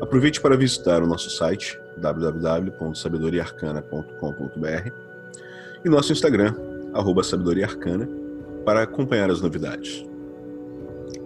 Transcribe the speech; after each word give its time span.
Aproveite 0.00 0.40
para 0.40 0.56
visitar 0.56 1.02
o 1.02 1.08
nosso 1.08 1.28
site 1.28 1.76
www.sabedoriaarcana.com.br 1.96 4.92
e 5.84 5.88
nosso 5.88 6.12
Instagram, 6.12 6.54
sabedoriaarcana, 7.24 8.08
para 8.64 8.82
acompanhar 8.82 9.28
as 9.28 9.40
novidades. 9.40 10.06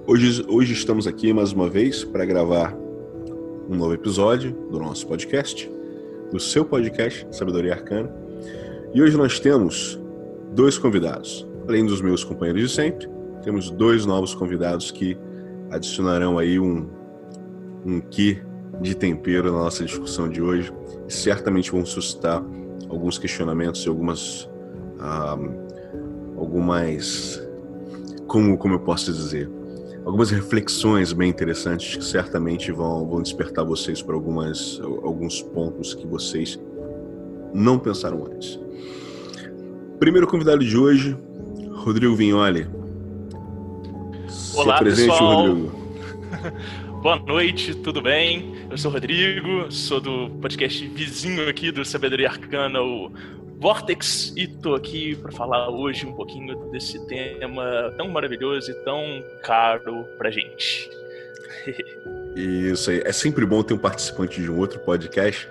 Hoje, 0.06 0.42
hoje 0.48 0.72
estamos 0.72 1.06
aqui 1.06 1.34
mais 1.34 1.52
uma 1.52 1.68
vez 1.68 2.02
para 2.02 2.24
gravar 2.24 2.74
um 3.68 3.76
novo 3.76 3.92
episódio 3.92 4.52
do 4.70 4.78
nosso 4.78 5.06
podcast, 5.06 5.70
do 6.32 6.40
seu 6.40 6.64
podcast 6.64 7.26
Sabedoria 7.30 7.74
Arcana. 7.74 8.10
E 8.94 9.02
hoje 9.02 9.18
nós 9.18 9.38
temos 9.38 10.00
dois 10.54 10.78
convidados. 10.78 11.46
Além 11.68 11.84
dos 11.84 12.00
meus 12.00 12.24
companheiros 12.24 12.62
de 12.62 12.70
sempre, 12.74 13.06
temos 13.44 13.68
dois 13.68 14.06
novos 14.06 14.34
convidados 14.34 14.90
que 14.90 15.14
adicionarão 15.70 16.38
aí 16.38 16.58
um, 16.58 16.88
um 17.84 18.00
quê 18.00 18.40
de 18.82 18.94
tempero 18.94 19.52
na 19.52 19.58
nossa 19.58 19.84
discussão 19.84 20.28
de 20.28 20.42
hoje 20.42 20.72
e 21.08 21.12
certamente 21.12 21.70
vão 21.70 21.84
suscitar 21.86 22.44
alguns 22.88 23.18
questionamentos 23.18 23.84
e 23.84 23.88
algumas 23.88 24.50
ah, 24.98 25.38
algumas 26.36 27.42
como 28.26 28.58
como 28.58 28.74
eu 28.74 28.80
posso 28.80 29.12
dizer 29.12 29.48
algumas 30.04 30.30
reflexões 30.30 31.12
bem 31.12 31.30
interessantes 31.30 31.96
que 31.96 32.04
certamente 32.04 32.72
vão, 32.72 33.06
vão 33.06 33.22
despertar 33.22 33.64
vocês 33.64 34.02
para 34.02 34.14
algumas, 34.14 34.80
alguns 35.02 35.42
pontos 35.42 35.94
que 35.94 36.06
vocês 36.06 36.58
não 37.54 37.78
pensaram 37.78 38.26
antes. 38.26 38.58
Primeiro 39.98 40.26
convidado 40.26 40.64
de 40.64 40.76
hoje, 40.76 41.16
Rodrigo 41.70 42.14
Vignoli. 42.14 42.66
Olá, 44.54 44.78
presente, 44.78 45.10
pessoal. 45.10 45.46
Rodrigo. 45.46 45.72
Boa 47.02 47.18
noite, 47.18 47.74
tudo 47.74 48.00
bem? 48.00 48.54
Eu 48.70 48.78
sou 48.78 48.88
o 48.88 48.94
Rodrigo, 48.94 49.72
sou 49.72 50.00
do 50.00 50.30
podcast 50.40 50.86
vizinho 50.86 51.48
aqui 51.48 51.72
do 51.72 51.84
Sabedoria 51.84 52.28
Arcana, 52.28 52.80
o 52.80 53.10
Vortex 53.58 54.32
e 54.36 54.46
tô 54.46 54.76
aqui 54.76 55.16
para 55.16 55.32
falar 55.32 55.68
hoje 55.68 56.06
um 56.06 56.12
pouquinho 56.12 56.70
desse 56.70 57.04
tema 57.08 57.92
tão 57.96 58.08
maravilhoso 58.08 58.70
e 58.70 58.74
tão 58.84 59.02
caro 59.42 60.04
pra 60.16 60.30
gente. 60.30 60.88
Isso 62.36 62.88
aí. 62.88 63.02
É 63.04 63.10
sempre 63.10 63.44
bom 63.44 63.64
ter 63.64 63.74
um 63.74 63.78
participante 63.78 64.40
de 64.40 64.48
um 64.48 64.56
outro 64.56 64.78
podcast, 64.78 65.48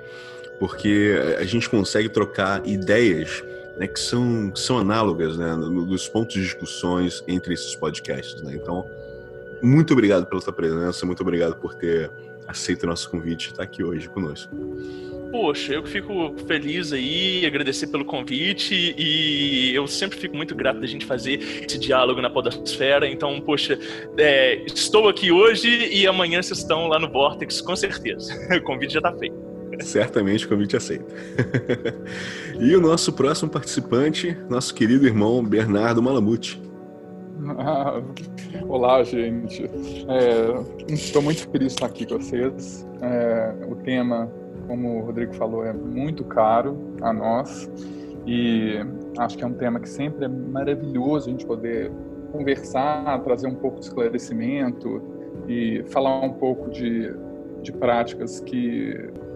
porque 0.57 1.13
a 1.37 1.43
gente 1.43 1.69
consegue 1.69 2.07
trocar 2.07 2.65
ideias 2.65 3.43
né, 3.75 3.87
que 3.87 3.99
são, 3.99 4.55
são 4.55 4.77
análogas 4.77 5.37
né, 5.37 5.53
dos 5.85 6.07
pontos 6.07 6.33
de 6.33 6.43
discussões 6.43 7.21
entre 7.27 7.53
esses 7.53 7.75
podcasts. 7.75 8.41
Né? 8.41 8.53
Então, 8.55 8.89
muito 9.61 9.93
obrigado 9.93 10.25
pela 10.25 10.41
sua 10.41 10.53
presença, 10.53 11.05
muito 11.05 11.21
obrigado 11.21 11.55
por 11.55 11.75
ter 11.75 12.11
aceito 12.47 12.83
o 12.83 12.87
nosso 12.87 13.09
convite 13.09 13.47
e 13.47 13.51
estar 13.51 13.63
aqui 13.63 13.83
hoje 13.83 14.09
conosco. 14.09 14.53
Poxa, 15.31 15.73
eu 15.73 15.85
fico 15.85 16.35
feliz 16.45 16.91
aí, 16.91 17.45
agradecer 17.45 17.87
pelo 17.87 18.03
convite 18.03 18.93
e 18.97 19.73
eu 19.73 19.87
sempre 19.87 20.19
fico 20.19 20.35
muito 20.35 20.53
grato 20.53 20.81
da 20.81 20.85
gente 20.85 21.05
fazer 21.05 21.39
esse 21.65 21.79
diálogo 21.79 22.21
na 22.21 22.29
podosfera. 22.29 23.07
Então, 23.07 23.39
poxa, 23.39 23.79
é, 24.17 24.61
estou 24.65 25.07
aqui 25.07 25.31
hoje 25.31 25.69
e 25.89 26.05
amanhã 26.05 26.41
vocês 26.41 26.59
estão 26.59 26.87
lá 26.87 26.99
no 26.99 27.09
Vortex, 27.09 27.61
com 27.61 27.75
certeza. 27.75 28.31
O 28.51 28.63
convite 28.63 28.93
já 28.93 28.99
está 28.99 29.13
feito. 29.13 29.35
Certamente 29.79 30.45
o 30.45 30.49
convite 30.49 30.75
aceito. 30.75 31.05
e 32.59 32.75
o 32.75 32.81
nosso 32.81 33.13
próximo 33.13 33.49
participante, 33.49 34.37
nosso 34.49 34.75
querido 34.75 35.07
irmão 35.07 35.43
Bernardo 35.43 36.01
Malamute. 36.01 36.61
olá, 38.67 39.03
gente. 39.03 39.65
É, 39.65 40.93
estou 40.93 41.21
muito 41.21 41.47
feliz 41.49 41.67
de 41.67 41.73
estar 41.73 41.85
aqui 41.87 42.05
com 42.05 42.17
vocês. 42.17 42.87
É, 43.01 43.65
o 43.67 43.75
tema 43.77 44.31
como 44.67 44.99
o 44.99 45.01
Rodrigo 45.01 45.33
falou, 45.33 45.65
é 45.65 45.73
muito 45.73 46.23
caro 46.23 46.77
a 47.01 47.11
nós 47.11 47.69
e 48.25 48.75
acho 49.17 49.37
que 49.37 49.43
é 49.43 49.47
um 49.47 49.53
tema 49.53 49.79
que 49.79 49.89
sempre 49.89 50.25
é 50.25 50.27
maravilhoso 50.27 51.27
a 51.27 51.31
gente 51.31 51.45
poder 51.45 51.91
conversar, 52.31 53.21
trazer 53.23 53.47
um 53.47 53.55
pouco 53.55 53.79
de 53.79 53.85
esclarecimento 53.87 55.01
e 55.47 55.83
falar 55.89 56.21
um 56.21 56.33
pouco 56.33 56.69
de, 56.69 57.13
de 57.61 57.73
práticas 57.73 58.39
que 58.39 58.95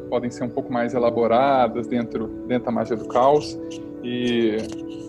podem 0.09 0.29
ser 0.29 0.45
um 0.45 0.49
pouco 0.49 0.71
mais 0.71 0.93
elaboradas 0.93 1.87
dentro, 1.87 2.27
dentro 2.47 2.65
da 2.65 2.71
magia 2.71 2.95
do 2.95 3.07
caos 3.07 3.59
e, 4.03 4.55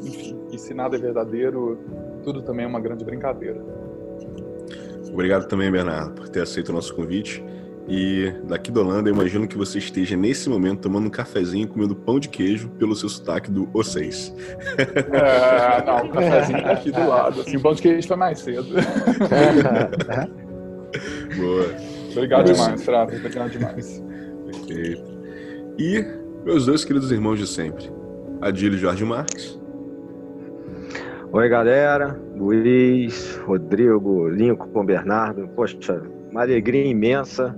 enfim, 0.02 0.36
e 0.50 0.58
se 0.58 0.74
nada 0.74 0.96
é 0.96 0.98
verdadeiro, 0.98 1.78
tudo 2.26 2.42
também 2.42 2.64
é 2.64 2.68
uma 2.68 2.80
grande 2.80 3.04
brincadeira. 3.04 3.64
Obrigado 5.12 5.46
também, 5.46 5.70
Bernardo, 5.70 6.14
por 6.14 6.28
ter 6.28 6.42
aceito 6.42 6.70
o 6.70 6.72
nosso 6.72 6.92
convite. 6.92 7.40
E 7.88 8.34
daqui 8.48 8.72
da 8.72 8.80
Holanda, 8.80 9.08
eu 9.08 9.14
imagino 9.14 9.46
que 9.46 9.56
você 9.56 9.78
esteja 9.78 10.16
nesse 10.16 10.48
momento 10.48 10.80
tomando 10.80 11.06
um 11.06 11.10
cafezinho, 11.10 11.68
comendo 11.68 11.94
pão 11.94 12.18
de 12.18 12.28
queijo 12.28 12.68
pelo 12.70 12.96
seu 12.96 13.08
sotaque 13.08 13.48
do 13.48 13.68
O6. 13.68 14.34
É, 15.12 15.84
não, 15.86 16.06
o 16.06 16.10
cafezinho 16.10 16.62
tá 16.64 16.72
aqui 16.72 16.90
do 16.90 17.06
lado. 17.06 17.42
Assim, 17.42 17.58
o 17.58 17.60
pão 17.60 17.74
de 17.74 17.82
queijo 17.82 18.08
foi 18.08 18.16
mais 18.16 18.40
cedo. 18.40 18.66
Boa. 21.36 21.66
Obrigado 22.10 22.52
demais, 22.52 22.82
Trato. 22.82 23.14
Obrigado 23.14 23.50
demais. 23.50 24.02
Perfeito. 24.46 25.04
E 25.78 26.04
meus 26.44 26.66
dois 26.66 26.84
queridos 26.84 27.12
irmãos 27.12 27.38
de 27.38 27.46
sempre, 27.46 27.88
Adílio 28.40 28.76
Jorge 28.76 29.04
Marques. 29.04 29.64
Oi, 31.36 31.50
galera. 31.50 32.18
Luiz, 32.34 33.36
Rodrigo, 33.44 34.26
Lincoln, 34.26 34.86
Bernardo. 34.86 35.46
Poxa, 35.48 36.02
uma 36.30 36.40
alegria 36.40 36.86
imensa 36.86 37.54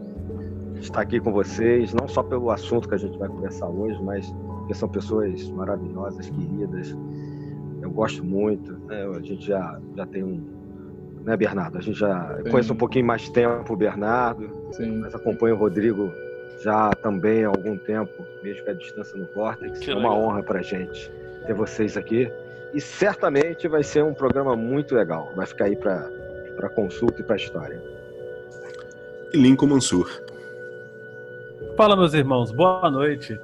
estar 0.80 1.02
aqui 1.02 1.20
com 1.20 1.30
vocês, 1.30 1.94
não 1.94 2.08
só 2.08 2.24
pelo 2.24 2.50
assunto 2.50 2.88
que 2.88 2.96
a 2.96 2.98
gente 2.98 3.16
vai 3.16 3.28
conversar 3.28 3.68
hoje, 3.68 3.96
mas 4.02 4.28
porque 4.58 4.74
são 4.74 4.88
pessoas 4.88 5.48
maravilhosas, 5.50 6.28
queridas. 6.28 6.96
Eu 7.80 7.92
gosto 7.92 8.24
muito. 8.24 8.72
Né? 8.88 9.06
A 9.16 9.20
gente 9.20 9.46
já, 9.46 9.78
já 9.96 10.04
tem 10.06 10.24
um. 10.24 10.44
Né, 11.24 11.36
Bernardo? 11.36 11.78
A 11.78 11.80
gente 11.80 12.00
já 12.00 12.36
Sim. 12.38 12.50
conhece 12.50 12.72
um 12.72 12.76
pouquinho 12.76 13.06
mais 13.06 13.28
tempo 13.28 13.74
o 13.74 13.76
Bernardo, 13.76 14.50
Sim. 14.72 15.02
mas 15.02 15.14
acompanha 15.14 15.54
o 15.54 15.56
Rodrigo 15.56 16.10
já 16.64 16.90
também 16.94 17.44
há 17.44 17.48
algum 17.48 17.78
tempo, 17.78 18.10
mesmo 18.42 18.64
que 18.64 18.70
a 18.70 18.74
distância 18.74 19.16
no 19.16 19.32
Vortex. 19.36 19.78
Que 19.78 19.92
é 19.92 19.94
uma 19.94 20.08
legal. 20.08 20.20
honra 20.20 20.42
para 20.42 20.62
gente 20.62 21.12
ter 21.46 21.54
vocês 21.54 21.96
aqui. 21.96 22.28
E 22.72 22.80
certamente 22.80 23.66
vai 23.66 23.82
ser 23.82 24.04
um 24.04 24.14
programa 24.14 24.54
muito 24.54 24.94
legal. 24.94 25.32
Vai 25.34 25.46
ficar 25.46 25.66
aí 25.66 25.76
para 25.76 26.68
consulta 26.74 27.20
e 27.20 27.24
para 27.24 27.36
história. 27.36 27.82
E 29.32 29.36
Lincoln 29.36 29.66
Mansur. 29.66 30.10
Fala, 31.76 31.96
meus 31.96 32.14
irmãos, 32.14 32.50
boa 32.50 32.90
noite. 32.90 33.38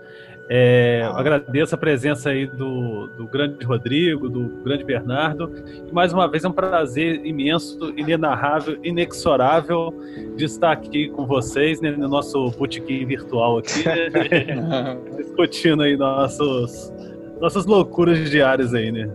É, 0.47 1.09
agradeço 1.15 1.75
a 1.75 1.79
presença 1.79 2.29
aí 2.29 2.47
do, 2.47 3.07
do 3.07 3.27
grande 3.27 3.65
Rodrigo, 3.65 4.29
do 4.29 4.63
grande 4.63 4.85
Bernardo. 4.85 5.51
E 5.89 5.93
mais 5.93 6.13
uma 6.13 6.29
vez 6.29 6.45
é 6.45 6.49
um 6.49 6.53
prazer 6.53 7.25
imenso, 7.25 7.95
inenarrável, 7.97 8.79
inexorável 8.83 9.95
de 10.37 10.45
estar 10.45 10.73
aqui 10.73 11.09
com 11.09 11.27
vocês 11.27 11.81
né, 11.81 11.93
no 11.93 12.09
nosso 12.09 12.51
botequim 12.51 13.07
virtual 13.07 13.59
aqui, 13.59 13.85
né, 13.87 14.99
discutindo 15.17 15.83
aí 15.83 15.97
nossos, 15.97 16.93
nossas 17.41 17.67
loucuras 17.67 18.31
diárias 18.31 18.75
aí, 18.75 18.91
né? 18.91 19.11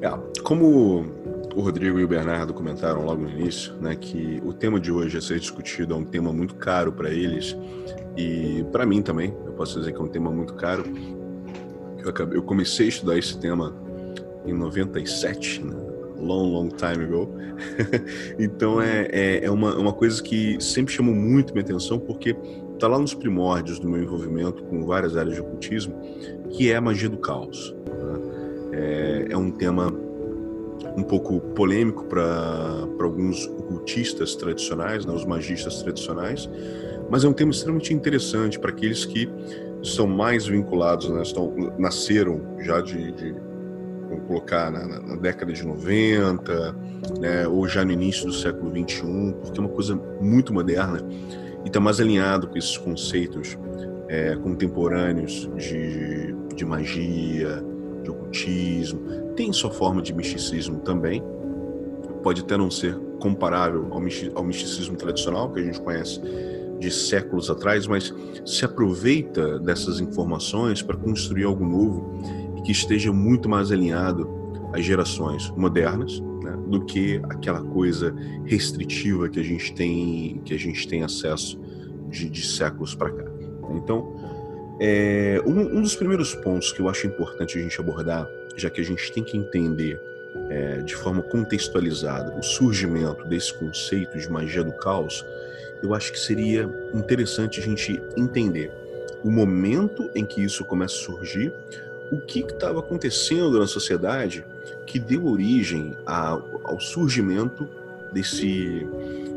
É, 0.00 0.10
como 0.42 1.04
o 1.54 1.60
Rodrigo 1.60 1.98
e 1.98 2.04
o 2.04 2.08
Bernardo 2.08 2.52
comentaram 2.52 3.04
logo 3.04 3.22
no 3.22 3.30
início, 3.30 3.74
né, 3.80 3.94
que 3.94 4.40
o 4.44 4.52
tema 4.52 4.80
de 4.80 4.90
hoje 4.90 5.18
a 5.18 5.20
ser 5.20 5.38
discutido 5.38 5.94
é 5.94 5.96
um 5.96 6.04
tema 6.04 6.32
muito 6.32 6.54
caro 6.54 6.92
para 6.92 7.10
eles 7.10 7.56
e 8.16 8.64
para 8.72 8.86
mim 8.86 9.02
também. 9.02 9.34
Eu 9.46 9.52
posso 9.52 9.78
dizer 9.78 9.92
que 9.92 9.98
é 9.98 10.02
um 10.02 10.08
tema 10.08 10.30
muito 10.30 10.54
caro. 10.54 10.84
Eu, 11.98 12.10
acabei, 12.10 12.38
eu 12.38 12.42
comecei 12.42 12.86
a 12.86 12.88
estudar 12.88 13.18
esse 13.18 13.38
tema 13.38 13.74
em 14.44 14.52
97, 14.52 15.62
né? 15.64 15.92
long, 16.22 16.52
long 16.52 16.68
time 16.68 17.04
ago. 17.04 17.28
então 18.38 18.80
é, 18.80 19.08
é, 19.10 19.44
é, 19.44 19.50
uma, 19.50 19.76
uma 19.76 19.92
coisa 19.92 20.22
que 20.22 20.56
sempre 20.60 20.94
chamou 20.94 21.14
muito 21.14 21.52
minha 21.52 21.62
atenção 21.62 21.98
porque 21.98 22.36
está 22.82 22.88
lá 22.88 22.98
nos 22.98 23.14
primórdios 23.14 23.78
do 23.78 23.88
meu 23.88 24.02
envolvimento 24.02 24.64
com 24.64 24.84
várias 24.84 25.16
áreas 25.16 25.36
de 25.36 25.40
ocultismo, 25.40 25.94
que 26.50 26.72
é 26.72 26.74
a 26.74 26.80
magia 26.80 27.08
do 27.08 27.16
caos. 27.16 27.72
Né? 27.86 28.20
É, 28.72 29.26
é 29.30 29.36
um 29.36 29.52
tema 29.52 29.94
um 30.96 31.04
pouco 31.04 31.40
polêmico 31.54 32.04
para 32.06 32.24
alguns 33.00 33.46
ocultistas 33.46 34.34
tradicionais, 34.34 35.06
né, 35.06 35.12
os 35.14 35.24
magistas 35.24 35.80
tradicionais, 35.80 36.50
mas 37.08 37.22
é 37.22 37.28
um 37.28 37.32
tema 37.32 37.52
extremamente 37.52 37.94
interessante 37.94 38.58
para 38.58 38.70
aqueles 38.70 39.04
que 39.04 39.30
estão 39.80 40.08
mais 40.08 40.48
vinculados, 40.48 41.08
né, 41.08 41.22
estão, 41.22 41.54
nasceram 41.78 42.40
já 42.58 42.80
de, 42.80 43.12
de 43.12 43.32
vamos 44.08 44.26
colocar 44.26 44.72
na, 44.72 44.84
na, 44.86 45.14
década 45.14 45.52
de 45.52 45.64
90, 45.64 46.74
né, 47.20 47.46
ou 47.46 47.68
já 47.68 47.84
no 47.84 47.92
início 47.92 48.26
do 48.26 48.32
século 48.32 48.72
21, 48.72 49.34
porque 49.40 49.60
é 49.60 49.62
uma 49.62 49.70
coisa 49.70 49.94
muito 50.20 50.52
moderna 50.52 51.00
e 51.64 51.68
está 51.68 51.80
mais 51.80 52.00
alinhado 52.00 52.48
com 52.48 52.58
esses 52.58 52.76
conceitos 52.76 53.58
é, 54.08 54.36
contemporâneos 54.36 55.48
de, 55.56 56.34
de 56.54 56.64
magia, 56.64 57.64
de 58.02 58.10
ocultismo, 58.10 59.00
tem 59.36 59.52
sua 59.52 59.70
forma 59.70 60.02
de 60.02 60.12
misticismo 60.12 60.80
também, 60.80 61.22
pode 62.22 62.42
até 62.42 62.56
não 62.56 62.70
ser 62.70 62.96
comparável 63.18 63.88
ao 64.34 64.44
misticismo 64.44 64.96
tradicional 64.96 65.50
que 65.50 65.60
a 65.60 65.62
gente 65.62 65.80
conhece 65.80 66.20
de 66.78 66.90
séculos 66.90 67.48
atrás, 67.48 67.86
mas 67.86 68.12
se 68.44 68.64
aproveita 68.64 69.58
dessas 69.60 70.00
informações 70.00 70.82
para 70.82 70.96
construir 70.96 71.44
algo 71.44 71.64
novo 71.64 72.18
e 72.58 72.62
que 72.62 72.72
esteja 72.72 73.12
muito 73.12 73.48
mais 73.48 73.70
alinhado 73.70 74.28
às 74.72 74.84
gerações 74.84 75.50
modernas 75.50 76.20
né, 76.42 76.56
do 76.66 76.84
que 76.84 77.20
aquela 77.24 77.62
coisa 77.62 78.14
restritiva 78.44 79.28
que 79.28 79.40
a 79.40 79.42
gente 79.42 79.74
tem 79.74 80.40
que 80.44 80.54
a 80.54 80.58
gente 80.58 80.86
tem 80.88 81.02
acesso 81.02 81.60
de, 82.08 82.28
de 82.28 82.46
séculos 82.46 82.94
para 82.94 83.10
cá. 83.10 83.24
Então, 83.70 84.14
é, 84.80 85.40
um, 85.46 85.78
um 85.78 85.82
dos 85.82 85.94
primeiros 85.94 86.34
pontos 86.34 86.72
que 86.72 86.80
eu 86.80 86.88
acho 86.88 87.06
importante 87.06 87.58
a 87.58 87.62
gente 87.62 87.80
abordar, 87.80 88.28
já 88.56 88.68
que 88.68 88.80
a 88.80 88.84
gente 88.84 89.12
tem 89.12 89.22
que 89.22 89.36
entender 89.36 90.00
é, 90.50 90.78
de 90.78 90.94
forma 90.94 91.22
contextualizada 91.22 92.36
o 92.38 92.42
surgimento 92.42 93.26
desse 93.26 93.54
conceito 93.54 94.18
de 94.18 94.30
magia 94.30 94.62
do 94.62 94.72
caos, 94.72 95.24
eu 95.82 95.94
acho 95.94 96.12
que 96.12 96.18
seria 96.18 96.68
interessante 96.94 97.60
a 97.60 97.62
gente 97.62 98.00
entender 98.16 98.70
o 99.24 99.30
momento 99.30 100.10
em 100.14 100.24
que 100.24 100.42
isso 100.42 100.64
começa 100.64 100.94
a 100.94 100.98
surgir, 100.98 101.52
o 102.10 102.20
que 102.20 102.40
estava 102.40 102.80
acontecendo 102.80 103.58
na 103.58 103.66
sociedade 103.66 104.44
que 104.92 104.98
deu 104.98 105.26
origem 105.26 105.96
a, 106.04 106.38
ao 106.64 106.78
surgimento 106.78 107.66
desse, 108.12 108.86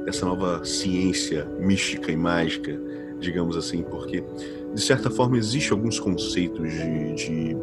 dessa 0.04 0.25
nova 0.25 0.66
ciência 0.66 1.48
mística 1.57 2.12
e 2.12 2.18
mágica, 2.18 2.78
digamos 3.22 3.56
assim, 3.56 3.81
porque 3.81 4.22
de 4.74 4.81
certa 4.81 5.10
forma 5.10 5.38
existem 5.38 5.72
alguns 5.72 5.98
conceitos 5.98 6.69
de, 6.69 7.16
de, 7.16 7.57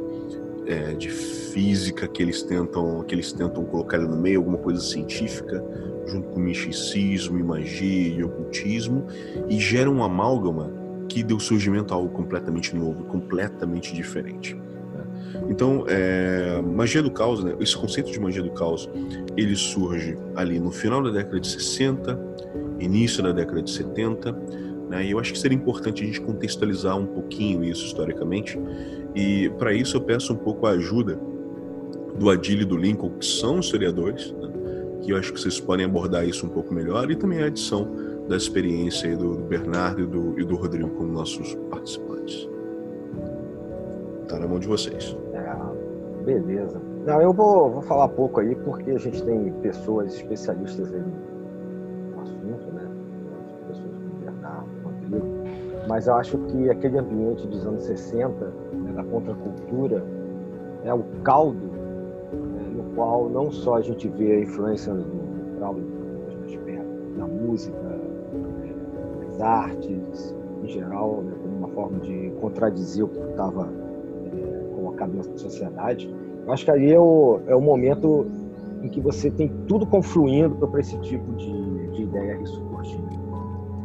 é, 0.66 0.94
de 0.94 1.10
física 1.10 2.08
que 2.08 2.22
eles 2.22 2.42
tentam 2.42 3.04
que 3.04 3.14
eles 3.14 3.30
tentam 3.30 3.62
colocar 3.66 3.98
no 3.98 4.16
meio 4.16 4.38
alguma 4.38 4.56
coisa 4.56 4.80
científica 4.80 5.62
junto 6.06 6.28
com 6.30 6.40
misticismo 6.40 7.38
e 7.38 7.42
magia 7.42 8.08
e 8.08 8.24
ocultismo 8.24 9.06
e 9.50 9.60
gera 9.60 9.90
um 9.90 10.02
amálgama 10.02 10.72
que 11.10 11.22
deu 11.22 11.38
surgimento 11.38 11.92
a 11.92 11.98
algo 11.98 12.08
completamente 12.08 12.74
novo, 12.74 13.04
completamente 13.04 13.92
diferente. 13.92 14.56
Então, 15.48 15.84
é, 15.88 16.60
magia 16.62 17.02
do 17.02 17.10
caos, 17.10 17.42
né? 17.42 17.54
esse 17.60 17.76
conceito 17.76 18.10
de 18.10 18.20
magia 18.20 18.42
do 18.42 18.50
caos, 18.50 18.88
ele 19.36 19.56
surge 19.56 20.16
ali 20.34 20.58
no 20.58 20.70
final 20.70 21.02
da 21.02 21.10
década 21.10 21.40
de 21.40 21.48
60, 21.48 22.18
início 22.78 23.22
da 23.22 23.32
década 23.32 23.62
de 23.62 23.70
70, 23.70 24.32
né? 24.88 25.04
e 25.04 25.10
eu 25.10 25.18
acho 25.18 25.32
que 25.32 25.38
seria 25.38 25.56
importante 25.56 26.02
a 26.02 26.06
gente 26.06 26.20
contextualizar 26.20 26.96
um 26.96 27.06
pouquinho 27.06 27.64
isso 27.64 27.84
historicamente, 27.86 28.58
e 29.14 29.50
para 29.58 29.72
isso 29.72 29.96
eu 29.96 30.00
peço 30.00 30.32
um 30.32 30.36
pouco 30.36 30.66
a 30.66 30.70
ajuda 30.70 31.18
do 32.18 32.30
Adílio 32.30 32.62
e 32.62 32.66
do 32.66 32.76
Lincoln, 32.76 33.10
que 33.18 33.26
são 33.26 33.60
historiadores, 33.60 34.32
né? 34.32 34.50
que 35.02 35.10
eu 35.10 35.16
acho 35.16 35.32
que 35.32 35.40
vocês 35.40 35.58
podem 35.58 35.84
abordar 35.84 36.26
isso 36.26 36.46
um 36.46 36.48
pouco 36.48 36.72
melhor, 36.72 37.10
e 37.10 37.16
também 37.16 37.42
a 37.42 37.46
adição 37.46 37.90
da 38.28 38.36
experiência 38.36 39.16
do 39.16 39.34
Bernardo 39.34 40.02
e 40.02 40.06
do, 40.06 40.40
e 40.40 40.44
do 40.44 40.54
Rodrigo 40.54 40.90
como 40.90 41.12
nossos 41.12 41.54
participantes. 41.70 42.51
Está 44.32 44.40
na 44.40 44.48
mão 44.48 44.58
de 44.58 44.66
vocês. 44.66 45.14
É, 45.34 46.24
beleza. 46.24 46.80
Não, 47.04 47.20
eu 47.20 47.34
vou, 47.34 47.70
vou 47.70 47.82
falar 47.82 48.08
pouco 48.08 48.40
aí, 48.40 48.54
porque 48.54 48.92
a 48.92 48.98
gente 48.98 49.22
tem 49.24 49.52
pessoas 49.60 50.14
especialistas 50.14 50.90
aí 50.90 51.02
no 52.14 52.22
assunto, 52.22 52.72
né? 52.72 52.88
Pessoas 53.68 53.92
como. 54.82 55.44
Mas 55.86 56.06
eu 56.06 56.14
acho 56.14 56.38
que 56.38 56.70
aquele 56.70 56.96
ambiente 56.96 57.46
dos 57.46 57.66
anos 57.66 57.82
60, 57.82 58.46
né, 58.72 58.92
da 58.94 59.04
contracultura, 59.04 60.02
é 60.82 60.94
o 60.94 61.02
caldo 61.22 61.70
qual 62.94 63.28
não 63.28 63.50
só 63.50 63.76
a 63.76 63.80
gente 63.82 64.08
vê 64.08 64.32
a 64.32 64.40
influência 64.40 64.94
do 64.94 65.58
Crowley 65.58 65.84
na 67.18 67.26
música, 67.26 68.00
nas 69.26 69.40
artes 69.42 70.34
em 70.62 70.68
geral, 70.68 71.22
né, 71.22 71.34
como 71.42 71.56
uma 71.58 71.68
forma 71.68 71.98
de 71.98 72.32
contradizer 72.40 73.04
o 73.04 73.08
que 73.08 73.18
estava 73.18 73.81
colocado 75.02 75.14
na 75.14 75.22
sociedade. 75.38 76.08
Eu 76.46 76.52
acho 76.52 76.64
que 76.64 76.70
ali 76.70 76.92
é 76.92 76.98
o, 76.98 77.40
é 77.46 77.54
o 77.54 77.60
momento 77.60 78.26
em 78.82 78.88
que 78.88 79.00
você 79.00 79.30
tem 79.30 79.48
tudo 79.66 79.86
confluindo 79.86 80.66
para 80.68 80.80
esse 80.80 80.98
tipo 81.00 81.32
de, 81.34 81.88
de 81.88 82.02
ideia 82.02 82.38
ressurgir. 82.38 83.00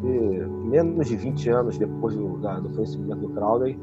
E 0.03 0.67
menos 0.69 1.07
de 1.07 1.15
20 1.15 1.49
anos 1.49 1.77
depois 1.77 2.15
do, 2.15 2.37
da, 2.37 2.59
do 2.59 2.69
conhecimento 2.69 3.21
do 3.21 3.29
Crowley, 3.29 3.79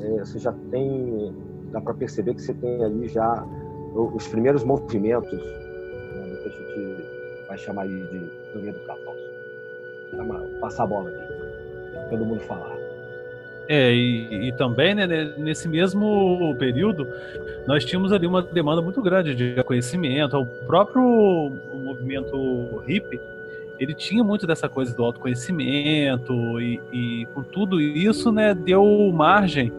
é, 0.00 0.18
você 0.20 0.38
já 0.38 0.52
tem, 0.70 1.34
dá 1.72 1.80
para 1.80 1.94
perceber 1.94 2.34
que 2.34 2.42
você 2.42 2.54
tem 2.54 2.82
ali 2.84 3.08
já 3.08 3.46
os 3.94 4.26
primeiros 4.28 4.64
movimentos 4.64 5.32
né, 5.32 6.36
que 6.42 6.48
a 6.48 6.52
gente 6.52 7.46
vai 7.48 7.58
chamar 7.58 7.86
de 7.86 8.30
teoria 8.52 8.72
do 8.72 8.80
caos. 8.80 9.00
Passar 10.60 10.84
a 10.84 10.86
bola 10.86 11.10
aqui, 11.10 12.10
todo 12.10 12.24
mundo 12.24 12.40
falar. 12.40 12.79
É, 13.72 13.94
e, 13.94 14.48
e, 14.48 14.52
também, 14.52 14.96
né, 14.96 15.06
nesse 15.38 15.68
mesmo 15.68 16.56
período, 16.58 17.06
nós 17.68 17.84
tínhamos 17.84 18.12
ali 18.12 18.26
uma 18.26 18.42
demanda 18.42 18.82
muito 18.82 19.00
grande 19.00 19.32
de 19.32 19.62
conhecimento. 19.62 20.36
O 20.36 20.44
próprio 20.44 21.52
movimento 21.72 22.82
hippie, 22.84 23.20
ele 23.78 23.94
tinha 23.94 24.24
muito 24.24 24.44
dessa 24.44 24.68
coisa 24.68 24.92
do 24.92 25.04
autoconhecimento 25.04 26.60
e, 26.60 26.80
e 26.92 27.26
com 27.32 27.44
tudo 27.44 27.80
isso, 27.80 28.32
né, 28.32 28.52
deu 28.54 28.84
margem 29.12 29.72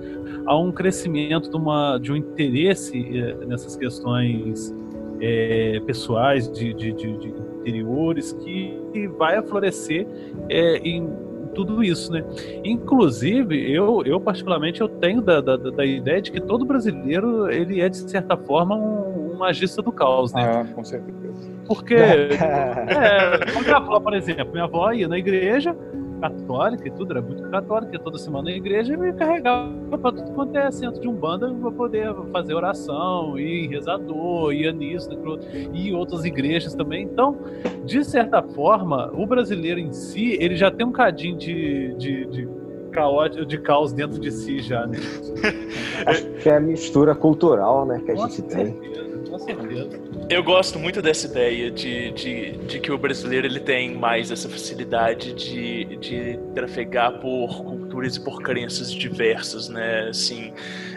a 0.46 0.58
um 0.58 0.72
crescimento 0.72 1.50
de, 1.50 1.58
uma, 1.58 1.98
de 1.98 2.14
um 2.14 2.16
interesse 2.16 2.98
eh, 2.98 3.46
nessas 3.46 3.76
questões 3.76 4.74
é, 5.20 5.82
pessoais 5.86 6.50
de, 6.50 6.74
de, 6.74 6.94
de, 6.94 7.18
de, 7.18 7.34
interiores 7.60 8.32
que 8.32 9.08
vai 9.18 9.36
aflorescer 9.36 10.08
é, 10.50 10.78
em 10.78 11.10
tudo 11.54 11.84
isso, 11.84 12.12
né? 12.12 12.24
Inclusive, 12.64 13.72
eu, 13.72 14.04
eu 14.06 14.20
particularmente 14.20 14.82
eu 14.82 14.90
tenho 14.90 15.22
da, 15.22 15.42
da, 15.42 15.58
da, 15.58 15.86
ideia 15.86 16.22
de 16.22 16.32
que 16.32 16.40
todo 16.40 16.66
brasileiro 16.66 17.50
ele 17.50 17.82
é 17.82 17.90
de 17.90 17.98
certa 17.98 18.36
forma 18.38 18.76
um, 18.76 19.34
um 19.34 19.38
magista 19.38 19.82
do 19.82 19.92
caos, 19.92 20.34
né? 20.34 20.44
Ah, 20.44 20.66
com 20.74 20.84
certeza. 20.84 21.22
Porque, 21.68 21.96
é, 21.96 23.62
minha 23.62 23.78
avó, 23.78 24.00
por 24.00 24.14
exemplo, 24.14 24.52
minha 24.52 24.66
avó 24.66 24.92
ia 24.92 25.08
na 25.08 25.18
igreja, 25.18 25.76
católica 26.22 26.88
e 26.88 26.92
tudo, 26.92 27.12
era 27.12 27.22
muito 27.22 27.44
católica, 27.50 28.00
toda 28.00 28.18
semana 28.18 28.46
na 28.46 28.56
igreja, 28.56 28.94
e 28.94 28.98
me 28.98 29.12
carregava 29.14 29.98
para 29.98 30.12
tudo 30.12 30.32
quanto 30.32 30.58
é 30.58 30.72
centro 30.72 31.02
de 31.02 31.08
Umbanda 31.08 31.52
para 31.54 31.72
poder 31.72 32.14
fazer 32.32 32.54
oração, 32.54 33.38
e 33.38 33.68
rezador, 33.68 34.54
ia 34.54 34.72
nisso, 34.72 35.10
e 35.74 35.90
em 35.90 35.96
outras 35.96 36.24
igrejas 36.24 36.76
também. 36.76 37.04
Então, 37.04 37.38
de 37.84 38.04
certa 38.06 38.42
forma, 38.42 39.12
o 39.14 39.26
brasileiro 39.26 39.80
em 39.80 39.92
si, 39.92 40.38
ele 40.40 40.56
já 40.56 40.70
tem 40.70 40.86
um 40.86 40.92
cadinho 40.92 41.38
de, 41.38 41.94
de, 41.96 42.26
de 42.28 42.50
caótico, 42.92 43.46
de 43.46 43.58
caos 43.58 43.92
dentro 43.92 44.20
de 44.20 44.32
si 44.32 44.60
já, 44.60 44.86
né? 44.86 45.00
Acho 46.06 46.26
que 46.34 46.50
é 46.50 46.58
a 46.58 46.60
mistura 46.60 47.16
cultural, 47.16 47.86
né, 47.86 48.00
que 48.06 48.12
a 48.12 48.16
gente 48.16 48.34
certeza, 48.36 48.58
tem. 48.58 48.82
Certeza. 48.82 49.11
Eu 50.30 50.44
gosto 50.44 50.80
muito 50.80 51.02
dessa 51.02 51.28
ideia 51.28 51.70
de, 51.70 52.12
de, 52.12 52.52
de, 52.68 52.80
que 52.80 52.92
o 52.92 52.98
brasileiro 52.98 53.48
ele 53.48 53.60
tem 53.60 53.94
mais 53.96 54.32
essa 54.32 54.48
facilidade 54.48 55.34
de, 55.34 55.98
de 55.98 56.40
trafegar 56.56 57.20
por 57.20 57.64
culturas 57.64 58.16
e 58.16 58.24
por 58.24 58.42
crenças 58.42 58.94
diversas, 58.94 59.68
né? 59.68 60.08
Assim, 60.10 60.54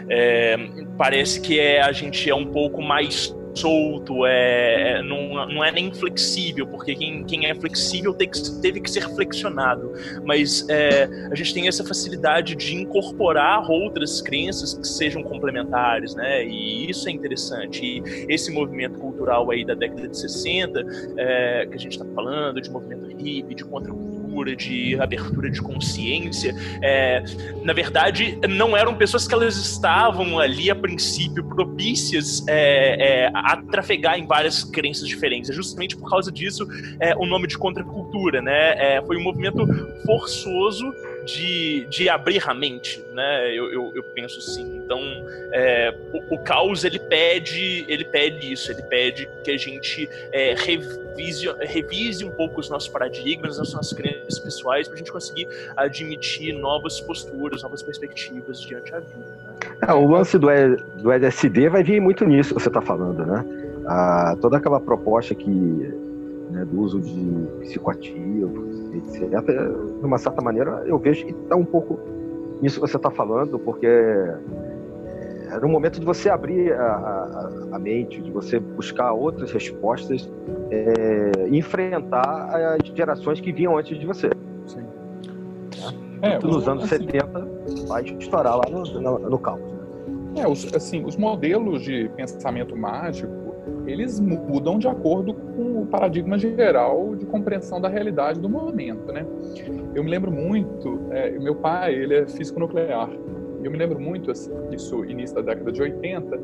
é, 0.09 0.55
parece 0.97 1.41
que 1.41 1.59
é, 1.59 1.81
a 1.81 1.91
gente 1.91 2.29
é 2.29 2.35
um 2.35 2.45
pouco 2.45 2.81
mais 2.81 3.35
solto, 3.55 4.25
é, 4.25 4.99
é, 4.99 5.03
não, 5.03 5.47
não 5.47 5.63
é 5.63 5.71
nem 5.71 5.93
flexível, 5.93 6.67
porque 6.67 6.95
quem, 6.95 7.23
quem 7.23 7.45
é 7.45 7.55
flexível 7.55 8.13
tem 8.13 8.29
que, 8.29 8.61
teve 8.61 8.81
que 8.81 8.91
ser 8.91 9.07
flexionado. 9.09 9.93
Mas 10.23 10.67
é, 10.69 11.07
a 11.31 11.35
gente 11.35 11.53
tem 11.53 11.67
essa 11.67 11.83
facilidade 11.83 12.55
de 12.55 12.75
incorporar 12.75 13.69
outras 13.69 14.21
crenças 14.21 14.73
que 14.73 14.87
sejam 14.87 15.23
complementares, 15.23 16.15
né? 16.15 16.45
E 16.45 16.89
isso 16.89 17.07
é 17.07 17.11
interessante. 17.11 17.85
E 17.85 18.25
esse 18.27 18.51
movimento 18.51 18.99
cultural 18.99 19.49
aí 19.51 19.65
da 19.65 19.73
década 19.73 20.07
de 20.07 20.17
60, 20.17 20.85
é, 21.17 21.65
que 21.65 21.75
a 21.75 21.79
gente 21.79 21.93
está 21.93 22.05
falando, 22.13 22.61
de 22.61 22.69
movimento 22.69 23.05
hippie, 23.07 23.55
de 23.55 23.63
contracultura, 23.63 24.14
de 24.43 24.99
abertura 24.99 25.49
de 25.49 25.61
consciência. 25.61 26.53
É, 26.81 27.23
na 27.63 27.71
verdade, 27.71 28.37
não 28.49 28.75
eram 28.75 28.95
pessoas 28.95 29.27
que 29.27 29.33
elas 29.33 29.55
estavam 29.55 30.39
ali 30.39 30.69
a 30.69 30.75
princípio 30.75 31.43
propícias 31.43 32.43
é, 32.47 33.25
é, 33.25 33.31
a 33.33 33.57
trafegar 33.71 34.17
em 34.17 34.25
várias 34.25 34.63
crenças 34.63 35.07
diferentes. 35.07 35.49
É 35.49 35.53
justamente 35.53 35.95
por 35.95 36.09
causa 36.09 36.31
disso 36.31 36.67
é, 36.99 37.15
o 37.15 37.25
nome 37.25 37.47
de 37.47 37.57
contracultura, 37.57 38.41
né? 38.41 38.95
É, 38.95 39.01
foi 39.01 39.15
um 39.15 39.23
movimento 39.23 39.65
forçoso 40.05 40.91
de, 41.25 41.85
de 41.89 42.07
abrir 42.07 42.41
a 42.47 42.53
mente, 42.53 43.03
né? 43.11 43.49
Eu, 43.51 43.71
eu, 43.71 43.91
eu 43.95 44.03
penso 44.03 44.39
assim. 44.39 44.77
Então, 44.77 44.99
é, 45.51 45.93
o, 46.13 46.35
o, 46.35 46.37
caos 46.37 46.85
ele 46.85 46.99
pede, 46.99 47.83
ele 47.87 48.05
pede 48.05 48.53
isso, 48.53 48.71
ele 48.71 48.83
pede 48.83 49.27
que 49.43 49.51
a 49.51 49.57
gente 49.57 50.07
é, 50.31 50.53
revise, 50.53 51.47
revise 51.61 52.23
um 52.23 52.29
pouco 52.29 52.59
os 52.59 52.69
nossos 52.69 52.87
paradigmas, 52.87 53.59
as 53.59 53.73
nossas 53.73 53.91
crenças 53.93 54.37
pessoais, 54.37 54.87
para 54.87 54.95
a 54.95 54.97
gente 54.97 55.11
conseguir 55.11 55.47
admitir 55.75 56.53
novas 56.53 57.01
posturas, 57.01 57.63
novas 57.63 57.81
perspectivas 57.81 58.61
diante 58.61 58.91
da 58.91 58.99
vida. 58.99 59.37
Né? 59.43 59.77
É, 59.87 59.93
o 59.93 60.07
lance 60.07 60.37
do, 60.37 60.47
do 61.01 61.11
LSD 61.11 61.69
vai 61.69 61.83
vir 61.83 61.99
muito 61.99 62.23
nisso 62.25 62.53
que 62.53 62.61
você 62.61 62.69
está 62.69 62.81
falando, 62.81 63.25
né? 63.25 63.43
Ah, 63.87 64.35
toda 64.41 64.57
aquela 64.57 64.79
proposta 64.79 65.33
que 65.35 66.05
né, 66.55 66.63
do 66.65 66.79
uso 66.79 67.01
de 67.01 67.47
psicoativos, 67.59 68.93
etc. 68.95 69.29
De 69.99 70.05
uma 70.05 70.17
certa 70.17 70.41
maneira, 70.41 70.83
eu 70.85 70.97
vejo 70.97 71.25
que 71.25 71.33
está 71.33 71.55
um 71.55 71.65
pouco 71.65 71.99
nisso 72.61 72.79
que 72.79 72.87
você 72.87 72.95
está 72.95 73.11
falando, 73.11 73.59
porque 73.59 73.85
era 73.85 75.61
é, 75.61 75.65
um 75.65 75.69
momento 75.69 75.99
de 75.99 76.05
você 76.05 76.29
abrir 76.29 76.71
a, 76.73 76.85
a, 76.85 77.51
a 77.73 77.79
mente, 77.79 78.21
de 78.21 78.31
você 78.31 78.57
buscar 78.57 79.11
outras 79.11 79.51
respostas 79.51 80.31
é, 80.71 81.47
e 81.49 81.57
enfrentar 81.57 82.77
as 82.79 82.87
gerações 82.95 83.41
que 83.41 83.51
vinham 83.51 83.77
antes 83.77 83.99
de 83.99 84.05
você. 84.05 84.29
Sim. 84.65 84.85
É, 86.21 86.39
nos 86.39 86.67
anos 86.67 86.85
assim, 86.85 87.03
70 87.03 87.47
vai 87.87 88.03
estourar 88.03 88.55
lá 88.55 88.63
no, 88.71 88.83
no, 88.83 89.19
no 89.29 89.37
caos. 89.37 89.59
Né? 89.59 90.41
É, 90.41 90.47
os, 90.47 90.73
assim, 90.73 91.03
os 91.03 91.17
modelos 91.17 91.83
de 91.83 92.09
pensamento 92.15 92.75
mágico 92.75 93.45
eles 93.87 94.19
mudam 94.19 94.77
de 94.79 94.87
acordo 94.87 95.33
com 95.33 95.74
o 95.85 95.87
paradigma 95.87 96.37
geral 96.37 97.15
de 97.15 97.25
compreensão 97.25 97.79
da 97.79 97.87
realidade 97.87 98.39
do 98.39 98.49
momento, 98.49 99.11
né? 99.11 99.25
Eu 99.93 100.03
me 100.03 100.09
lembro 100.09 100.31
muito, 100.31 100.99
é, 101.11 101.31
meu 101.31 101.55
pai, 101.55 101.93
ele 101.93 102.15
é 102.15 102.27
físico 102.27 102.59
nuclear, 102.59 103.09
eu 103.63 103.71
me 103.71 103.77
lembro 103.77 103.99
muito, 103.99 104.29
assim, 104.31 104.51
isso 104.71 105.05
início 105.05 105.35
da 105.35 105.41
década 105.41 105.71
de 105.71 105.81
80, 105.81 106.39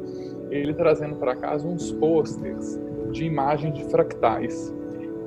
ele 0.50 0.74
trazendo 0.74 1.16
para 1.16 1.36
casa 1.36 1.68
uns 1.68 1.92
posters 1.92 2.80
de 3.12 3.26
imagens 3.26 3.74
de 3.74 3.84
fractais. 3.86 4.74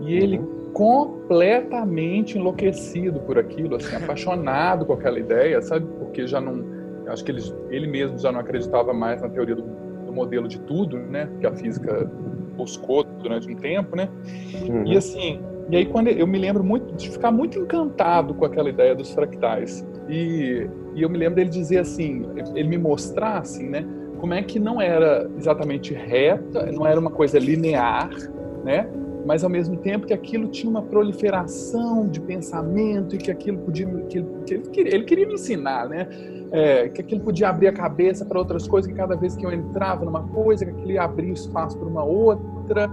E 0.00 0.14
ele 0.16 0.40
completamente 0.72 2.36
enlouquecido 2.36 3.20
por 3.20 3.38
aquilo, 3.38 3.76
assim, 3.76 3.94
apaixonado 3.94 4.84
com 4.84 4.94
aquela 4.94 5.18
ideia, 5.18 5.62
sabe? 5.62 5.86
Porque 5.98 6.26
já 6.26 6.40
não, 6.40 6.64
acho 7.06 7.24
que 7.24 7.30
ele, 7.30 7.42
ele 7.70 7.86
mesmo 7.86 8.18
já 8.18 8.32
não 8.32 8.40
acreditava 8.40 8.92
mais 8.92 9.22
na 9.22 9.28
teoria 9.28 9.54
do 9.54 9.64
modelo 10.12 10.48
de 10.48 10.58
tudo, 10.60 10.98
né? 10.98 11.28
Que 11.40 11.46
a 11.46 11.52
física 11.52 12.10
buscou 12.54 13.04
durante 13.04 13.50
um 13.50 13.56
tempo, 13.56 13.96
né? 13.96 14.08
Uhum. 14.68 14.86
E 14.86 14.96
assim, 14.96 15.40
e 15.70 15.76
aí 15.76 15.86
quando 15.86 16.08
eu 16.08 16.26
me 16.26 16.38
lembro 16.38 16.62
muito 16.62 16.94
de 16.94 17.10
ficar 17.10 17.30
muito 17.30 17.58
encantado 17.58 18.34
com 18.34 18.44
aquela 18.44 18.68
ideia 18.68 18.94
dos 18.94 19.12
fractais. 19.12 19.86
E, 20.08 20.68
e 20.94 21.02
eu 21.02 21.08
me 21.08 21.18
lembro 21.18 21.36
dele 21.36 21.50
dizer 21.50 21.78
assim, 21.78 22.26
ele 22.54 22.68
me 22.68 22.78
mostrar 22.78 23.38
assim, 23.38 23.68
né? 23.68 23.84
Como 24.18 24.34
é 24.34 24.42
que 24.42 24.58
não 24.58 24.80
era 24.80 25.28
exatamente 25.36 25.92
reta, 25.92 26.70
não 26.72 26.86
era 26.86 26.98
uma 26.98 27.10
coisa 27.10 27.38
linear, 27.38 28.10
né? 28.62 28.88
Mas 29.26 29.42
ao 29.42 29.50
mesmo 29.50 29.76
tempo 29.78 30.06
que 30.06 30.12
aquilo 30.12 30.48
tinha 30.48 30.70
uma 30.70 30.82
proliferação 30.82 32.06
de 32.08 32.20
pensamento 32.20 33.14
e 33.14 33.18
que 33.18 33.30
aquilo 33.30 33.58
podia 33.58 33.86
que 34.08 34.18
ele, 34.18 34.26
que 34.46 34.54
ele, 34.54 34.62
queria, 34.68 34.94
ele 34.94 35.04
queria 35.04 35.26
me 35.26 35.34
ensinar, 35.34 35.88
né? 35.88 36.06
É, 36.54 36.88
que 36.88 37.00
aquilo 37.00 37.20
podia 37.20 37.48
abrir 37.48 37.66
a 37.66 37.72
cabeça 37.72 38.24
para 38.24 38.38
outras 38.38 38.68
coisas, 38.68 38.88
que 38.88 38.96
cada 38.96 39.16
vez 39.16 39.34
que 39.34 39.44
eu 39.44 39.52
entrava 39.52 40.04
numa 40.04 40.22
coisa, 40.28 40.64
que 40.64 40.70
aquilo 40.70 41.00
abria 41.00 41.32
espaço 41.32 41.76
para 41.76 41.88
uma 41.88 42.04
outra. 42.04 42.88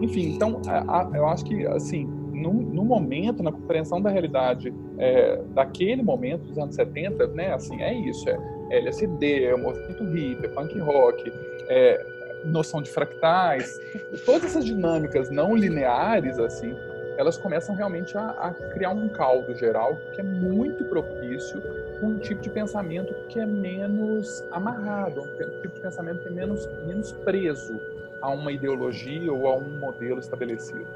Enfim, 0.00 0.32
então, 0.36 0.62
a, 0.68 1.00
a, 1.00 1.10
eu 1.12 1.26
acho 1.26 1.44
que, 1.44 1.66
assim, 1.66 2.04
no, 2.32 2.52
no, 2.52 2.84
momento, 2.84 3.42
na 3.42 3.50
compreensão 3.50 4.00
da 4.00 4.10
realidade 4.10 4.72
é, 4.96 5.42
daquele 5.52 6.04
momento, 6.04 6.44
dos 6.44 6.56
anos 6.56 6.76
70, 6.76 7.26
né, 7.28 7.52
assim, 7.52 7.82
é 7.82 7.92
isso, 7.92 8.30
é 8.30 8.38
LSD, 8.70 9.44
é 9.44 9.54
o 9.56 9.58
movimento 9.58 10.04
hippie, 10.04 10.46
é 10.46 10.48
punk 10.48 10.78
rock, 10.78 11.32
é 11.68 12.06
noção 12.44 12.80
de 12.80 12.90
fractais, 12.90 13.76
todas 14.24 14.44
essas 14.44 14.64
dinâmicas 14.64 15.28
não 15.30 15.56
lineares, 15.56 16.38
assim, 16.38 16.72
elas 17.16 17.36
começam 17.36 17.74
realmente 17.74 18.16
a, 18.16 18.30
a 18.30 18.54
criar 18.72 18.90
um 18.90 19.08
caldo 19.08 19.54
geral 19.54 19.98
que 20.12 20.20
é 20.20 20.24
muito 20.24 20.84
propício 20.84 21.62
um 22.02 22.18
tipo 22.18 22.40
de 22.40 22.50
pensamento 22.50 23.14
que 23.28 23.38
é 23.38 23.46
menos 23.46 24.42
amarrado, 24.50 25.22
um 25.22 25.60
tipo 25.60 25.74
de 25.74 25.80
pensamento 25.80 26.20
que 26.20 26.28
é 26.28 26.30
menos, 26.30 26.68
menos 26.86 27.12
preso 27.12 27.80
a 28.20 28.30
uma 28.30 28.52
ideologia 28.52 29.32
ou 29.32 29.46
a 29.46 29.56
um 29.56 29.78
modelo 29.78 30.18
estabelecido. 30.18 30.86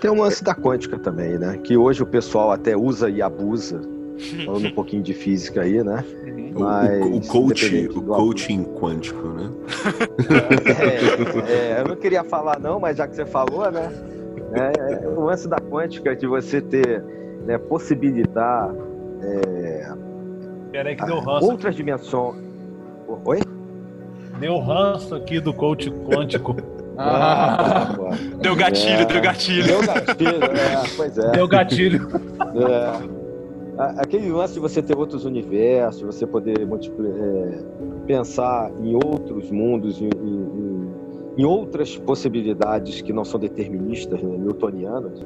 Tem 0.00 0.10
um 0.10 0.20
lance 0.20 0.42
da 0.44 0.54
quântica 0.54 0.98
também, 0.98 1.38
né? 1.38 1.58
Que 1.58 1.76
hoje 1.76 2.02
o 2.02 2.06
pessoal 2.06 2.52
até 2.52 2.76
usa 2.76 3.10
e 3.10 3.20
abusa, 3.20 3.80
falando 4.44 4.68
um 4.68 4.72
pouquinho 4.72 5.02
de 5.02 5.12
física 5.12 5.62
aí, 5.62 5.82
né? 5.82 6.04
Uhum. 6.24 6.52
Mas, 6.54 7.00
o, 7.00 7.16
o, 7.16 7.26
coach, 7.26 7.88
o 7.88 8.02
coaching 8.02 8.64
quântico, 8.64 9.28
né? 9.28 9.50
É, 11.48 11.78
é, 11.78 11.80
eu 11.80 11.88
não 11.88 11.96
queria 11.96 12.22
falar 12.24 12.58
não, 12.60 12.78
mas 12.78 12.96
já 12.96 13.06
que 13.06 13.16
você 13.16 13.26
falou, 13.26 13.70
né? 13.70 13.90
É, 14.52 15.06
o 15.08 15.24
lance 15.24 15.48
da 15.48 15.58
quântica 15.58 16.16
de 16.16 16.26
você 16.26 16.60
ter, 16.60 17.02
né, 17.46 17.58
possibilitar 17.58 18.74
é, 19.22 19.92
Peraí 20.70 20.96
que 20.96 21.04
deu 21.04 21.18
ranço. 21.18 21.50
Outras 21.50 21.74
dimensões. 21.74 22.36
Oi? 23.24 23.40
Deu 24.38 24.58
ranço 24.58 25.14
aqui 25.14 25.40
do 25.40 25.52
coach 25.52 25.90
quântico. 25.90 26.56
Ah, 27.00 27.94
deu 28.40 28.56
gatilho, 28.56 29.02
é, 29.02 29.04
deu 29.04 29.20
gatilho. 29.20 29.64
Deu 29.64 29.86
gatilho, 29.86 30.44
é, 30.44 30.82
pois 30.96 31.16
é. 31.16 31.30
Deu 31.30 31.46
gatilho. 31.46 32.08
É. 33.78 33.98
Aquele 33.98 34.32
lance 34.32 34.54
de 34.54 34.58
você 34.58 34.82
ter 34.82 34.98
outros 34.98 35.24
universos, 35.24 36.02
você 36.02 36.26
poder 36.26 36.56
é, 36.58 37.58
pensar 38.04 38.72
em 38.80 38.96
outros 38.96 39.48
mundos, 39.48 40.00
em, 40.00 40.08
em, 40.08 40.67
em, 41.38 41.44
outras 41.44 41.96
possibilidades 41.96 43.00
que 43.00 43.12
não 43.12 43.24
são 43.24 43.38
deterministas, 43.38 44.22
né, 44.22 44.36
newtonianas. 44.36 45.24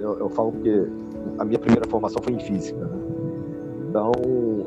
Eu, 0.00 0.18
eu 0.18 0.28
falo 0.28 0.52
que 0.52 0.90
a 1.38 1.44
minha 1.44 1.58
primeira 1.58 1.88
formação 1.88 2.22
foi 2.22 2.34
em 2.34 2.40
física. 2.40 2.78
Né? 2.78 2.98
Então, 3.88 4.12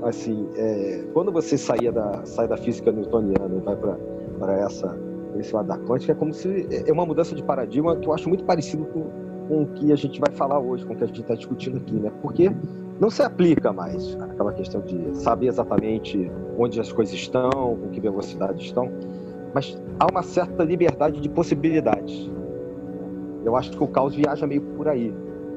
assim, 0.04 0.48
é, 0.56 1.04
quando 1.14 1.32
você 1.32 1.58
saía 1.58 1.92
da, 1.92 2.26
sai 2.26 2.48
da 2.48 2.58
física 2.58 2.92
newtoniana 2.92 3.56
e 3.56 3.60
vai 3.60 3.76
para 3.76 4.54
essa 4.54 4.98
esse 5.40 5.54
lado 5.54 5.68
da 5.68 5.78
quântica, 5.78 6.12
é 6.12 6.16
como 6.16 6.34
se 6.34 6.68
é 6.86 6.92
uma 6.92 7.06
mudança 7.06 7.36
de 7.36 7.44
paradigma 7.44 7.96
que 7.96 8.08
eu 8.08 8.14
acho 8.14 8.28
muito 8.28 8.44
parecido 8.44 8.86
com, 8.86 9.04
com 9.48 9.64
o 9.64 9.68
que 9.68 9.92
a 9.92 9.96
gente 9.96 10.20
vai 10.20 10.32
falar 10.32 10.60
hoje, 10.60 10.86
com 10.86 10.94
o 10.94 10.96
que 10.96 11.04
a 11.04 11.08
gente 11.08 11.22
está 11.22 11.36
discutindo 11.36 11.78
aqui, 11.78 11.94
né? 11.94 12.12
Porque 12.22 12.52
não 13.00 13.10
se 13.10 13.22
aplica 13.22 13.72
mais 13.72 14.16
aquela 14.20 14.54
questão 14.54 14.82
de 14.82 15.16
saber 15.18 15.48
exatamente 15.48 16.32
onde 16.58 16.80
as 16.80 16.92
coisas 16.92 17.14
estão, 17.14 17.52
com 17.52 17.90
que 17.92 18.00
velocidade 18.00 18.64
estão, 18.64 18.92
mas 19.58 19.76
há 20.00 20.06
uma 20.12 20.22
certa 20.22 20.64
liberdade 20.64 21.20
de 21.20 21.28
possibilidades. 21.28 22.30
Eu 23.44 23.56
acho 23.56 23.72
que 23.72 23.84
o 23.84 23.88
caos 23.88 24.14
viaja 24.14 24.46
meio 24.46 24.62
por 24.62 24.88
aí. 24.88 25.12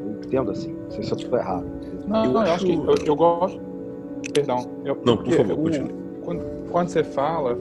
Eu 0.07 0.13
entendo 0.13 0.51
assim, 0.51 0.73
não 0.73 0.91
sei 0.91 1.03
se 1.03 1.13
eu 1.13 1.19
estou 1.19 1.39
errado. 1.39 1.67
Não, 2.07 2.25
eu, 2.25 2.33
não, 2.33 2.41
acho... 2.41 2.49
eu 2.49 2.55
acho 2.55 2.65
que 2.65 2.73
eu, 2.73 3.07
eu, 3.09 3.17
gosto. 3.17 3.61
Perdão. 4.33 4.71
Eu, 4.87 4.99
não, 5.05 5.19
por 5.19 5.31
favor, 5.35 5.53
o, 5.53 5.63
continue. 5.65 5.95
Quando, 6.25 6.45
quando 6.71 6.89
você 6.89 7.05
fala, 7.05 7.59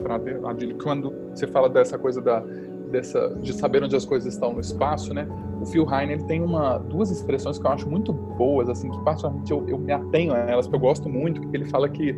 Adílio, 0.48 0.78
quando 0.82 1.12
você 1.34 1.46
fala 1.46 1.68
dessa 1.68 1.98
coisa 1.98 2.22
da, 2.22 2.42
dessa, 2.90 3.36
de 3.42 3.52
saber 3.52 3.84
onde 3.84 3.94
as 3.94 4.06
coisas 4.06 4.32
estão 4.32 4.54
no 4.54 4.60
espaço, 4.60 5.12
né? 5.12 5.28
O 5.60 5.66
Phil 5.66 5.86
Heine 5.92 6.14
ele 6.14 6.24
tem 6.24 6.42
uma, 6.42 6.78
duas 6.78 7.10
expressões 7.10 7.58
que 7.58 7.66
eu 7.66 7.70
acho 7.70 7.88
muito 7.88 8.12
boas, 8.12 8.68
assim, 8.68 8.90
que 8.90 8.98
particularmente 9.04 9.52
eu, 9.52 9.68
eu 9.68 9.78
me 9.78 9.92
atenho 9.92 10.32
a 10.32 10.38
elas, 10.38 10.66
que 10.66 10.74
eu 10.74 10.78
gosto 10.78 11.08
muito, 11.08 11.40
que 11.40 11.56
ele 11.56 11.66
fala 11.66 11.88
que 11.88 12.16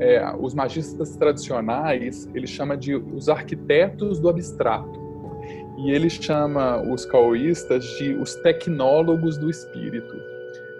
é, 0.00 0.32
os 0.38 0.54
magistas 0.54 1.16
tradicionais, 1.16 2.28
ele 2.34 2.46
chama 2.46 2.76
de 2.76 2.94
os 2.94 3.28
arquitetos 3.28 4.20
do 4.20 4.28
abstrato. 4.28 5.02
E 5.76 5.90
ele 5.90 6.08
chama 6.08 6.80
os 6.82 7.04
caoístas 7.04 7.84
de 7.98 8.14
os 8.14 8.36
tecnólogos 8.36 9.36
do 9.36 9.50
espírito. 9.50 10.16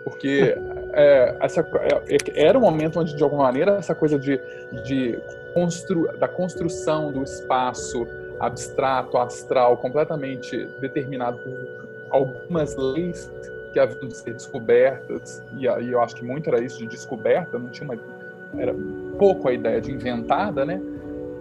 Porque 0.05 0.55
é, 0.95 1.37
essa, 1.41 1.61
é, 1.61 2.41
era 2.41 2.57
um 2.57 2.63
momento 2.63 3.01
onde, 3.01 3.17
de 3.17 3.23
alguma 3.23 3.45
maneira, 3.45 3.73
essa 3.73 3.95
coisa 3.95 4.19
de, 4.19 4.41
de 4.85 5.19
constru, 5.53 6.17
da 6.19 6.29
construção 6.29 7.11
do 7.11 7.23
espaço 7.25 8.07
abstrato, 8.39 9.17
astral, 9.17 9.77
completamente 9.79 10.67
determinado 10.81 11.39
por 11.39 11.84
algumas 12.15 12.77
leis 12.77 13.31
que 13.73 13.81
haviam 13.81 14.07
de 14.07 14.17
ser 14.17 14.35
descobertas, 14.35 15.43
e 15.59 15.69
aí 15.69 15.91
eu 15.91 16.01
acho 16.01 16.15
que 16.15 16.25
muito 16.25 16.49
era 16.49 16.63
isso 16.63 16.79
de 16.79 16.87
descoberta, 16.87 17.59
não 17.59 17.69
tinha 17.71 17.91
uma, 17.91 17.99
era 18.57 18.73
pouco 19.19 19.49
a 19.49 19.53
ideia 19.53 19.81
de 19.81 19.91
inventada, 19.91 20.65
né? 20.65 20.81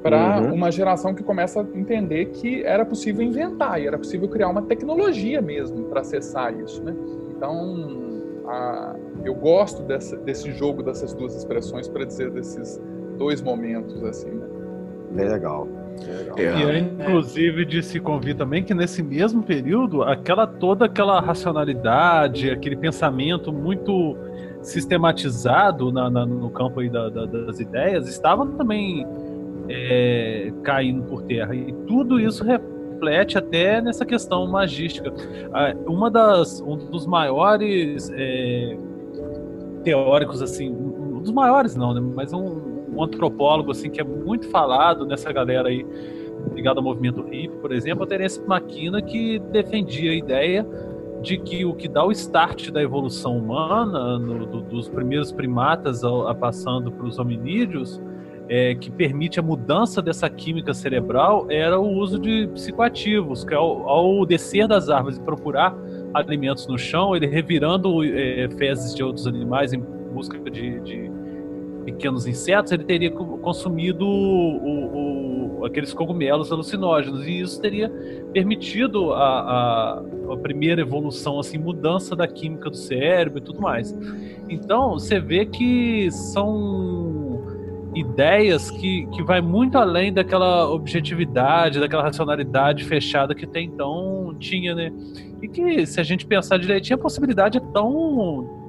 Para 0.02 0.42
uhum. 0.42 0.56
uma 0.56 0.72
geração 0.72 1.14
que 1.14 1.24
começa 1.24 1.62
a 1.62 1.64
entender 1.78 2.26
que 2.26 2.64
era 2.64 2.84
possível 2.84 3.24
inventar 3.24 3.80
e 3.80 3.88
era 3.88 3.98
possível 3.98 4.28
criar 4.28 4.50
uma 4.50 4.64
tecnologia 4.64 5.42
mesmo 5.42 5.86
para 5.86 6.02
acessar 6.02 6.54
isso, 6.60 6.84
né? 6.84 6.94
Então, 7.38 8.12
a, 8.48 8.96
eu 9.24 9.36
gosto 9.36 9.84
dessa, 9.84 10.18
desse 10.18 10.52
jogo 10.52 10.82
dessas 10.82 11.14
duas 11.14 11.36
expressões 11.36 11.88
para 11.88 12.04
dizer 12.04 12.32
desses 12.32 12.82
dois 13.18 13.42
momentos 13.42 14.04
assim. 14.04 14.32
Né? 14.32 14.48
Bem 15.12 15.28
legal. 16.02 16.38
É. 16.38 16.44
E 16.44 16.64
é 16.64 16.80
inclusive 16.80 17.66
de 17.66 17.84
se 17.84 18.00
convir 18.00 18.36
também 18.36 18.64
que 18.64 18.74
nesse 18.74 19.04
mesmo 19.04 19.44
período, 19.44 20.04
aquela 20.04 20.48
toda 20.48 20.86
aquela 20.86 21.20
racionalidade, 21.20 22.50
aquele 22.50 22.76
pensamento 22.76 23.52
muito 23.52 24.16
sistematizado 24.62 25.92
na, 25.92 26.10
na, 26.10 26.26
no 26.26 26.50
campo 26.50 26.80
aí 26.80 26.90
da, 26.90 27.10
da, 27.10 27.26
das 27.26 27.60
ideias, 27.60 28.08
estava 28.08 28.46
também 28.46 29.06
é, 29.70 30.52
caindo 30.64 31.04
por 31.04 31.22
terra. 31.24 31.54
E 31.54 31.74
tudo 31.88 32.20
isso 32.20 32.44
reflete 32.44 33.38
até 33.38 33.82
nessa 33.82 34.06
questão 34.06 34.48
magística. 34.48 35.12
Uma 35.86 36.10
das, 36.10 36.62
um 36.62 36.78
dos 36.78 37.06
maiores 37.06 38.12
é, 38.16 38.78
teóricos, 39.84 40.42
assim, 40.42 40.70
um 40.72 41.20
dos 41.20 41.32
maiores 41.32 41.76
não, 41.76 41.94
né, 41.94 42.02
mas 42.16 42.34
um, 42.34 42.73
um 42.96 43.04
antropólogo 43.04 43.72
assim 43.72 43.90
que 43.90 44.00
é 44.00 44.04
muito 44.04 44.48
falado 44.50 45.06
nessa 45.06 45.32
galera 45.32 45.70
aí 45.70 45.86
ligada 46.54 46.80
ao 46.80 46.84
movimento 46.84 47.22
hippie, 47.22 47.56
por 47.62 47.72
exemplo, 47.72 48.04
a 48.04 48.08
Terence 48.08 48.42
McKenna 48.42 49.02
que 49.02 49.40
defendia 49.52 50.12
a 50.12 50.16
ideia 50.16 50.66
de 51.22 51.38
que 51.38 51.64
o 51.64 51.74
que 51.74 51.88
dá 51.88 52.06
o 52.06 52.12
start 52.12 52.70
da 52.70 52.82
evolução 52.82 53.38
humana, 53.38 54.20
no, 54.20 54.46
do, 54.46 54.62
dos 54.62 54.90
primeiros 54.90 55.32
primatas 55.32 56.04
a, 56.04 56.32
a 56.32 56.36
passando 56.36 56.92
para 56.92 57.06
os 57.06 57.18
hominídeos, 57.18 58.02
é, 58.50 58.76
que 58.76 58.92
permite 58.92 59.40
a 59.40 59.44
mudança 59.44 60.02
dessa 60.02 60.30
química 60.30 60.74
cerebral 60.74 61.48
era 61.50 61.80
o 61.80 61.88
uso 61.88 62.20
de 62.20 62.48
psicoativos, 62.48 63.46
que 63.46 63.54
ao, 63.54 63.88
ao 63.88 64.26
descer 64.26 64.68
das 64.68 64.90
árvores 64.90 65.18
e 65.18 65.22
procurar 65.22 65.74
alimentos 66.14 66.68
no 66.68 66.78
chão, 66.78 67.16
ele 67.16 67.26
revirando 67.26 68.04
é, 68.04 68.50
fezes 68.58 68.94
de 68.94 69.02
outros 69.02 69.26
animais 69.26 69.72
em 69.72 69.80
busca 69.80 70.38
de, 70.52 70.80
de 70.82 71.12
pequenos 71.84 72.26
insetos, 72.26 72.72
ele 72.72 72.84
teria 72.84 73.12
consumido 73.12 74.06
o, 74.06 75.60
o, 75.60 75.66
aqueles 75.66 75.94
cogumelos 75.94 76.52
alucinógenos 76.52 77.28
e 77.28 77.40
isso 77.40 77.62
teria 77.62 77.90
permitido 78.32 79.14
a, 79.14 79.18
a, 79.18 80.04
a, 80.34 80.38
primeira 80.38 80.82
evolução, 80.82 81.40
assim, 81.40 81.58
mudança 81.58 82.16
da 82.16 82.28
química 82.28 82.70
do 82.70 82.78
cérebro 82.78 83.40
e 83.40 83.42
tudo 83.42 83.62
mais. 83.62 83.96
Então, 84.50 84.94
você 84.94 85.20
vê 85.20 85.46
que 85.46 86.10
são 86.12 87.44
ideias 87.96 88.72
que, 88.72 89.06
que 89.08 89.24
vai 89.24 89.40
muito 89.42 89.78
além 89.78 90.12
daquela 90.12 90.68
objetividade, 90.70 91.80
daquela 91.80 92.04
racionalidade 92.04 92.84
fechada 92.84 93.36
que 93.36 93.46
até 93.46 93.62
então 93.62 94.36
tinha, 94.40 94.74
né? 94.74 94.92
E 95.42 95.48
que, 95.48 95.86
se 95.86 96.00
a 96.00 96.04
gente 96.04 96.26
pensar 96.26 96.58
direitinho, 96.58 96.96
a 96.96 97.02
possibilidade 97.02 97.58
é 97.58 97.62
tão 97.72 98.63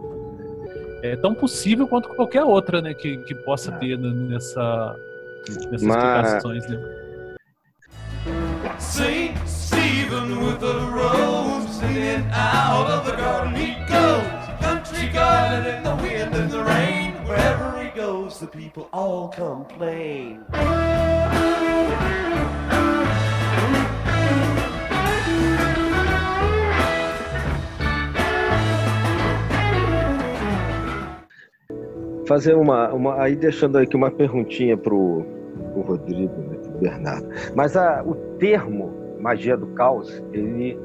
é 1.05 1.17
tão 1.17 1.35
possível 1.35 1.87
quanto 1.87 2.09
qualquer 2.09 2.43
outra, 2.45 2.81
né, 2.81 2.95
que, 2.95 3.19
que 3.19 3.35
possa 3.35 3.71
é. 3.71 3.77
ter 3.77 3.99
nessa, 3.99 4.97
nessas 5.71 5.83
Mas... 5.83 6.27
explicações, 6.31 6.67
né? 6.67 6.79
Saint 8.79 9.37
Stephen 9.47 10.41
with 10.41 10.59
the 10.61 10.73
rose 10.73 11.69
singing 11.79 12.25
out 12.33 12.91
of 12.91 13.05
the 13.05 13.17
garden 13.17 13.55
he 13.55 13.75
goes, 13.87 14.25
country 14.61 15.09
garden 15.09 15.77
in 15.77 15.83
the 15.83 15.95
wind 15.97 16.35
and 16.35 16.51
the 16.51 16.65
rain, 16.65 17.13
wherever 17.27 17.83
he 17.83 17.91
goes 17.91 18.41
the 18.41 18.47
people 18.47 18.89
all 18.93 19.29
complain. 19.29 20.41
Fazer 32.27 32.55
uma, 32.55 32.93
uma 32.93 33.21
aí 33.21 33.37
deixando 33.37 33.77
aqui 33.79 33.97
uma 33.97 34.11
perguntinha 34.11 34.77
pro, 34.77 35.25
pro 35.73 35.83
Rodrigo, 35.83 36.35
né, 36.43 36.57
pro 36.63 36.79
Bernardo. 36.79 37.29
Mas 37.55 37.77
a, 37.77 38.03
o 38.03 38.15
termo 38.39 38.93
magia 39.21 39.57
do 39.57 39.67
caos, 39.69 40.23
ele, 40.33 40.79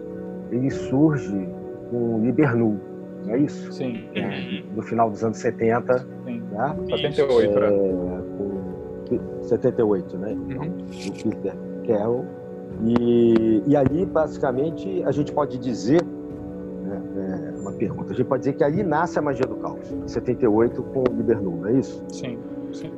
ele 0.51 0.69
surge 0.69 1.47
com 1.89 2.21
Libernu, 2.23 2.79
não 3.25 3.33
é 3.33 3.39
isso? 3.39 3.71
Sim. 3.71 4.05
É, 4.15 4.63
no 4.75 4.81
final 4.81 5.09
dos 5.09 5.23
anos 5.23 5.37
70. 5.37 5.97
Sim. 6.25 6.41
Né? 6.51 6.75
78, 6.89 7.57
é, 7.57 7.69
né? 7.69 8.23
Com 8.37 9.43
78, 9.43 10.17
né? 10.17 10.31
Uhum. 10.31 10.77
O 11.25 11.35
Peter 11.35 11.55
Carroll. 11.87 12.25
E, 12.85 13.61
e 13.67 13.75
ali, 13.75 14.05
basicamente, 14.05 15.03
a 15.03 15.11
gente 15.11 15.33
pode 15.33 15.57
dizer 15.57 16.01
é 17.29 17.59
uma 17.59 17.71
pergunta. 17.71 18.13
A 18.13 18.15
gente 18.15 18.27
pode 18.27 18.41
dizer 18.41 18.53
que 18.53 18.63
ali 18.63 18.83
nasce 18.83 19.19
a 19.19 19.21
magia 19.21 19.45
do 19.45 19.55
caos, 19.55 19.91
em 19.91 20.07
78 20.07 20.81
com 20.83 20.99
o 21.01 21.15
Libernu, 21.15 21.57
não 21.57 21.67
é 21.67 21.73
isso? 21.73 22.03
Sim, 22.09 22.37
sim. 22.73 22.91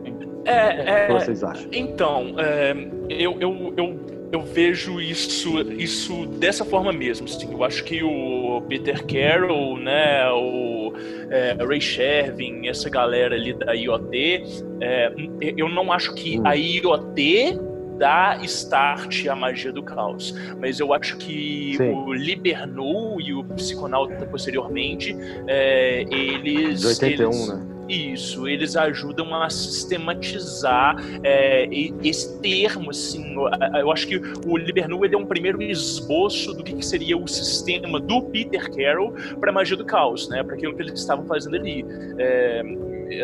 É, 0.46 1.06
é, 1.06 1.14
o 1.14 1.18
que 1.18 1.26
vocês 1.26 1.44
acham? 1.44 1.70
Então, 1.72 2.36
é, 2.40 2.76
eu, 3.10 3.40
eu, 3.40 3.74
eu, 3.78 4.00
eu, 4.32 4.42
vejo 4.42 5.00
isso, 5.00 5.60
isso 5.72 6.26
dessa 6.26 6.66
forma 6.66 6.92
mesmo. 6.92 7.28
Assim. 7.28 7.52
Eu 7.52 7.64
acho 7.64 7.84
que 7.84 8.02
o 8.04 8.62
Peter 8.68 9.06
Carroll, 9.06 9.78
né, 9.78 10.28
o 10.32 10.94
é, 11.30 11.56
Ray 11.64 11.82
Shervin, 11.82 12.68
essa 12.68 12.90
galera 12.90 13.36
ali 13.36 13.54
da 13.54 13.74
IoT, 13.74 14.44
é, 14.82 15.14
eu 15.56 15.70
não 15.70 15.92
acho 15.92 16.14
que 16.16 16.40
hum. 16.40 16.44
a 16.46 16.54
IoT 16.56 17.60
dá 18.02 18.36
start 18.42 19.28
à 19.28 19.36
magia 19.36 19.72
do 19.72 19.84
caos. 19.84 20.34
Mas 20.60 20.80
eu 20.80 20.92
acho 20.92 21.18
que 21.18 21.76
Sim. 21.78 21.92
o 21.92 22.12
Libernu 22.12 23.22
e 23.22 23.32
o 23.32 23.44
Psiconauta 23.44 24.26
posteriormente, 24.26 25.16
é, 25.48 26.04
eles. 26.10 26.82
De 26.82 26.88
81, 26.88 27.30
eles, 27.30 27.48
né? 27.48 27.68
Isso, 27.88 28.48
eles 28.48 28.76
ajudam 28.76 29.36
a 29.36 29.50
sistematizar 29.50 30.96
é, 31.24 31.68
esse 32.04 32.40
termo, 32.40 32.90
assim. 32.90 33.36
Eu 33.78 33.92
acho 33.92 34.08
que 34.08 34.20
o 34.48 34.58
Libernu 34.58 35.06
ele 35.06 35.14
é 35.14 35.18
um 35.18 35.26
primeiro 35.26 35.62
esboço 35.62 36.54
do 36.54 36.64
que 36.64 36.84
seria 36.84 37.18
o 37.18 37.28
sistema 37.28 38.00
do 38.00 38.22
Peter 38.24 38.72
Carroll 38.72 39.14
para 39.40 39.52
a 39.52 39.54
magia 39.54 39.78
do 39.78 39.86
caos, 39.86 40.28
né? 40.28 40.42
Para 40.42 40.56
aquilo 40.56 40.74
que 40.74 40.82
eles 40.82 41.00
estavam 41.00 41.26
fazendo 41.26 41.56
ali. 41.56 41.86
É, 42.18 42.64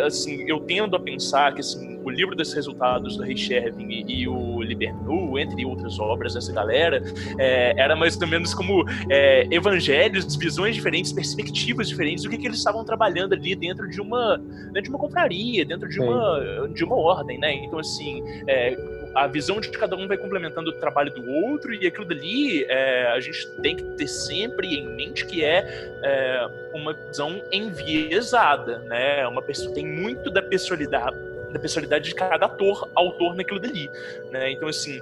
assim, 0.05 0.43
eu 0.47 0.59
tendo 0.59 0.95
a 0.95 0.99
pensar 0.99 1.53
que 1.53 1.61
assim, 1.61 1.99
o 2.03 2.09
livro 2.09 2.35
desses 2.35 2.53
resultados 2.53 3.17
do 3.17 3.23
Ray 3.23 3.37
Shervin 3.37 4.05
e, 4.07 4.27
o 4.27 4.61
Libernu, 4.61 5.37
entre 5.37 5.65
outras 5.65 5.99
obras 5.99 6.33
dessa 6.33 6.53
galera, 6.53 7.03
é, 7.37 7.73
era 7.77 7.95
mais 7.95 8.19
ou 8.19 8.27
menos 8.27 8.53
como 8.53 8.85
é, 9.09 9.47
evangelhos, 9.51 10.35
visões 10.35 10.75
diferentes, 10.75 11.11
perspectivas 11.11 11.89
diferentes 11.89 12.23
do 12.23 12.29
que, 12.29 12.37
que 12.37 12.47
eles 12.47 12.57
estavam 12.57 12.83
trabalhando 12.83 13.33
ali 13.33 13.55
dentro 13.55 13.89
de 13.89 13.99
uma, 13.99 14.37
dentro 14.71 14.83
de 14.83 14.89
uma 14.89 14.99
confraria, 14.99 15.65
dentro 15.65 15.89
de 15.89 15.99
uma, 15.99 16.69
de 16.73 16.83
uma 16.83 16.95
ordem, 16.95 17.37
né? 17.37 17.53
Então, 17.53 17.79
assim, 17.79 18.23
é, 18.47 18.75
a 19.13 19.27
visão 19.27 19.59
de 19.59 19.69
cada 19.69 19.95
um 19.95 20.07
vai 20.07 20.17
complementando 20.17 20.69
o 20.69 20.73
trabalho 20.73 21.11
do 21.11 21.29
outro 21.29 21.73
e 21.73 21.87
aquilo 21.87 22.05
dali 22.05 22.63
é, 22.65 23.07
a 23.07 23.19
gente 23.19 23.49
tem 23.61 23.75
que 23.75 23.83
ter 23.83 24.07
sempre 24.07 24.75
em 24.75 24.87
mente 24.87 25.25
que 25.25 25.43
é, 25.43 25.65
é 26.03 26.49
uma 26.73 26.93
visão 26.93 27.41
enviesada, 27.51 28.79
né? 28.79 29.27
Uma 29.27 29.41
pessoa 29.41 29.73
tem 29.73 29.85
muito 29.85 30.29
da 30.29 30.41
personalidade 30.41 31.17
da 31.51 31.57
personalidade 31.57 32.09
de 32.09 32.13
cada 32.13 32.45
ator, 32.45 32.89
autor 32.93 33.33
naquilo 33.33 33.59
dali, 33.59 33.89
né? 34.31 34.51
Então 34.51 34.67
assim 34.67 35.01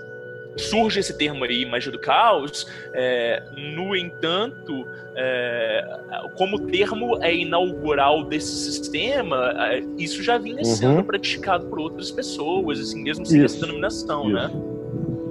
surge 0.57 0.99
esse 0.99 1.17
termo 1.17 1.43
aí, 1.43 1.65
magia 1.65 1.91
do 1.91 1.99
caos, 1.99 2.67
é, 2.93 3.43
no 3.55 3.95
entanto, 3.95 4.87
é, 5.15 5.99
como 6.35 6.59
termo 6.59 7.21
é 7.21 7.35
inaugural 7.35 8.23
desse 8.23 8.55
sistema, 8.55 9.53
é, 9.57 9.83
isso 9.97 10.23
já 10.23 10.37
vinha 10.37 10.57
uhum. 10.57 10.63
sendo 10.63 11.03
praticado 11.03 11.65
por 11.67 11.79
outras 11.79 12.11
pessoas, 12.11 12.79
assim, 12.79 13.01
mesmo 13.01 13.25
sem 13.25 13.43
isso. 13.43 13.57
essa 13.57 13.65
denominação, 13.65 14.29
né? 14.29 14.45
isso. 14.45 14.57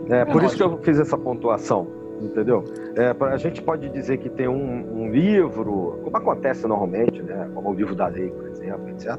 né? 0.08 0.20
É, 0.20 0.24
por 0.24 0.42
é, 0.42 0.46
isso 0.46 0.56
que 0.56 0.62
eu 0.62 0.78
fiz 0.82 0.98
essa 0.98 1.16
pontuação 1.16 2.03
entendeu? 2.26 2.64
É, 2.96 3.14
a 3.26 3.36
gente 3.36 3.62
pode 3.62 3.88
dizer 3.88 4.18
que 4.18 4.28
tem 4.28 4.48
um, 4.48 5.02
um, 5.02 5.10
livro, 5.10 6.00
como 6.02 6.16
acontece 6.16 6.66
normalmente, 6.66 7.22
né, 7.22 7.48
como 7.54 7.70
o 7.70 7.74
livro 7.74 7.94
da 7.94 8.06
lei, 8.06 8.30
por 8.30 8.46
exemplo, 8.48 8.88
etc. 8.90 9.16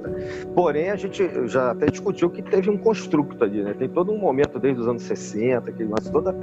Porém, 0.53 0.89
a 0.89 0.95
gente 0.95 1.47
já 1.47 1.71
até 1.71 1.87
discutiu 1.87 2.29
que 2.29 2.41
teve 2.41 2.69
um 2.69 2.77
construto 2.77 3.43
ali, 3.43 3.63
né? 3.63 3.73
Tem 3.77 3.89
todo 3.89 4.11
um 4.11 4.17
momento 4.17 4.59
desde 4.59 4.81
os 4.81 4.87
anos 4.87 5.03
60, 5.03 5.71
que 5.71 5.83
mas 5.85 6.09
toda 6.09 6.35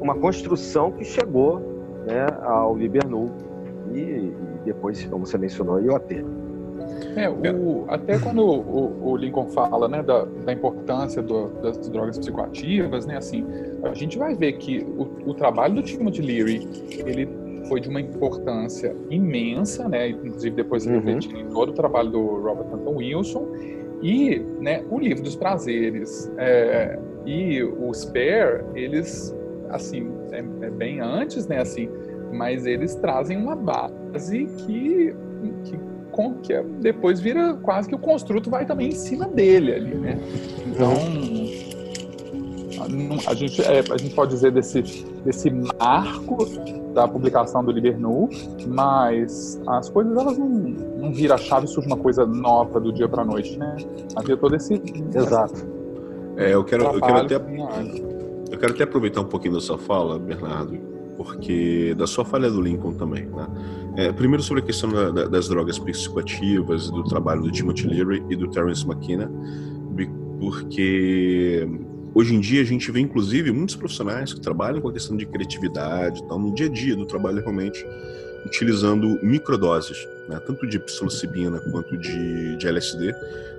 uma 0.00 0.14
construção 0.14 0.92
que 0.92 1.04
chegou 1.04 1.60
né, 2.06 2.26
ao 2.42 2.76
Libernu 2.76 3.30
e, 3.92 3.98
e 3.98 4.34
depois, 4.64 5.04
como 5.06 5.26
você 5.26 5.38
mencionou, 5.38 5.80
IoT. 5.80 6.24
É, 7.16 7.28
o, 7.28 7.84
até 7.88 8.18
quando 8.18 8.44
o, 8.44 9.10
o, 9.10 9.16
Lincoln 9.16 9.46
fala 9.48 9.88
né, 9.88 10.02
da, 10.02 10.24
da 10.24 10.52
importância 10.52 11.22
do, 11.22 11.48
das 11.60 11.76
drogas 11.88 12.18
psicoativas, 12.18 13.06
né, 13.06 13.16
assim, 13.16 13.44
a 13.82 13.94
gente 13.94 14.18
vai 14.18 14.34
ver 14.34 14.54
que 14.54 14.80
o, 14.80 15.30
o 15.30 15.34
trabalho 15.34 15.76
do 15.76 15.82
Timothy 15.82 16.22
Leary, 16.22 16.68
ele 17.06 17.28
foi 17.68 17.80
de 17.80 17.88
uma 17.88 18.00
importância 18.00 18.94
imensa, 19.10 19.88
né, 19.88 20.08
inclusive 20.08 20.54
depois 20.54 20.86
uhum. 20.86 21.18
em 21.18 21.48
todo 21.48 21.70
o 21.70 21.72
trabalho 21.72 22.10
do 22.10 22.20
Robert 22.40 22.66
Anton 22.72 22.96
Wilson, 22.96 23.48
e 24.02 24.38
né, 24.60 24.84
o 24.90 24.98
Livro 24.98 25.22
dos 25.22 25.36
Prazeres 25.36 26.30
é, 26.36 26.98
e 27.24 27.62
o 27.62 27.92
Spare, 27.94 28.64
eles, 28.74 29.34
assim, 29.70 30.10
é, 30.30 30.44
é 30.66 30.70
bem 30.70 31.00
antes, 31.00 31.46
né, 31.46 31.60
assim, 31.60 31.88
mas 32.32 32.66
eles 32.66 32.94
trazem 32.96 33.38
uma 33.38 33.54
base 33.54 34.46
que, 34.66 35.14
que 35.64 35.78
que 36.42 36.52
é, 36.52 36.62
depois 36.62 37.20
vira 37.20 37.54
quase 37.54 37.88
que 37.88 37.94
o 37.94 37.98
construto 37.98 38.50
vai 38.50 38.64
também 38.64 38.88
em 38.88 38.92
cima 38.92 39.26
dele 39.26 39.74
ali, 39.74 39.94
né? 39.94 40.18
Então 40.66 40.94
a 43.26 43.34
gente, 43.34 43.62
é, 43.62 43.80
a 43.80 43.96
gente 43.96 44.14
pode 44.14 44.32
dizer 44.32 44.52
desse, 44.52 44.82
desse 45.24 45.50
marco 45.50 46.38
da 46.92 47.08
publicação 47.08 47.64
do 47.64 47.72
Libernu, 47.72 48.28
mas 48.66 49.60
as 49.66 49.88
coisas 49.88 50.16
elas 50.16 50.38
não, 50.38 50.48
não 50.48 51.12
viram 51.12 51.34
a 51.34 51.38
chave 51.38 51.66
e 51.66 51.68
surge 51.68 51.88
uma 51.88 51.96
coisa 51.96 52.24
nova 52.26 52.80
do 52.80 52.92
dia 52.92 53.08
para 53.08 53.24
noite, 53.24 53.58
né? 53.58 53.76
Havia 54.16 54.36
todo 54.36 54.54
esse. 54.54 54.74
Exato. 55.14 55.66
É, 56.36 56.54
eu 56.54 56.64
quero, 56.64 56.84
eu 56.84 57.00
quero 57.00 57.18
até. 57.18 57.36
Eu 57.36 58.58
quero 58.58 58.72
até 58.72 58.84
aproveitar 58.84 59.20
um 59.20 59.26
pouquinho 59.26 59.54
da 59.54 59.60
sua 59.60 59.78
fala, 59.78 60.18
Bernardo, 60.18 60.78
porque 61.16 61.94
da 61.96 62.06
sua 62.06 62.24
falha 62.24 62.50
do 62.50 62.60
Lincoln 62.60 62.92
também, 62.92 63.26
né? 63.26 63.46
É, 63.96 64.10
primeiro 64.12 64.42
sobre 64.42 64.62
a 64.62 64.66
questão 64.66 64.90
da, 64.90 65.10
da, 65.10 65.26
das 65.26 65.48
drogas 65.48 65.78
psicoativas, 65.78 66.90
do 66.90 67.04
trabalho 67.04 67.42
do 67.42 67.50
Timothy 67.50 67.86
Leary 67.86 68.24
e 68.28 68.34
do 68.34 68.48
Terence 68.48 68.84
McKenna, 68.84 69.30
porque 70.40 71.66
hoje 72.14 72.34
em 72.34 72.40
dia 72.40 72.60
a 72.60 72.64
gente 72.64 72.90
vê 72.90 73.00
inclusive 73.00 73.50
muitos 73.52 73.76
profissionais 73.76 74.34
que 74.34 74.40
trabalham 74.40 74.80
com 74.80 74.88
a 74.88 74.92
questão 74.92 75.16
de 75.16 75.24
criatividade, 75.24 76.22
tal, 76.28 76.38
no 76.38 76.52
dia 76.52 76.66
a 76.66 76.68
dia 76.68 76.96
do 76.96 77.06
trabalho 77.06 77.40
realmente 77.40 77.86
utilizando 78.44 79.18
microdoses, 79.22 80.06
né? 80.28 80.38
tanto 80.46 80.66
de 80.66 80.78
psilocibina 80.78 81.60
quanto 81.70 81.96
de, 81.96 82.56
de 82.56 82.68
LSD, 82.68 83.14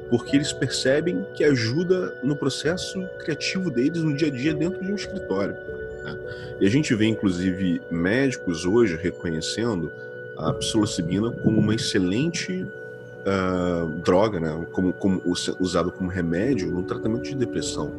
porque 0.10 0.36
eles 0.36 0.54
percebem 0.54 1.26
que 1.34 1.44
ajuda 1.44 2.20
no 2.24 2.36
processo 2.36 3.02
criativo 3.20 3.72
deles 3.72 4.04
no 4.04 4.16
dia 4.16 4.28
a 4.28 4.32
dia 4.32 4.54
dentro 4.54 4.84
de 4.84 4.92
um 4.92 4.96
escritório. 4.96 5.56
Né? 6.04 6.20
E 6.60 6.68
a 6.68 6.70
gente 6.70 6.94
vê, 6.94 7.06
inclusive, 7.06 7.82
médicos 7.90 8.66
hoje 8.66 8.96
reconhecendo 8.96 9.92
a 10.38 10.54
psilocibina 10.54 11.32
como 11.32 11.60
uma 11.60 11.76
excelente 11.76 12.64
uh, 12.64 13.88
droga, 14.04 14.40
né? 14.40 14.66
como, 14.72 14.94
como, 14.94 15.22
usado 15.60 15.92
como 15.92 16.10
remédio 16.10 16.72
no 16.72 16.84
tratamento 16.84 17.24
de 17.24 17.36
depressão. 17.36 17.92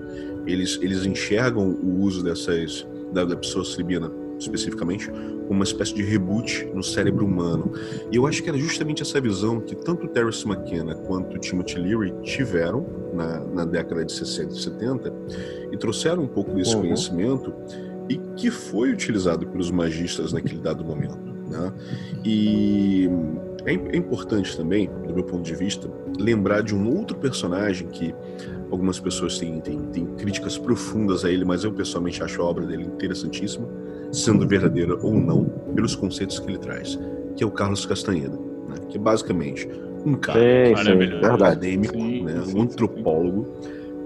Eles, 0.47 0.79
eles 0.81 1.05
enxergam 1.05 1.69
o 1.69 2.01
uso 2.01 2.23
dessas 2.23 2.87
da, 3.13 3.25
da 3.25 3.37
psilocibina 3.37 4.11
especificamente, 4.39 5.11
uma 5.49 5.65
espécie 5.65 5.95
de 5.95 6.03
reboot 6.03 6.67
no 6.75 6.83
cérebro 6.83 7.25
humano. 7.25 7.73
E 8.11 8.17
eu 8.17 8.27
acho 8.27 8.43
que 8.43 8.49
era 8.49 8.59
justamente 8.59 9.03
essa 9.03 9.21
visão 9.21 9.61
que 9.61 9.75
tanto 9.75 10.07
Terence 10.09 10.47
McKenna 10.47 10.95
quanto 10.95 11.39
Timothy 11.39 11.79
Leary 11.79 12.13
tiveram 12.23 12.87
na, 13.15 13.41
na 13.41 13.65
década 13.65 14.05
de 14.05 14.13
60 14.13 14.53
e 14.53 14.63
70 14.63 15.13
e 15.73 15.77
trouxeram 15.77 16.25
um 16.25 16.29
pouco 16.29 16.53
desse 16.53 16.75
uhum. 16.75 16.83
conhecimento 16.83 17.53
e 18.09 18.19
que 18.37 18.51
foi 18.51 18.93
utilizado 18.93 19.47
pelos 19.47 19.71
magistas 19.71 20.33
naquele 20.33 20.61
dado 20.61 20.85
momento. 20.85 21.26
Né? 21.49 21.73
E 22.25 23.09
é, 23.65 23.73
é 23.73 23.97
importante 23.97 24.57
também, 24.57 24.89
do 25.07 25.15
meu 25.15 25.25
ponto 25.25 25.43
de 25.43 25.55
vista, 25.55 25.91
lembrar 26.19 26.63
de 26.63 26.75
um 26.75 26.97
outro 26.97 27.17
personagem 27.17 27.89
que 27.89 28.15
algumas 28.71 28.99
pessoas 28.99 29.39
têm, 29.39 29.61
têm, 29.61 29.79
têm 29.87 30.07
críticas 30.17 30.59
profundas 30.59 31.25
a 31.25 31.31
ele, 31.31 31.45
mas 31.45 31.65
eu 31.65 31.73
pessoalmente 31.73 32.23
acho 32.23 32.43
a 32.43 32.45
obra 32.45 32.67
dele 32.67 32.85
interessantíssima 32.85 33.69
sendo 34.13 34.47
verdadeira 34.47 34.97
ou 35.03 35.15
não, 35.15 35.45
pelos 35.75 35.95
conceitos 35.95 36.39
que 36.39 36.49
ele 36.49 36.59
traz, 36.59 36.99
que 37.37 37.43
é 37.43 37.47
o 37.47 37.51
Carlos 37.51 37.85
Castaneda, 37.85 38.37
né? 38.69 38.77
que 38.89 38.97
é 38.97 39.01
basicamente 39.01 39.69
um 40.05 40.15
cara 40.15 40.39
sim, 40.41 41.25
acadêmico, 41.25 41.99
né? 41.99 42.43
um 42.55 42.63
antropólogo, 42.63 43.47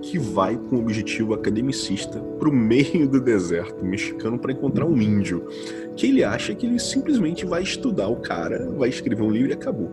que 0.03 0.19
vai 0.19 0.57
com 0.57 0.77
o 0.77 0.81
objetivo 0.81 1.35
academicista 1.35 2.19
para 2.21 2.49
o 2.49 2.53
meio 2.53 3.09
do 3.09 3.21
deserto 3.21 3.85
mexicano 3.85 4.39
para 4.39 4.53
encontrar 4.53 4.87
um 4.87 5.01
índio, 5.01 5.47
que 5.97 6.07
ele 6.07 6.25
acha 6.25 6.55
que 6.55 6.67
ele 6.67 6.79
simplesmente 6.79 7.45
vai 7.45 7.63
estudar 7.63 8.09
o 8.09 8.17
cara, 8.17 8.71
vai 8.77 8.89
escrever 8.89 9.23
um 9.23 9.31
livro 9.31 9.51
e 9.51 9.53
acabou. 9.53 9.91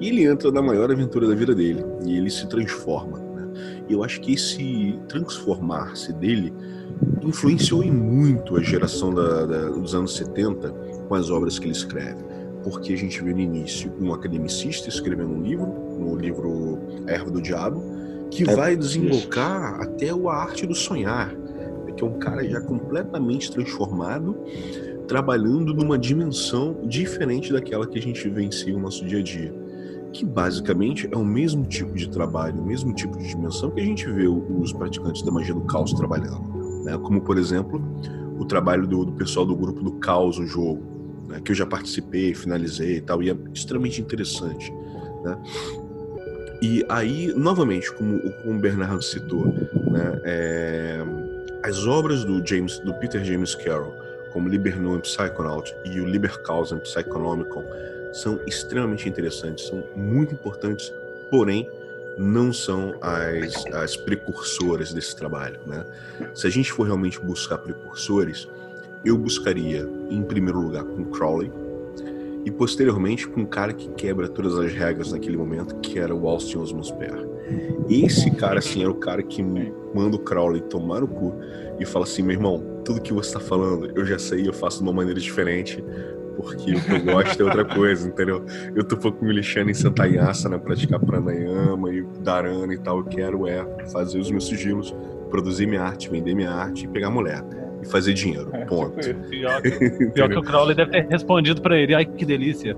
E 0.00 0.08
ele 0.08 0.24
entra 0.24 0.50
na 0.50 0.60
maior 0.60 0.90
aventura 0.90 1.26
da 1.26 1.34
vida 1.34 1.54
dele, 1.54 1.84
e 2.04 2.16
ele 2.16 2.30
se 2.30 2.46
transforma. 2.48 3.18
Né? 3.18 3.48
E 3.88 3.92
eu 3.92 4.04
acho 4.04 4.20
que 4.20 4.34
esse 4.34 4.98
transformar-se 5.08 6.12
dele 6.12 6.52
influenciou 7.22 7.82
em 7.82 7.90
muito 7.90 8.56
a 8.56 8.62
geração 8.62 9.14
da, 9.14 9.44
da, 9.44 9.68
dos 9.70 9.94
anos 9.94 10.16
70 10.16 10.70
com 11.08 11.14
as 11.14 11.30
obras 11.30 11.58
que 11.58 11.66
ele 11.66 11.72
escreve. 11.72 12.24
Porque 12.62 12.92
a 12.92 12.96
gente 12.96 13.22
vê 13.22 13.32
no 13.32 13.40
início 13.40 13.92
um 14.00 14.12
academicista 14.12 14.88
escrevendo 14.88 15.30
um 15.30 15.42
livro, 15.42 15.66
no 15.98 16.16
livro 16.16 16.78
A 17.06 17.12
Erva 17.12 17.30
do 17.30 17.40
Diabo, 17.40 17.80
que 18.30 18.48
é, 18.48 18.54
vai 18.54 18.76
desembocar 18.76 19.80
até 19.80 20.14
o 20.14 20.28
A 20.28 20.36
Arte 20.36 20.66
do 20.66 20.74
Sonhar, 20.74 21.34
que 21.96 22.04
é 22.04 22.06
um 22.06 22.18
cara 22.18 22.46
já 22.46 22.60
completamente 22.60 23.50
transformado, 23.50 24.36
trabalhando 25.08 25.72
numa 25.72 25.98
dimensão 25.98 26.76
diferente 26.84 27.52
daquela 27.52 27.86
que 27.86 27.98
a 27.98 28.02
gente 28.02 28.22
vivencia 28.24 28.72
no 28.72 28.80
nosso 28.80 29.04
dia 29.04 29.20
a 29.20 29.22
dia. 29.22 29.54
Que 30.12 30.24
basicamente 30.24 31.08
é 31.10 31.16
o 31.16 31.24
mesmo 31.24 31.64
tipo 31.64 31.94
de 31.94 32.08
trabalho, 32.08 32.60
o 32.60 32.66
mesmo 32.66 32.92
tipo 32.94 33.16
de 33.18 33.28
dimensão 33.28 33.70
que 33.70 33.80
a 33.80 33.84
gente 33.84 34.06
vê 34.10 34.26
os 34.26 34.72
praticantes 34.72 35.22
da 35.22 35.30
magia 35.30 35.54
do 35.54 35.62
caos 35.62 35.92
trabalhando 35.92 36.56
né? 36.86 36.96
como 36.98 37.20
por 37.20 37.36
exemplo 37.36 37.82
o 38.38 38.44
trabalho 38.44 38.86
do, 38.86 39.04
do 39.04 39.12
pessoal 39.12 39.44
do 39.44 39.56
grupo 39.56 39.82
do 39.82 39.92
Caos, 39.92 40.38
o 40.38 40.46
jogo, 40.46 40.82
né? 41.26 41.40
que 41.40 41.50
eu 41.50 41.56
já 41.56 41.66
participei, 41.66 42.34
finalizei 42.34 42.98
e 42.98 43.00
tal, 43.00 43.22
e 43.22 43.30
é 43.30 43.36
extremamente 43.52 44.00
interessante. 44.00 44.70
Né? 45.24 45.38
E 46.60 46.84
aí, 46.88 47.32
novamente, 47.34 47.92
como, 47.92 48.18
como 48.32 48.56
o 48.56 48.58
Bernardo 48.58 49.02
citou, 49.02 49.54
né? 49.90 50.20
É, 50.24 51.04
as 51.62 51.86
obras 51.86 52.24
do 52.24 52.46
James, 52.46 52.78
do 52.78 52.94
Peter 52.94 53.24
James 53.24 53.54
Carroll, 53.54 53.94
como 54.32 54.48
Liber 54.48 54.80
Nuam 54.80 55.00
Psychonaut 55.00 55.74
e 55.84 56.00
o 56.00 56.06
Liber 56.06 56.40
Causam 56.42 56.78
Psychonomicon, 56.78 57.64
são 58.12 58.38
extremamente 58.46 59.08
interessantes, 59.08 59.66
são 59.66 59.82
muito 59.96 60.32
importantes, 60.32 60.92
porém 61.30 61.68
não 62.16 62.52
são 62.52 62.94
as, 63.00 63.66
as 63.74 63.96
precursoras 63.96 64.92
desse 64.92 65.16
trabalho. 65.16 65.58
Né? 65.66 65.84
Se 66.34 66.46
a 66.46 66.50
gente 66.50 66.72
for 66.72 66.84
realmente 66.84 67.18
buscar 67.18 67.58
precursores, 67.58 68.48
eu 69.04 69.18
buscaria, 69.18 69.88
em 70.10 70.22
primeiro 70.22 70.60
lugar, 70.60 70.84
com 70.84 71.04
Crowley, 71.06 71.52
e 72.46 72.50
posteriormente 72.52 73.26
com 73.26 73.40
um 73.40 73.44
cara 73.44 73.72
que 73.72 73.88
quebra 73.90 74.28
todas 74.28 74.56
as 74.56 74.72
regras 74.72 75.10
naquele 75.10 75.36
momento, 75.36 75.74
que 75.80 75.98
era 75.98 76.14
o 76.14 76.28
Austin 76.28 76.58
Osman 76.58 76.84
Spare. 76.84 77.26
Esse 77.90 78.30
cara, 78.30 78.60
assim, 78.60 78.82
era 78.82 78.90
o 78.90 78.94
cara 78.94 79.20
que 79.20 79.42
manda 79.42 80.14
o 80.14 80.18
Crowley 80.20 80.62
tomar 80.62 81.02
o 81.02 81.08
cu 81.08 81.34
e 81.80 81.84
fala 81.84 82.04
assim: 82.04 82.22
meu 82.22 82.34
irmão, 82.36 82.62
tudo 82.84 83.00
que 83.00 83.12
você 83.12 83.30
está 83.30 83.40
falando 83.40 83.90
eu 83.96 84.06
já 84.06 84.16
sei, 84.16 84.46
eu 84.46 84.52
faço 84.52 84.78
de 84.78 84.84
uma 84.84 84.92
maneira 84.92 85.18
diferente, 85.18 85.84
porque 86.36 86.74
o 86.74 86.80
que 86.80 86.92
eu 86.92 87.04
gosto 87.12 87.40
é 87.40 87.44
outra 87.44 87.64
coisa, 87.64 88.08
entendeu? 88.08 88.44
Eu 88.76 88.84
tô 88.84 88.94
um 88.94 89.00
pouco 89.00 89.24
me 89.24 89.32
lixando 89.32 89.70
em 89.70 89.74
sentar 89.74 90.08
em 90.08 90.18
asana, 90.18 90.56
praticar 90.56 91.00
pranayama 91.00 91.92
e 91.92 92.02
dharana 92.20 92.72
e 92.72 92.78
tal. 92.78 92.98
Eu 92.98 93.04
quero 93.04 93.48
é 93.48 93.66
fazer 93.90 94.20
os 94.20 94.30
meus 94.30 94.46
sigilos, 94.46 94.94
produzir 95.30 95.66
minha 95.66 95.82
arte, 95.82 96.08
vender 96.08 96.34
minha 96.34 96.52
arte 96.52 96.84
e 96.84 96.88
pegar 96.88 97.10
mulher 97.10 97.42
e 97.86 97.90
fazer 97.90 98.12
dinheiro. 98.12 98.50
É, 98.52 98.64
ponto. 98.64 99.00
Tipo 99.00 99.28
pior, 99.28 99.62
que, 99.62 99.70
pior 100.10 100.28
que 100.28 100.38
o 100.38 100.42
Crowley 100.42 100.74
deve 100.74 100.90
ter 100.90 101.06
respondido 101.08 101.62
para 101.62 101.78
ele. 101.78 101.94
Ai, 101.94 102.04
que 102.04 102.24
delícia. 102.24 102.76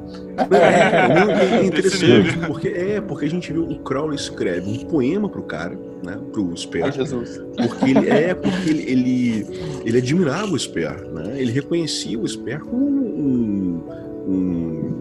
É, 0.51 1.57
é 1.57 1.65
interessante, 1.65 2.39
porque, 2.47 2.69
é, 2.69 3.01
porque 3.01 3.25
a 3.27 3.31
gente 3.31 3.53
viu 3.53 3.65
o 3.65 3.79
Crowley 3.81 4.17
escreve 4.17 4.71
um 4.71 4.79
poema 4.85 5.29
pro 5.29 5.43
cara, 5.43 5.79
né? 6.05 6.19
Pro 6.33 6.57
Sper. 6.57 6.85
Ai, 6.85 6.93
Jesus. 6.93 7.41
Porque 7.57 7.91
ele 7.91 8.09
é, 8.09 8.35
porque 8.35 8.71
ele, 8.71 8.91
ele, 8.91 9.47
ele 9.85 9.99
admirava 9.99 10.53
o 10.53 10.59
Sper, 10.59 11.05
né? 11.13 11.41
Ele 11.41 11.53
reconhecia 11.53 12.19
o 12.19 12.27
Sper 12.27 12.61
como 12.61 12.87
um, 12.87 13.85
um, 14.27 15.01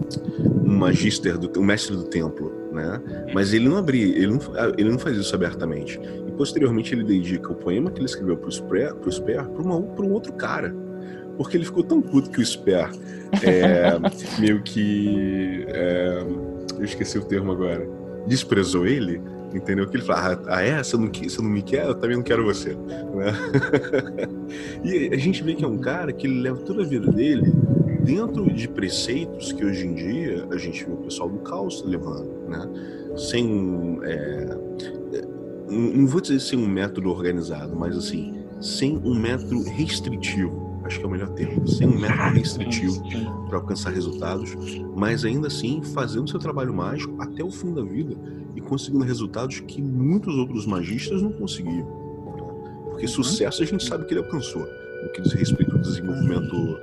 um 0.64 0.76
magister, 0.76 1.38
do, 1.38 1.60
um 1.60 1.64
mestre 1.64 1.94
do 1.96 2.04
templo, 2.04 2.52
né? 2.72 3.00
Mas 3.34 3.52
ele 3.52 3.68
não 3.68 3.76
abria, 3.76 4.04
ele 4.04 4.28
não, 4.28 4.40
ele 4.76 4.90
não 4.90 4.98
fazia 4.98 5.20
isso 5.20 5.34
abertamente 5.34 6.00
posteriormente 6.38 6.94
ele 6.94 7.02
dedica 7.02 7.52
o 7.52 7.56
poema 7.56 7.90
que 7.90 7.98
ele 7.98 8.06
escreveu 8.06 8.36
para 8.36 8.48
o 8.48 8.52
Sper 8.52 8.94
para 8.94 10.06
um 10.06 10.12
outro 10.12 10.32
cara. 10.32 10.74
Porque 11.36 11.56
ele 11.56 11.64
ficou 11.64 11.82
tão 11.82 12.00
puto 12.00 12.30
que 12.30 12.40
o 12.40 12.46
Sper 12.46 12.90
é, 13.42 13.98
meio 14.40 14.62
que. 14.62 15.66
É, 15.68 16.24
eu 16.78 16.84
esqueci 16.84 17.18
o 17.18 17.24
termo 17.24 17.52
agora. 17.52 17.86
Desprezou 18.26 18.86
ele, 18.86 19.20
entendeu? 19.52 19.86
Que 19.88 19.96
ele 19.96 20.04
fala: 20.04 20.40
Ah, 20.46 20.56
ah 20.56 20.62
é? 20.62 20.82
Você 20.82 20.96
não, 20.96 21.08
você 21.08 21.42
não 21.42 21.50
me 21.50 21.62
quer? 21.62 21.86
Eu 21.86 21.94
também 21.94 22.16
não 22.16 22.22
quero 22.22 22.44
você. 22.44 22.74
Né? 22.74 23.32
e 24.84 25.10
a 25.12 25.18
gente 25.18 25.42
vê 25.42 25.54
que 25.54 25.64
é 25.64 25.68
um 25.68 25.78
cara 25.78 26.12
que 26.12 26.26
ele 26.26 26.40
leva 26.40 26.58
toda 26.60 26.82
a 26.82 26.86
vida 26.86 27.10
dele 27.10 27.52
dentro 28.00 28.50
de 28.50 28.68
preceitos 28.68 29.52
que 29.52 29.64
hoje 29.64 29.86
em 29.86 29.94
dia 29.94 30.46
a 30.50 30.56
gente 30.56 30.84
vê 30.84 30.92
o 30.92 30.96
pessoal 30.96 31.28
do 31.28 31.38
caos 31.38 31.84
levando, 31.84 32.30
né? 32.48 32.68
Sem. 33.16 34.00
É, 34.02 34.58
não 35.70 36.06
vou 36.06 36.20
dizer 36.20 36.40
sem 36.40 36.58
um 36.58 36.68
método 36.68 37.10
organizado, 37.10 37.76
mas 37.76 37.96
assim, 37.96 38.44
sem 38.60 38.96
um 38.98 39.14
método 39.14 39.62
restritivo. 39.62 40.68
Acho 40.84 40.98
que 40.98 41.04
é 41.04 41.08
o 41.08 41.10
melhor 41.10 41.28
termo. 41.30 41.66
Sem 41.68 41.86
um 41.86 41.98
método 41.98 42.34
restritivo 42.34 43.02
para 43.46 43.58
alcançar 43.58 43.90
resultados, 43.90 44.56
mas 44.96 45.24
ainda 45.24 45.48
assim 45.48 45.82
fazendo 45.82 46.30
seu 46.30 46.38
trabalho 46.38 46.72
mágico 46.72 47.20
até 47.20 47.44
o 47.44 47.50
fim 47.50 47.74
da 47.74 47.82
vida 47.82 48.16
e 48.56 48.60
conseguindo 48.60 49.04
resultados 49.04 49.60
que 49.60 49.82
muitos 49.82 50.34
outros 50.36 50.66
magistas 50.66 51.20
não 51.20 51.32
conseguiram. 51.32 51.86
Porque 52.84 53.04
uhum. 53.04 53.12
sucesso 53.12 53.62
a 53.62 53.66
gente 53.66 53.84
sabe 53.84 54.06
que 54.06 54.14
ele 54.14 54.20
alcançou 54.20 54.66
no 55.02 55.08
que 55.10 55.20
diz 55.20 55.32
respeito 55.32 55.72
ao 55.72 55.78
desenvolvimento 55.78 56.80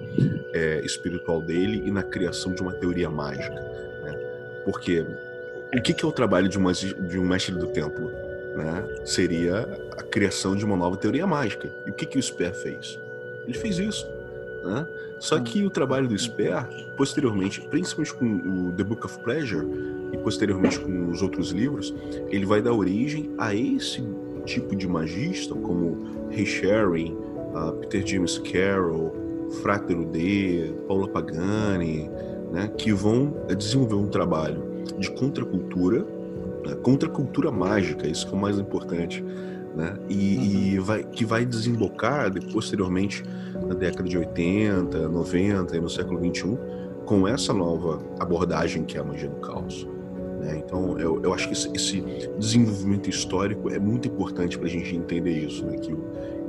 é, 0.53 0.81
espiritual 0.85 1.41
dele 1.41 1.83
e 1.85 1.91
na 1.91 2.03
criação 2.03 2.53
de 2.53 2.61
uma 2.61 2.73
teoria 2.73 3.09
mágica. 3.09 3.55
Né? 4.03 4.13
Porque 4.63 5.05
o 5.73 5.81
que, 5.81 5.93
que 5.93 6.05
é 6.05 6.07
o 6.07 6.11
trabalho 6.11 6.47
de, 6.47 6.57
uma, 6.57 6.71
de 6.71 7.19
um 7.19 7.25
mestre 7.25 7.55
do 7.55 7.67
templo? 7.67 8.09
Né? 8.55 9.01
Seria 9.05 9.61
a 9.97 10.03
criação 10.03 10.55
de 10.55 10.63
uma 10.63 10.75
nova 10.75 10.97
teoria 10.97 11.27
mágica. 11.27 11.69
E 11.85 11.89
o 11.89 11.93
que, 11.93 12.05
que 12.05 12.17
o 12.17 12.21
Sper 12.21 12.53
fez? 12.53 12.99
Ele 13.45 13.57
fez 13.57 13.77
isso. 13.77 14.07
Né? 14.63 14.87
Só 15.19 15.39
que 15.39 15.65
o 15.65 15.69
trabalho 15.69 16.07
do 16.07 16.17
Sper, 16.17 16.67
posteriormente, 16.97 17.61
principalmente 17.61 18.13
com 18.13 18.25
o 18.25 18.71
The 18.71 18.83
Book 18.83 19.05
of 19.05 19.19
Pleasure 19.19 19.67
e 20.11 20.17
posteriormente 20.17 20.79
com 20.79 21.09
os 21.09 21.21
outros 21.21 21.51
livros, 21.51 21.93
ele 22.29 22.45
vai 22.45 22.61
dar 22.61 22.73
origem 22.73 23.31
a 23.37 23.53
esse 23.53 24.03
tipo 24.45 24.75
de 24.75 24.87
magista, 24.87 25.55
como 25.55 26.29
Ray 26.29 26.45
Sherry, 26.45 27.15
uh, 27.53 27.73
Peter 27.79 28.05
James 28.05 28.37
Carroll, 28.39 29.13
Frátero 29.61 30.05
D, 30.05 30.73
Paula 30.87 31.07
Pagani, 31.07 32.09
né, 32.51 32.71
que 32.77 32.93
vão 32.93 33.33
desenvolver 33.57 33.95
um 33.95 34.07
trabalho 34.07 34.63
de 34.99 35.09
contracultura, 35.11 36.05
né, 36.65 36.75
contracultura 36.75 37.51
mágica, 37.51 38.07
isso 38.07 38.27
que 38.27 38.33
é 38.33 38.37
o 38.37 38.41
mais 38.41 38.59
importante, 38.59 39.23
né, 39.75 39.93
e, 40.09 40.37
uhum. 40.37 40.43
e 40.43 40.79
vai, 40.79 41.03
que 41.03 41.25
vai 41.25 41.45
desembocar 41.45 42.31
posteriormente 42.51 43.23
na 43.67 43.73
década 43.73 44.07
de 44.07 44.17
80, 44.17 45.07
90 45.09 45.75
e 45.75 45.79
no 45.79 45.89
século 45.89 46.19
21 46.19 46.57
com 47.05 47.27
essa 47.27 47.53
nova 47.53 48.01
abordagem 48.19 48.83
que 48.83 48.97
é 48.97 49.01
a 49.01 49.03
magia 49.03 49.29
do 49.29 49.37
caos. 49.37 49.87
Né? 50.39 50.61
Então, 50.65 50.99
eu, 50.99 51.21
eu 51.23 51.33
acho 51.33 51.47
que 51.47 51.53
esse, 51.53 51.71
esse, 51.73 52.03
desenvolvimento 52.37 53.09
histórico 53.09 53.69
é 53.69 53.79
muito 53.79 54.07
importante 54.07 54.57
para 54.57 54.67
a 54.67 54.71
gente 54.71 54.95
entender 54.95 55.31
isso, 55.31 55.65
né? 55.65 55.77
que 55.77 55.95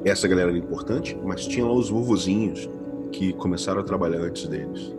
essa 0.05 0.27
galera 0.29 0.51
era 0.51 0.59
importante, 0.59 1.19
mas 1.25 1.47
tinha 1.47 1.65
lá 1.65 1.73
os 1.73 1.91
vovozinhos 1.91 2.69
que 3.13 3.33
começaram 3.35 3.81
a 3.81 3.85
trabalhar 3.85 4.21
antes 4.21 4.47
deles. 4.47 4.95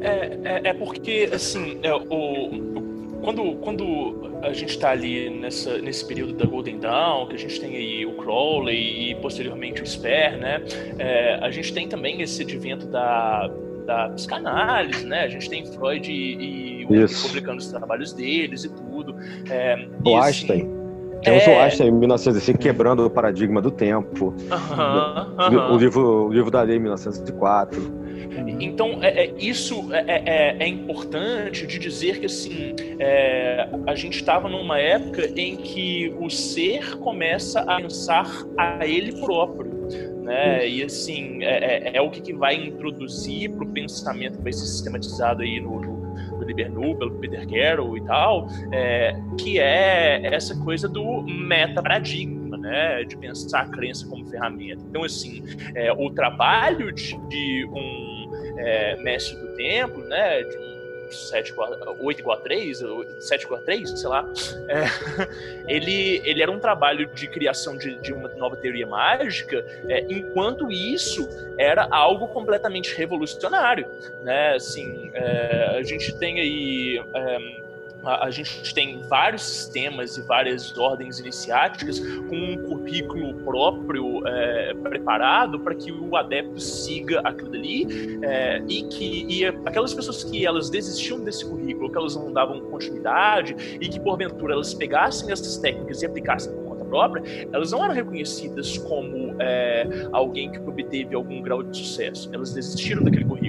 É, 0.00 0.38
é, 0.44 0.68
é 0.68 0.74
porque, 0.74 1.30
assim, 1.32 1.78
é, 1.82 1.94
o, 1.94 2.83
quando, 3.24 3.56
quando 3.56 4.30
a 4.42 4.52
gente 4.52 4.70
está 4.70 4.90
ali 4.90 5.30
nessa, 5.30 5.78
nesse 5.78 6.06
período 6.06 6.34
da 6.34 6.44
Golden 6.44 6.78
Dawn, 6.78 7.26
que 7.26 7.34
a 7.34 7.38
gente 7.38 7.58
tem 7.58 7.74
aí 7.74 8.06
o 8.06 8.12
Crowley 8.12 9.10
e 9.10 9.14
posteriormente 9.16 9.82
o 9.82 9.86
Sper, 9.86 10.38
né? 10.38 10.62
É, 10.98 11.38
a 11.40 11.50
gente 11.50 11.72
tem 11.72 11.88
também 11.88 12.20
esse 12.20 12.42
advento 12.42 12.86
da, 12.86 13.50
da 13.86 14.10
psicanálise, 14.10 15.06
né? 15.06 15.22
A 15.22 15.28
gente 15.28 15.48
tem 15.48 15.64
Freud 15.66 16.10
e, 16.10 16.82
e 16.82 16.84
o 16.84 17.22
publicando 17.22 17.58
os 17.58 17.68
trabalhos 17.68 18.12
deles 18.12 18.64
e 18.64 18.68
tudo. 18.68 19.16
É, 19.50 19.88
o 20.04 20.10
e, 20.10 20.14
assim, 20.14 20.26
Einstein. 20.26 20.70
Temos 21.22 21.46
é... 21.46 21.56
o 21.56 21.62
Einstein 21.62 21.88
em 21.88 21.92
1905 21.92 22.58
quebrando 22.58 23.06
o 23.06 23.10
paradigma 23.10 23.62
do 23.62 23.70
tempo. 23.70 24.34
O, 25.72 25.76
livro, 25.78 26.26
o 26.26 26.32
livro 26.32 26.50
da 26.50 26.62
lei 26.62 26.76
em 26.76 26.80
1904. 26.80 28.03
Então, 28.60 29.02
é, 29.02 29.26
é 29.26 29.34
isso 29.38 29.92
é, 29.92 30.04
é, 30.06 30.22
é, 30.26 30.56
é, 30.60 30.68
importante 30.68 31.66
de 31.66 31.78
dizer 31.78 32.20
que 32.20 32.26
assim, 32.26 32.74
é, 32.98 33.68
a 33.86 33.94
gente 33.94 34.16
estava 34.16 34.48
numa 34.48 34.78
época 34.78 35.26
em 35.36 35.56
que 35.56 36.14
o 36.18 36.30
ser 36.30 36.96
começa 36.98 37.60
a 37.60 37.76
pensar 37.76 38.26
a 38.56 38.86
ele 38.86 39.12
próprio. 39.20 39.72
Né? 40.22 40.68
E 40.68 40.82
assim, 40.82 41.42
é, 41.42 42.00
o 42.00 42.10
que, 42.10 42.20
que 42.20 42.32
vai 42.32 42.54
introduzir 42.54 43.50
para 43.50 43.64
o 43.64 43.68
pensamento 43.68 44.38
que 44.38 44.44
vai 44.44 44.52
ser 44.52 44.66
sistematizado 44.66 45.42
aí 45.42 45.60
no, 45.60 45.80
no 45.80 45.94
do 46.38 46.44
Libernu, 46.44 46.96
pelo 46.96 47.18
Peter 47.18 47.46
Carroll 47.48 47.96
e 47.96 48.00
tal, 48.02 48.48
é, 48.72 49.16
que 49.38 49.58
é 49.58 50.34
essa 50.34 50.56
coisa 50.62 50.88
do 50.88 51.22
meta-paradigma, 51.22 52.56
né, 52.56 53.04
de 53.04 53.16
pensar 53.16 53.62
a 53.62 53.68
crença 53.68 54.06
como 54.06 54.24
ferramenta. 54.26 54.82
Então, 54.88 55.04
assim, 55.04 55.42
é, 55.74 55.92
o 55.92 56.10
trabalho 56.10 56.92
de, 56.92 57.16
de 57.28 57.68
um 57.72 58.13
é, 58.56 58.96
mestre 58.96 59.36
do 59.36 59.48
templo, 59.48 60.04
né, 60.04 60.42
de 60.42 60.56
um 60.56 60.74
7 61.10 61.50
igual, 61.50 61.96
8 62.00 62.18
igual 62.20 62.38
a 62.38 62.40
3, 62.40 62.82
7 63.20 63.44
igual 63.44 63.60
a 63.60 63.62
3, 63.62 63.90
sei 63.90 64.08
lá, 64.08 64.28
é, 64.68 64.84
ele, 65.72 66.20
ele 66.24 66.42
era 66.42 66.50
um 66.50 66.58
trabalho 66.58 67.06
de 67.06 67.28
criação 67.28 67.76
de, 67.76 67.94
de 67.96 68.12
uma 68.12 68.28
nova 68.30 68.56
teoria 68.56 68.86
mágica, 68.86 69.64
é, 69.88 70.04
enquanto 70.08 70.70
isso 70.70 71.28
era 71.58 71.86
algo 71.90 72.28
completamente 72.28 72.94
revolucionário, 72.94 73.86
né, 74.22 74.54
assim, 74.54 75.10
é, 75.14 75.76
a 75.78 75.82
gente 75.82 76.16
tem 76.18 76.40
aí 76.40 77.04
é, 77.14 77.63
a, 78.04 78.30
gente 78.30 78.74
tem 78.74 79.00
vários 79.08 79.42
sistemas 79.42 80.16
e 80.16 80.22
várias 80.22 80.76
ordens 80.76 81.18
iniciáticas 81.18 81.98
com 81.98 82.36
um 82.36 82.56
currículo 82.56 83.34
próprio 83.44 84.26
é, 84.26 84.74
preparado 84.74 85.58
para 85.60 85.74
que 85.74 85.90
o 85.92 86.16
adepto 86.16 86.60
siga 86.60 87.20
aquilo 87.20 87.54
ali 87.54 88.18
é, 88.22 88.62
e 88.68 88.82
que 88.84 89.26
e 89.28 89.44
aquelas 89.46 89.94
pessoas 89.94 90.24
que 90.24 90.46
elas 90.46 90.70
desistiam 90.70 91.20
desse 91.20 91.44
currículo, 91.44 91.90
que 91.90 91.98
elas 91.98 92.14
não 92.16 92.32
davam 92.32 92.60
continuidade 92.60 93.78
e 93.80 93.88
que 93.88 93.98
porventura 94.00 94.54
elas 94.54 94.74
pegassem 94.74 95.30
essas 95.30 95.56
técnicas 95.56 96.02
e 96.02 96.06
aplicassem 96.06 96.52
por 96.52 96.64
conta 96.64 96.84
própria, 96.84 97.48
elas 97.52 97.72
não 97.72 97.84
eram 97.84 97.94
reconhecidas 97.94 98.78
como 98.78 99.34
é, 99.40 100.08
alguém 100.12 100.50
que 100.50 100.58
obteve 100.58 101.14
algum 101.14 101.40
grau 101.42 101.62
de 101.62 101.76
sucesso. 101.76 102.30
Elas 102.32 102.52
desistiram 102.52 103.02
daquele 103.02 103.24
currículo. 103.24 103.43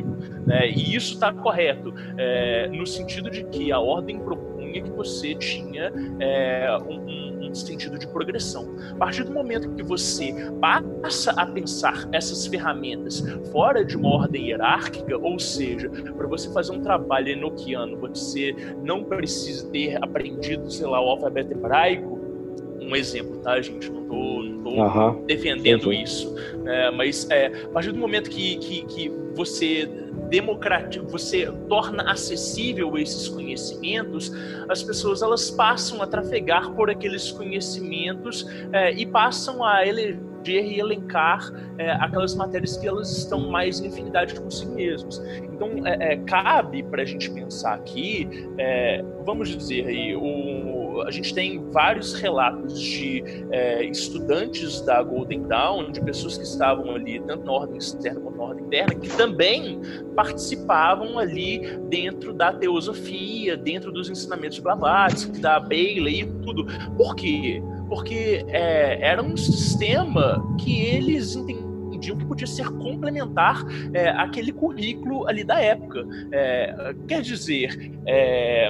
Né? 0.46 0.70
E 0.70 0.96
isso 0.96 1.14
está 1.14 1.34
correto, 1.34 1.94
é, 2.18 2.68
no 2.68 2.86
sentido 2.86 3.30
de 3.30 3.44
que 3.46 3.72
a 3.72 3.80
ordem 3.80 4.20
propunha 4.20 4.82
que 4.82 4.92
você 4.92 5.34
tinha 5.36 5.92
é, 6.20 6.78
um, 6.88 7.48
um, 7.48 7.56
sentido 7.56 7.98
de 7.98 8.06
progressão. 8.08 8.76
A 8.92 8.96
partir 8.96 9.24
do 9.24 9.32
momento 9.32 9.70
que 9.72 9.82
você 9.82 10.34
passa 10.60 11.32
a 11.32 11.46
pensar 11.46 12.06
essas 12.12 12.46
ferramentas 12.46 13.24
fora 13.50 13.84
de 13.86 13.96
uma 13.96 14.10
ordem 14.10 14.50
hierárquica, 14.50 15.18
ou 15.18 15.40
seja, 15.40 15.90
para 15.90 16.28
você 16.28 16.52
fazer 16.52 16.74
um 16.74 16.82
trabalho 16.82 17.30
enoquiano, 17.30 17.98
você 17.98 18.54
não 18.84 19.06
precisa 19.06 19.70
ter 19.70 19.98
aprendido, 20.04 20.70
sei 20.70 20.86
lá, 20.86 21.02
o 21.02 21.10
alfabeto 21.12 21.54
hebraico, 21.54 22.20
um 22.82 22.94
exemplo, 22.94 23.38
tá, 23.38 23.60
gente? 23.62 23.90
Não 23.90 24.04
tô, 24.04 24.44
não 24.44 24.64
tô 24.64 24.70
uhum. 24.70 25.26
defendendo 25.26 25.94
isso. 25.94 26.36
É, 26.66 26.92
mas 26.92 27.30
é, 27.30 27.48
a 27.48 27.70
partir 27.70 27.94
do 27.94 28.00
momento 28.00 28.30
que, 28.30 28.58
que, 28.58 28.86
que 28.86 29.12
você 29.34 29.90
democratiza, 30.30 31.06
você 31.06 31.52
torna 31.68 32.12
acessível 32.12 32.98
esses 32.98 33.28
conhecimentos, 33.28 34.32
as 34.70 34.84
pessoas 34.84 35.22
elas 35.22 35.50
passam 35.50 36.02
a 36.02 36.08
trafegar 36.08 36.72
por 36.72 36.90
aqueles 36.90 37.32
conhecimentos 37.32 38.46
é, 38.72 38.92
e 38.92 39.06
passam 39.06 39.64
a 39.64 39.86
eleger 39.86 40.24
e 40.48 40.80
elencar 40.80 41.52
é, 41.78 41.92
aquelas 41.94 42.36
matérias 42.36 42.78
que 42.78 42.88
elas 42.88 43.18
estão 43.18 43.50
mais 43.50 43.80
em 43.80 43.88
afinidade 43.88 44.40
consigo 44.40 44.76
mesmos. 44.76 45.20
Então, 45.44 45.86
é, 45.86 46.18
cabe 46.18 46.84
para 46.84 47.02
a 47.02 47.06
gente 47.06 47.32
pensar 47.32 47.74
aqui, 47.74 48.28
vamos 49.26 49.50
dizer 49.50 49.88
aí, 49.88 50.16
o 50.16 50.75
a 51.02 51.12
gente 51.12 51.34
tem 51.34 51.64
vários 51.72 52.14
relatos 52.14 52.80
de 52.80 53.24
é, 53.52 53.84
estudantes 53.86 54.82
da 54.82 55.02
Golden 55.02 55.44
Dawn, 55.44 55.92
de 55.92 56.02
pessoas 56.02 56.38
que 56.38 56.44
estavam 56.44 56.96
ali, 56.96 57.20
tanto 57.22 57.46
na 57.46 57.52
ordem 57.52 57.78
externa 57.78 58.20
quanto 58.20 58.38
na 58.38 58.44
ordem 58.44 58.66
interna, 58.66 58.96
que 58.96 59.10
também 59.16 59.82
participavam 60.16 61.20
ali 61.20 61.60
dentro 61.90 62.34
da 62.34 62.54
teosofia, 62.54 63.58
dentro 63.58 63.92
dos 63.92 64.10
ensinamentos 64.10 64.60
Blavatsky, 64.60 65.40
da 65.40 65.60
Bailey 65.60 66.22
e 66.22 66.26
tudo. 66.44 66.66
Por 66.98 67.16
quê? 67.16 67.62
Porque 67.88 68.46
é, 68.50 69.00
era 69.02 69.22
um 69.22 69.38
sistema 69.38 70.44
que 70.60 70.82
eles 70.82 71.36
entendiam 71.36 72.18
que 72.18 72.26
podia 72.26 72.48
ser 72.48 72.68
complementar 72.70 73.64
é, 73.94 74.10
aquele 74.10 74.52
currículo 74.52 75.28
ali 75.28 75.44
da 75.44 75.60
época. 75.60 76.06
É, 76.32 76.96
quer 77.08 77.22
dizer, 77.22 77.92
é, 78.06 78.70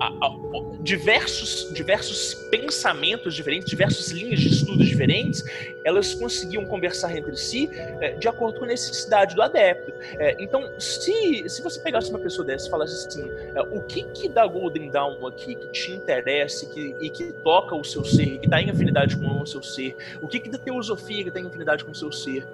a, 0.00 0.06
a, 0.08 0.36
diversos, 0.80 1.72
diversos 1.72 2.34
pensamentos 2.50 3.34
diferentes, 3.34 3.68
diversas 3.68 4.10
linhas 4.10 4.40
de 4.40 4.48
estudo 4.48 4.84
diferentes, 4.84 5.44
elas 5.84 6.14
conseguiam 6.14 6.64
conversar 6.64 7.16
entre 7.16 7.36
si 7.36 7.68
é, 8.00 8.12
de 8.12 8.28
acordo 8.28 8.58
com 8.58 8.64
a 8.64 8.68
necessidade 8.68 9.34
do 9.34 9.42
adepto. 9.42 9.92
É, 10.18 10.36
então, 10.38 10.62
se, 10.78 11.48
se 11.48 11.62
você 11.62 11.80
pegasse 11.80 12.10
uma 12.10 12.18
pessoa 12.18 12.46
dessa 12.46 12.68
e 12.68 12.70
falasse 12.70 13.06
assim, 13.06 13.28
é, 13.54 13.60
o 13.62 13.82
que 13.82 14.02
que 14.04 14.28
da 14.28 14.46
Golden 14.46 14.90
Dawn 14.90 15.26
aqui 15.26 15.54
que 15.54 15.68
te 15.68 15.92
interessa 15.92 16.66
que, 16.66 16.94
e 17.00 17.10
que 17.10 17.32
toca 17.32 17.74
o 17.74 17.84
seu 17.84 18.04
ser, 18.04 18.38
que 18.38 18.46
está 18.46 18.60
em 18.60 18.70
afinidade 18.70 19.16
com 19.16 19.42
o 19.42 19.46
seu 19.46 19.62
ser, 19.62 19.96
o 20.20 20.28
que 20.28 20.40
que 20.40 20.48
da 20.48 20.58
teosofia 20.58 21.22
que 21.22 21.28
está 21.28 21.40
em 21.40 21.46
afinidade 21.46 21.84
com 21.84 21.90
o 21.90 21.94
seu 21.94 22.12
ser, 22.12 22.46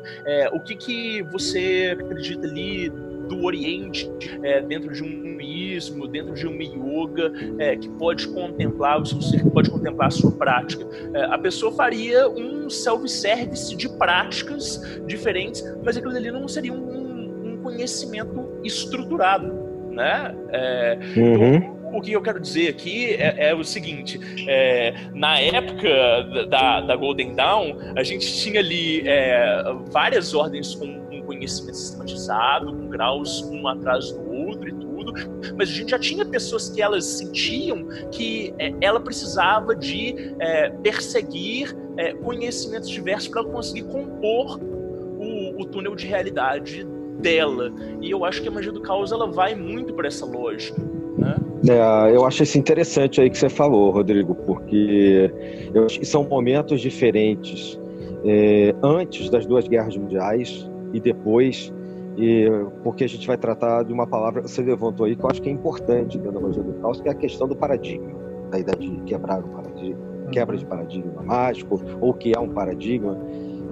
o 0.52 0.60
que 0.60 0.74
que 0.74 1.22
você 1.22 1.96
acredita 1.98 2.46
ali 2.46 2.90
do 3.28 3.44
Oriente, 3.44 4.10
é, 4.42 4.60
dentro 4.60 4.92
de 4.92 5.02
um 5.02 5.06
hinduísmo, 5.06 6.06
dentro 6.06 6.34
de 6.34 6.46
uma 6.46 6.62
yoga, 6.62 7.32
é, 7.58 7.76
que 7.76 7.88
pode 7.90 8.28
contemplar 8.28 9.00
o 9.00 9.06
seu 9.06 9.20
ser, 9.20 9.42
que 9.42 9.50
pode 9.50 9.70
contemplar 9.70 10.08
a 10.08 10.10
sua 10.10 10.32
prática. 10.32 10.86
É, 11.14 11.24
a 11.24 11.38
pessoa 11.38 11.72
faria 11.72 12.28
um 12.28 12.70
self-service 12.70 13.76
de 13.76 13.88
práticas 13.88 14.80
diferentes, 15.06 15.62
mas 15.84 15.96
aquilo 15.96 16.16
ali 16.16 16.30
não 16.30 16.46
seria 16.48 16.72
um, 16.72 17.52
um 17.52 17.56
conhecimento 17.62 18.48
estruturado, 18.64 19.52
né? 19.90 20.34
É, 20.50 20.98
uhum. 21.16 21.54
então, 21.56 21.82
o 21.92 22.00
que 22.00 22.12
eu 22.12 22.22
quero 22.22 22.40
dizer 22.40 22.68
aqui 22.68 23.14
é, 23.14 23.50
é 23.50 23.54
o 23.54 23.62
seguinte: 23.62 24.18
é, 24.48 24.94
na 25.12 25.38
época 25.38 26.46
da, 26.48 26.80
da, 26.80 26.96
Golden 26.96 27.34
Dawn, 27.34 27.76
a 27.94 28.02
gente 28.02 28.32
tinha 28.34 28.60
ali 28.60 29.06
é, 29.06 29.62
várias 29.90 30.34
ordens 30.34 30.74
com 30.74 31.01
conhecimento 31.22 31.76
sistematizado, 31.76 32.66
com 32.66 32.88
graus 32.88 33.42
um 33.44 33.66
atrás 33.66 34.12
do 34.12 34.32
outro 34.32 34.68
e 34.68 34.72
tudo. 34.72 35.12
mas 35.56 35.68
a 35.68 35.72
gente 35.72 35.90
já 35.90 35.98
tinha 35.98 36.24
pessoas 36.24 36.68
que 36.68 36.80
elas 36.80 37.04
sentiam 37.04 37.86
que 38.10 38.54
é, 38.58 38.72
ela 38.80 39.00
precisava 39.00 39.74
de 39.74 40.34
é, 40.38 40.70
perseguir 40.70 41.76
é, 41.96 42.14
conhecimentos 42.14 42.88
diversos 42.88 43.28
para 43.28 43.44
conseguir 43.44 43.84
compor 43.84 44.60
o, 44.60 45.62
o 45.62 45.64
túnel 45.66 45.94
de 45.94 46.06
realidade 46.06 46.86
dela. 47.20 47.72
E 48.00 48.10
eu 48.10 48.24
acho 48.24 48.42
que 48.42 48.48
a 48.48 48.50
magia 48.50 48.72
do 48.72 48.80
caos 48.80 49.12
ela 49.12 49.30
vai 49.30 49.54
muito 49.54 49.94
para 49.94 50.08
essa 50.08 50.26
lógica. 50.26 50.80
Né? 51.18 51.36
É, 51.68 52.16
eu 52.16 52.24
acho 52.24 52.42
isso 52.42 52.58
interessante 52.58 53.20
aí 53.20 53.30
que 53.30 53.38
você 53.38 53.48
falou, 53.48 53.90
Rodrigo, 53.90 54.34
porque 54.34 55.30
eu, 55.72 55.88
são 56.04 56.24
momentos 56.24 56.80
diferentes 56.80 57.78
é, 58.24 58.74
antes 58.82 59.30
das 59.30 59.46
duas 59.46 59.66
guerras 59.68 59.96
mundiais 59.96 60.68
e 60.92 61.00
depois, 61.00 61.72
e, 62.16 62.48
porque 62.82 63.04
a 63.04 63.08
gente 63.08 63.26
vai 63.26 63.36
tratar 63.36 63.82
de 63.82 63.92
uma 63.92 64.06
palavra 64.06 64.42
que 64.42 64.50
você 64.50 64.62
levantou 64.62 65.06
aí 65.06 65.16
que 65.16 65.24
eu 65.24 65.30
acho 65.30 65.40
que 65.40 65.48
é 65.48 65.52
importante 65.52 66.18
dentro 66.18 66.32
da 66.32 66.40
magia 66.40 66.62
do 66.62 66.72
caos, 66.74 67.00
que 67.00 67.08
é 67.08 67.12
a 67.12 67.14
questão 67.14 67.48
do 67.48 67.56
paradigma, 67.56 68.12
da 68.50 68.58
ideia 68.58 68.76
de 68.76 68.90
quebrar 69.02 69.40
o 69.40 69.48
paradigma, 69.48 69.98
quebra 70.30 70.56
de 70.56 70.66
paradigma 70.66 71.22
mágico, 71.22 71.80
ou 72.00 72.12
que 72.14 72.32
é 72.36 72.38
um 72.38 72.48
paradigma 72.48 73.18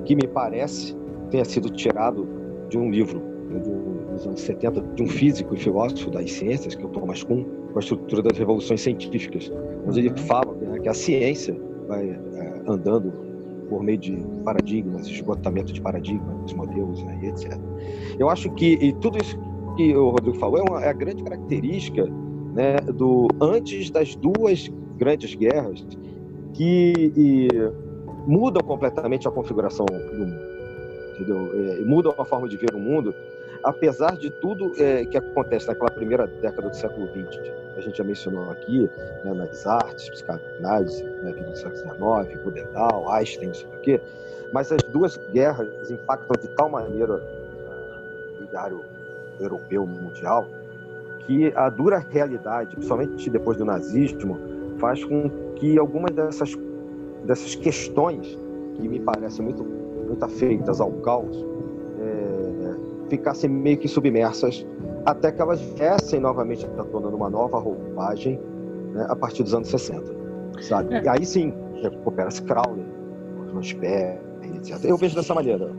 que 0.05 0.15
me 0.15 0.27
parece 0.27 0.97
tenha 1.31 1.45
sido 1.45 1.71
tirado 1.71 2.27
de 2.69 2.77
um 2.77 2.91
livro 2.91 3.21
né, 3.49 3.61
dos 3.61 4.27
anos 4.27 4.41
70 4.41 4.81
de 4.95 5.03
um 5.03 5.09
físico 5.09 5.55
e 5.55 5.59
filósofo 5.59 6.11
das 6.11 6.31
ciências, 6.33 6.75
que 6.75 6.83
é 6.83 6.87
o 6.87 6.89
Thomas 6.89 7.23
Kuhn, 7.23 7.45
com 7.73 7.79
a 7.79 7.81
estrutura 7.81 8.23
das 8.23 8.37
revoluções 8.37 8.81
científicas, 8.81 9.51
onde 9.87 10.01
ele 10.01 10.11
fala 10.17 10.53
né, 10.55 10.79
que 10.79 10.89
a 10.89 10.95
ciência 10.95 11.57
vai 11.87 12.11
é, 12.11 12.63
andando 12.67 13.30
por 13.71 13.83
meio 13.83 13.97
de 13.97 14.17
paradigmas, 14.45 15.07
esgotamento 15.07 15.73
de 15.73 15.81
paradigmas, 15.81 16.53
modelos, 16.53 17.03
né, 17.05 17.19
etc. 17.23 17.59
Eu 18.19 18.29
acho 18.29 18.51
que 18.51 18.75
e 18.75 18.93
tudo 18.95 19.17
isso 19.17 19.39
que 19.77 19.97
o 19.97 20.11
Rodrigo 20.11 20.37
falou 20.37 20.59
é, 20.59 20.63
uma, 20.69 20.85
é 20.85 20.89
a 20.89 20.93
grande 20.93 21.23
característica 21.23 22.05
né, 22.53 22.77
do 22.95 23.29
antes 23.41 23.91
das 23.91 24.17
duas 24.17 24.71
grandes 24.99 25.35
guerras 25.35 25.87
que 26.53 27.13
e, 27.17 27.49
mudam 28.27 28.63
completamente 28.63 29.27
a 29.27 29.31
configuração 29.31 29.87
do 29.87 29.95
mundo, 29.95 30.37
entendeu? 31.15 31.51
É, 31.55 31.81
mudam 31.87 32.13
a 32.19 32.25
forma 32.25 32.49
de 32.49 32.57
ver 32.57 32.75
o 32.75 32.79
mundo 32.79 33.15
apesar 33.63 34.17
de 34.17 34.31
tudo 34.41 34.73
é, 34.79 35.05
que 35.05 35.17
acontece 35.17 35.69
naquela 35.69 35.91
primeira 35.91 36.27
década 36.27 36.69
do 36.69 36.77
século 36.77 37.07
XX, 37.09 37.39
a 37.81 37.83
gente 37.83 37.99
já 37.99 38.05
mencionou 38.05 38.51
aqui, 38.51 38.89
né, 39.25 39.33
nas 39.33 39.67
artes, 39.67 40.09
psicanálise, 40.09 41.03
na 41.23 41.31
vida 41.31 41.51
do 41.51 41.57
século 41.57 42.27
XIX, 42.27 42.43
Budenal, 42.43 43.11
Einstein, 43.11 43.49
não 43.49 43.55
sei 43.55 43.67
o 43.67 43.81
quê, 43.81 44.01
mas 44.53 44.71
as 44.71 44.83
duas 44.85 45.17
guerras 45.33 45.91
impactam 45.91 46.41
de 46.41 46.49
tal 46.55 46.69
maneira 46.69 47.23
o 48.39 48.45
ideário 48.45 48.85
europeu 49.39 49.87
mundial 49.87 50.47
que 51.27 51.53
a 51.55 51.69
dura 51.69 51.99
realidade, 52.11 52.75
principalmente 52.75 53.31
depois 53.31 53.57
do 53.57 53.65
nazismo, 53.65 54.39
faz 54.79 55.05
com 55.05 55.31
que 55.57 55.79
algumas 55.79 56.11
dessas, 56.13 56.55
dessas 57.25 57.55
questões 57.55 58.39
que 58.77 58.89
me 58.89 58.99
parecem 59.01 59.45
muito, 59.45 59.63
muito 59.63 60.25
afeitas 60.25 60.81
ao 60.81 60.91
caos 60.93 61.51
ficassem 63.11 63.51
meio 63.51 63.77
que 63.77 63.89
submersas 63.89 64.65
até 65.05 65.33
que 65.33 65.41
elas 65.41 65.61
viessem 65.61 66.21
novamente 66.21 66.67
à 66.67 66.85
tona 66.85 67.11
numa 67.11 67.31
nova 67.31 67.59
roupagem 67.59 68.39
né, 68.93 69.07
a 69.09 69.17
partir 69.17 69.43
dos 69.43 69.55
anos 69.55 69.69
60, 69.69 70.15
sabe? 70.61 70.95
É. 70.95 71.03
E 71.03 71.09
aí 71.09 71.25
sim, 71.25 71.53
recupera-se 71.83 72.43
Crowley, 72.43 72.85
Rosberg, 73.53 74.21
etc. 74.57 74.85
Eu 74.85 74.97
vejo 74.97 75.15
dessa 75.15 75.35
maneira. 75.35 75.71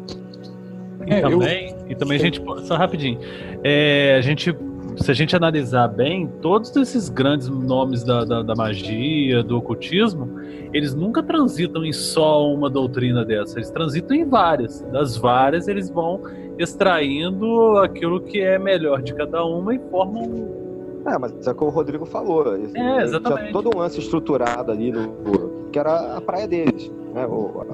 E 1.07 1.13
é, 1.13 1.21
também, 1.21 1.69
eu... 1.69 1.91
e 1.91 1.95
também 1.95 2.17
a 2.17 2.21
gente, 2.21 2.41
só 2.63 2.75
rapidinho, 2.75 3.19
é, 3.63 4.15
a 4.17 4.21
gente 4.21 4.55
se 4.97 5.09
a 5.09 5.13
gente 5.13 5.35
analisar 5.35 5.87
bem, 5.87 6.27
todos 6.41 6.75
esses 6.75 7.09
grandes 7.09 7.47
nomes 7.47 8.03
da, 8.03 8.25
da, 8.25 8.41
da, 8.41 8.55
magia, 8.55 9.43
do 9.43 9.57
ocultismo, 9.57 10.29
eles 10.73 10.93
nunca 10.93 11.23
transitam 11.23 11.85
em 11.85 11.93
só 11.93 12.47
uma 12.51 12.69
doutrina 12.69 13.23
dessa, 13.23 13.57
eles 13.57 13.69
transitam 13.69 14.15
em 14.15 14.25
várias. 14.25 14.81
Das 14.91 15.17
várias, 15.17 15.67
eles 15.67 15.89
vão 15.89 16.21
extraindo 16.63 17.77
aquilo 17.77 18.21
que 18.21 18.39
é 18.39 18.57
melhor 18.57 19.01
de 19.01 19.13
cada 19.13 19.43
uma 19.45 19.73
e 19.73 19.79
formam. 19.89 20.61
É, 21.05 21.17
mas 21.17 21.47
é 21.47 21.53
como 21.53 21.71
o 21.71 21.73
Rodrigo 21.73 22.05
falou. 22.05 22.55
É, 22.55 23.03
exatamente. 23.03 23.41
Tinha 23.41 23.53
todo 23.53 23.75
um 23.75 23.79
lance 23.79 23.99
estruturado 23.99 24.71
ali, 24.71 24.91
no, 24.91 25.69
que 25.71 25.79
era 25.79 26.17
a 26.17 26.21
praia 26.21 26.47
deles. 26.47 26.91
Né? 27.13 27.27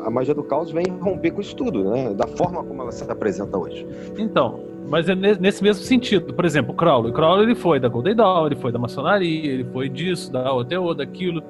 A 0.06 0.10
magia 0.10 0.34
do 0.34 0.44
caos 0.44 0.72
vem 0.72 0.86
romper 1.00 1.32
com 1.32 1.42
isso 1.42 1.56
tudo, 1.56 1.90
né? 1.90 2.14
da 2.14 2.28
forma 2.28 2.64
como 2.64 2.82
ela 2.82 2.92
se 2.92 3.10
apresenta 3.10 3.58
hoje. 3.58 3.86
Então, 4.18 4.60
mas 4.88 5.10
é 5.10 5.16
nesse 5.16 5.62
mesmo 5.62 5.84
sentido. 5.84 6.34
Por 6.34 6.46
exemplo, 6.46 6.74
o 6.74 6.76
Crowley. 6.76 7.12
O 7.12 7.14
Crowley 7.14 7.44
ele 7.44 7.56
foi 7.56 7.80
da 7.80 7.90
Golden 7.90 8.16
Dawn, 8.16 8.46
ele 8.46 8.56
foi 8.56 8.72
da 8.72 8.80
maçonaria, 8.80 9.52
ele 9.52 9.66
foi 9.66 9.90
disso, 9.90 10.32
da 10.32 10.54
OTO, 10.54 10.94
daquilo. 10.94 11.44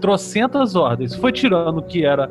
Trocentas 0.00 0.76
ordens. 0.76 1.14
Foi 1.14 1.32
tirando 1.32 1.78
o 1.78 1.82
que 1.82 2.04
era 2.04 2.30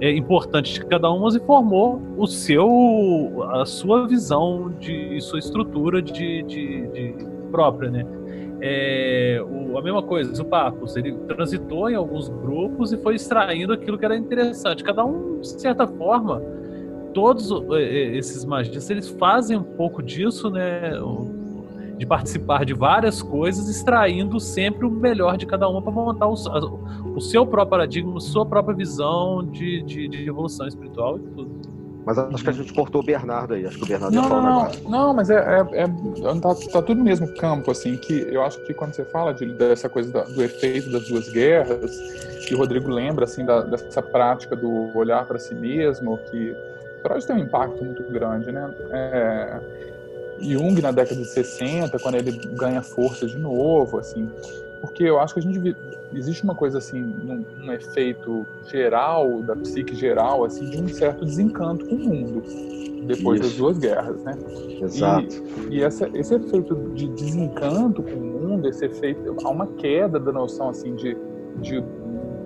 é, 0.00 0.12
importante 0.12 0.74
de 0.74 0.86
cada 0.86 1.10
uma 1.10 1.28
e 1.36 1.40
formou 1.40 2.00
o 2.16 2.26
seu, 2.26 3.44
a 3.50 3.66
sua 3.66 4.06
visão 4.06 4.72
de 4.78 5.20
sua 5.20 5.38
estrutura 5.38 6.00
de, 6.00 6.42
de, 6.42 6.86
de 6.88 7.14
própria, 7.50 7.90
né? 7.90 8.06
É, 8.60 9.40
o, 9.48 9.78
a 9.78 9.82
mesma 9.82 10.02
coisa, 10.02 10.42
o 10.42 10.44
Papos, 10.44 10.96
ele 10.96 11.12
transitou 11.28 11.88
em 11.88 11.94
alguns 11.94 12.28
grupos 12.28 12.92
e 12.92 12.96
foi 12.96 13.14
extraindo 13.14 13.72
aquilo 13.72 13.96
que 13.96 14.04
era 14.04 14.16
interessante. 14.16 14.82
Cada 14.82 15.04
um, 15.04 15.40
de 15.40 15.48
certa 15.60 15.86
forma, 15.86 16.42
todos 17.14 17.50
é, 17.72 17.82
é, 17.82 18.16
esses 18.16 18.44
magistas, 18.44 18.90
eles 18.90 19.08
fazem 19.08 19.56
um 19.56 19.62
pouco 19.62 20.02
disso, 20.02 20.50
né? 20.50 20.92
De 21.98 22.06
participar 22.06 22.64
de 22.64 22.74
várias 22.74 23.20
coisas, 23.20 23.68
extraindo 23.68 24.38
sempre 24.38 24.86
o 24.86 24.90
melhor 24.90 25.36
de 25.36 25.46
cada 25.46 25.68
uma 25.68 25.82
para 25.82 25.92
montar 25.92 26.28
o, 26.28 26.34
o, 27.16 27.20
seu 27.20 27.44
próprio 27.44 27.70
paradigma, 27.70 28.16
a 28.16 28.20
sua 28.20 28.46
própria 28.46 28.74
visão 28.74 29.44
de, 29.44 29.82
de, 29.82 30.08
de 30.08 30.28
evolução 30.28 30.66
espiritual 30.66 31.18
e 31.18 31.20
tudo. 31.20 31.78
Mas 32.06 32.18
acho 32.18 32.42
que 32.42 32.48
a 32.48 32.52
gente 32.54 32.72
cortou 32.72 33.02
o 33.02 33.04
Bernardo 33.04 33.52
aí. 33.52 33.66
Acho 33.66 33.76
que 33.76 33.84
o 33.84 33.86
Bernardo 33.86 34.14
não, 34.14 34.22
ia 34.22 34.28
falar 34.28 34.42
não, 34.42 34.62
não, 34.62 34.90
não, 34.90 35.14
mas 35.14 35.28
é, 35.28 35.36
é, 35.36 35.82
é 35.82 35.86
tá, 36.40 36.54
tá, 36.72 36.80
tudo 36.80 36.94
no 36.94 37.04
mesmo 37.04 37.28
campo, 37.34 37.70
assim, 37.70 37.98
que 37.98 38.26
eu 38.32 38.42
acho 38.42 38.64
que 38.64 38.72
quando 38.72 38.94
você 38.94 39.04
fala 39.04 39.34
de, 39.34 39.44
dessa 39.58 39.90
coisa 39.90 40.10
da, 40.10 40.22
do 40.22 40.42
efeito 40.42 40.90
das 40.90 41.06
duas 41.06 41.28
guerras, 41.28 41.94
e 42.50 42.54
o 42.54 42.56
Rodrigo 42.56 42.88
lembra, 42.88 43.24
assim, 43.24 43.44
da, 43.44 43.60
dessa 43.60 44.00
prática 44.00 44.56
do 44.56 44.96
olhar 44.96 45.26
para 45.26 45.38
si 45.38 45.54
mesmo, 45.54 46.16
que 46.30 46.56
Freud 47.02 47.26
tem 47.26 47.36
um 47.36 47.40
impacto 47.40 47.84
muito 47.84 48.02
grande, 48.10 48.50
né? 48.52 48.74
É, 48.90 49.60
Jung 50.40 50.80
na 50.80 50.90
década 50.90 51.20
de 51.20 51.28
60, 51.28 51.98
quando 51.98 52.16
ele 52.16 52.32
ganha 52.54 52.82
força 52.82 53.26
de 53.26 53.38
novo, 53.38 53.98
assim, 53.98 54.28
porque 54.80 55.02
eu 55.02 55.18
acho 55.18 55.34
que 55.34 55.40
a 55.40 55.42
gente 55.42 55.76
existe 56.14 56.44
uma 56.44 56.54
coisa 56.54 56.78
assim, 56.78 57.02
um, 57.02 57.64
um 57.64 57.72
efeito 57.72 58.46
geral 58.66 59.42
da 59.42 59.56
psique 59.56 59.94
geral, 59.94 60.44
assim, 60.44 60.64
de 60.70 60.80
um 60.80 60.88
certo 60.88 61.24
desencanto 61.24 61.86
com 61.86 61.94
o 61.94 61.98
mundo 61.98 62.42
depois 63.08 63.40
Isso. 63.40 63.48
das 63.48 63.58
duas 63.58 63.78
guerras, 63.78 64.22
né? 64.22 64.32
Exato. 64.82 65.42
E, 65.70 65.76
e 65.76 65.82
essa, 65.82 66.08
esse 66.14 66.34
efeito 66.34 66.74
de 66.94 67.08
desencanto 67.08 68.02
com 68.02 68.14
o 68.14 68.20
mundo, 68.20 68.68
esse 68.68 68.84
efeito, 68.84 69.34
há 69.42 69.48
uma 69.48 69.66
queda 69.66 70.20
da 70.20 70.30
noção 70.30 70.68
assim 70.68 70.94
de, 70.94 71.16
de 71.60 71.82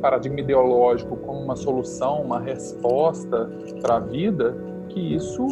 paradigma 0.00 0.40
ideológico 0.40 1.16
como 1.16 1.40
uma 1.40 1.56
solução, 1.56 2.22
uma 2.22 2.40
resposta 2.40 3.50
para 3.80 3.96
a 3.96 4.00
vida, 4.00 4.56
que 4.92 5.14
isso 5.14 5.46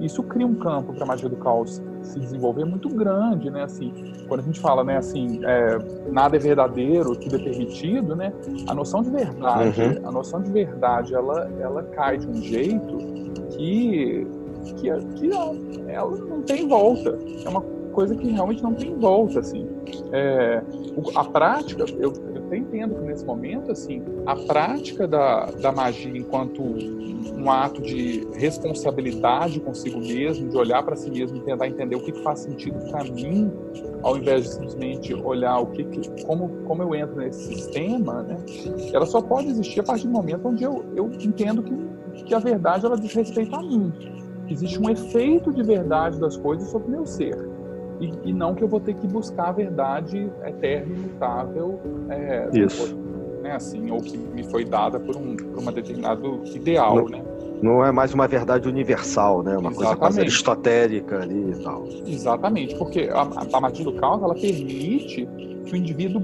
isso 0.00 0.22
cria 0.22 0.46
um 0.46 0.54
campo 0.54 0.92
para 0.92 1.04
a 1.04 1.06
magia 1.06 1.28
do 1.28 1.36
caos 1.36 1.82
se 2.02 2.18
desenvolver 2.18 2.64
muito 2.64 2.88
grande, 2.88 3.50
né? 3.50 3.64
Assim, 3.64 3.92
quando 4.26 4.40
a 4.40 4.42
gente 4.42 4.60
fala, 4.60 4.82
né, 4.82 4.96
assim, 4.96 5.40
é, 5.44 5.78
nada 6.10 6.36
é 6.36 6.38
verdadeiro, 6.38 7.14
tudo 7.16 7.36
é 7.36 7.38
permitido, 7.38 8.16
né? 8.16 8.32
A 8.66 8.74
noção 8.74 9.02
de 9.02 9.10
verdade, 9.10 9.80
uhum. 9.80 10.08
a 10.08 10.12
noção 10.12 10.42
de 10.42 10.50
verdade, 10.50 11.14
ela 11.14 11.50
ela 11.60 11.82
cai 11.82 12.18
de 12.18 12.26
um 12.26 12.34
jeito 12.34 12.98
que 13.50 14.26
que, 14.76 14.90
que 15.14 15.30
ela 15.88 16.16
não 16.16 16.42
tem 16.42 16.68
volta. 16.68 17.18
É 17.44 17.48
uma 17.48 17.62
coisa 17.92 18.14
que 18.14 18.30
realmente 18.30 18.62
não 18.62 18.74
tem 18.74 18.94
volta, 18.96 19.40
assim. 19.40 19.66
É, 20.12 20.62
a 21.14 21.24
prática, 21.24 21.84
eu, 21.98 22.12
eu 22.12 22.27
até 22.48 22.56
entendo 22.56 22.94
que 22.94 23.02
nesse 23.02 23.24
momento, 23.24 23.70
assim, 23.70 24.02
a 24.26 24.34
prática 24.34 25.06
da, 25.06 25.46
da 25.60 25.70
magia 25.70 26.16
enquanto 26.16 26.62
um 26.62 27.50
ato 27.50 27.80
de 27.82 28.26
responsabilidade 28.34 29.60
consigo 29.60 30.00
mesmo, 30.00 30.48
de 30.48 30.56
olhar 30.56 30.82
para 30.82 30.96
si 30.96 31.10
mesmo 31.10 31.36
e 31.36 31.40
tentar 31.40 31.68
entender 31.68 31.94
o 31.94 32.00
que, 32.00 32.10
que 32.10 32.22
faz 32.22 32.40
sentido 32.40 32.78
para 32.90 33.04
mim, 33.04 33.52
ao 34.02 34.16
invés 34.16 34.44
de 34.44 34.54
simplesmente 34.54 35.14
olhar 35.14 35.58
o 35.58 35.66
que, 35.66 35.84
que, 35.84 36.24
como, 36.24 36.48
como 36.64 36.82
eu 36.82 36.94
entro 36.94 37.16
nesse 37.16 37.54
sistema, 37.54 38.22
né? 38.22 38.36
Ela 38.92 39.06
só 39.06 39.20
pode 39.20 39.48
existir 39.48 39.80
a 39.80 39.84
partir 39.84 40.06
do 40.06 40.12
momento 40.12 40.48
onde 40.48 40.64
eu, 40.64 40.84
eu 40.96 41.10
entendo 41.20 41.62
que, 41.62 42.24
que 42.24 42.34
a 42.34 42.38
verdade 42.38 42.86
ela 42.86 42.96
diz 42.96 43.12
respeito 43.12 43.54
a 43.54 43.62
mim. 43.62 43.92
Existe 44.48 44.80
um 44.80 44.88
efeito 44.88 45.52
de 45.52 45.62
verdade 45.62 46.18
das 46.18 46.36
coisas 46.36 46.68
sobre 46.70 46.88
o 46.88 46.90
meu 46.90 47.06
ser 47.06 47.47
e, 48.00 48.30
e, 48.30 48.32
não 48.32 48.54
que 48.54 48.62
eu 48.62 48.68
vou 48.68 48.80
ter 48.80 48.94
que 48.94 49.06
buscar 49.06 49.48
a 49.48 49.52
verdade 49.52 50.30
eterna, 50.44 50.94
imutável. 50.94 51.80
É, 52.08 52.48
Isso. 52.52 52.96
Né? 53.42 53.52
Assim, 53.52 53.90
ou 53.90 53.98
que 53.98 54.16
me 54.16 54.44
foi 54.44 54.64
dada 54.64 54.98
por 54.98 55.16
um 55.16 55.36
por 55.36 55.62
uma 55.62 55.72
determinado 55.72 56.42
ideal, 56.54 56.96
não, 56.96 57.08
né? 57.08 57.24
Não 57.60 57.84
é 57.84 57.90
mais 57.90 58.14
uma 58.14 58.28
verdade 58.28 58.68
universal, 58.68 59.42
né? 59.42 59.56
Uma 59.56 59.70
Exatamente. 59.70 59.76
coisa 59.76 59.96
quase 59.96 60.20
aristotélica 60.20 61.22
ali 61.22 61.50
e 61.50 61.62
tal. 61.62 61.84
Exatamente, 62.06 62.76
porque 62.76 63.08
a, 63.12 63.28
a 63.52 63.60
magia 63.60 63.84
do 63.84 63.92
caos 63.94 64.22
ela 64.22 64.34
permite 64.34 65.28
que 65.64 65.72
o 65.72 65.76
indivíduo 65.76 66.22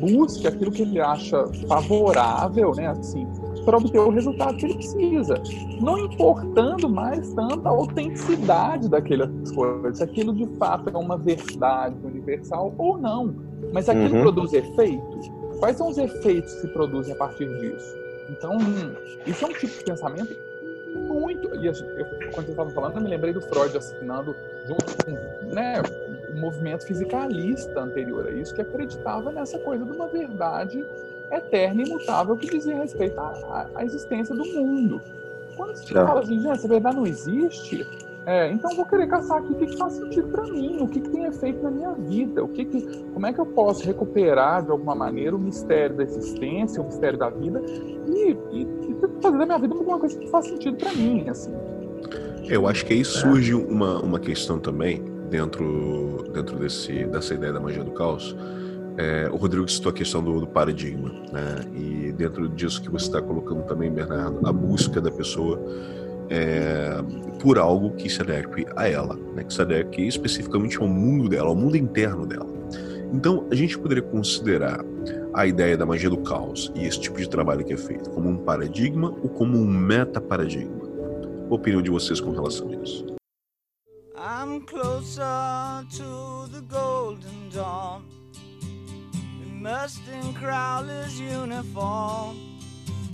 busque 0.00 0.46
aquilo 0.46 0.70
que 0.70 0.82
ele 0.82 1.00
acha 1.00 1.46
favorável, 1.68 2.74
né? 2.74 2.88
Assim, 2.88 3.26
para 3.66 3.76
obter 3.76 3.98
o 3.98 4.10
resultado 4.10 4.56
que 4.56 4.64
ele 4.64 4.74
precisa, 4.74 5.34
não 5.80 5.98
importando 5.98 6.88
mais 6.88 7.34
tanto 7.34 7.66
a 7.66 7.70
autenticidade 7.70 8.88
daquelas 8.88 9.28
coisas, 9.50 9.98
se 9.98 10.04
aquilo 10.04 10.32
de 10.32 10.46
fato 10.56 10.88
é 10.88 10.96
uma 10.96 11.18
verdade 11.18 11.96
universal 12.04 12.72
ou 12.78 12.96
não, 12.96 13.34
mas 13.72 13.88
aquilo 13.88 14.14
uhum. 14.14 14.22
produz 14.22 14.52
efeito. 14.52 15.18
Quais 15.58 15.76
são 15.76 15.88
os 15.88 15.98
efeitos 15.98 16.54
que 16.54 16.60
se 16.60 16.68
produzem 16.68 17.12
a 17.12 17.16
partir 17.16 17.48
disso? 17.58 17.94
Então, 18.30 18.56
isso 19.26 19.44
é 19.44 19.48
um 19.48 19.52
tipo 19.52 19.78
de 19.78 19.84
pensamento 19.84 20.36
muito. 20.96 21.54
E 21.56 21.66
eu, 21.66 21.72
quando 22.32 22.46
você 22.46 22.50
estava 22.52 22.70
falando, 22.70 22.96
eu 22.96 23.02
me 23.02 23.08
lembrei 23.08 23.32
do 23.32 23.40
Freud 23.40 23.76
assinando 23.76 24.34
junto 24.66 25.04
com 25.04 25.54
né, 25.54 25.82
o 26.30 26.40
movimento 26.40 26.86
fisicalista 26.86 27.80
anterior 27.80 28.26
a 28.26 28.30
isso, 28.30 28.54
que 28.54 28.60
acreditava 28.60 29.32
nessa 29.32 29.58
coisa 29.58 29.84
de 29.84 29.92
uma 29.92 30.06
verdade 30.06 30.84
eterna 31.30 31.82
e 31.82 31.86
imutável 31.86 32.36
que 32.36 32.48
dizia 32.48 32.76
respeito 32.76 33.18
à, 33.18 33.68
à 33.74 33.84
existência 33.84 34.34
do 34.34 34.44
mundo. 34.44 35.00
Quando 35.56 35.74
você 35.76 35.96
é. 35.96 36.06
fala 36.06 36.20
assim, 36.20 36.50
essa 36.50 36.68
verdade 36.68 36.96
não 36.96 37.06
existe, 37.06 37.86
é, 38.26 38.50
então 38.50 38.74
vou 38.74 38.84
querer 38.84 39.06
caçar 39.06 39.38
aqui 39.38 39.52
o 39.52 39.54
que, 39.54 39.66
que 39.66 39.78
faz 39.78 39.92
sentido 39.92 40.28
para 40.28 40.42
mim, 40.42 40.78
o 40.80 40.88
que, 40.88 41.00
que 41.00 41.08
tem 41.10 41.24
efeito 41.24 41.62
na 41.62 41.70
minha 41.70 41.92
vida, 41.92 42.42
o 42.42 42.48
que, 42.48 42.64
que 42.64 42.82
como 43.14 43.24
é 43.24 43.32
que 43.32 43.38
eu 43.38 43.46
posso 43.46 43.86
recuperar 43.86 44.64
de 44.64 44.70
alguma 44.72 44.96
maneira 44.96 45.36
o 45.36 45.38
mistério 45.38 45.96
da 45.96 46.02
existência, 46.02 46.82
o 46.82 46.86
mistério 46.86 47.16
da 47.16 47.30
vida 47.30 47.62
e, 48.08 48.36
e, 48.50 48.62
e 48.62 48.96
fazer 49.22 49.38
da 49.38 49.46
minha 49.46 49.58
vida 49.58 49.74
uma 49.74 49.98
coisa 49.98 50.18
que 50.18 50.28
faz 50.28 50.46
sentido 50.46 50.76
para 50.76 50.92
mim, 50.92 51.28
assim. 51.28 51.54
Eu 52.48 52.66
acho 52.66 52.84
que 52.84 52.94
aí 52.94 53.04
surge 53.04 53.54
uma, 53.54 54.00
uma 54.02 54.18
questão 54.18 54.58
também 54.58 55.02
dentro 55.30 56.28
dentro 56.32 56.56
desse 56.58 57.04
dessa 57.06 57.34
ideia 57.34 57.52
da 57.52 57.60
magia 57.60 57.82
do 57.82 57.90
caos 57.92 58.36
é, 58.98 59.28
o 59.30 59.36
Rodrigo 59.36 59.68
citou 59.68 59.90
a 59.90 59.92
questão 59.92 60.22
do, 60.22 60.40
do 60.40 60.46
paradigma, 60.46 61.10
né? 61.32 61.60
E 61.74 62.12
dentro 62.12 62.48
disso 62.48 62.80
que 62.80 62.90
você 62.90 63.06
está 63.06 63.20
colocando 63.20 63.62
também, 63.64 63.90
Bernardo, 63.90 64.46
a 64.46 64.52
busca 64.52 65.00
da 65.00 65.10
pessoa 65.10 65.60
é, 66.30 66.96
por 67.40 67.58
algo 67.58 67.90
que 67.90 68.08
se 68.08 68.20
adeque 68.20 68.66
a 68.74 68.88
ela, 68.88 69.16
né? 69.34 69.44
que 69.44 69.52
se 69.52 69.60
adeque 69.60 70.06
especificamente 70.06 70.78
ao 70.80 70.88
mundo 70.88 71.28
dela, 71.28 71.48
ao 71.48 71.54
mundo 71.54 71.76
interno 71.76 72.26
dela. 72.26 72.48
Então, 73.12 73.46
a 73.50 73.54
gente 73.54 73.78
poderia 73.78 74.02
considerar 74.02 74.84
a 75.32 75.46
ideia 75.46 75.76
da 75.76 75.86
magia 75.86 76.10
do 76.10 76.18
caos 76.18 76.72
e 76.74 76.86
esse 76.86 77.00
tipo 77.00 77.18
de 77.18 77.28
trabalho 77.28 77.64
que 77.64 77.72
é 77.72 77.76
feito 77.76 78.10
como 78.10 78.28
um 78.28 78.38
paradigma 78.38 79.10
ou 79.22 79.28
como 79.28 79.58
um 79.58 79.66
metaparadigma? 79.66 80.86
A 81.48 81.54
opinião 81.54 81.82
de 81.82 81.90
vocês 81.90 82.20
com 82.20 82.32
relação 82.32 82.68
a 82.70 82.74
isso? 82.76 83.06
I'm 84.16 84.60
closer 84.62 85.22
to 85.96 86.48
the 86.50 86.62
golden 86.68 87.50
dawn. 87.52 88.15
Immersed 89.66 90.06
in 90.12 90.32
Crowler's 90.34 91.18
uniform 91.20 92.38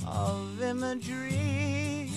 of 0.07 0.61
imagery. 0.61 2.11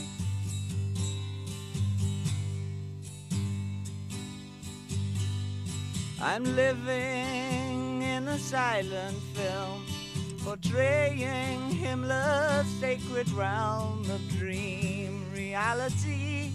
I'm 6.22 6.44
living 6.44 8.02
in 8.02 8.28
a 8.28 8.38
silent 8.38 9.18
film, 9.34 9.86
portraying 10.44 11.62
Himmler's 11.70 12.68
sacred 12.82 13.30
realm 13.30 14.02
of 14.12 14.20
dream 14.38 15.32
reality. 15.34 16.52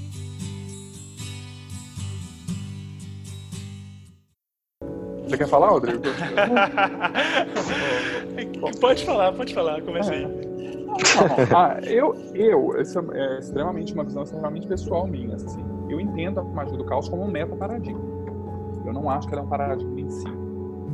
Você 5.30 5.38
quer 5.38 5.46
falar, 5.46 5.68
Rodrigo? 5.68 6.02
pode 8.80 9.04
falar, 9.04 9.32
pode 9.32 9.54
falar, 9.54 9.80
começa 9.82 10.12
aí. 10.12 10.26
ah, 11.54 11.78
eu, 11.84 12.16
eu, 12.34 12.74
isso 12.80 12.98
é 13.12 13.38
extremamente 13.38 13.94
uma 13.94 14.02
visão 14.02 14.24
extremamente 14.24 14.66
pessoal 14.66 15.06
minha. 15.06 15.36
Assim. 15.36 15.64
Eu 15.88 16.00
entendo 16.00 16.40
a 16.40 16.42
magia 16.42 16.76
do 16.76 16.84
caos 16.84 17.08
como 17.08 17.22
um 17.22 17.30
meta-paradigma. 17.30 18.00
Eu 18.84 18.92
não 18.92 19.08
acho 19.08 19.28
que 19.28 19.34
ela 19.34 19.42
é 19.42 19.46
um 19.46 19.48
paradigma 19.48 20.00
em 20.00 20.10
si, 20.10 20.26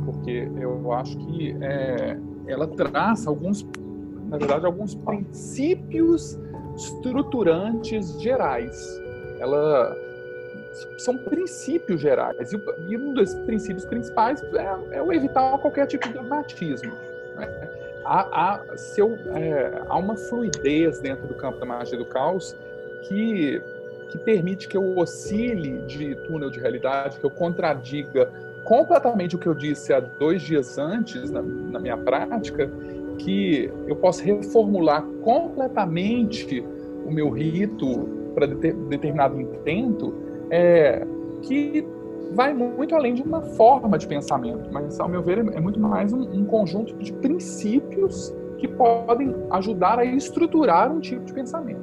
porque 0.05 0.47
eu 0.55 0.93
acho 0.93 1.17
que 1.17 1.57
é, 1.59 2.19
ela 2.45 2.67
traça 2.67 3.31
alguns, 3.31 3.67
na 4.29 4.37
verdade, 4.37 4.67
alguns 4.67 4.93
princípios 4.93 6.37
estruturantes 6.75 8.21
gerais. 8.21 9.01
Ela 9.39 9.97
são 10.97 11.17
princípios 11.17 12.01
gerais. 12.01 12.51
E 12.87 12.97
um 12.97 13.13
dos 13.13 13.33
princípios 13.33 13.85
principais 13.85 14.43
é, 14.43 14.97
é 14.97 15.01
o 15.01 15.11
evitar 15.11 15.57
qualquer 15.59 15.87
tipo 15.87 16.07
de 16.07 16.13
dogmatismo. 16.13 16.93
Né? 17.35 17.69
Há, 18.03 18.21
há, 18.31 18.63
é, 19.35 19.81
há 19.87 19.97
uma 19.97 20.15
fluidez 20.15 20.99
dentro 20.99 21.27
do 21.27 21.33
campo 21.33 21.59
da 21.59 21.65
magia 21.65 21.97
do 21.97 22.05
caos 22.05 22.55
que, 23.03 23.61
que 24.09 24.17
permite 24.17 24.67
que 24.67 24.77
eu 24.77 24.97
oscile 24.97 25.79
de 25.79 26.15
túnel 26.27 26.49
de 26.49 26.59
realidade, 26.59 27.19
que 27.19 27.25
eu 27.25 27.31
contradiga 27.31 28.31
completamente 28.63 29.35
o 29.35 29.39
que 29.39 29.47
eu 29.47 29.53
disse 29.53 29.93
há 29.93 29.99
dois 29.99 30.41
dias 30.41 30.77
antes 30.77 31.31
na, 31.31 31.41
na 31.41 31.79
minha 31.79 31.97
prática, 31.97 32.69
que 33.17 33.71
eu 33.87 33.95
posso 33.95 34.23
reformular 34.23 35.03
completamente 35.21 36.63
o 37.05 37.11
meu 37.11 37.29
rito 37.29 38.09
para 38.35 38.45
determinado 38.45 39.39
intento 39.39 40.13
é, 40.49 41.05
que 41.41 41.85
vai 42.33 42.53
muito 42.53 42.95
além 42.95 43.13
de 43.13 43.21
uma 43.21 43.41
forma 43.41 43.97
de 43.97 44.07
pensamento, 44.07 44.69
mas, 44.71 44.99
ao 44.99 45.07
meu 45.07 45.21
ver, 45.21 45.39
é 45.39 45.59
muito 45.59 45.79
mais 45.79 46.11
um, 46.13 46.21
um 46.21 46.45
conjunto 46.45 46.93
de 46.95 47.13
princípios 47.13 48.33
que 48.57 48.67
podem 48.67 49.33
ajudar 49.51 49.99
a 49.99 50.05
estruturar 50.05 50.91
um 50.91 50.99
tipo 50.99 51.23
de 51.23 51.33
pensamento. 51.33 51.81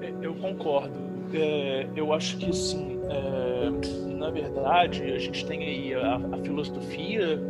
É, 0.00 0.12
eu 0.22 0.34
concordo. 0.34 1.04
É, 1.32 1.86
eu 1.96 2.12
acho 2.12 2.36
que, 2.38 2.54
sim, 2.54 3.00
é, 3.08 4.14
na 4.16 4.30
verdade, 4.30 5.02
a 5.12 5.18
gente 5.18 5.44
tem 5.46 5.62
aí 5.62 5.94
a, 5.94 6.20
a 6.32 6.38
filosofia 6.38 7.42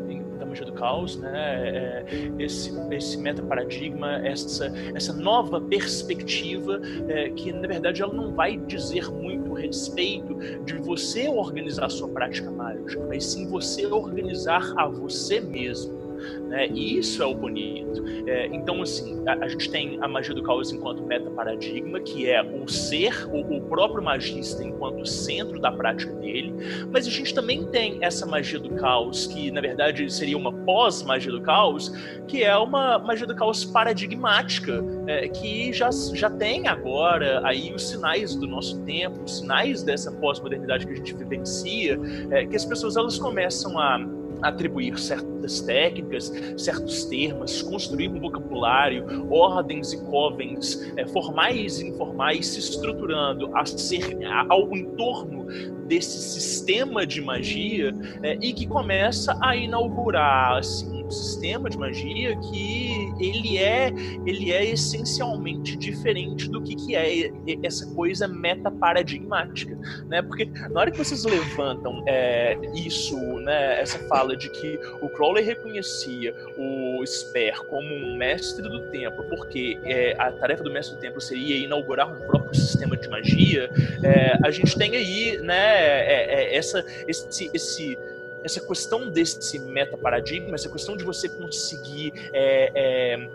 do 0.64 0.72
caos, 0.72 1.16
né? 1.16 1.32
É, 1.34 2.04
esse, 2.38 2.72
esse 2.90 3.16
metaparadigma, 3.16 4.16
essa, 4.26 4.66
essa 4.94 5.12
nova 5.12 5.60
perspectiva, 5.60 6.80
é, 7.08 7.30
que 7.30 7.52
na 7.52 7.66
verdade 7.66 8.02
ela 8.02 8.12
não 8.12 8.32
vai 8.32 8.56
dizer 8.56 9.10
muito 9.10 9.56
a 9.56 9.60
respeito 9.60 10.34
de 10.64 10.74
você 10.74 11.28
organizar 11.28 11.86
a 11.86 11.88
sua 11.88 12.08
prática 12.08 12.50
mágica, 12.50 13.04
mas 13.08 13.24
sim 13.24 13.48
você 13.48 13.86
organizar 13.86 14.74
a 14.76 14.86
você 14.86 15.40
mesmo. 15.40 16.03
Né? 16.48 16.68
E 16.68 16.98
isso 16.98 17.22
é 17.22 17.26
o 17.26 17.34
bonito. 17.34 18.02
É, 18.26 18.46
então, 18.46 18.82
assim, 18.82 19.22
a, 19.26 19.44
a, 19.44 19.48
gente 19.48 19.70
tem 19.70 19.98
a 20.00 20.08
magia 20.08 20.34
do 20.34 20.42
caos 20.42 20.72
enquanto 20.72 21.02
meta-paradigma, 21.02 22.00
que 22.00 22.28
é 22.28 22.42
o 22.42 22.68
ser, 22.68 23.26
o, 23.28 23.56
o, 23.56 23.60
próprio 23.62 24.02
magista 24.02 24.62
enquanto 24.62 25.06
centro 25.06 25.60
da 25.60 25.70
prática 25.70 26.12
dele, 26.14 26.54
mas 26.90 27.06
a 27.06 27.10
gente 27.10 27.34
também 27.34 27.64
tem 27.66 27.98
essa 28.00 28.26
magia 28.26 28.58
do 28.58 28.70
caos, 28.70 29.26
que 29.26 29.50
na 29.50 29.60
verdade 29.60 30.10
seria 30.12 30.36
uma 30.36 30.52
pós-magia 30.52 31.32
do 31.32 31.40
caos, 31.40 31.90
que 32.26 32.42
é 32.42 32.56
uma 32.56 32.98
magia 32.98 33.26
do 33.26 33.34
caos 33.34 33.64
paradigmática, 33.64 34.82
é, 35.06 35.28
que 35.28 35.72
já, 35.72 35.90
já 36.12 36.30
tem 36.30 36.68
agora 36.68 37.40
aí 37.44 37.72
os 37.74 37.88
sinais 37.88 38.34
do 38.34 38.46
nosso 38.46 38.80
tempo, 38.82 39.22
os 39.24 39.38
sinais 39.38 39.82
dessa 39.82 40.10
pós-modernidade 40.12 40.86
que 40.86 40.92
a 40.92 40.96
gente 40.96 41.14
vivencia, 41.14 41.98
é, 42.30 42.46
que 42.46 42.56
as 42.56 42.64
pessoas 42.64 42.96
elas 42.96 43.18
começam 43.18 43.78
a 43.78 43.98
atribuir 44.44 44.98
certas 44.98 45.60
técnicas, 45.60 46.32
certos 46.56 47.04
termos, 47.06 47.62
construir 47.62 48.08
um 48.08 48.20
vocabulário, 48.20 49.04
ordens 49.30 49.92
e 49.92 50.04
covens 50.04 50.92
é, 50.96 51.06
formais 51.06 51.80
e 51.80 51.88
informais 51.88 52.46
se 52.46 52.60
estruturando 52.60 53.54
a 53.56 53.64
ser, 53.64 54.18
ao 54.48 54.74
entorno 54.76 55.46
desse 55.86 56.18
sistema 56.18 57.06
de 57.06 57.20
magia 57.20 57.94
é, 58.22 58.38
e 58.40 58.52
que 58.52 58.66
começa 58.66 59.36
a 59.40 59.56
inaugurar 59.56 60.58
assim, 60.58 60.93
um 61.04 61.10
sistema 61.10 61.68
de 61.68 61.78
magia 61.78 62.36
que 62.36 63.12
ele 63.20 63.58
é 63.58 63.92
ele 64.26 64.52
é 64.52 64.64
essencialmente 64.64 65.76
diferente 65.76 66.48
do 66.48 66.62
que, 66.62 66.74
que 66.74 66.96
é 66.96 67.30
essa 67.62 67.86
coisa 67.94 68.26
metaparadigmática, 68.26 69.76
né? 70.08 70.22
Porque 70.22 70.46
na 70.70 70.80
hora 70.80 70.90
que 70.90 70.98
vocês 70.98 71.24
levantam 71.24 72.02
é, 72.06 72.58
isso, 72.74 73.16
né, 73.40 73.80
essa 73.80 73.98
fala 74.08 74.36
de 74.36 74.48
que 74.50 74.78
o 75.00 75.08
Crowley 75.08 75.44
reconhecia 75.44 76.34
o 76.56 77.04
Sper 77.06 77.64
como 77.66 77.94
um 77.94 78.16
mestre 78.16 78.62
do 78.68 78.90
tempo, 78.90 79.22
porque 79.24 79.78
é, 79.84 80.14
a 80.18 80.32
tarefa 80.32 80.62
do 80.62 80.70
mestre 80.70 80.96
do 80.96 81.00
tempo 81.00 81.20
seria 81.20 81.56
inaugurar 81.56 82.10
um 82.10 82.26
próprio 82.26 82.54
sistema 82.54 82.96
de 82.96 83.08
magia, 83.08 83.70
é, 84.02 84.38
a 84.42 84.50
gente 84.50 84.76
tem 84.76 84.94
aí, 84.96 85.38
né, 85.38 85.54
é, 85.56 86.26
é, 86.28 86.56
essa, 86.56 86.84
esse, 87.06 87.50
esse 87.52 87.98
essa 88.44 88.60
questão 88.60 89.08
desse 89.10 89.58
meta-paradigma, 89.58 90.54
essa 90.54 90.68
questão 90.68 90.96
de 90.96 91.02
você 91.02 91.28
conseguir 91.28 92.12
é, 92.32 92.70
é, 92.74 93.28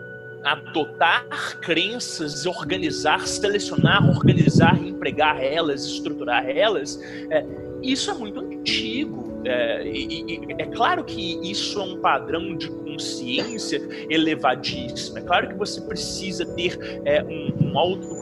adotar 0.44 1.58
crenças, 1.60 2.46
organizar, 2.46 3.26
selecionar, 3.26 4.08
organizar, 4.08 4.80
empregar 4.82 5.42
elas, 5.42 5.84
estruturar 5.84 6.48
elas, 6.48 6.98
é, 7.30 7.44
isso 7.82 8.10
é 8.10 8.14
muito 8.14 8.40
antigo. 8.40 9.30
É, 9.44 9.86
e, 9.86 10.34
e, 10.34 10.40
é 10.58 10.66
claro 10.66 11.02
que 11.02 11.50
isso 11.50 11.80
é 11.80 11.82
um 11.82 11.98
padrão 11.98 12.54
de 12.54 12.68
consciência 12.68 13.80
elevadíssimo. 14.10 15.18
É 15.18 15.22
claro 15.22 15.48
que 15.48 15.54
você 15.54 15.80
precisa 15.80 16.44
ter 16.44 16.78
é, 17.04 17.22
um, 17.22 17.72
um 17.72 17.78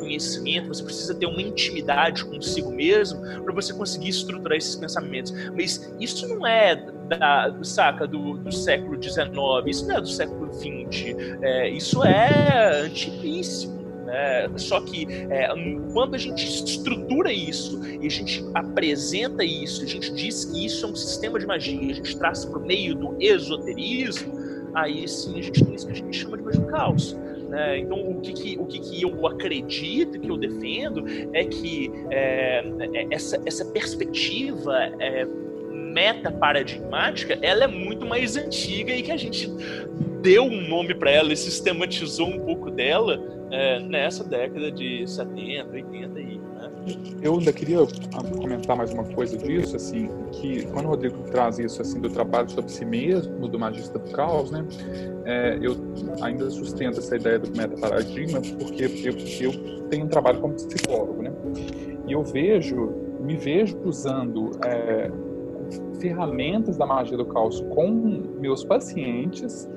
autoconhecimento, 0.09 0.69
você 0.69 0.83
precisa 0.83 1.15
ter 1.15 1.27
uma 1.27 1.41
intimidade 1.41 2.25
consigo 2.25 2.71
mesmo 2.71 3.21
para 3.43 3.53
você 3.53 3.73
conseguir 3.75 4.09
estruturar 4.09 4.57
esses 4.57 4.75
pensamentos. 4.75 5.33
Mas 5.55 5.93
isso 6.01 6.27
não 6.27 6.47
é 6.47 6.77
da, 6.77 7.55
saca, 7.63 8.07
do, 8.07 8.39
do 8.39 8.53
século 8.53 9.01
XIX, 9.01 9.29
isso 9.67 9.87
não 9.87 9.97
é 9.97 10.01
do 10.01 10.09
século 10.09 10.53
XX, 10.53 11.17
é, 11.43 11.69
isso 11.69 12.03
é 12.05 12.83
antiguíssimo. 12.85 13.79
Né? 14.05 14.49
Só 14.57 14.81
que 14.81 15.07
é, 15.31 15.49
quando 15.93 16.15
a 16.15 16.19
gente 16.19 16.47
estrutura 16.47 17.31
isso 17.31 17.87
e 17.87 18.07
a 18.07 18.11
gente 18.11 18.43
apresenta 18.55 19.45
isso, 19.45 19.83
a 19.83 19.87
gente 19.87 20.13
diz 20.15 20.47
que 20.47 20.65
isso 20.65 20.87
é 20.87 20.89
um 20.89 20.97
sistema 20.97 21.39
de 21.39 21.47
magia, 21.47 21.93
a 21.93 21.95
gente 21.95 22.17
traz 22.17 22.45
o 22.45 22.59
meio 22.59 22.95
do 22.95 23.17
esoterismo, 23.21 24.33
aí 24.75 25.07
sim 25.07 25.39
a 25.39 25.43
gente 25.43 25.63
tem 25.63 25.75
isso 25.75 25.87
que 25.87 25.93
a 25.93 25.97
gente 25.97 26.17
chama 26.17 26.39
de 26.39 26.43
magia 26.43 26.61
do 26.61 26.69
caos. 26.69 27.17
Né? 27.49 27.79
Então, 27.79 27.99
o 27.99 28.21
que, 28.21 28.33
que 28.33 28.59
o 28.59 28.67
que, 28.67 28.79
que, 28.79 29.03
eu 29.03 29.27
acredito, 29.27 30.21
que 30.21 30.31
eu 30.31 30.37
defendo, 30.37 31.05
é 31.33 31.45
que 31.45 31.91
é, 32.11 32.63
é 32.95 33.07
essa, 33.11 33.41
essa 33.47 33.65
perspectiva 33.65 34.75
é, 35.01 35.27
meta 35.89 36.31
paradigmática, 36.31 37.39
ela 37.41 37.65
é 37.65 37.67
muito 37.67 38.07
mais 38.07 38.37
antiga 38.37 38.95
e 38.95 39.03
que 39.03 39.11
a 39.11 39.17
gente 39.17 39.51
deu 40.21 40.45
um 40.45 40.69
nome 40.69 40.95
para 40.95 41.11
ela 41.11 41.33
e 41.33 41.37
sistematizou 41.37 42.29
um 42.29 42.41
pouco 42.41 42.71
dela 42.71 43.21
é, 43.51 43.81
nessa 43.81 44.23
década 44.25 44.71
de 44.71 45.07
70, 45.07 45.73
80 45.73 46.19
aí. 46.19 46.38
Eu 47.23 47.39
ainda 47.39 47.53
queria 47.53 47.79
comentar 48.37 48.77
mais 48.77 48.93
uma 48.93 49.05
coisa 49.05 49.37
disso, 49.37 49.77
assim, 49.77 50.09
que 50.33 50.67
quando 50.67 50.87
o 50.87 50.89
Rodrigo 50.89 51.19
traz 51.31 51.59
isso 51.59 51.83
assim 51.83 52.01
do 52.01 52.09
trabalho 52.09 52.49
sobre 52.51 52.71
si 52.71 52.85
mesmo, 52.85 53.49
do 53.49 53.59
magista 53.59 53.99
do 53.99 54.11
caos, 54.11 54.51
né, 54.51 54.65
é, 55.25 55.59
eu 55.61 55.77
ainda 56.23 56.49
sustento 56.51 56.99
essa 56.99 57.17
ideia 57.17 57.39
do 57.39 57.51
metaparadigma 57.57 58.41
porque 58.59 58.85
eu, 58.85 59.51
eu 59.51 59.89
tenho 59.89 60.05
um 60.05 60.09
trabalho 60.09 60.41
como 60.41 60.55
psicólogo, 60.55 61.23
né, 61.23 61.33
e 62.07 62.13
eu 62.13 62.23
vejo, 62.23 62.93
me 63.21 63.37
vejo 63.37 63.79
usando 63.85 64.53
é, 64.65 65.11
ferramentas 66.01 66.77
da 66.77 66.87
magia 66.87 67.17
do 67.17 67.27
caos 67.27 67.61
com 67.71 67.91
meus 68.41 68.65
pacientes 68.65 69.69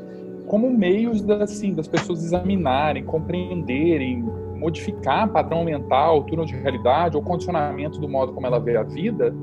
como 0.52 0.70
meios 0.70 1.22
da, 1.22 1.44
assim, 1.44 1.74
das 1.74 1.88
pessoas 1.88 2.26
examinarem, 2.26 3.06
compreenderem, 3.06 4.26
modificar 4.62 5.28
padrão 5.28 5.66
mental, 5.66 6.24
túnel 6.24 6.46
de 6.46 6.56
realidade 6.56 7.18
ou 7.18 7.24
condicionamento 7.24 8.00
do 8.00 8.08
modo 8.08 8.32
como 8.32 8.46
ela 8.46 8.60
vê 8.60 8.78
a 8.78 8.84
vida, 8.84 9.34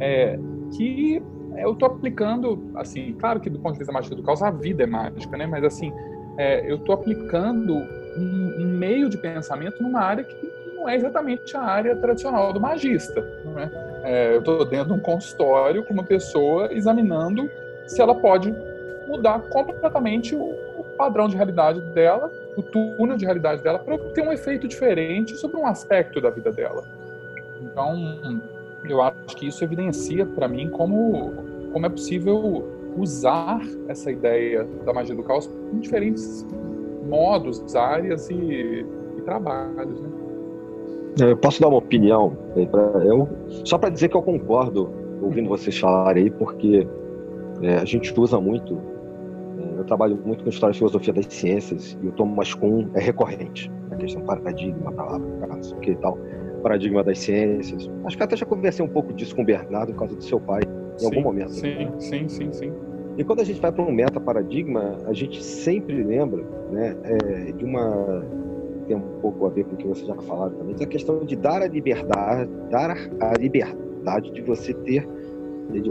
é, 0.00 0.36
que 0.76 1.22
eu 1.56 1.72
estou 1.72 1.86
aplicando, 1.86 2.72
assim, 2.74 3.12
claro 3.12 3.38
que 3.38 3.48
do 3.48 3.60
ponto 3.60 3.74
de 3.74 3.78
vista 3.78 3.92
magia 3.92 4.16
do 4.16 4.22
caos 4.24 4.42
a 4.42 4.50
vida 4.50 4.82
é 4.82 4.86
mágica, 4.86 5.36
né? 5.36 5.46
Mas 5.46 5.62
assim, 5.62 5.92
é, 6.36 6.68
eu 6.68 6.74
estou 6.74 6.92
aplicando 6.92 7.76
um, 7.76 8.56
um, 8.58 8.66
meio 8.66 9.08
de 9.08 9.16
pensamento 9.16 9.80
numa 9.80 10.00
área 10.00 10.24
que 10.24 10.34
não 10.74 10.88
é 10.88 10.96
exatamente 10.96 11.56
a 11.56 11.60
área 11.60 11.94
tradicional 11.94 12.52
do 12.52 12.60
magista. 12.60 13.20
Né? 13.54 13.70
É, 14.02 14.34
eu 14.34 14.40
estou 14.40 14.64
dentro 14.64 14.88
de 14.88 14.92
um 14.94 14.98
consultório 14.98 15.84
com 15.84 15.94
uma 15.94 16.02
pessoa 16.02 16.72
examinando 16.72 17.48
se 17.86 18.02
ela 18.02 18.14
pode 18.16 18.52
mudar 19.06 19.38
completamente 19.42 20.34
o, 20.34 20.42
o 20.42 20.84
padrão 20.96 21.28
de 21.28 21.36
realidade 21.36 21.80
dela, 21.92 22.32
o 22.56 22.62
túnel 22.62 23.16
de 23.16 23.24
realidade 23.24 23.62
dela, 23.62 23.78
para 23.78 23.98
ter 23.98 24.22
um 24.22 24.32
efeito 24.32 24.68
diferente 24.68 25.36
sobre 25.36 25.56
um 25.56 25.66
aspecto 25.66 26.20
da 26.20 26.30
vida 26.30 26.50
dela. 26.50 26.84
Então, 27.60 28.40
eu 28.88 29.00
acho 29.02 29.36
que 29.36 29.48
isso 29.48 29.64
evidencia 29.64 30.26
para 30.26 30.46
mim 30.46 30.68
como, 30.70 31.32
como 31.72 31.86
é 31.86 31.88
possível 31.88 32.68
usar 32.96 33.60
essa 33.88 34.10
ideia 34.10 34.64
da 34.84 34.92
magia 34.92 35.14
do 35.14 35.22
caos 35.22 35.50
em 35.72 35.80
diferentes 35.80 36.46
modos, 37.08 37.74
áreas 37.74 38.30
e, 38.30 38.34
e 39.18 39.22
trabalhos. 39.24 40.00
Né? 40.00 40.08
Eu 41.20 41.36
posso 41.36 41.60
dar 41.60 41.68
uma 41.68 41.78
opinião? 41.78 42.36
Eu, 43.04 43.28
só 43.64 43.78
para 43.78 43.88
dizer 43.88 44.08
que 44.08 44.16
eu 44.16 44.22
concordo 44.22 44.90
ouvindo 45.22 45.48
vocês 45.48 45.78
falarem 45.78 46.24
aí, 46.24 46.30
porque 46.30 46.86
é, 47.62 47.76
a 47.76 47.84
gente 47.84 48.12
usa 48.18 48.40
muito 48.40 48.78
eu 49.84 49.86
trabalho 49.86 50.18
muito 50.24 50.42
com 50.42 50.50
história 50.50 50.72
e 50.72 50.76
filosofia 50.76 51.12
das 51.12 51.26
ciências 51.26 51.96
e 52.02 52.08
o 52.08 52.12
Thomas 52.12 52.54
Kuhn 52.54 52.88
é 52.94 53.00
recorrente. 53.00 53.70
A 53.90 53.96
questão 53.96 54.22
paradigma, 54.22 54.90
palavra, 54.90 55.28
caso, 55.46 55.76
que 55.76 55.94
tal, 55.96 56.18
paradigma 56.62 57.04
das 57.04 57.18
ciências. 57.18 57.88
Acho 58.04 58.16
que 58.16 58.22
até 58.22 58.36
já 58.36 58.46
conversei 58.46 58.84
um 58.84 58.88
pouco 58.88 59.12
disso 59.12 59.36
com 59.36 59.42
o 59.42 59.44
Bernardo 59.44 59.92
por 59.92 60.00
causa 60.00 60.16
do 60.16 60.24
seu 60.24 60.40
pai, 60.40 60.62
em 60.64 60.98
sim, 60.98 61.06
algum 61.06 61.20
momento. 61.20 61.52
Sim, 61.52 61.74
né? 61.74 61.92
sim, 61.98 62.28
sim, 62.28 62.52
sim. 62.52 62.72
E 63.16 63.22
quando 63.22 63.40
a 63.40 63.44
gente 63.44 63.60
vai 63.60 63.70
para 63.70 63.84
um 63.84 63.92
meta-paradigma, 63.92 64.98
a 65.06 65.12
gente 65.12 65.42
sempre 65.42 66.02
lembra 66.02 66.42
né, 66.70 66.96
é, 67.04 67.52
de 67.52 67.64
uma. 67.64 68.24
tem 68.88 68.96
um 68.96 69.20
pouco 69.20 69.46
a 69.46 69.50
ver 69.50 69.64
com 69.64 69.74
o 69.74 69.76
que 69.76 69.86
vocês 69.86 70.08
já 70.08 70.16
falaram 70.22 70.54
também, 70.56 70.74
a 70.80 70.86
questão 70.86 71.24
de 71.24 71.36
dar 71.36 71.62
a 71.62 71.68
liberdade, 71.68 72.50
dar 72.70 72.90
a 73.20 73.34
liberdade 73.38 74.32
de 74.32 74.40
você 74.40 74.72
ter, 74.72 75.06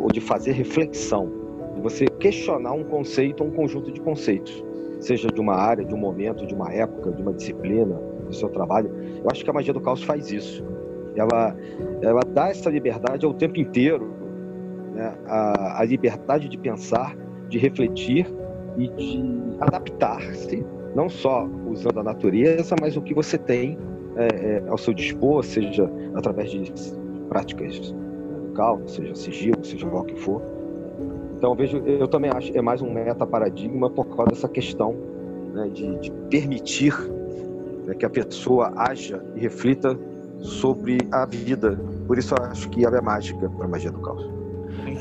ou 0.01 0.07
de 0.07 0.19
fazer 0.19 0.51
reflexão 0.51 1.42
você 1.81 2.05
questionar 2.05 2.73
um 2.73 2.83
conceito 2.83 3.43
ou 3.43 3.49
um 3.49 3.51
conjunto 3.51 3.91
de 3.91 3.99
conceitos, 4.01 4.63
seja 4.99 5.27
de 5.27 5.39
uma 5.39 5.55
área, 5.55 5.83
de 5.83 5.93
um 5.93 5.97
momento, 5.97 6.45
de 6.45 6.53
uma 6.53 6.71
época, 6.71 7.11
de 7.11 7.21
uma 7.21 7.33
disciplina, 7.33 7.99
do 8.25 8.33
seu 8.33 8.49
trabalho. 8.49 8.91
Eu 9.23 9.29
acho 9.31 9.43
que 9.43 9.49
a 9.49 9.53
magia 9.53 9.73
do 9.73 9.81
caos 9.81 10.03
faz 10.03 10.31
isso. 10.31 10.63
Ela, 11.15 11.55
ela 12.01 12.21
dá 12.27 12.49
essa 12.49 12.69
liberdade 12.69 13.25
ao 13.25 13.33
tempo 13.33 13.59
inteiro, 13.59 14.11
né? 14.93 15.13
a, 15.27 15.81
a 15.81 15.85
liberdade 15.85 16.49
de 16.49 16.57
pensar, 16.57 17.15
de 17.49 17.57
refletir 17.57 18.25
e 18.77 18.87
de 18.87 19.23
adaptar-se, 19.59 20.65
não 20.95 21.09
só 21.09 21.47
usando 21.67 21.99
a 21.99 22.03
natureza, 22.03 22.75
mas 22.81 22.97
o 22.97 23.01
que 23.01 23.13
você 23.13 23.37
tem 23.37 23.77
é, 24.15 24.25
é, 24.25 24.63
ao 24.67 24.77
seu 24.77 24.93
dispor, 24.93 25.43
seja 25.43 25.89
através 26.15 26.51
de 26.51 26.71
práticas 27.29 27.91
do 27.91 28.53
caos, 28.53 28.93
seja 28.93 29.15
sigilo, 29.15 29.63
seja 29.63 29.87
o 29.87 30.03
que 30.03 30.15
for. 30.15 30.41
Então 31.43 31.51
eu 31.51 31.57
vejo, 31.57 31.77
eu 31.85 32.07
também 32.07 32.31
acho 32.31 32.57
é 32.57 32.61
mais 32.61 32.81
um 32.81 32.89
meta 32.89 33.27
paradigma 33.27 33.89
por 33.89 34.05
causa 34.15 34.31
dessa 34.31 34.47
questão 34.47 34.95
né, 35.53 35.67
de, 35.73 35.97
de, 35.97 36.09
permitir 36.29 36.97
né, 37.85 37.93
que 37.95 38.05
a 38.05 38.09
pessoa 38.09 38.71
haja 38.77 39.21
e 39.35 39.41
reflita 39.41 39.99
sobre 40.39 40.99
a 41.11 41.25
vida. 41.25 41.77
Por 42.07 42.17
isso 42.17 42.33
eu 42.33 42.45
acho 42.45 42.69
que 42.69 42.85
ela 42.85 42.97
é 42.97 43.01
mágica 43.01 43.49
para 43.49 43.65
a 43.65 43.67
magia 43.67 43.91
do 43.91 43.99
caos. 43.99 44.25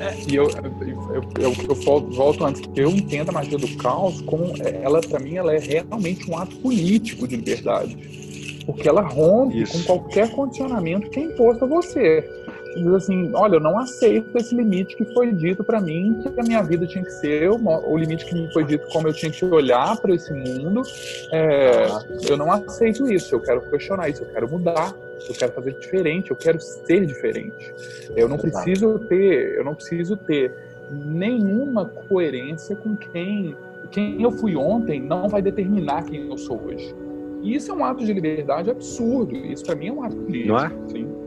É, 0.00 0.16
e 0.28 0.34
eu, 0.34 0.50
eu, 0.50 1.22
eu, 1.38 1.54
eu, 1.68 1.74
volto 2.10 2.44
antes, 2.44 2.60
eu 2.74 2.90
entendo 2.90 3.28
a 3.28 3.32
magia 3.32 3.56
do 3.56 3.76
caos 3.76 4.20
como 4.22 4.52
ela, 4.64 5.00
para 5.00 5.20
mim, 5.20 5.36
ela 5.36 5.54
é 5.54 5.60
realmente 5.60 6.28
um 6.28 6.36
ato 6.36 6.56
político 6.56 7.28
de 7.28 7.36
liberdade. 7.36 8.62
Porque 8.66 8.88
ela 8.88 9.02
rompe 9.02 9.62
Isso. 9.62 9.78
com 9.78 9.84
qualquer 9.84 10.28
condicionamento 10.32 11.08
que 11.08 11.20
é 11.20 11.22
imposto 11.22 11.64
a 11.64 11.68
você 11.68 12.41
diz 12.74 12.94
assim, 12.94 13.30
olha, 13.34 13.56
eu 13.56 13.60
não 13.60 13.78
aceito 13.78 14.36
esse 14.36 14.54
limite 14.54 14.96
que 14.96 15.04
foi 15.12 15.32
dito 15.32 15.62
para 15.64 15.80
mim 15.80 16.20
que 16.22 16.40
a 16.40 16.42
minha 16.42 16.62
vida 16.62 16.86
tinha 16.86 17.04
que 17.04 17.10
ser 17.10 17.50
o, 17.50 17.96
limite 17.96 18.24
que 18.24 18.34
me 18.34 18.52
foi 18.52 18.64
dito 18.64 18.86
como 18.88 19.08
eu 19.08 19.12
tinha 19.12 19.30
que 19.30 19.44
olhar 19.44 19.96
para 20.00 20.14
esse 20.14 20.32
mundo. 20.32 20.82
É, 21.30 21.86
eu 22.28 22.36
não 22.36 22.50
aceito 22.50 23.10
isso. 23.10 23.34
Eu 23.34 23.40
quero 23.40 23.60
questionar 23.62 24.08
isso. 24.08 24.22
Eu 24.22 24.28
quero 24.28 24.48
mudar. 24.50 24.94
Eu 25.28 25.34
quero 25.34 25.52
fazer 25.52 25.72
diferente. 25.72 26.30
Eu 26.30 26.36
quero 26.36 26.60
ser 26.60 27.06
diferente. 27.06 27.74
Eu 28.16 28.28
não 28.28 28.38
preciso 28.38 28.98
ter. 29.00 29.56
Eu 29.56 29.64
não 29.64 29.74
preciso 29.74 30.16
ter 30.16 30.54
nenhuma 30.90 31.86
coerência 31.86 32.76
com 32.76 32.96
quem 32.96 33.56
quem 33.90 34.22
eu 34.22 34.32
fui 34.32 34.56
ontem 34.56 35.00
não 35.00 35.28
vai 35.28 35.42
determinar 35.42 36.04
quem 36.04 36.28
eu 36.28 36.38
sou 36.38 36.60
hoje. 36.64 36.94
E 37.42 37.54
isso 37.54 37.70
é 37.70 37.74
um 37.74 37.84
ato 37.84 38.04
de 38.04 38.12
liberdade 38.12 38.70
absurdo. 38.70 39.36
Isso 39.36 39.64
para 39.64 39.74
mim 39.74 39.88
é 39.88 39.92
um 39.92 40.02
ato 40.02 40.16
político. 40.16 40.48
Não 40.48 40.58
é? 40.58 40.70
Sim. 40.88 41.21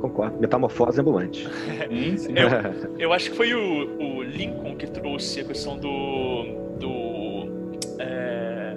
Concordo. 0.00 0.38
Metamorfose 0.38 1.00
ambulante. 1.00 1.46
eu, 2.34 2.98
eu 2.98 3.12
acho 3.12 3.30
que 3.30 3.36
foi 3.36 3.52
o, 3.54 3.98
o, 4.00 4.22
Lincoln 4.22 4.76
que 4.76 4.86
trouxe 4.86 5.40
a 5.40 5.44
questão 5.44 5.76
do. 5.76 6.44
do. 6.78 7.78
É, 7.98 8.76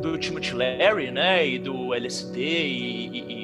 do 0.00 0.18
Timothy 0.18 0.54
Larry, 0.54 1.10
né? 1.10 1.46
E 1.46 1.58
do 1.58 1.94
LSD 1.94 2.40
e, 2.40 3.43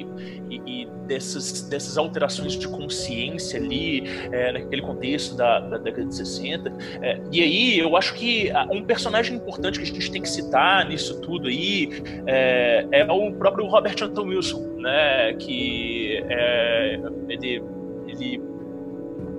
e, 0.65 0.87
dessas, 1.07 1.61
dessas 1.63 1.97
alterações 1.97 2.53
de 2.53 2.67
consciência 2.67 3.59
ali, 3.59 4.03
é, 4.31 4.51
naquele 4.51 4.81
contexto 4.81 5.35
da, 5.35 5.59
da, 5.59 5.77
década 5.77 6.07
de 6.07 6.15
60. 6.15 6.73
É, 7.01 7.19
e 7.31 7.41
aí 7.41 7.79
eu 7.79 7.95
acho 7.95 8.13
que 8.13 8.51
um 8.71 8.83
personagem 8.83 9.35
importante 9.35 9.79
que 9.79 9.83
a 9.83 9.87
gente 9.87 10.11
tem 10.11 10.21
que 10.21 10.29
citar 10.29 10.87
nisso 10.87 11.19
tudo 11.21 11.47
aí 11.47 11.89
é, 12.25 12.87
é 12.91 13.11
o 13.11 13.31
próprio 13.33 13.67
Robert 13.67 13.95
Anton 14.01 14.27
Wilson, 14.27 14.61
né? 14.77 15.33
Que 15.33 16.23
é, 16.29 16.99
ele, 17.29 17.63
ele 18.07 18.41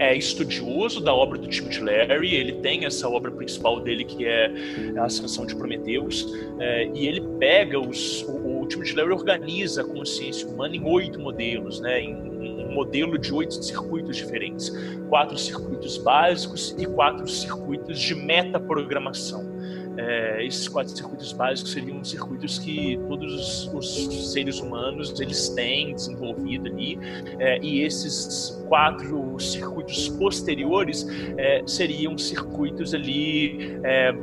é 0.03 0.17
estudioso 0.17 1.01
da 1.01 1.15
obra 1.15 1.39
do 1.39 1.47
Timothy 1.47 1.81
Leary, 1.81 2.35
ele 2.35 2.53
tem 2.55 2.85
essa 2.85 3.09
obra 3.09 3.31
principal 3.31 3.81
dele 3.81 4.05
que 4.05 4.27
é 4.27 4.53
a 4.97 5.05
Ascensão 5.05 5.47
de 5.47 5.55
Prometeus, 5.55 6.27
é, 6.59 6.91
e 6.95 7.07
ele 7.07 7.21
pega 7.39 7.79
os. 7.79 8.23
O, 8.23 8.63
o 8.63 8.67
Timothy 8.67 8.95
Leary 8.95 9.13
organiza 9.13 9.83
a 9.83 9.85
consciência 9.85 10.49
humana 10.49 10.75
em 10.77 10.85
oito 10.85 11.21
modelos, 11.21 11.81
né? 11.81 12.01
Em, 12.01 12.33
um 12.73 12.75
modelo 12.75 13.19
de 13.19 13.33
oito 13.33 13.63
circuitos 13.63 14.17
diferentes, 14.17 14.73
quatro 15.09 15.37
circuitos 15.37 15.99
básicos 15.99 16.75
e 16.79 16.87
quatro 16.87 17.29
circuitos 17.29 18.01
de 18.01 18.15
metaprogramação. 18.15 19.52
É, 19.97 20.45
esses 20.45 20.69
quatro 20.69 20.95
circuitos 20.95 21.33
básicos 21.33 21.73
seriam 21.73 22.03
circuitos 22.05 22.59
que 22.59 22.99
todos 23.09 23.67
os, 23.67 23.75
os 23.75 24.33
seres 24.33 24.61
humanos 24.61 25.19
eles 25.21 25.49
têm 25.51 25.95
desenvolvido 25.95 26.69
ali. 26.69 26.99
É, 27.39 27.59
e 27.63 27.83
esses 27.83 28.63
quatro 28.69 29.39
circuitos 29.39 30.09
posteriores 30.09 31.07
é, 31.37 31.63
seriam 31.67 32.17
circuitos 32.17 32.95
ali 32.95 33.79
é, 33.83 34.15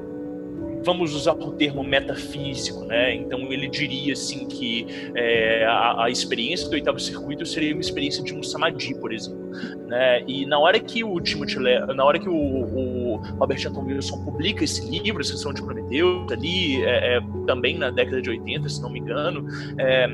vamos 0.84 1.14
usar 1.14 1.34
o 1.34 1.52
termo 1.52 1.84
metafísico, 1.84 2.86
né? 2.86 3.16
Então 3.16 3.52
ele 3.52 3.68
diria 3.68 4.14
assim 4.14 4.48
que 4.48 4.86
é, 5.16 5.66
a, 5.66 6.06
a, 6.06 6.10
experiência 6.10 6.68
do 6.70 6.74
oitavo 6.74 7.00
circuito 7.00 7.46
seria 7.46 7.74
uma 7.74 7.82
experiência 7.82 8.24
de 8.24 8.34
um 8.34 8.42
samadhi, 8.42 8.96
por 8.96 9.14
exemplo, 9.14 9.50
né? 9.88 10.24
E 10.28 10.46
na 10.46 10.60
hora 10.60 10.80
que 10.80 11.04
o 11.04 11.20
Timothy, 11.20 11.58
na 11.96 12.04
hora 12.04 12.20
que 12.20 12.30
o, 12.30 12.34
o 12.34 13.16
Robert 13.40 13.66
Anton 13.68 13.86
Wilson 13.86 14.24
publica 14.24 14.64
esse 14.64 14.90
livro, 14.90 15.24
Sessão 15.24 15.54
de 15.54 15.62
Prometheus, 15.62 16.32
ali 16.32 16.84
é, 16.84 17.18
é, 17.18 17.22
também 17.46 17.78
na 17.78 17.90
década 17.90 18.22
de 18.22 18.30
80, 18.30 18.70
se 18.70 18.82
não 18.82 18.90
me 18.90 19.00
engano, 19.00 19.46
é, 19.78 20.08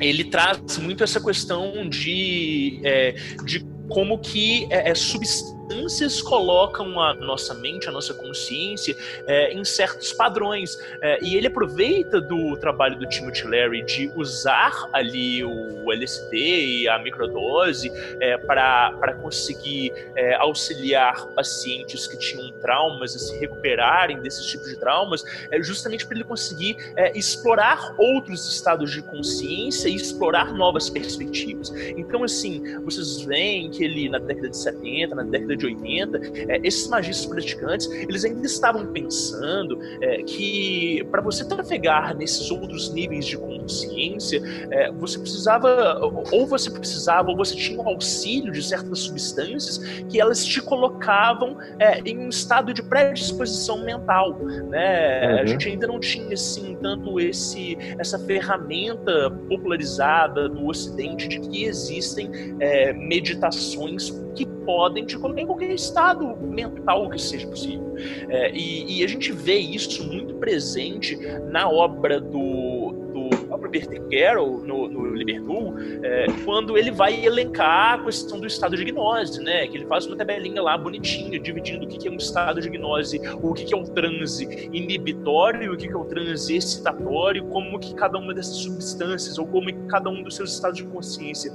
ele 0.00 0.24
traz 0.24 0.78
muito 0.78 1.04
essa 1.04 1.20
questão 1.20 1.88
de, 1.88 2.80
é, 2.82 3.12
de 3.44 3.64
como 3.88 4.18
que 4.18 4.66
é, 4.70 4.90
é 4.90 4.94
substância 4.94 5.63
circunstâncias 5.64 6.22
colocam 6.22 7.00
a 7.00 7.14
nossa 7.14 7.54
mente, 7.54 7.88
a 7.88 7.92
nossa 7.92 8.14
consciência 8.14 8.96
é, 9.26 9.52
em 9.52 9.64
certos 9.64 10.12
padrões. 10.12 10.78
É, 11.00 11.22
e 11.22 11.36
ele 11.36 11.46
aproveita 11.46 12.20
do 12.20 12.56
trabalho 12.56 12.98
do 12.98 13.06
Timothy 13.06 13.46
Leary 13.46 13.82
de 13.82 14.12
usar 14.14 14.88
ali 14.92 15.44
o 15.44 15.92
LSD 15.92 16.36
e 16.36 16.88
a 16.88 16.98
microdose 16.98 17.90
é, 18.20 18.36
para 18.36 19.14
conseguir 19.20 19.92
é, 20.16 20.34
auxiliar 20.34 21.26
pacientes 21.28 22.06
que 22.06 22.18
tinham 22.18 22.50
traumas 22.60 23.14
a 23.14 23.18
se 23.18 23.38
recuperarem 23.38 24.20
desses 24.20 24.46
tipos 24.46 24.68
de 24.68 24.76
traumas, 24.76 25.24
é, 25.50 25.62
justamente 25.62 26.06
para 26.06 26.16
ele 26.16 26.24
conseguir 26.24 26.76
é, 26.96 27.16
explorar 27.16 27.94
outros 27.98 28.48
estados 28.48 28.92
de 28.92 29.02
consciência 29.02 29.88
e 29.88 29.94
explorar 29.94 30.52
novas 30.52 30.90
perspectivas. 30.90 31.70
Então, 31.96 32.24
assim, 32.24 32.78
vocês 32.80 33.22
veem 33.22 33.70
que 33.70 33.84
ele, 33.84 34.08
na 34.08 34.18
década 34.18 34.48
de 34.48 34.56
70, 34.56 35.14
na 35.14 35.22
década 35.22 35.53
década 35.54 35.56
de 35.56 35.66
80, 35.66 36.20
é, 36.48 36.60
esses 36.62 36.88
magistas 36.88 37.26
praticantes, 37.26 37.90
eles 37.90 38.24
ainda 38.24 38.46
estavam 38.46 38.86
pensando 38.86 39.78
é, 40.00 40.22
que 40.22 41.04
para 41.10 41.22
você 41.22 41.46
trafegar 41.46 42.16
nesses 42.16 42.50
outros 42.50 42.92
níveis 42.92 43.26
de 43.26 43.38
consciência, 43.38 44.42
é, 44.70 44.90
você 44.92 45.18
precisava, 45.18 46.00
ou 46.32 46.46
você 46.46 46.70
precisava, 46.70 47.30
ou 47.30 47.36
você 47.36 47.54
tinha 47.54 47.80
o 47.80 47.84
um 47.84 47.88
auxílio 47.88 48.52
de 48.52 48.62
certas 48.62 49.00
substâncias 49.00 49.78
que 50.08 50.20
elas 50.20 50.44
te 50.44 50.60
colocavam 50.60 51.56
é, 51.78 52.00
em 52.00 52.18
um 52.18 52.28
estado 52.28 52.72
de 52.74 52.82
predisposição 52.82 53.84
mental, 53.84 54.38
né? 54.68 55.34
Uhum. 55.34 55.38
A 55.40 55.46
gente 55.46 55.68
ainda 55.68 55.86
não 55.86 56.00
tinha 56.00 56.34
assim 56.34 56.76
tanto 56.80 57.20
esse 57.20 57.76
essa 57.98 58.18
ferramenta 58.18 59.30
popularizada 59.48 60.48
no 60.48 60.68
Ocidente 60.68 61.28
de 61.28 61.40
que 61.40 61.64
existem 61.64 62.30
é, 62.60 62.92
meditações 62.92 64.10
que 64.34 64.46
podem 64.64 65.04
te 65.04 65.18
colocar 65.18 65.40
em 65.40 65.46
qualquer 65.46 65.70
estado 65.70 66.36
mental 66.36 67.08
que 67.10 67.20
seja 67.20 67.46
possível. 67.46 67.94
É, 68.28 68.50
e, 68.52 68.98
e, 68.98 69.04
a 69.04 69.06
gente 69.06 69.32
vê 69.32 69.56
isso 69.56 70.04
muito 70.06 70.34
presente 70.34 71.16
na 71.50 71.68
obra 71.68 72.20
do, 72.20 72.92
do 73.12 73.46
próprio 73.46 73.70
Peter 73.70 74.02
Carroll, 74.08 74.58
no, 74.64 74.88
no 74.88 75.14
Libertul, 75.14 75.74
é, 76.02 76.26
quando 76.44 76.76
ele 76.76 76.90
vai 76.90 77.24
elencar 77.24 78.00
a 78.00 78.04
questão 78.04 78.40
do 78.40 78.46
estado 78.46 78.76
de 78.76 78.84
gnose, 78.84 79.42
né? 79.42 79.66
Que 79.68 79.78
ele 79.78 79.86
faz 79.86 80.06
uma 80.06 80.16
tabelinha 80.16 80.60
lá 80.60 80.76
bonitinha, 80.76 81.38
dividindo 81.38 81.84
o 81.84 81.88
que 81.88 82.08
é 82.08 82.10
um 82.10 82.16
estado 82.16 82.60
de 82.60 82.68
gnose, 82.68 83.20
o 83.42 83.54
que 83.54 83.72
é 83.72 83.76
um 83.76 83.84
transe 83.84 84.68
inibitório, 84.72 85.72
o 85.72 85.76
que 85.76 85.88
é 85.88 85.96
um 85.96 86.04
transe 86.04 86.56
excitatório, 86.56 87.44
como 87.46 87.78
que 87.78 87.94
cada 87.94 88.18
uma 88.18 88.34
dessas 88.34 88.56
substâncias, 88.56 89.38
ou 89.38 89.46
como 89.46 89.66
que 89.66 89.86
cada 89.86 90.10
um 90.10 90.22
dos 90.22 90.34
seus 90.34 90.52
estados 90.52 90.78
de 90.78 90.84
consciência 90.84 91.52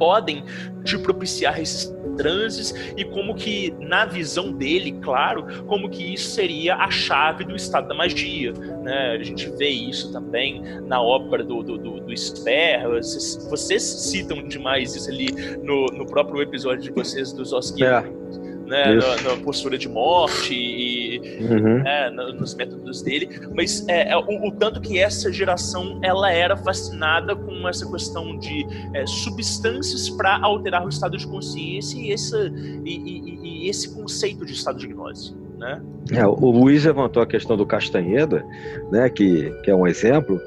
podem 0.00 0.42
te 0.82 0.96
propiciar 0.96 1.60
esses 1.60 1.94
transes 2.16 2.74
e 2.96 3.04
como 3.04 3.34
que 3.34 3.70
na 3.78 4.06
visão 4.06 4.50
dele, 4.50 4.92
claro, 5.02 5.44
como 5.66 5.90
que 5.90 6.14
isso 6.14 6.30
seria 6.30 6.76
a 6.76 6.90
chave 6.90 7.44
do 7.44 7.54
estado 7.54 7.86
da 7.86 7.94
magia, 7.94 8.52
né? 8.82 9.12
A 9.12 9.22
gente 9.22 9.48
vê 9.50 9.68
isso 9.68 10.10
também 10.10 10.62
na 10.86 11.02
obra 11.02 11.44
do, 11.44 11.62
do, 11.62 11.76
do, 11.76 12.00
do 12.00 12.16
Sper, 12.16 12.88
vocês, 12.88 13.46
vocês, 13.50 13.82
citam 13.82 14.42
demais 14.48 14.96
isso 14.96 15.10
ali 15.10 15.30
no, 15.62 15.86
no 15.86 16.06
próprio 16.06 16.40
episódio 16.40 16.82
de 16.82 16.90
vocês 16.90 17.30
dos 17.32 17.52
Oscar. 17.52 18.04
É 18.06 18.49
né, 18.70 18.94
na, 18.94 19.30
na, 19.30 19.36
postura 19.42 19.76
de 19.76 19.88
morte 19.88 20.54
e 20.54 21.18
uhum. 21.40 21.82
né, 21.82 22.08
nos 22.10 22.54
métodos 22.54 23.02
dele, 23.02 23.28
mas 23.52 23.86
é, 23.88 24.12
é, 24.12 24.16
o, 24.16 24.46
o, 24.46 24.52
tanto 24.52 24.80
que 24.80 24.96
essa 24.96 25.32
geração 25.32 25.98
ela 26.02 26.32
era 26.32 26.56
fascinada 26.56 27.34
com 27.34 27.68
essa 27.68 27.90
questão 27.90 28.38
de 28.38 28.64
é, 28.94 29.04
substâncias 29.06 30.08
para 30.08 30.38
alterar 30.40 30.86
o 30.86 30.88
estado 30.88 31.16
de 31.16 31.26
consciência 31.26 31.98
e, 31.98 32.12
esse 32.12 32.36
e, 32.84 32.96
e, 32.96 33.64
e 33.64 33.68
esse 33.68 33.92
conceito 33.92 34.46
de 34.46 34.52
estado 34.52 34.78
de 34.78 34.86
gnose. 34.86 35.34
Né? 35.58 35.82
É, 36.12 36.24
o 36.24 36.50
Luiz 36.50 36.84
levantou 36.84 37.22
a 37.22 37.26
questão 37.26 37.56
do 37.56 37.66
Castanheda, 37.66 38.44
né, 38.92 39.10
que, 39.10 39.50
que 39.64 39.70
é 39.70 39.74
um 39.74 39.86
exemplo, 39.86 40.40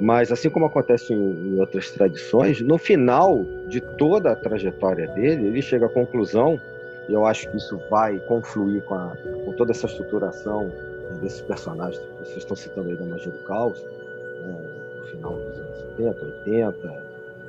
mas 0.00 0.32
assim 0.32 0.50
como 0.50 0.66
acontece 0.66 1.12
em 1.12 1.60
outras 1.60 1.92
tradições, 1.92 2.60
no 2.60 2.76
final 2.76 3.44
de 3.68 3.80
toda 3.80 4.32
a 4.32 4.36
trajetória 4.36 5.06
dele, 5.08 5.46
ele 5.46 5.62
chega 5.62 5.86
à 5.86 5.88
conclusão 5.88 6.60
e 7.08 7.12
eu 7.14 7.24
acho 7.24 7.50
que 7.50 7.56
isso 7.56 7.80
vai 7.90 8.18
confluir 8.20 8.82
com, 8.84 8.94
a, 8.94 9.16
com 9.44 9.52
toda 9.52 9.72
essa 9.72 9.86
estruturação 9.86 10.64
né, 10.64 11.18
desses 11.22 11.40
personagens 11.40 11.98
que 11.98 12.18
vocês 12.18 12.38
estão 12.38 12.54
citando 12.54 12.90
aí 12.90 12.96
da 12.96 13.06
Magia 13.06 13.32
do 13.32 13.38
Caos, 13.44 13.82
né, 13.82 14.58
no 15.00 15.06
final 15.06 15.32
dos 15.32 15.58
anos 15.58 15.78
70, 15.96 16.24
80, 16.24 17.04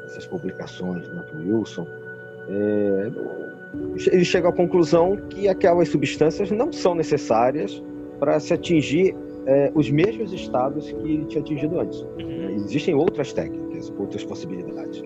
essas 0.06 0.26
publicações 0.26 1.08
do 1.08 1.16
Matt 1.16 1.28
Wilson. 1.36 1.86
É, 2.48 3.12
ele 4.12 4.26
chega 4.26 4.50
à 4.50 4.54
conclusão 4.54 5.18
que 5.30 5.48
aquelas 5.48 5.90
substâncias 5.90 6.50
não 6.50 6.72
são 6.72 6.96
necessárias 6.96 7.84
para 8.18 8.40
se 8.40 8.54
atingir 8.54 9.14
é, 9.46 9.72
os 9.76 9.90
mesmos 9.92 10.32
estados 10.32 10.90
que 10.90 10.96
ele 10.96 11.26
tinha 11.26 11.42
atingido 11.42 11.80
antes. 11.80 12.02
Né? 12.18 12.54
Existem 12.54 12.96
outras 12.96 13.34
técnicas, 13.34 13.94
outras 14.00 14.24
possibilidades. 14.24 15.04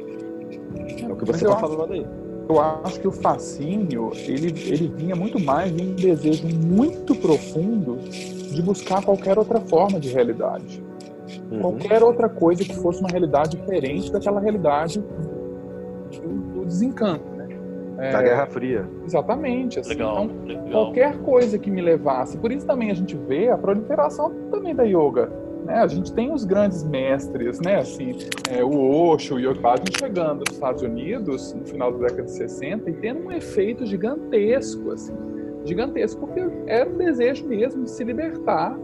É 1.01 1.12
o 1.12 1.16
que 1.16 1.26
você 1.26 1.43
está 1.43 1.58
falando 1.58 1.93
aí 1.93 2.06
eu 2.48 2.60
acho 2.60 3.00
que 3.00 3.08
o 3.08 3.12
fascínio 3.12 4.12
ele, 4.14 4.48
ele 4.68 4.94
vinha 4.96 5.16
muito 5.16 5.39
mais 5.39 5.74
de 5.74 5.84
um 5.84 5.94
desejo 5.94 6.48
muito 6.48 7.16
profundo 7.16 7.98
de 7.98 8.62
buscar 8.62 9.04
qualquer 9.04 9.38
outra 9.38 9.60
forma 9.62 10.00
de 10.00 10.10
realidade. 10.10 10.84
Uhum. 11.52 11.62
Qualquer 11.62 12.04
outra 12.04 12.30
coisa 12.30 12.64
que 12.64 12.76
fosse 12.76 13.00
uma 13.00 13.10
realidade 13.10 13.58
diferente 13.58 14.12
daquela 14.12 14.39
realidade 14.39 15.00
do, 15.00 16.60
do 16.60 16.66
desencanto. 16.66 17.26
Né? 17.32 17.48
É, 17.98 18.12
da 18.12 18.22
Guerra 18.22 18.46
Fria. 18.48 18.88
Exatamente. 19.06 19.80
Assim, 19.80 19.89
legal, 19.89 20.26
então, 20.26 20.46
legal. 20.46 20.72
qualquer 20.72 21.18
coisa 21.20 21.58
que 21.58 21.72
me 21.72 21.82
levasse. 21.82 22.38
Por 22.38 22.52
isso 22.52 22.66
também 22.66 22.91
a 22.91 22.94
gente 22.94 23.16
vê 23.16 23.50
a 23.50 23.58
proliferação 23.58 24.32
também 24.52 24.76
da 24.76 24.84
yoga 24.84 25.43
né? 25.64 25.76
A 25.76 25.88
gente 25.88 26.14
tem 26.14 26.32
os 26.32 26.43
grandes 26.43 26.84
mestres, 26.84 27.59
né? 27.59 27.80
Assim, 27.80 28.18
é, 28.49 28.64
o 28.64 28.89
Osho, 28.89 29.36
o 29.36 29.39
Yogi 29.39 29.59
chegando 29.97 30.39
nos 30.39 30.53
Estados 30.53 30.82
Unidos 30.82 31.53
no 31.53 31.66
final 31.66 31.91
da 31.91 32.07
década 32.07 32.24
de 32.24 32.32
60 32.32 32.89
e 32.89 32.93
tendo 32.93 33.26
um 33.28 33.32
efeito 33.32 33.86
gigantesco, 33.86 34.91
assim, 34.91 35.16
gigantesco, 35.66 36.26
porque 36.26 36.41
era 36.68 36.89
um 36.89 36.97
desejo 36.97 37.45
mesmo 37.47 37.84
de 37.84 37.91
se 37.91 38.03
libertar 38.03 38.78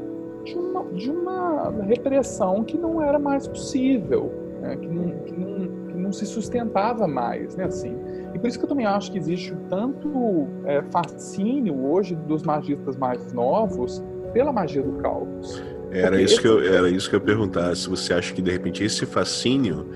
de 0.44 0.58
uma, 0.58 0.84
de 0.94 1.12
uma 1.12 1.72
repressão 1.84 2.64
que 2.64 2.78
não 2.78 3.02
era 3.02 3.20
mais 3.20 3.48
possível, 3.48 4.32
né? 4.62 4.76
que, 4.78 4.88
não, 4.88 5.10
que, 5.20 5.34
não, 5.34 5.88
que, 5.88 5.94
não, 5.98 6.12
se 6.12 6.26
sustentava 6.26 7.08
mais, 7.08 7.56
né? 7.56 7.66
Assim, 7.66 7.96
e 8.34 8.40
por 8.40 8.48
isso 8.48 8.58
que 8.58 8.66
eu 8.66 8.70
também 8.70 8.86
acho 8.86 9.12
que 9.12 9.18
existe 9.18 9.54
tanto 9.70 10.48
é, 10.66 10.82
fascínio 10.84 11.86
hoje 11.86 12.16
dos 12.16 12.44
magistas 12.44 12.96
mais 12.96 13.34
novos 13.34 14.04
pela 14.34 14.54
magia 14.54 14.82
do 14.82 14.94
caos. 14.94 15.62
Era 15.92 16.22
isso, 16.22 16.40
que 16.40 16.48
eu, 16.48 16.62
era 16.62 16.90
isso 16.90 17.10
que 17.10 17.16
eu 17.16 17.20
ia 17.20 17.26
perguntar. 17.26 17.76
Se 17.76 17.90
você 17.90 18.14
acha 18.14 18.34
que, 18.34 18.42
de 18.42 18.52
repente, 18.52 18.84
esse 18.84 19.06
fascínio 19.06 19.88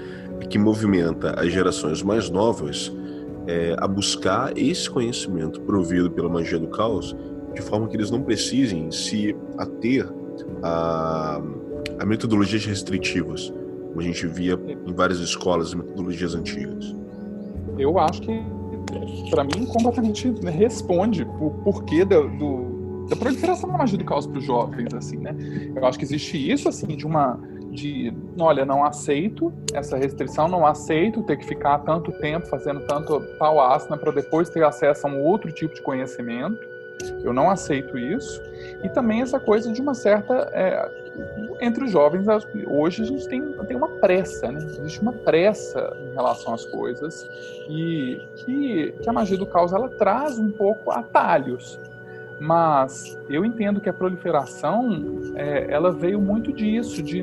que 0.50 0.58
movimenta 0.58 1.40
as 1.40 1.52
gerações 1.52 2.02
mais 2.02 2.30
novas 2.30 2.92
é, 3.48 3.76
a 3.78 3.88
buscar 3.88 4.58
esse 4.58 4.90
conhecimento 4.90 5.62
provido 5.62 6.10
pela 6.10 6.30
magia 6.30 6.60
do 6.60 6.68
caos, 6.68 7.16
de 7.54 7.62
forma 7.62 7.88
que 7.88 7.96
eles 7.96 8.10
não 8.10 8.22
precisem 8.22 8.90
se 8.92 9.36
ater 9.58 10.08
a, 10.64 11.42
a 12.00 12.06
metodologias 12.06 12.66
restritivas, 12.66 13.54
como 13.88 14.00
a 14.00 14.04
gente 14.04 14.26
via 14.28 14.60
em 14.88 14.94
várias 14.94 15.20
escolas 15.20 15.72
e 15.72 15.78
metodologias 15.78 16.34
antigas. 16.34 16.96
Eu 17.78 18.00
acho 18.00 18.22
que 18.22 18.44
para 19.30 19.44
mim, 19.44 19.66
completamente 19.66 20.32
responde 20.44 21.24
o 21.40 21.50
porquê 21.64 22.06
do, 22.06 22.28
do, 22.30 22.73
da 23.10 23.16
proliferação 23.16 23.70
da 23.70 23.78
magia 23.78 23.98
do 23.98 24.06
caos 24.06 24.26
para 24.26 24.38
os 24.40 24.46
jovens, 24.46 24.94
assim, 24.94 25.18
né? 25.18 25.36
Eu 25.76 25.86
acho 25.86 25.98
que 25.98 26.06
existe 26.06 26.38
isso, 26.52 26.70
assim, 26.70 26.88
de 26.88 27.06
uma 27.06 27.40
de, 27.74 28.14
olha, 28.40 28.66
não 28.66 28.86
aceito 28.86 29.52
essa 29.74 29.98
restrição, 29.98 30.48
não 30.48 30.66
aceito 30.66 31.24
ter 31.24 31.38
que 31.38 31.46
ficar 31.46 31.80
tanto 31.80 32.12
tempo 32.12 32.46
fazendo 32.46 32.82
tanto 32.82 33.20
tal 33.40 33.60
asana 33.60 33.98
para 33.98 34.12
depois 34.12 34.50
ter 34.50 34.64
acesso 34.64 35.08
a 35.08 35.10
um 35.10 35.20
outro 35.20 35.52
tipo 35.52 35.74
de 35.74 35.82
conhecimento. 35.82 36.60
Eu 37.24 37.34
não 37.34 37.50
aceito 37.50 37.98
isso. 37.98 38.42
E 38.84 38.90
também 38.90 39.22
essa 39.22 39.40
coisa 39.40 39.72
de 39.72 39.82
uma 39.82 39.94
certa. 39.94 40.50
É, 40.54 41.04
entre 41.62 41.84
os 41.84 41.92
jovens, 41.92 42.26
hoje 42.68 43.04
a 43.04 43.06
gente 43.06 43.28
tem, 43.28 43.42
tem 43.42 43.76
uma 43.76 43.90
pressa, 44.00 44.52
né? 44.52 44.60
Existe 44.80 45.02
uma 45.02 45.12
pressa 45.12 45.96
em 46.02 46.14
relação 46.14 46.54
às 46.54 46.66
coisas. 46.66 47.28
E 47.68 48.22
que, 48.38 48.94
que 49.02 49.10
a 49.10 49.14
magia 49.14 49.38
do 49.38 49.46
caos 49.46 49.74
ela 49.74 49.90
traz 49.90 50.38
um 50.40 50.52
pouco 50.52 50.92
atalhos. 50.92 51.80
Mas 52.40 53.18
eu 53.30 53.46
entendo 53.46 53.80
que 53.80 53.90
a 53.90 53.94
proliferação 53.94 55.22
é, 55.36 55.68
ela 55.70 55.92
veio 55.92 56.20
muito 56.20 56.52
disso, 56.52 57.02
de 57.02 57.22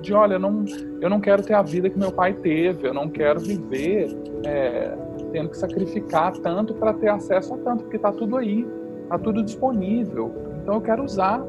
de 0.00 0.14
olha, 0.14 0.34
eu 0.34 0.38
não, 0.38 0.64
eu 1.00 1.10
não 1.10 1.20
quero 1.20 1.42
ter 1.42 1.54
a 1.54 1.62
vida 1.62 1.90
que 1.90 1.98
meu 1.98 2.10
pai 2.10 2.32
teve, 2.32 2.88
eu 2.88 2.94
não 2.94 3.08
quero 3.08 3.38
viver 3.40 4.08
é, 4.44 4.96
tendo 5.32 5.50
que 5.50 5.58
sacrificar 5.58 6.32
tanto 6.38 6.74
para 6.74 6.94
ter 6.94 7.08
acesso 7.08 7.54
a 7.54 7.58
tanto, 7.58 7.84
porque 7.84 7.96
está 7.96 8.12
tudo 8.12 8.36
aí, 8.36 8.66
está 9.02 9.18
tudo 9.18 9.42
disponível. 9.42 10.34
Então 10.62 10.74
eu 10.74 10.80
quero 10.80 11.04
usar. 11.04 11.44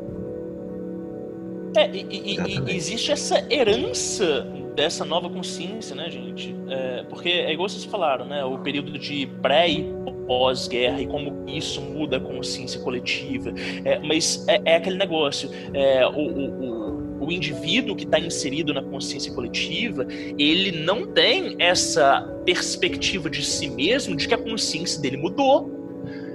É, 1.75 1.89
e, 1.89 2.05
e, 2.11 2.59
e 2.59 2.75
existe 2.75 3.11
essa 3.11 3.45
herança 3.49 4.45
dessa 4.75 5.03
nova 5.05 5.29
consciência, 5.29 5.95
né, 5.95 6.09
gente? 6.09 6.55
É, 6.69 7.03
porque 7.09 7.29
é 7.29 7.51
igual 7.51 7.67
vocês 7.67 7.83
falaram, 7.85 8.25
né? 8.25 8.43
O 8.43 8.57
período 8.59 8.97
de 8.97 9.27
pré 9.41 9.69
e 9.69 9.93
pós-guerra 10.27 11.01
e 11.01 11.07
como 11.07 11.43
isso 11.49 11.81
muda 11.81 12.17
a 12.17 12.19
consciência 12.19 12.79
coletiva. 12.81 13.53
É, 13.83 13.99
mas 13.99 14.47
é, 14.47 14.61
é, 14.65 14.75
aquele 14.77 14.97
negócio. 14.97 15.49
É, 15.73 16.05
o, 16.07 16.11
o, 16.11 16.97
o 16.97 17.01
o 17.21 17.31
indivíduo 17.31 17.95
que 17.95 18.03
está 18.03 18.19
inserido 18.19 18.73
na 18.73 18.81
consciência 18.81 19.31
coletiva, 19.31 20.07
ele 20.39 20.83
não 20.83 21.05
tem 21.05 21.55
essa 21.59 22.21
perspectiva 22.43 23.29
de 23.29 23.45
si 23.45 23.69
mesmo 23.69 24.15
de 24.15 24.27
que 24.27 24.33
a 24.33 24.37
consciência 24.37 24.99
dele 24.99 25.17
mudou. 25.17 25.69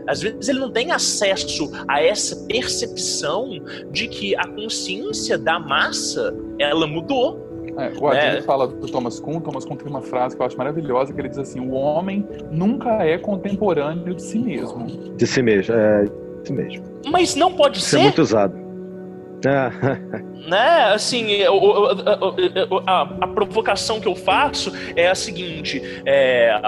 Às 0.06 0.22
vezes 0.22 0.48
ele 0.48 0.60
não 0.60 0.70
tem 0.70 0.92
acesso 0.92 1.68
a 1.88 2.00
essa 2.00 2.36
percepção 2.46 3.50
de 3.90 4.06
que 4.06 4.36
a 4.36 4.46
consciência 4.46 5.36
da 5.36 5.58
massa 5.58 6.32
ela 6.58 6.86
mudou. 6.86 7.44
É, 7.78 7.92
o 7.98 8.12
é. 8.12 8.40
fala 8.42 8.66
do 8.66 8.86
Thomas 8.86 9.20
Kuhn. 9.20 9.40
Thomas 9.40 9.64
Kuhn 9.64 9.76
tem 9.76 9.88
uma 9.88 10.02
frase 10.02 10.36
que 10.36 10.42
eu 10.42 10.46
acho 10.46 10.56
maravilhosa 10.56 11.12
que 11.12 11.20
ele 11.20 11.28
diz 11.28 11.38
assim: 11.38 11.60
o 11.60 11.72
homem 11.72 12.26
nunca 12.50 13.04
é 13.04 13.18
contemporâneo 13.18 14.14
de 14.14 14.22
si 14.22 14.38
mesmo. 14.38 14.86
De 15.16 15.26
si 15.26 15.42
mesmo, 15.42 15.74
é 15.74 16.04
de 16.04 16.10
si 16.44 16.52
mesmo. 16.52 16.84
Mas 17.10 17.34
não 17.34 17.52
pode 17.52 17.78
Isso 17.78 17.90
ser. 17.90 17.98
é 17.98 18.02
muito 18.02 18.22
usado. 18.22 18.66
né? 20.48 20.92
Assim, 20.92 21.42
a, 22.86 23.02
a, 23.20 23.28
provocação 23.28 24.00
que 24.00 24.08
eu 24.08 24.16
faço 24.16 24.72
é 24.96 25.08
a 25.08 25.14
seguinte: 25.14 25.82
é, 26.04 26.58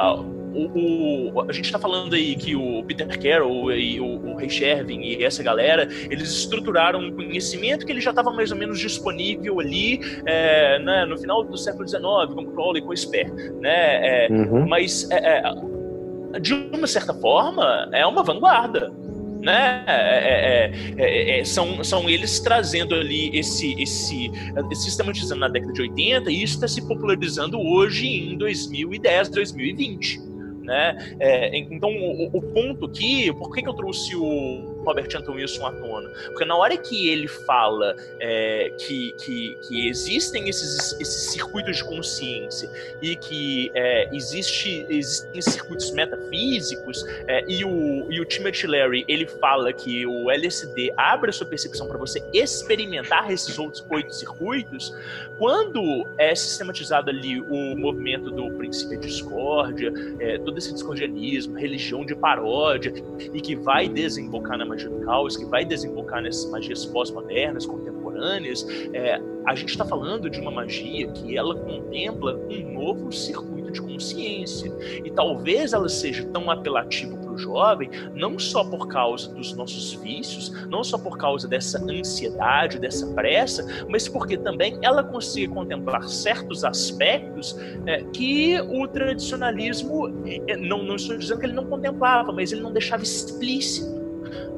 o, 0.67 1.33
o, 1.35 1.41
a 1.43 1.53
gente 1.53 1.67
está 1.67 1.79
falando 1.79 2.15
aí 2.15 2.35
que 2.37 2.57
o 2.57 2.83
Peter 2.85 3.07
Carroll 3.21 3.73
e 3.73 4.01
o, 4.01 4.05
o 4.05 4.37
Ray 4.37 4.51
Shervin 4.51 5.01
e 5.01 5.23
essa 5.25 5.43
galera, 5.43 5.89
eles 6.11 6.31
estruturaram 6.31 7.01
um 7.01 7.13
conhecimento 7.13 7.87
que 7.87 7.93
ele 7.93 8.01
já 8.01 8.11
estava 8.11 8.33
mais 8.33 8.51
ou 8.51 8.57
menos 8.57 8.79
disponível 8.79 9.61
ali 9.61 10.01
é, 10.27 10.79
né, 10.81 11.05
no 11.05 11.17
final 11.17 11.45
do 11.45 11.57
século 11.57 11.87
XIX, 11.87 12.03
com 12.35 12.47
Crowley, 12.47 12.83
com 12.83 12.95
Sper, 12.95 13.33
né? 13.61 14.27
É, 14.27 14.29
uhum. 14.31 14.67
Mas, 14.67 15.09
é, 15.11 15.39
é, 15.39 16.41
de 16.41 16.55
uma 16.55 16.87
certa 16.87 17.15
forma, 17.15 17.89
é 17.93 18.07
uma 18.07 18.23
vanguarda 18.23 18.93
né? 19.41 19.85
É, 19.87 20.71
é, 20.97 21.41
é, 21.41 21.45
são, 21.45 21.83
são 21.85 22.09
eles 22.09 22.41
trazendo 22.41 22.95
ali 22.95 23.37
esse, 23.37 23.81
esse, 23.81 24.31
sistematizando 24.75 25.41
na 25.41 25.49
década 25.49 25.73
de 25.73 25.83
80 25.83 26.31
e 26.31 26.43
isso 26.43 26.55
está 26.55 26.69
se 26.69 26.87
popularizando 26.87 27.61
hoje 27.61 28.07
em 28.07 28.37
2010, 28.37 29.29
2020. 29.31 30.28
Né? 30.69 31.17
É, 31.19 31.57
então, 31.57 31.89
o, 31.89 32.27
o, 32.27 32.43
ponto 32.43 32.85
aqui, 32.85 33.33
por 33.33 33.51
que, 33.55 33.63
que 33.63 33.69
eu 33.71 33.73
trouxe 33.73 34.15
o 34.15 34.78
Robert 34.89 35.09
Anton 35.15 35.33
Wilson 35.33 35.67
à 35.67 35.73
tona? 35.73 36.11
Porque 36.27 36.45
na 36.45 36.57
hora 36.57 36.77
que 36.77 37.09
ele 37.09 37.29
fala 37.29 37.95
é, 38.19 38.73
que, 38.79 39.13
que, 39.13 39.59
que, 39.63 39.89
existem 39.89 40.49
esses, 40.49 40.99
esses 40.99 41.31
circuitos 41.33 41.77
de 41.77 41.85
consciência 41.85 42.71
e 43.03 43.15
que 43.15 43.71
é, 43.75 44.09
existe, 44.15 44.87
existem 44.89 45.43
circuitos 45.43 45.91
metafísicos, 45.91 47.05
é, 47.27 47.45
e, 47.47 47.65
o, 47.65 48.11
e 48.11 48.21
o 48.21 48.25
Timothy 48.25 48.67
Leary 48.67 49.05
ele 49.07 49.27
fala 49.27 49.73
que 49.73 50.07
o 50.07 50.31
LSD 50.31 50.93
abre 50.97 51.31
a 51.31 51.33
sua 51.33 51.47
percepção 51.47 51.87
para 51.87 51.99
você 51.99 52.23
experimentar 52.33 53.31
esses 53.31 53.59
outros 53.59 53.85
oito 53.91 54.15
circuitos, 54.15 54.95
quando 55.37 56.07
é 56.17 56.35
sistematizado 56.35 57.11
ali 57.11 57.41
o 57.41 57.77
movimento 57.77 58.31
do 58.31 58.51
princípio 58.53 58.99
de 58.99 59.09
discórdia, 59.09 59.93
é, 60.19 60.39
todo 60.39 60.57
esse 60.59 60.73
discordianismo, 60.73 61.57
religião 61.57 62.05
de 62.05 62.15
paródia, 62.15 62.93
e 63.33 63.41
que 63.41 63.55
vai 63.55 63.89
desembocar 63.89 64.57
na 64.57 64.65
magia 64.79 64.89
do 64.89 65.01
caos, 65.01 65.37
que 65.37 65.45
vai 65.45 65.65
desembocar 65.65 66.23
nessas 66.23 66.49
magias 66.51 66.87
pós-modernas, 66.87 67.67
contemporâneas, 67.67 68.67
é, 68.93 69.21
a 69.45 69.55
gente 69.55 69.71
está 69.71 69.85
falando 69.85 70.31
de 70.31 70.41
uma 70.41 70.51
magia 70.51 71.09
que 71.09 71.37
ela 71.37 71.55
contempla 71.55 72.37
um 72.37 72.73
novo 72.73 73.11
circuito 73.11 73.73
de 73.73 73.81
consciência. 73.81 74.73
E 75.05 75.11
talvez 75.11 75.73
ela 75.73 75.89
seja 75.89 76.25
tão 76.27 76.51
apelativa 76.51 77.17
para 77.17 77.33
o 77.33 77.39
jovem, 77.39 77.91
não 78.15 78.39
só 78.39 78.65
por 78.65 78.89
causa 78.89 79.33
dos 79.33 79.55
nossos 79.55 79.93
vícios, 79.95 80.51
não 80.69 80.85
só 80.85 80.99
por 80.99 81.17
causa 81.17 81.49
dessa 81.49 81.83
ansiedade, 81.83 82.79
dessa 82.79 83.07
pressa, 83.15 83.67
mas 83.89 84.09
porque 84.09 84.37
também 84.37 84.79
ela 84.83 85.03
consiga 85.03 85.53
contemplar 85.55 86.09
certos 86.09 86.65
aspectos 86.65 87.57
é, 87.87 88.03
que 88.05 88.61
o 88.61 88.87
tradicionalismo, 88.87 90.09
é, 90.47 90.57
não, 90.57 90.83
não 90.83 90.97
estou 90.97 91.17
dizendo 91.17 91.41
que 91.41 91.47
ele 91.47 91.55
não 91.55 91.67
contemplava, 91.67 92.33
mas 92.33 92.53
ele 92.53 92.61
não 92.61 92.73
deixava 92.73 93.03
explícito. 93.03 93.98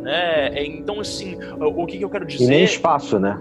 Né? 0.01 0.49
É, 0.55 0.67
então, 0.67 1.01
assim, 1.01 1.37
o 1.59 1.87
que, 1.87 1.99
que 1.99 2.05
eu 2.05 2.11
quero 2.11 2.27
dizer. 2.27 2.45
E 2.45 2.47
nem 2.47 2.65
espaço, 2.65 3.19
né? 3.19 3.41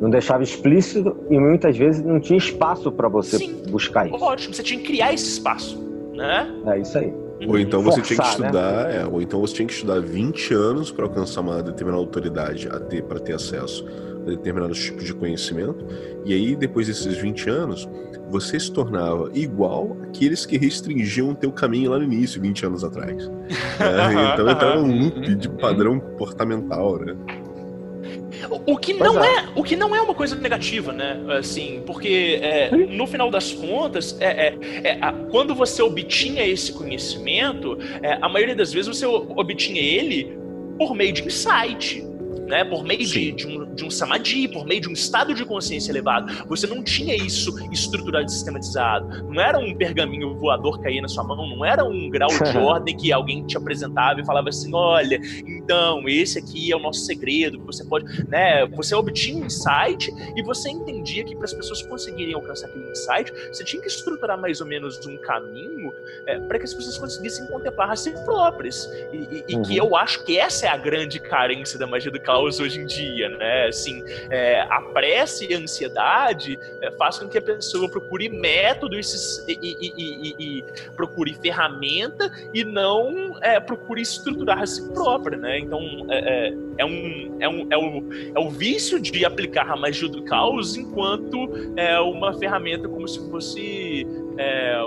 não 0.00 0.10
deixava 0.10 0.42
explícito 0.42 1.16
e 1.30 1.38
muitas 1.38 1.76
vezes 1.76 2.04
não 2.04 2.20
tinha 2.20 2.36
espaço 2.36 2.92
para 2.92 3.08
você 3.08 3.38
Sim, 3.38 3.62
buscar 3.68 4.06
isso. 4.06 4.22
Ótimo, 4.22 4.54
você 4.54 4.62
tinha 4.62 4.80
que 4.80 4.86
criar 4.86 5.12
esse 5.12 5.26
espaço, 5.26 5.78
né? 6.14 6.50
É 6.66 6.78
isso 6.78 6.98
aí. 6.98 7.12
Ou 7.46 7.58
então 7.58 7.82
você 7.82 8.00
Forçar, 8.00 8.04
tinha 8.04 8.18
que 8.18 8.28
estudar, 8.28 8.88
né? 8.88 9.02
é, 9.02 9.06
ou 9.06 9.20
então 9.20 9.40
você 9.40 9.54
tinha 9.54 9.66
que 9.66 9.74
estudar 9.74 10.00
20 10.00 10.54
anos 10.54 10.90
para 10.90 11.04
alcançar 11.04 11.42
uma 11.42 11.62
determinada 11.62 12.02
autoridade 12.02 12.68
a 12.68 12.80
ter 12.80 13.02
para 13.02 13.18
ter 13.18 13.34
acesso 13.34 13.84
determinados 14.26 14.82
tipos 14.82 15.04
de 15.04 15.14
conhecimento. 15.14 15.86
E 16.24 16.34
aí 16.34 16.56
depois 16.56 16.86
desses 16.86 17.16
20 17.16 17.48
anos, 17.48 17.88
você 18.28 18.58
se 18.58 18.70
tornava 18.72 19.30
igual 19.34 19.96
aqueles 20.02 20.44
que 20.44 20.58
restringiam 20.58 21.30
o 21.30 21.34
teu 21.34 21.52
caminho 21.52 21.90
lá 21.92 21.98
no 21.98 22.04
início, 22.04 22.40
20 22.40 22.66
anos 22.66 22.84
atrás. 22.84 23.30
É, 23.78 24.32
então 24.32 24.50
entrava 24.50 24.80
um 24.80 25.00
loop 25.00 25.34
de 25.34 25.48
padrão 25.48 26.00
comportamental, 26.00 26.98
né? 26.98 27.14
O 28.66 28.76
que, 28.76 28.92
não 28.94 29.22
é. 29.22 29.48
o 29.54 29.62
que 29.62 29.76
não 29.76 29.94
é 29.94 30.00
uma 30.00 30.14
coisa 30.14 30.34
negativa, 30.36 30.92
né? 30.92 31.20
Assim, 31.38 31.82
porque 31.86 32.38
é, 32.42 32.70
no 32.70 33.06
final 33.06 33.30
das 33.30 33.52
contas, 33.52 34.16
é, 34.20 34.48
é, 34.48 34.88
é 34.88 34.98
quando 35.30 35.54
você 35.54 35.82
obtinha 35.82 36.46
esse 36.46 36.72
conhecimento, 36.72 37.78
é, 38.02 38.18
a 38.20 38.28
maioria 38.28 38.54
das 38.54 38.72
vezes 38.72 38.88
você 38.88 39.06
obtinha 39.06 39.80
ele 39.80 40.36
por 40.78 40.94
meio 40.94 41.12
de 41.12 41.22
insight 41.22 42.04
né? 42.46 42.64
Por 42.64 42.84
meio 42.84 43.04
de, 43.04 43.32
de, 43.32 43.46
um, 43.46 43.74
de 43.74 43.84
um 43.84 43.90
samadhi, 43.90 44.48
por 44.48 44.66
meio 44.66 44.80
de 44.80 44.88
um 44.88 44.92
estado 44.92 45.34
de 45.34 45.44
consciência 45.44 45.90
elevado. 45.90 46.32
Você 46.48 46.66
não 46.66 46.82
tinha 46.82 47.14
isso 47.14 47.54
estruturado 47.72 48.26
e 48.26 48.30
sistematizado. 48.30 49.24
Não 49.24 49.40
era 49.40 49.58
um 49.58 49.74
pergaminho 49.74 50.34
voador 50.36 50.80
cair 50.80 51.00
na 51.00 51.08
sua 51.08 51.24
mão, 51.24 51.36
não 51.36 51.64
era 51.64 51.84
um 51.84 52.08
grau 52.08 52.28
de 52.28 52.56
ordem 52.58 52.96
que 52.96 53.12
alguém 53.12 53.44
te 53.46 53.56
apresentava 53.56 54.20
e 54.20 54.24
falava 54.24 54.48
assim: 54.48 54.70
olha, 54.74 55.20
então, 55.46 56.08
esse 56.08 56.38
aqui 56.38 56.72
é 56.72 56.76
o 56.76 56.78
nosso 56.78 57.00
segredo, 57.00 57.60
você 57.64 57.84
pode. 57.84 58.06
Né? 58.28 58.66
Você 58.66 58.94
obtinha 58.94 59.42
um 59.42 59.46
insight 59.46 60.12
e 60.36 60.42
você 60.42 60.70
entendia 60.70 61.24
que 61.24 61.34
para 61.34 61.44
as 61.44 61.52
pessoas 61.52 61.82
conseguirem 61.82 62.34
alcançar 62.34 62.68
aquele 62.68 62.90
insight, 62.90 63.32
você 63.48 63.64
tinha 63.64 63.82
que 63.82 63.88
estruturar 63.88 64.40
mais 64.40 64.60
ou 64.60 64.66
menos 64.66 65.04
um 65.06 65.16
caminho 65.18 65.92
é, 66.26 66.38
para 66.40 66.58
que 66.58 66.64
as 66.64 66.74
pessoas 66.74 66.98
conseguissem 66.98 67.46
contemplar 67.46 67.90
a 67.90 67.96
si 67.96 68.10
próprias. 68.24 68.88
E, 69.12 69.16
e, 69.16 69.54
uhum. 69.54 69.62
e, 69.62 69.66
que 69.66 69.76
eu 69.76 69.96
acho 69.96 70.24
que 70.24 70.38
essa 70.38 70.66
é 70.66 70.68
a 70.68 70.76
grande 70.76 71.18
carência 71.18 71.78
da 71.78 71.86
magia 71.86 72.10
do 72.10 72.20
caos 72.20 72.35
caos 72.36 72.60
hoje 72.60 72.80
em 72.80 72.86
dia, 72.86 73.28
né? 73.30 73.66
Assim, 73.66 74.02
é, 74.30 74.60
a 74.60 74.80
pressa 74.80 75.44
e 75.44 75.54
a 75.54 75.58
ansiedade 75.58 76.58
é, 76.82 76.90
faz 76.92 77.18
com 77.18 77.28
que 77.28 77.38
a 77.38 77.42
pessoa 77.42 77.88
procure 77.88 78.28
métodos 78.28 79.44
e, 79.48 79.58
e, 79.62 79.92
e, 79.96 80.58
e 80.58 80.64
procure 80.94 81.34
ferramenta 81.34 82.30
e 82.52 82.64
não 82.64 83.38
é, 83.40 83.58
procure 83.58 84.02
estruturar 84.02 84.62
a 84.62 84.66
si 84.66 84.86
própria, 84.92 85.38
né? 85.38 85.58
Então, 85.58 85.80
é, 86.10 86.48
é, 86.48 86.54
é, 86.78 86.84
um, 86.84 87.36
é, 87.40 87.48
um, 87.48 87.66
é, 87.70 87.78
o, 87.78 88.04
é 88.34 88.38
o 88.38 88.50
vício 88.50 89.00
de 89.00 89.24
aplicar 89.24 89.70
a 89.70 89.76
magia 89.76 90.08
do 90.08 90.22
caos 90.22 90.76
enquanto 90.76 91.48
é 91.76 91.98
uma 92.00 92.34
ferramenta 92.34 92.88
como 92.88 93.08
se 93.08 93.18
fosse 93.30 94.06
é, 94.38 94.78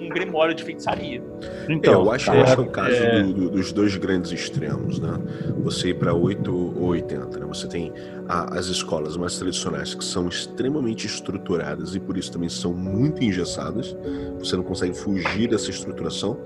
um 0.00 0.08
grimório 0.08 0.54
de 0.54 0.64
feitiçaria. 0.64 1.22
Então, 1.68 1.92
é, 1.92 1.96
eu 1.96 2.12
acho, 2.12 2.30
é, 2.30 2.42
acho 2.42 2.62
o 2.62 2.70
caso 2.70 2.94
é... 2.94 3.22
do, 3.22 3.32
do, 3.32 3.50
dos 3.50 3.72
dois 3.72 3.96
grandes 3.96 4.32
extremos, 4.32 4.98
né? 4.98 5.18
Você 5.62 5.88
ir 5.88 5.94
para 5.94 6.14
8 6.14 6.54
ou 6.78 6.88
80, 6.88 7.38
né? 7.38 7.46
Você 7.46 7.68
tem 7.68 7.92
a, 8.28 8.58
as 8.58 8.66
escolas 8.66 9.16
mais 9.16 9.38
tradicionais 9.38 9.94
que 9.94 10.04
são 10.04 10.28
extremamente 10.28 11.06
estruturadas 11.06 11.94
e 11.94 12.00
por 12.00 12.16
isso 12.16 12.32
também 12.32 12.48
são 12.48 12.72
muito 12.72 13.22
engessadas. 13.22 13.96
Você 14.38 14.56
não 14.56 14.62
consegue 14.62 14.94
fugir 14.94 15.48
dessa 15.48 15.70
estruturação. 15.70 16.38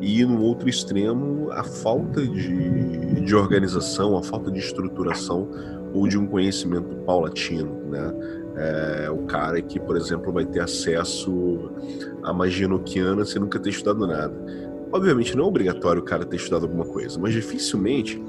E 0.00 0.24
no 0.24 0.42
outro 0.42 0.68
extremo, 0.68 1.50
a 1.50 1.64
falta 1.64 2.22
de, 2.26 3.20
de 3.20 3.34
organização, 3.34 4.16
a 4.16 4.22
falta 4.22 4.50
de 4.50 4.58
estruturação 4.58 5.48
ou 5.92 6.06
de 6.06 6.16
um 6.16 6.26
conhecimento 6.26 6.94
paulatino, 7.04 7.80
né? 7.90 8.14
É, 8.56 9.08
o 9.10 9.18
cara 9.26 9.60
que, 9.62 9.78
por 9.78 9.96
exemplo, 9.96 10.32
vai 10.32 10.44
ter 10.44 10.60
acesso 10.60 11.70
à 12.22 12.32
magia 12.32 12.68
noquiana 12.68 13.24
sem 13.24 13.40
nunca 13.40 13.58
ter 13.58 13.70
estudado 13.70 14.06
nada. 14.06 14.34
Obviamente 14.92 15.36
não 15.36 15.44
é 15.44 15.46
obrigatório 15.46 16.02
o 16.02 16.04
cara 16.04 16.24
ter 16.24 16.36
estudado 16.36 16.64
alguma 16.64 16.84
coisa, 16.84 17.18
mas 17.18 17.32
dificilmente 17.32 18.20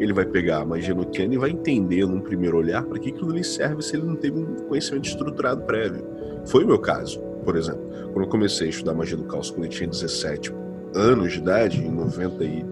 ele 0.00 0.12
vai 0.12 0.24
pegar 0.24 0.58
a 0.58 0.64
magia 0.64 0.94
noquiana 0.94 1.34
e 1.34 1.38
vai 1.38 1.50
entender 1.50 2.06
num 2.06 2.20
primeiro 2.20 2.56
olhar 2.56 2.82
para 2.82 2.98
que 2.98 3.10
aquilo 3.10 3.32
lhe 3.32 3.44
serve 3.44 3.82
se 3.82 3.96
ele 3.96 4.06
não 4.06 4.16
teve 4.16 4.38
um 4.38 4.56
conhecimento 4.68 5.08
estruturado 5.08 5.62
prévio. 5.62 6.04
Foi 6.46 6.64
o 6.64 6.66
meu 6.66 6.78
caso, 6.78 7.20
por 7.44 7.56
exemplo. 7.56 7.88
Quando 8.12 8.24
eu 8.24 8.28
comecei 8.28 8.66
a 8.66 8.70
estudar 8.70 8.94
magia 8.94 9.16
do 9.16 9.24
caos 9.24 9.50
quando 9.50 9.64
eu 9.64 9.70
tinha 9.70 9.88
17 9.88 10.52
anos 10.94 11.32
de 11.32 11.38
idade, 11.38 11.80
em 11.80 11.90
90 11.90 12.44
e 12.44 12.64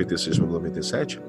96 0.00 0.38
para 0.38 0.48
97, 0.48 1.20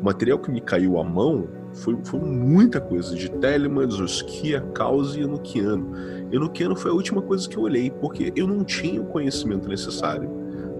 o 0.00 0.04
material 0.04 0.38
que 0.38 0.50
me 0.50 0.60
caiu 0.60 0.98
à 0.98 1.04
mão 1.04 1.48
foi, 1.74 1.96
foi 2.04 2.20
muita 2.20 2.80
coisa, 2.80 3.14
de 3.14 3.30
Telemann, 3.30 3.90
Zuskia, 3.90 4.60
Caos 4.74 5.16
e 5.16 5.20
Enochiano. 5.20 5.92
Enochiano 6.32 6.76
foi 6.76 6.90
a 6.90 6.94
última 6.94 7.22
coisa 7.22 7.48
que 7.48 7.56
eu 7.56 7.62
olhei, 7.62 7.90
porque 7.90 8.32
eu 8.34 8.46
não 8.46 8.64
tinha 8.64 9.00
o 9.00 9.06
conhecimento 9.06 9.68
necessário 9.68 10.28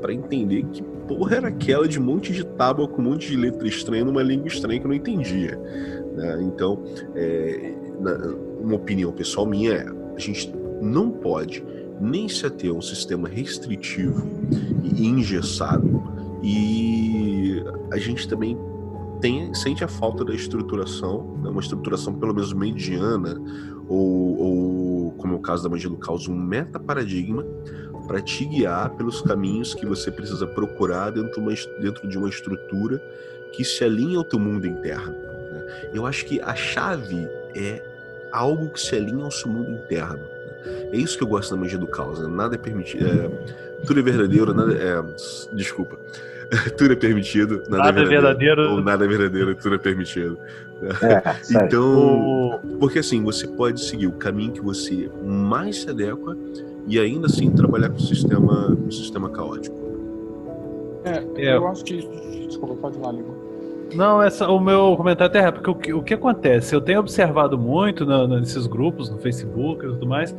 para 0.00 0.12
entender 0.12 0.64
que 0.72 0.82
porra 1.06 1.36
era 1.36 1.48
aquela 1.48 1.86
de 1.86 2.00
um 2.00 2.04
monte 2.04 2.32
de 2.32 2.44
tábua 2.44 2.88
com 2.88 3.02
um 3.02 3.06
monte 3.06 3.28
de 3.28 3.36
letra 3.36 3.68
estranha 3.68 4.04
numa 4.04 4.22
língua 4.22 4.48
estranha 4.48 4.80
que 4.80 4.86
eu 4.86 4.88
não 4.88 4.96
entendia. 4.96 5.56
Né? 6.14 6.42
Então, 6.42 6.82
é, 7.14 7.74
uma 8.60 8.76
opinião 8.76 9.12
pessoal 9.12 9.46
minha 9.46 9.72
é: 9.72 9.86
a 10.16 10.18
gente 10.18 10.52
não 10.80 11.10
pode 11.10 11.64
nem 12.00 12.28
se 12.28 12.46
ater 12.46 12.70
a 12.70 12.74
um 12.74 12.80
sistema 12.80 13.28
restritivo 13.28 14.26
e 14.82 15.06
engessado, 15.06 16.02
e 16.42 17.09
a 17.92 17.98
gente 17.98 18.28
também 18.28 18.58
tem, 19.20 19.52
sente 19.54 19.84
a 19.84 19.88
falta 19.88 20.24
da 20.24 20.34
estruturação, 20.34 21.38
né, 21.42 21.50
uma 21.50 21.60
estruturação 21.60 22.14
pelo 22.14 22.34
menos 22.34 22.52
mediana, 22.52 23.40
ou, 23.88 24.38
ou, 24.38 25.10
como 25.12 25.34
é 25.34 25.36
o 25.36 25.40
caso 25.40 25.62
da 25.62 25.68
magia 25.68 25.90
do 25.90 25.96
caos, 25.96 26.28
um 26.28 26.34
meta-paradigma 26.34 27.44
para 28.06 28.20
te 28.20 28.44
guiar 28.44 28.90
pelos 28.90 29.20
caminhos 29.20 29.74
que 29.74 29.86
você 29.86 30.10
precisa 30.10 30.46
procurar 30.46 31.10
dentro, 31.10 31.40
uma, 31.40 31.52
dentro 31.80 32.08
de 32.08 32.18
uma 32.18 32.28
estrutura 32.28 32.98
que 33.52 33.64
se 33.64 33.84
alinha 33.84 34.18
ao 34.18 34.24
teu 34.24 34.38
mundo 34.38 34.66
interno. 34.66 35.12
Né? 35.12 35.90
Eu 35.92 36.06
acho 36.06 36.24
que 36.24 36.40
a 36.40 36.54
chave 36.54 37.28
é 37.54 37.82
algo 38.32 38.68
que 38.70 38.80
se 38.80 38.94
alinha 38.96 39.24
ao 39.24 39.30
seu 39.30 39.50
mundo 39.50 39.72
interno. 39.72 40.18
Né? 40.18 40.90
É 40.92 40.96
isso 40.96 41.16
que 41.16 41.24
eu 41.24 41.28
gosto 41.28 41.54
da 41.54 41.60
magia 41.60 41.78
do 41.78 41.86
caos. 41.86 42.20
Né? 42.20 42.28
Nada 42.28 42.54
é 42.54 42.58
permitido. 42.58 43.06
É, 43.06 43.28
tudo 43.84 44.00
é 44.00 44.02
verdadeiro, 44.02 44.54
nada 44.54 44.72
é, 44.72 45.02
desculpa. 45.54 45.98
tudo 46.76 46.92
é 46.92 46.96
permitido, 46.96 47.62
nada, 47.68 47.84
nada 47.84 48.00
é, 48.00 48.04
verdadeiro, 48.04 48.14
é 48.14 48.64
verdadeiro. 48.64 48.70
Ou 48.72 48.82
nada 48.82 49.04
é 49.04 49.08
verdadeiro, 49.08 49.54
tudo 49.54 49.74
é 49.74 49.78
permitido. 49.78 50.38
É, 51.02 51.22
então, 51.64 52.60
porque 52.78 52.98
assim, 52.98 53.22
você 53.22 53.46
pode 53.46 53.80
seguir 53.80 54.06
o 54.06 54.12
caminho 54.12 54.52
que 54.52 54.60
você 54.60 55.10
mais 55.24 55.82
se 55.82 55.90
adequa 55.90 56.36
e 56.86 56.98
ainda 56.98 57.26
assim 57.26 57.50
trabalhar 57.50 57.90
com 57.90 57.96
o 57.96 58.00
sistema, 58.00 58.76
com 58.76 58.88
o 58.88 58.92
sistema 58.92 59.28
caótico. 59.30 59.78
É, 61.04 61.42
é. 61.42 61.56
eu 61.56 61.66
acho 61.68 61.84
que. 61.84 61.96
Desculpa, 62.46 62.74
pode 62.74 62.98
ir 62.98 63.00
lá, 63.00 63.12
Ligo. 63.12 63.40
Não, 63.94 64.22
essa, 64.22 64.48
o 64.48 64.60
meu 64.60 64.94
comentário 64.96 65.30
até 65.30 65.48
é 65.48 65.50
porque 65.50 65.70
o 65.70 65.74
que, 65.74 65.92
o 65.92 66.02
que 66.02 66.14
acontece? 66.14 66.74
Eu 66.74 66.80
tenho 66.80 67.00
observado 67.00 67.58
muito 67.58 68.06
na, 68.06 68.26
nesses 68.26 68.66
grupos, 68.66 69.10
no 69.10 69.18
Facebook 69.18 69.84
e 69.84 69.88
tudo 69.88 70.06
mais, 70.06 70.34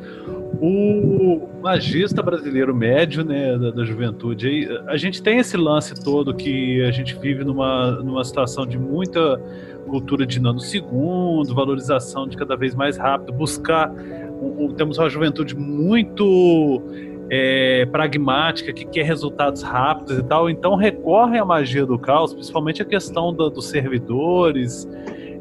o 0.60 1.48
magista 1.62 2.22
brasileiro 2.22 2.76
médio, 2.76 3.24
né, 3.24 3.58
da, 3.58 3.72
da, 3.72 3.86
juventude. 3.86 4.68
A 4.88 4.98
gente 4.98 5.22
tem 5.22 5.40
esse 5.40 5.56
lance 5.56 5.96
todo 6.04 6.34
que 6.34 6.84
a 6.84 6.92
gente 6.92 7.16
vive 7.16 7.44
numa, 7.44 7.92
numa 8.02 8.24
situação 8.24 8.66
de 8.66 8.78
muita 8.78 9.40
cultura 9.88 10.26
de 10.26 10.40
nanosegundo, 10.40 11.54
valorização 11.54 12.28
de 12.28 12.38
cada 12.38 12.56
vez 12.56 12.76
mais 12.76 12.98
rápido, 12.98 13.34
buscar. 13.34 13.92
Um, 13.92 14.74
temos 14.76 14.98
uma 14.98 15.10
juventude 15.10 15.56
muito 15.56 16.82
é, 17.30 17.86
pragmática, 17.86 18.74
que 18.74 18.86
quer 18.86 19.06
resultados 19.06 19.62
rápidos 19.62 20.18
e 20.18 20.24
tal, 20.24 20.50
então 20.50 20.76
recorre 20.76 21.38
à 21.38 21.46
magia 21.46 21.86
do 21.86 21.98
caos, 21.98 22.34
principalmente 22.34 22.82
a 22.82 22.86
questão 22.86 23.34
do, 23.34 23.50
dos 23.50 23.68
servidores. 23.68 24.88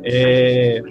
É, 0.02 0.82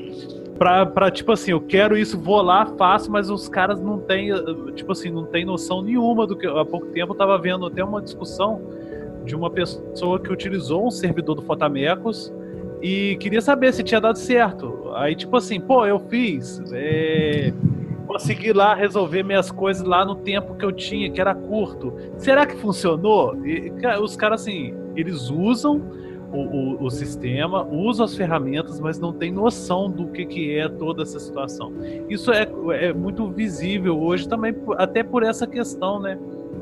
pra, 0.60 0.86
pra, 0.86 1.10
tipo 1.10 1.32
assim, 1.32 1.51
eu 1.51 1.62
quero 1.62 1.97
isso, 1.97 2.20
vou 2.20 2.41
lá, 2.41 2.66
faço, 2.78 3.10
mas 3.10 3.30
os 3.30 3.47
caras 3.47 3.80
não 3.80 3.97
têm, 3.97 4.30
tipo 4.76 4.91
assim, 4.91 5.10
não 5.10 5.26
tem 5.26 5.45
noção 5.45 5.82
nenhuma 5.82 6.28
do 6.28 6.36
que. 6.36 6.45
Há 6.45 6.66
pouco 6.66 6.88
tempo 6.88 7.14
eu 7.14 7.18
tava 7.18 7.38
vendo 7.39 7.66
até 7.66 7.82
uma 7.84 8.01
discussão 8.01 8.62
de 9.24 9.36
uma 9.36 9.49
pessoa 9.49 10.20
que 10.20 10.32
utilizou 10.32 10.86
um 10.86 10.91
servidor 10.91 11.36
do 11.36 11.41
Fotamecos 11.41 12.32
e 12.82 13.16
queria 13.18 13.41
saber 13.41 13.74
se 13.74 13.84
tinha 13.84 14.01
dado 14.01 14.18
certo. 14.18 14.91
Aí, 14.95 15.16
tipo 15.16 15.36
assim, 15.38 15.60
pô, 15.62 15.86
eu 15.86 15.99
fiz. 15.99 16.62
É, 16.74 17.53
consegui 18.05 18.51
lá 18.51 18.74
resolver 18.74 19.24
minhas 19.24 19.49
coisas 19.51 19.86
lá 19.86 20.03
no 20.03 20.16
tempo 20.16 20.55
que 20.55 20.66
eu 20.66 20.72
tinha, 20.72 21.10
que 21.10 21.22
era 21.22 21.34
curto. 21.34 21.93
Será 22.18 22.45
que 22.45 22.55
funcionou? 22.57 23.38
E, 23.45 23.72
os 24.01 24.16
caras, 24.16 24.41
assim, 24.41 24.74
eles 24.95 25.30
usam 25.30 25.82
o, 26.32 26.38
o, 26.38 26.84
o, 26.86 26.90
sistema, 26.92 27.64
usam 27.64 28.06
as 28.06 28.16
ferramentas, 28.16 28.80
mas 28.80 29.00
não 29.00 29.12
tem 29.12 29.32
noção 29.32 29.90
do 29.90 30.08
que, 30.08 30.26
que 30.26 30.56
é 30.56 30.68
toda 30.68 31.04
essa 31.04 31.20
situação. 31.20 31.74
Isso 32.08 32.32
é, 32.32 32.48
é 32.74 32.94
muito 32.94 33.30
visível 33.30 34.00
hoje 34.00 34.28
também, 34.28 34.56
até 34.78 35.04
por 35.04 35.24
essa 35.24 35.48
questão, 35.48 36.00
né? 36.00 36.18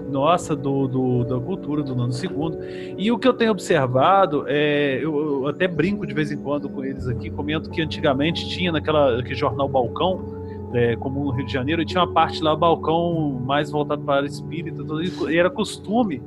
Nossa, 0.09 0.55
do, 0.55 0.88
do, 0.88 1.24
da 1.26 1.38
cultura 1.38 1.84
do 1.84 1.93
nanosegundo. 1.93 2.59
E 2.97 3.11
o 3.11 3.20
que 3.20 3.28
eu 3.28 3.34
tenho 3.34 3.51
observado, 3.51 4.45
é, 4.47 4.99
eu, 5.01 5.41
eu, 5.41 5.47
até 5.47 5.68
brinco 5.68 6.07
de 6.07 6.13
vez 6.13 6.32
em 6.32 6.38
quando 6.38 6.70
com 6.70 6.84
eles 6.84 7.07
aqui, 7.07 7.30
comento 7.30 7.70
que 7.70 7.82
antigamente 7.82 8.47
tinha 8.47 8.72
naquela 8.72 9.20
aquele 9.20 9.36
jornal 9.36 9.68
Balcão, 9.68 10.38
é, 10.74 10.95
comum 10.95 11.26
no 11.26 11.32
Rio 11.32 11.45
de 11.45 11.51
Janeiro, 11.51 11.82
e 11.82 11.86
tinha 11.86 12.01
uma 12.01 12.13
parte 12.13 12.41
lá, 12.41 12.55
balcão 12.55 13.41
mais 13.45 13.70
voltado 13.70 14.01
para 14.03 14.26
espírita, 14.26 14.82
e 15.30 15.38
era 15.38 15.49
costume 15.49 16.22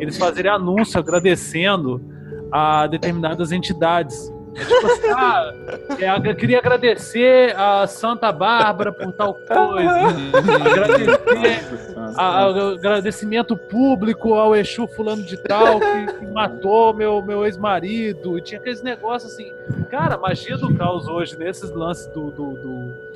eles 0.00 0.16
fazerem 0.16 0.50
anúncio 0.50 0.98
agradecendo 0.98 2.00
a 2.50 2.86
determinadas 2.86 3.52
entidades. 3.52 4.32
É 4.54 4.64
tipo 4.64 4.86
assim, 4.86 5.08
ah, 5.14 5.54
é, 5.98 6.30
eu 6.30 6.34
queria 6.34 6.58
agradecer 6.58 7.54
a 7.56 7.86
Santa 7.86 8.32
Bárbara 8.32 8.92
por 8.92 9.12
tal 9.12 9.34
coisa, 9.34 10.08
agradecer 10.64 11.66
a, 12.16 12.44
a, 12.44 12.72
agradecimento 12.72 13.56
público 13.56 14.34
ao 14.34 14.56
Exu 14.56 14.86
fulano 14.88 15.22
de 15.22 15.36
tal 15.36 15.78
que, 15.78 16.12
que 16.18 16.26
matou 16.26 16.92
meu, 16.92 17.22
meu 17.22 17.44
ex-marido, 17.44 18.38
e 18.38 18.42
tinha 18.42 18.60
aqueles 18.60 18.82
negócios 18.82 19.32
assim, 19.32 19.52
cara, 19.90 20.16
magia 20.16 20.56
do 20.56 20.74
caos 20.74 21.06
hoje, 21.06 21.38
nesses 21.38 21.70
lances 21.70 22.06
do, 22.08 22.30
do, 22.30 22.52
do 22.54 23.08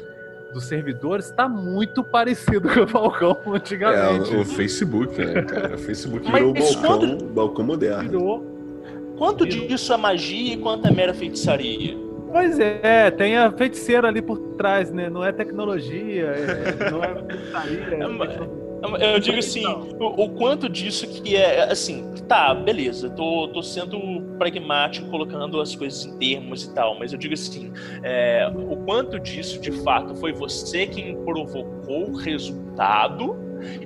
dos 0.53 0.67
servidores 0.67 1.31
está 1.31 1.49
muito 1.49 2.05
parecido 2.05 2.69
com 2.69 2.81
o 2.81 2.87
balcão 2.87 3.39
antigamente. 3.47 4.35
É, 4.35 4.39
o 4.39 4.45
Facebook, 4.45 5.19
né, 5.19 5.43
cara? 5.43 5.77
O 5.77 5.79
Facebook 5.79 6.31
virou 6.31 6.51
o 6.51 6.53
balcão, 6.53 6.83
quanto... 6.83 7.25
balcão 7.25 7.65
moderno. 7.65 8.03
Virou 8.03 8.52
Quanto 9.17 9.47
disso 9.47 9.93
é 9.93 9.97
magia 9.97 10.55
e 10.55 10.57
quanto 10.57 10.89
é 10.89 10.91
mera 10.91 11.15
feitiçaria? 11.15 11.97
Pois 12.31 12.59
é, 12.59 13.11
tem 13.11 13.37
a 13.37 13.53
feiticeira 13.53 14.09
ali 14.09 14.23
por 14.23 14.39
trás, 14.57 14.91
né? 14.91 15.11
Não 15.11 15.23
é 15.23 15.33
tecnologia, 15.33 16.29
é, 16.29 16.91
não 16.91 17.05
é 17.05 17.15
feitiçaria. 17.15 17.95
É... 17.95 18.63
Eu 19.01 19.21
digo 19.21 19.39
assim, 19.39 19.65
o, 19.65 20.25
o, 20.25 20.29
quanto 20.31 20.69
disso 20.69 21.07
que 21.07 21.37
é, 21.37 21.71
assim, 21.71 22.13
tá, 22.27 22.53
beleza, 22.53 23.09
tô, 23.11 23.47
tô 23.49 23.63
sendo 23.63 23.97
pragmático 24.39 25.09
colocando 25.09 25.61
as 25.61 25.77
coisas 25.77 26.05
em 26.05 26.19
termos 26.19 26.65
e 26.65 26.75
tal, 26.75 26.99
mas 26.99 27.13
eu 27.13 27.19
digo 27.19 27.33
assim, 27.33 27.73
é, 28.03 28.51
o 28.53 28.77
quanto 28.79 29.21
disso 29.21 29.61
de 29.61 29.71
fato 29.83 30.17
foi 30.17 30.33
você 30.33 30.85
quem 30.85 31.17
provocou 31.23 32.11
o 32.11 32.17
resultado 32.17 33.37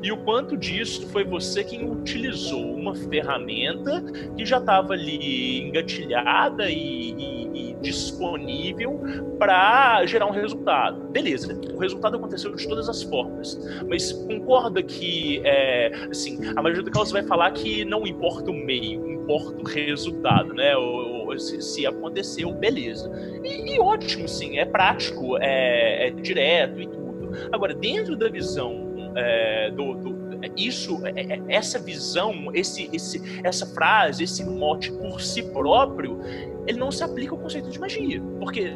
e 0.02 0.12
o 0.12 0.16
quanto 0.18 0.56
disso 0.56 1.06
foi 1.08 1.24
você 1.24 1.64
quem 1.64 1.90
utilizou 1.90 2.74
uma 2.74 2.94
ferramenta 2.94 4.02
que 4.36 4.44
já 4.44 4.58
estava 4.58 4.92
ali 4.92 5.62
engatilhada 5.62 6.70
e, 6.70 7.12
e, 7.12 7.70
e 7.70 7.76
disponível 7.80 9.00
para 9.38 10.04
gerar 10.06 10.26
um 10.26 10.32
resultado. 10.32 11.08
Beleza, 11.08 11.58
o 11.74 11.78
resultado 11.78 12.16
aconteceu 12.16 12.54
de 12.54 12.68
todas 12.68 12.88
as 12.88 13.02
formas, 13.02 13.58
mas 13.88 14.12
concorda 14.12 14.82
que, 14.82 15.40
é, 15.44 15.92
assim, 16.10 16.38
a 16.56 16.62
maioria 16.62 16.82
do 16.82 16.90
caso 16.90 17.12
vai 17.12 17.22
falar 17.22 17.50
que 17.52 17.84
não 17.84 18.06
importa 18.06 18.50
o 18.50 18.54
meio, 18.54 19.10
importa 19.10 19.60
o 19.60 19.64
resultado, 19.64 20.54
né? 20.54 20.76
Ou 20.76 21.38
se, 21.38 21.60
se, 21.60 21.86
aconteceu, 21.86 22.52
beleza. 22.52 23.10
E, 23.44 23.74
e, 23.74 23.80
ótimo, 23.80 24.28
sim, 24.28 24.58
é 24.58 24.64
prático, 24.64 25.36
é, 25.38 26.08
é 26.08 26.10
direto 26.10 26.80
e 26.80 26.86
tudo. 26.86 27.30
Agora, 27.52 27.74
dentro 27.74 28.16
da 28.16 28.28
visão 28.28 28.85
é, 29.16 29.70
do, 29.70 29.94
do, 29.94 30.16
isso, 30.56 31.00
é, 31.06 31.34
é, 31.34 31.42
essa 31.48 31.78
visão, 31.78 32.50
esse, 32.54 32.88
esse, 32.92 33.40
essa 33.42 33.66
frase, 33.66 34.24
esse 34.24 34.44
mote 34.44 34.92
por 34.92 35.20
si 35.20 35.42
próprio, 35.42 36.20
ele 36.66 36.78
não 36.78 36.90
se 36.90 37.02
aplica 37.02 37.32
ao 37.32 37.38
conceito 37.38 37.70
de 37.70 37.78
magia, 37.78 38.20
porque 38.38 38.72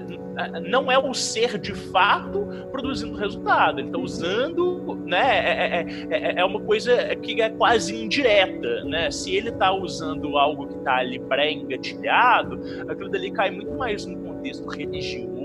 não 0.69 0.91
é 0.91 0.99
o 0.99 1.13
ser 1.13 1.59
de 1.59 1.75
fato 1.75 2.47
produzindo 2.71 3.17
resultado, 3.17 3.81
ele 3.81 3.89
está 3.89 3.99
usando, 3.99 4.97
né, 5.05 5.81
é, 5.81 5.87
é, 6.11 6.41
é, 6.41 6.45
uma 6.45 6.61
coisa 6.61 7.15
que 7.17 7.43
é 7.43 7.51
quase 7.51 7.97
indireta, 7.97 8.85
né, 8.85 9.11
se 9.11 9.35
ele 9.35 9.51
está 9.51 9.73
usando 9.73 10.39
algo 10.39 10.69
que 10.69 10.77
está 10.79 10.99
ali 10.99 11.19
pré-engatilhado, 11.19 12.61
aquilo 12.89 13.11
dali 13.11 13.31
cai 13.33 13.51
muito 13.51 13.73
mais 13.73 14.07
no 14.07 14.17
contexto 14.19 14.67
religioso, 14.69 15.40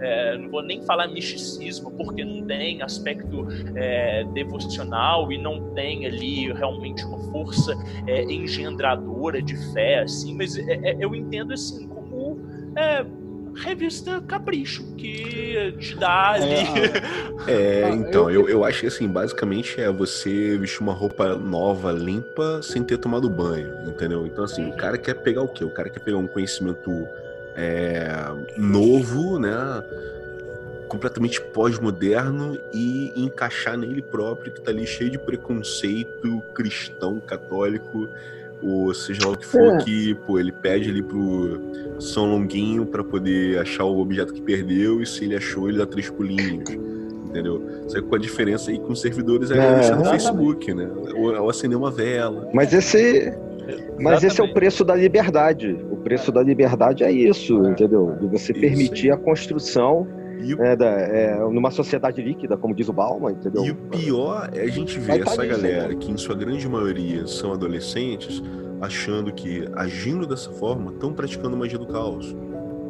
é, 0.00 0.36
não 0.38 0.50
vou 0.50 0.62
nem 0.62 0.82
falar 0.82 1.08
misticismo, 1.08 1.90
porque 1.92 2.24
não 2.24 2.44
tem 2.46 2.82
aspecto 2.82 3.46
é, 3.74 4.24
devocional 4.32 5.30
e 5.32 5.38
não 5.38 5.72
tem 5.74 6.06
ali 6.06 6.52
realmente 6.52 7.04
uma 7.04 7.18
força 7.30 7.74
é, 8.06 8.22
engendradora 8.24 9.40
de 9.40 9.56
fé, 9.72 10.00
assim, 10.00 10.34
mas 10.36 10.56
é, 10.56 10.80
é, 10.82 10.96
eu 10.98 11.14
entendo 11.14 11.52
assim 11.52 11.88
como 11.88 12.38
é, 12.76 13.04
revista 13.56 14.20
Capricho, 14.20 14.84
que 14.96 15.72
te 15.78 15.96
dá 15.96 16.32
ali. 16.32 16.54
É, 17.46 17.88
então, 17.94 18.30
eu, 18.30 18.48
eu 18.48 18.64
acho 18.64 18.80
que 18.80 18.86
assim, 18.86 19.08
basicamente 19.08 19.80
é 19.80 19.90
você 19.90 20.58
vestir 20.58 20.82
uma 20.82 20.92
roupa 20.92 21.36
nova, 21.36 21.92
limpa, 21.92 22.60
sem 22.62 22.82
ter 22.82 22.98
tomado 22.98 23.28
banho, 23.30 23.88
entendeu? 23.88 24.26
Então, 24.26 24.44
assim, 24.44 24.68
o 24.68 24.76
cara 24.76 24.98
quer 24.98 25.14
pegar 25.14 25.42
o 25.42 25.48
quê? 25.48 25.64
O 25.64 25.70
cara 25.70 25.88
quer 25.88 26.00
pegar 26.00 26.18
um 26.18 26.26
conhecimento 26.26 26.90
é, 27.56 28.08
novo, 28.56 29.38
né? 29.38 29.82
completamente 30.88 31.40
pós-moderno 31.40 32.56
e 32.72 33.12
encaixar 33.16 33.76
nele 33.76 34.00
próprio, 34.00 34.52
que 34.52 34.60
tá 34.60 34.70
ali 34.70 34.86
cheio 34.86 35.10
de 35.10 35.18
preconceito 35.18 36.40
cristão, 36.54 37.20
católico, 37.20 38.08
ou 38.62 38.94
seja 38.94 39.26
lá 39.26 39.32
o 39.32 39.36
que 39.36 39.44
for, 39.44 39.74
é. 39.74 39.84
que 39.84 40.14
pô, 40.26 40.38
ele 40.38 40.52
pede 40.52 40.88
ali 40.88 41.02
pro 41.02 41.60
São 41.98 42.26
Longuinho 42.26 42.86
para 42.86 43.02
poder 43.02 43.58
achar 43.58 43.84
o 43.84 43.98
objeto 43.98 44.32
que 44.32 44.40
perdeu, 44.40 45.02
e 45.02 45.06
se 45.06 45.24
ele 45.24 45.36
achou, 45.36 45.68
ele 45.68 45.78
dá 45.78 45.86
três 45.86 46.08
pulinhos. 46.08 46.70
Entendeu? 47.26 47.60
Só 47.88 48.00
que 48.00 48.06
com 48.06 48.14
a 48.14 48.18
diferença 48.18 48.70
aí 48.70 48.78
com 48.78 48.92
os 48.92 49.00
servidores 49.00 49.50
é, 49.50 49.56
é 49.56 49.96
no 49.96 50.04
Facebook, 50.04 50.72
né? 50.72 50.88
Ou, 51.16 51.34
ou 51.34 51.50
acender 51.50 51.76
uma 51.76 51.90
vela. 51.90 52.48
Mas 52.54 52.72
esse, 52.72 53.36
mas 53.98 54.22
esse 54.22 54.40
é 54.40 54.44
o 54.44 54.54
preço 54.54 54.84
da 54.84 54.94
liberdade. 54.94 55.76
O 56.04 56.06
preço 56.06 56.30
da 56.30 56.42
liberdade 56.42 57.02
é 57.02 57.10
isso, 57.10 57.64
é, 57.64 57.70
entendeu? 57.70 58.14
De 58.20 58.26
você 58.26 58.52
permitir 58.52 59.10
a 59.10 59.16
construção 59.16 60.06
o... 60.38 60.62
é, 60.62 60.76
da, 60.76 60.86
é, 60.86 61.38
numa 61.48 61.70
sociedade 61.70 62.20
líquida, 62.20 62.58
como 62.58 62.74
diz 62.74 62.90
o 62.90 62.92
Bauman, 62.92 63.32
entendeu? 63.32 63.64
E 63.64 63.70
o 63.70 63.74
pior 63.74 64.50
é 64.52 64.60
a 64.60 64.66
gente 64.66 64.98
ver 64.98 65.22
essa 65.22 65.34
tá 65.34 65.46
galera, 65.46 65.88
isso, 65.88 65.98
que 66.00 66.12
em 66.12 66.18
sua 66.18 66.34
grande 66.34 66.68
maioria 66.68 67.26
são 67.26 67.54
adolescentes, 67.54 68.42
achando 68.82 69.32
que, 69.32 69.66
agindo 69.74 70.26
dessa 70.26 70.50
forma, 70.50 70.92
estão 70.92 71.10
praticando 71.10 71.56
magia 71.56 71.78
do 71.78 71.86
caos. 71.86 72.36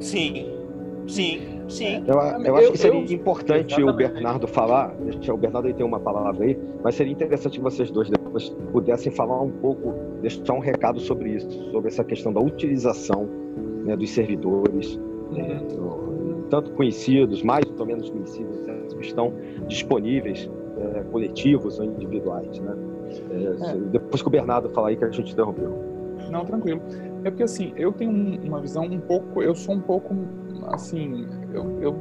Sim, 0.01 0.49
sim, 1.07 1.41
sim. 1.69 2.05
Eu, 2.07 2.15
eu 2.45 2.57
acho 2.57 2.73
que 2.73 2.79
seria 2.79 3.01
eu, 3.01 3.05
importante 3.05 3.75
exatamente. 3.75 3.91
o 3.91 3.97
Bernardo 3.97 4.47
falar, 4.47 4.95
o 5.33 5.37
Bernardo 5.37 5.73
tem 5.73 5.85
uma 5.85 6.01
palavra 6.01 6.45
aí, 6.45 6.59
mas 6.83 6.95
seria 6.95 7.13
interessante 7.13 7.59
que 7.59 7.63
vocês 7.63 7.91
dois 7.91 8.09
depois 8.09 8.51
pudessem 8.73 9.13
falar 9.13 9.41
um 9.41 9.51
pouco, 9.51 9.95
deixar 10.21 10.55
um 10.55 10.61
recado 10.61 11.01
sobre 11.01 11.31
isso, 11.31 11.51
sobre 11.71 11.89
essa 11.89 12.05
questão 12.05 12.33
da 12.33 12.41
utilização 12.41 13.29
né, 13.85 13.97
dos 13.97 14.11
servidores, 14.11 14.99
né, 15.31 15.61
tanto 16.51 16.71
conhecidos, 16.73 17.43
mais 17.43 17.65
ou 17.79 17.87
menos 17.87 18.11
conhecidos, 18.11 18.61
né, 18.67 18.75
que 18.89 19.07
estão 19.07 19.33
disponíveis, 19.67 20.51
é, 20.79 21.01
coletivos 21.11 21.79
ou 21.79 21.87
individuais. 21.87 22.59
Né? 22.61 22.77
É, 23.31 23.71
é. 23.71 23.75
Depois 23.91 24.23
que 24.23 24.29
o 24.29 24.31
Bernardo 24.31 24.69
falar 24.71 24.89
aí 24.89 24.97
que 24.97 25.05
a 25.05 25.11
gente 25.11 25.33
interrompeu. 25.33 25.73
Não, 26.31 26.45
tranquilo. 26.45 26.81
É 27.23 27.31
porque 27.31 27.43
assim, 27.43 27.73
eu 27.77 27.93
tenho 27.93 28.11
uma 28.43 28.61
visão 28.61 28.85
um 28.85 29.01
pouco, 29.01 29.43
eu 29.43 29.55
sou 29.55 29.75
um 29.75 29.81
pouco 29.81 30.15
assim, 30.67 31.27
eu, 31.53 31.81
eu, 31.81 31.97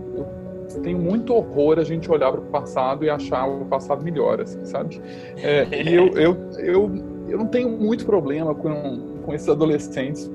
eu 0.76 0.82
tenho 0.82 0.97
muito 0.97 1.34
horror 1.34 1.80
a 1.80 1.84
gente 1.84 2.09
olhar 2.09 2.32
para 2.32 2.41
o 2.41 2.45
passado 2.45 3.03
e 3.03 3.09
achar 3.09 3.45
o 3.45 3.66
passado 3.66 4.03
melhor, 4.03 4.41
assim, 4.41 4.64
sabe? 4.66 5.01
É, 5.38 5.68
e 5.84 5.93
eu, 5.93 6.07
eu, 6.14 6.38
eu, 6.57 6.91
eu 7.28 7.38
não 7.38 7.47
tenho 7.47 7.70
muito 7.70 8.05
problema 8.05 8.55
com, 8.55 9.20
com 9.24 9.34
esses 9.34 9.49
adolescentes 9.49 10.32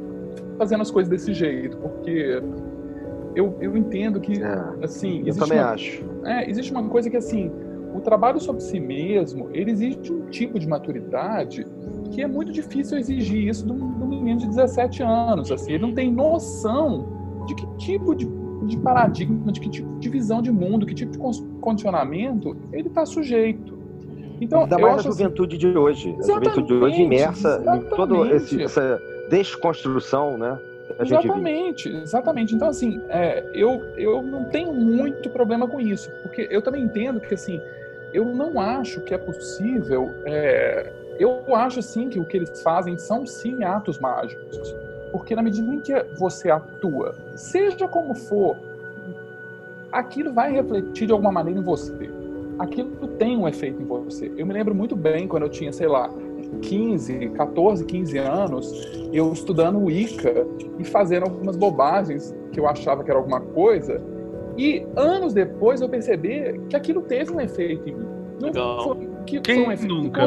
fazendo 0.56 0.82
as 0.82 0.90
coisas 0.90 1.08
desse 1.08 1.32
jeito, 1.32 1.76
porque 1.76 2.42
eu, 3.34 3.56
eu 3.60 3.76
entendo 3.76 4.20
que, 4.20 4.42
é, 4.42 4.84
assim... 4.84 5.22
Eu 5.24 5.36
também 5.36 5.58
uma, 5.58 5.70
acho. 5.70 6.04
É, 6.24 6.50
existe 6.50 6.72
uma 6.72 6.88
coisa 6.88 7.08
que, 7.08 7.16
assim, 7.16 7.50
o 7.94 8.00
trabalho 8.00 8.40
sobre 8.40 8.62
si 8.62 8.80
mesmo, 8.80 9.48
ele 9.52 9.70
exige 9.70 10.12
um 10.12 10.26
tipo 10.26 10.58
de 10.58 10.66
maturidade 10.66 11.64
que 12.10 12.22
é 12.22 12.26
muito 12.26 12.50
difícil 12.52 12.98
exigir 12.98 13.48
isso 13.48 13.64
de 13.66 13.72
um, 13.72 13.76
de 13.76 14.02
um 14.02 14.08
menino 14.08 14.40
de 14.40 14.48
17 14.48 15.02
anos, 15.02 15.52
assim, 15.52 15.72
ele 15.72 15.82
não 15.82 15.94
tem 15.94 16.10
noção 16.10 17.17
de 17.48 17.54
que 17.54 17.66
tipo 17.78 18.14
de, 18.14 18.28
de 18.66 18.76
paradigma, 18.78 19.50
de 19.50 19.60
que 19.60 19.70
tipo 19.70 19.98
de 19.98 20.08
visão 20.08 20.42
de 20.42 20.52
mundo, 20.52 20.84
que 20.84 20.94
tipo 20.94 21.12
de 21.12 21.18
condicionamento 21.60 22.56
ele 22.72 22.88
está 22.88 23.06
sujeito. 23.06 23.78
Então, 24.40 24.62
Ainda 24.62 24.78
mais 24.78 24.94
a 24.94 24.96
assim 24.96 25.08
juventude 25.08 25.56
assim, 25.56 25.72
de 25.72 25.78
hoje. 25.78 26.16
A 26.18 26.22
juventude 26.22 26.66
de 26.66 26.74
hoje 26.74 27.02
imersa 27.02 27.62
em 27.74 27.96
toda 27.96 28.28
essa 28.34 29.00
desconstrução, 29.30 30.36
né? 30.36 30.58
Exatamente, 31.00 31.88
exatamente. 31.88 32.54
Então, 32.54 32.68
assim, 32.68 33.00
é, 33.08 33.44
eu, 33.52 33.82
eu 33.96 34.22
não 34.22 34.44
tenho 34.44 34.72
muito 34.72 35.28
problema 35.30 35.66
com 35.66 35.80
isso, 35.80 36.10
porque 36.22 36.46
eu 36.50 36.62
também 36.62 36.84
entendo 36.84 37.20
que, 37.20 37.34
assim, 37.34 37.60
eu 38.12 38.24
não 38.24 38.60
acho 38.60 39.00
que 39.00 39.12
é 39.12 39.18
possível. 39.18 40.10
É, 40.24 40.92
eu 41.18 41.42
acho, 41.54 41.82
sim, 41.82 42.08
que 42.08 42.18
o 42.18 42.24
que 42.24 42.36
eles 42.36 42.62
fazem 42.62 42.96
são, 42.96 43.26
sim, 43.26 43.64
atos 43.64 43.98
mágicos. 43.98 44.74
Porque 45.12 45.34
na 45.34 45.42
medida 45.42 45.72
em 45.72 45.80
que 45.80 45.94
você 46.18 46.50
atua, 46.50 47.14
seja 47.34 47.88
como 47.88 48.14
for, 48.14 48.56
aquilo 49.92 50.32
vai 50.32 50.52
refletir 50.52 51.06
de 51.06 51.12
alguma 51.12 51.32
maneira 51.32 51.60
em 51.60 51.62
você. 51.62 52.10
Aquilo 52.58 52.90
tem 53.18 53.36
um 53.36 53.46
efeito 53.46 53.80
em 53.80 53.84
você. 53.84 54.32
Eu 54.36 54.46
me 54.46 54.52
lembro 54.52 54.74
muito 54.74 54.96
bem 54.96 55.28
quando 55.28 55.44
eu 55.44 55.48
tinha, 55.48 55.72
sei 55.72 55.86
lá, 55.86 56.10
15, 56.62 57.30
14, 57.30 57.84
15 57.84 58.18
anos, 58.18 58.90
eu 59.12 59.32
estudando 59.32 59.78
Wicca 59.78 60.46
e 60.78 60.84
fazendo 60.84 61.24
algumas 61.24 61.56
bobagens 61.56 62.34
que 62.52 62.58
eu 62.58 62.66
achava 62.66 63.04
que 63.04 63.10
era 63.10 63.18
alguma 63.18 63.40
coisa. 63.40 64.00
E 64.56 64.84
anos 64.96 65.32
depois 65.32 65.80
eu 65.80 65.88
percebi 65.88 66.60
que 66.68 66.74
aquilo 66.74 67.02
teve 67.02 67.32
um 67.32 67.40
efeito 67.40 67.88
em 67.88 67.94
mim. 67.94 68.06
Não 68.40 68.48
Legal. 68.48 68.84
foi, 68.84 69.08
que 69.26 69.40
Quem 69.40 69.56
foi 69.56 69.66
um 69.66 69.72
efeito 69.72 69.94
nunca? 69.94 70.26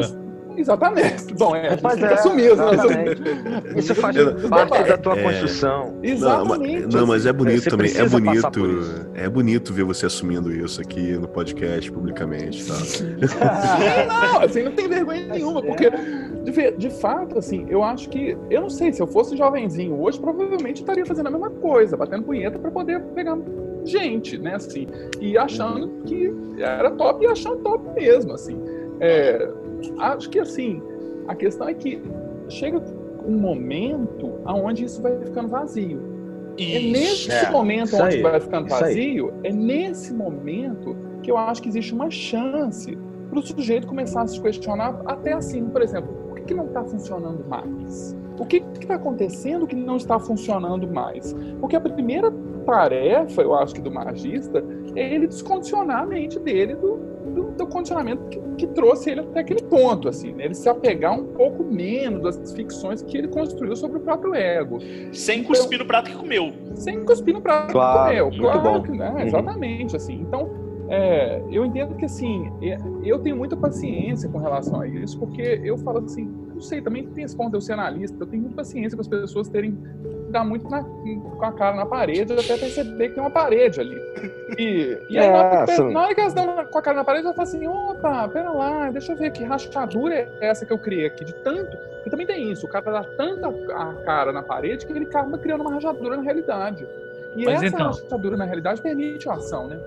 Exatamente. 0.56 1.34
Bom, 1.34 1.54
é, 1.56 1.78
Mas 1.82 2.02
é, 2.02 2.14
assumiu, 2.14 2.56
né? 2.56 2.64
Isso 3.76 3.94
faz 3.94 4.16
parte 4.48 4.88
da 4.88 4.98
tua 4.98 5.18
é. 5.18 5.22
construção. 5.22 5.98
Exatamente. 6.02 6.86
Não, 6.86 7.00
não, 7.00 7.06
mas 7.06 7.26
é 7.26 7.32
bonito 7.32 7.70
também. 7.70 7.90
É 7.96 8.08
bonito. 8.08 8.60
É 9.14 9.28
bonito 9.28 9.72
ver 9.72 9.84
você 9.84 10.06
assumindo 10.06 10.52
isso 10.52 10.80
aqui 10.80 11.12
no 11.12 11.28
podcast 11.28 11.90
publicamente, 11.90 12.66
tá? 12.66 12.74
não, 14.08 14.42
assim, 14.42 14.62
não 14.62 14.72
tem 14.72 14.88
vergonha 14.88 15.26
nenhuma, 15.26 15.62
porque 15.62 15.90
de, 15.90 16.70
de 16.72 16.90
fato, 16.90 17.38
assim, 17.38 17.66
eu 17.68 17.82
acho 17.82 18.08
que 18.08 18.36
eu 18.50 18.60
não 18.60 18.70
sei 18.70 18.92
se 18.92 19.02
eu 19.02 19.06
fosse 19.06 19.36
jovenzinho 19.36 20.00
hoje, 20.00 20.18
provavelmente 20.18 20.80
estaria 20.80 21.04
fazendo 21.06 21.28
a 21.28 21.30
mesma 21.30 21.50
coisa, 21.50 21.96
batendo 21.96 22.24
punheta 22.24 22.58
para 22.58 22.70
poder 22.70 23.00
pegar 23.14 23.38
gente, 23.84 24.38
né, 24.38 24.54
assim, 24.54 24.86
e 25.20 25.36
achando 25.36 26.02
que 26.04 26.32
era 26.58 26.90
top 26.92 27.24
e 27.24 27.28
achando 27.28 27.56
top 27.58 27.84
mesmo, 27.94 28.32
assim. 28.32 28.58
É, 29.00 29.50
acho 29.98 30.28
que 30.30 30.38
assim, 30.38 30.82
a 31.28 31.34
questão 31.34 31.68
é 31.68 31.74
que 31.74 32.02
chega 32.48 32.82
um 33.26 33.38
momento 33.38 34.40
aonde 34.44 34.84
isso 34.84 35.00
vai 35.00 35.18
ficando 35.18 35.48
vazio. 35.48 36.12
Isso. 36.56 36.76
É 36.76 36.80
nesse 36.80 37.30
é, 37.30 37.50
momento 37.50 37.96
onde 37.96 38.16
aí, 38.16 38.22
vai 38.22 38.40
ficando 38.40 38.68
vazio, 38.68 39.32
é 39.42 39.52
nesse 39.52 40.12
momento 40.12 40.96
que 41.22 41.30
eu 41.30 41.36
acho 41.36 41.62
que 41.62 41.68
existe 41.68 41.94
uma 41.94 42.10
chance 42.10 42.96
para 43.30 43.38
o 43.38 43.42
sujeito 43.42 43.86
começar 43.86 44.22
a 44.22 44.26
se 44.26 44.40
questionar, 44.40 45.00
até 45.06 45.32
assim, 45.32 45.64
por 45.64 45.80
exemplo, 45.80 46.12
por 46.28 46.34
que, 46.36 46.42
que 46.42 46.54
não 46.54 46.66
está 46.66 46.84
funcionando 46.84 47.42
mais? 47.48 48.14
O 48.38 48.44
que 48.44 48.62
está 48.78 48.96
acontecendo 48.96 49.66
que 49.66 49.76
não 49.76 49.96
está 49.96 50.18
funcionando 50.18 50.86
mais? 50.86 51.34
Porque 51.58 51.76
a 51.76 51.80
primeira 51.80 52.30
tarefa, 52.66 53.40
eu 53.40 53.54
acho 53.54 53.74
que 53.74 53.80
do 53.80 53.90
magista, 53.90 54.62
é 54.94 55.14
ele 55.14 55.26
descondicionar 55.26 56.02
a 56.02 56.06
mente 56.06 56.38
dele 56.38 56.74
do, 56.74 56.98
do, 57.22 57.50
do 57.52 57.66
condicionamento 57.66 58.24
que, 58.28 58.40
que, 58.58 58.66
trouxe 58.68 59.10
ele 59.10 59.20
até 59.20 59.40
aquele 59.40 59.62
ponto, 59.62 60.08
assim, 60.08 60.32
né? 60.32 60.44
ele 60.44 60.54
se 60.54 60.68
apegar 60.68 61.18
um 61.18 61.24
pouco 61.24 61.62
menos 61.64 62.22
das 62.22 62.52
ficções 62.52 63.02
que 63.02 63.16
ele 63.16 63.28
construiu 63.28 63.76
sobre 63.76 63.98
o 63.98 64.00
próprio 64.00 64.34
ego. 64.34 64.78
Sem 65.12 65.40
então, 65.40 65.54
cuspir 65.54 65.78
no 65.78 65.86
prato 65.86 66.10
que 66.10 66.16
comeu. 66.16 66.52
Sem 66.74 67.04
cuspir 67.04 67.34
no 67.34 67.40
prato 67.40 67.72
claro, 67.72 68.30
que 68.30 68.36
comeu, 68.38 68.50
claro, 68.50 68.82
que, 68.82 68.92
né? 68.92 69.10
Uhum. 69.10 69.20
Exatamente, 69.20 69.96
assim. 69.96 70.20
Então, 70.20 70.50
é, 70.88 71.42
eu 71.50 71.64
entendo 71.64 71.94
que, 71.94 72.04
assim, 72.04 72.52
é, 72.62 72.78
eu 73.04 73.18
tenho 73.18 73.36
muita 73.36 73.56
paciência 73.56 74.28
com 74.28 74.38
relação 74.38 74.80
a 74.80 74.86
isso, 74.86 75.18
porque 75.18 75.60
eu 75.64 75.78
falo 75.78 75.98
assim, 75.98 76.30
não 76.52 76.60
sei, 76.60 76.82
também 76.82 77.06
tem 77.08 77.24
esse 77.24 77.36
ponto 77.36 77.50
de 77.50 77.56
eu 77.56 77.60
ser 77.60 77.72
analista, 77.74 78.16
eu 78.20 78.26
tenho 78.26 78.42
muita 78.42 78.56
paciência 78.56 78.96
com 78.96 79.00
as 79.00 79.08
pessoas 79.08 79.48
terem 79.48 79.78
dá 80.32 80.42
muito 80.44 80.68
na, 80.68 80.82
com 80.82 81.44
a 81.44 81.52
cara 81.52 81.76
na 81.76 81.86
parede 81.86 82.32
até 82.32 82.56
perceber 82.56 83.08
que 83.10 83.14
tem 83.14 83.22
uma 83.22 83.30
parede 83.30 83.80
ali. 83.80 84.00
E, 84.58 84.98
e 85.08 85.18
aí, 85.18 85.26
É, 85.26 85.30
na, 85.30 85.38
hora 85.44 85.66
que- 85.66 85.72
são- 85.76 85.90
na 85.92 86.00
hora 86.02 86.14
que 86.14 86.20
elas 86.20 86.34
dão 86.34 86.64
com 86.64 86.78
a 86.78 86.82
cara 86.82 86.96
na 86.96 87.04
parede, 87.04 87.24
ela 87.26 87.34
fala 87.34 87.48
assim: 87.48 87.66
opa, 87.66 88.28
pera 88.28 88.50
lá, 88.50 88.90
deixa 88.90 89.12
eu 89.12 89.16
ver 89.16 89.30
que 89.30 89.44
rachadura 89.44 90.14
é 90.14 90.28
essa 90.40 90.66
que 90.66 90.72
eu 90.72 90.78
criei 90.78 91.06
aqui. 91.06 91.24
De 91.24 91.34
tanto. 91.34 91.76
Porque 91.96 92.10
também 92.10 92.26
tem 92.26 92.50
isso, 92.50 92.66
o 92.66 92.68
cara 92.68 92.90
dá 92.90 93.04
tanta 93.04 93.48
a 93.74 93.94
cara 94.04 94.32
na 94.32 94.42
parede 94.42 94.84
que 94.86 94.92
ele 94.92 95.04
acaba 95.04 95.38
criando 95.38 95.60
uma 95.60 95.72
rachadura 95.74 96.16
na 96.16 96.22
realidade. 96.22 96.84
E 97.36 97.44
Mas 97.44 97.62
essa 97.62 97.66
então- 97.76 97.86
rachadura 97.86 98.36
na 98.36 98.44
realidade 98.44 98.82
permite 98.82 99.28
a 99.28 99.34
ação, 99.34 99.68
né? 99.68 99.78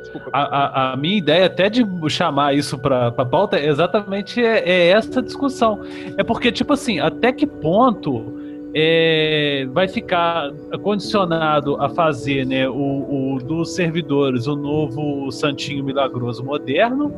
Desculpa. 0.00 0.30
A, 0.32 0.42
a- 0.42 0.92
a 0.92 0.96
minha 0.96 1.16
ideia 1.18 1.46
até 1.46 1.68
de 1.68 1.86
chamar 2.08 2.54
isso 2.54 2.78
para 2.78 3.08
a 3.08 3.24
pauta 3.24 3.58
é 3.58 3.66
exatamente 3.66 4.42
é, 4.44 4.68
é 4.68 4.88
essa 4.88 5.22
discussão. 5.22 5.80
É 6.18 6.24
porque, 6.24 6.50
tipo 6.50 6.72
assim, 6.72 6.98
até 6.98 7.32
que 7.32 7.46
ponto 7.46 8.39
é, 8.74 9.66
vai 9.72 9.88
ficar 9.88 10.52
condicionado 10.82 11.76
a 11.80 11.88
fazer 11.88 12.46
né, 12.46 12.68
o, 12.68 13.34
o 13.34 13.38
dos 13.38 13.74
servidores 13.74 14.46
o 14.46 14.54
novo 14.56 15.30
Santinho 15.32 15.84
Milagroso 15.84 16.44
moderno, 16.44 17.12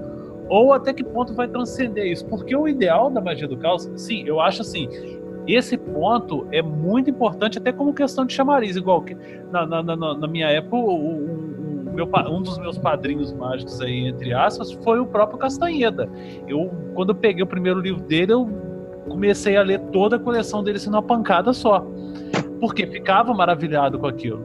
ou 0.49 0.73
até 0.73 0.93
que 0.93 1.05
ponto 1.05 1.35
vai 1.35 1.49
transcender 1.49 2.07
isso? 2.07 2.27
Porque 2.27 2.55
o 2.55 2.69
ideal 2.69 3.11
da 3.11 3.21
magia 3.21 3.49
do 3.49 3.57
caos, 3.57 3.91
sim, 3.97 4.25
eu 4.27 4.41
acho 4.41 4.63
assim, 4.63 4.89
esse 5.47 5.77
ponto 5.77 6.47
é 6.53 6.63
muito 6.63 7.11
importante, 7.11 7.59
até 7.59 7.73
como 7.73 7.93
questão 7.93 8.25
de 8.25 8.33
chamariz, 8.33 8.77
igual 8.77 9.03
que 9.03 9.17
na, 9.51 9.67
na, 9.67 9.83
na, 9.83 9.97
na 9.97 10.27
minha 10.27 10.49
época, 10.49 10.77
o, 10.77 10.95
o- 10.95 11.53
o 11.93 11.95
meu 11.95 12.09
um 12.31 12.41
dos 12.43 12.59
meus 12.59 12.79
padrinhos 12.79 13.35
mágicos 13.35 13.79
aí, 13.83 14.07
entre 14.07 14.33
aspas, 14.33 14.73
foi 14.73 14.99
o 14.99 15.05
próprio 15.07 15.39
Castanheda. 15.39 16.09
Eu, 16.49 16.71
quando 16.95 17.11
eu 17.11 17.15
peguei 17.15 17.43
o 17.43 17.47
primeiro 17.47 17.81
livro 17.81 18.01
dele, 18.03 18.33
eu 18.33 18.49
comecei 19.09 19.57
a 19.57 19.63
ler 19.63 19.81
toda 19.93 20.17
a 20.17 20.19
coleção 20.19 20.63
dele 20.63 20.77
assim, 20.79 20.91
numa 20.91 21.03
pancada 21.03 21.53
só. 21.53 21.85
Porque 22.61 22.87
ficava 22.87 23.35
maravilhado 23.35 23.99
com 23.99 24.07
aquilo. 24.07 24.41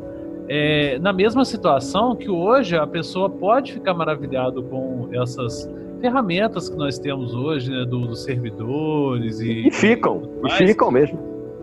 É, 0.49 0.97
na 0.99 1.11
mesma 1.11 1.43
situação 1.43 2.15
que 2.15 2.29
hoje 2.29 2.75
a 2.77 2.87
pessoa 2.87 3.29
pode 3.29 3.73
ficar 3.73 3.93
maravilhado 3.93 4.63
com 4.63 5.09
essas 5.11 5.69
ferramentas 5.99 6.69
que 6.69 6.77
nós 6.77 6.97
temos 6.97 7.33
hoje, 7.33 7.69
né, 7.69 7.83
do- 7.85 8.07
dos 8.07 8.23
servidores 8.23 9.39
e, 9.39 9.67
E 9.67 9.71
ficam, 9.71 10.21
e 10.45 10.49
ficam 10.51 10.89
mesmo. 10.91 11.19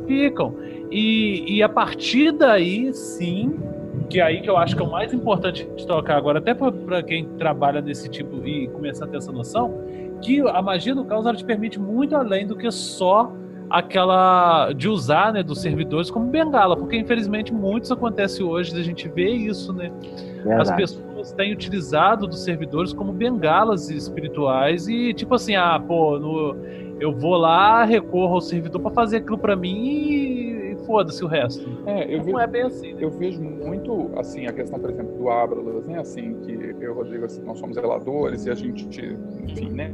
ficam. 0.06 0.54
E, 0.90 1.44
e 1.56 1.62
a 1.62 1.68
partir 1.68 2.32
daí, 2.32 2.92
sim, 2.92 3.54
que 4.10 4.20
é 4.20 4.22
aí 4.22 4.40
que 4.42 4.50
eu 4.50 4.56
acho 4.58 4.76
que 4.76 4.82
é 4.82 4.84
o 4.86 4.90
mais 4.90 5.14
importante 5.14 5.66
de 5.76 5.86
tocar 5.86 6.16
agora, 6.16 6.38
até 6.38 6.52
para 6.52 7.02
quem 7.02 7.24
trabalha 7.38 7.80
nesse 7.80 8.08
tipo 8.08 8.46
e 8.46 8.68
começar 8.68 9.06
a 9.06 9.08
ter 9.08 9.16
essa 9.16 9.32
noção, 9.32 9.72
que 10.24 10.40
a 10.40 10.62
magia 10.62 10.94
do 10.94 11.04
caos 11.04 11.26
ela 11.26 11.36
te 11.36 11.44
permite 11.44 11.78
muito 11.78 12.16
além 12.16 12.46
do 12.46 12.56
que 12.56 12.70
só 12.70 13.30
aquela 13.70 14.72
de 14.72 14.88
usar 14.88 15.32
né, 15.32 15.42
dos 15.42 15.60
servidores 15.60 16.10
como 16.10 16.26
bengala, 16.26 16.76
porque 16.76 16.96
infelizmente 16.96 17.52
muitos 17.52 17.90
acontece 17.90 18.42
hoje, 18.42 18.78
a 18.78 18.82
gente 18.82 19.08
vê 19.08 19.30
isso, 19.30 19.72
né? 19.72 19.90
As 20.40 20.44
Verdade. 20.68 20.76
pessoas 20.76 21.32
têm 21.32 21.52
utilizado 21.52 22.26
dos 22.26 22.44
servidores 22.44 22.92
como 22.92 23.12
bengalas 23.12 23.88
espirituais 23.90 24.86
e 24.88 25.12
tipo 25.14 25.34
assim, 25.34 25.54
ah, 25.56 25.80
pô, 25.84 26.18
no- 26.18 26.56
eu 27.00 27.12
vou 27.12 27.36
lá, 27.36 27.82
recorro 27.84 28.34
ao 28.34 28.40
servidor 28.40 28.80
para 28.80 28.90
fazer 28.92 29.16
aquilo 29.18 29.38
para 29.38 29.56
mim 29.56 29.84
e 29.96 30.53
foda-se 30.86 31.24
o 31.24 31.26
resto. 31.26 31.66
É, 31.86 32.12
eu 32.12 32.18
Não 32.18 32.24
vejo, 32.24 32.38
é 32.38 32.46
bem 32.46 32.62
assim. 32.62 32.92
né? 32.94 33.04
eu 33.04 33.10
vejo 33.10 33.42
muito, 33.42 34.10
assim, 34.16 34.46
a 34.46 34.52
questão, 34.52 34.78
por 34.78 34.90
exemplo, 34.90 35.16
do 35.16 35.28
Ábralas, 35.28 35.86
né, 35.86 35.98
assim, 35.98 36.34
que 36.40 36.52
eu 36.52 36.80
e 36.80 36.88
o 36.88 36.94
Rodrigo, 36.94 37.24
assim, 37.24 37.42
nós 37.42 37.58
somos 37.58 37.74
zeladores 37.74 38.46
e 38.46 38.50
a 38.50 38.54
gente, 38.54 39.16
enfim, 39.42 39.70
né, 39.70 39.92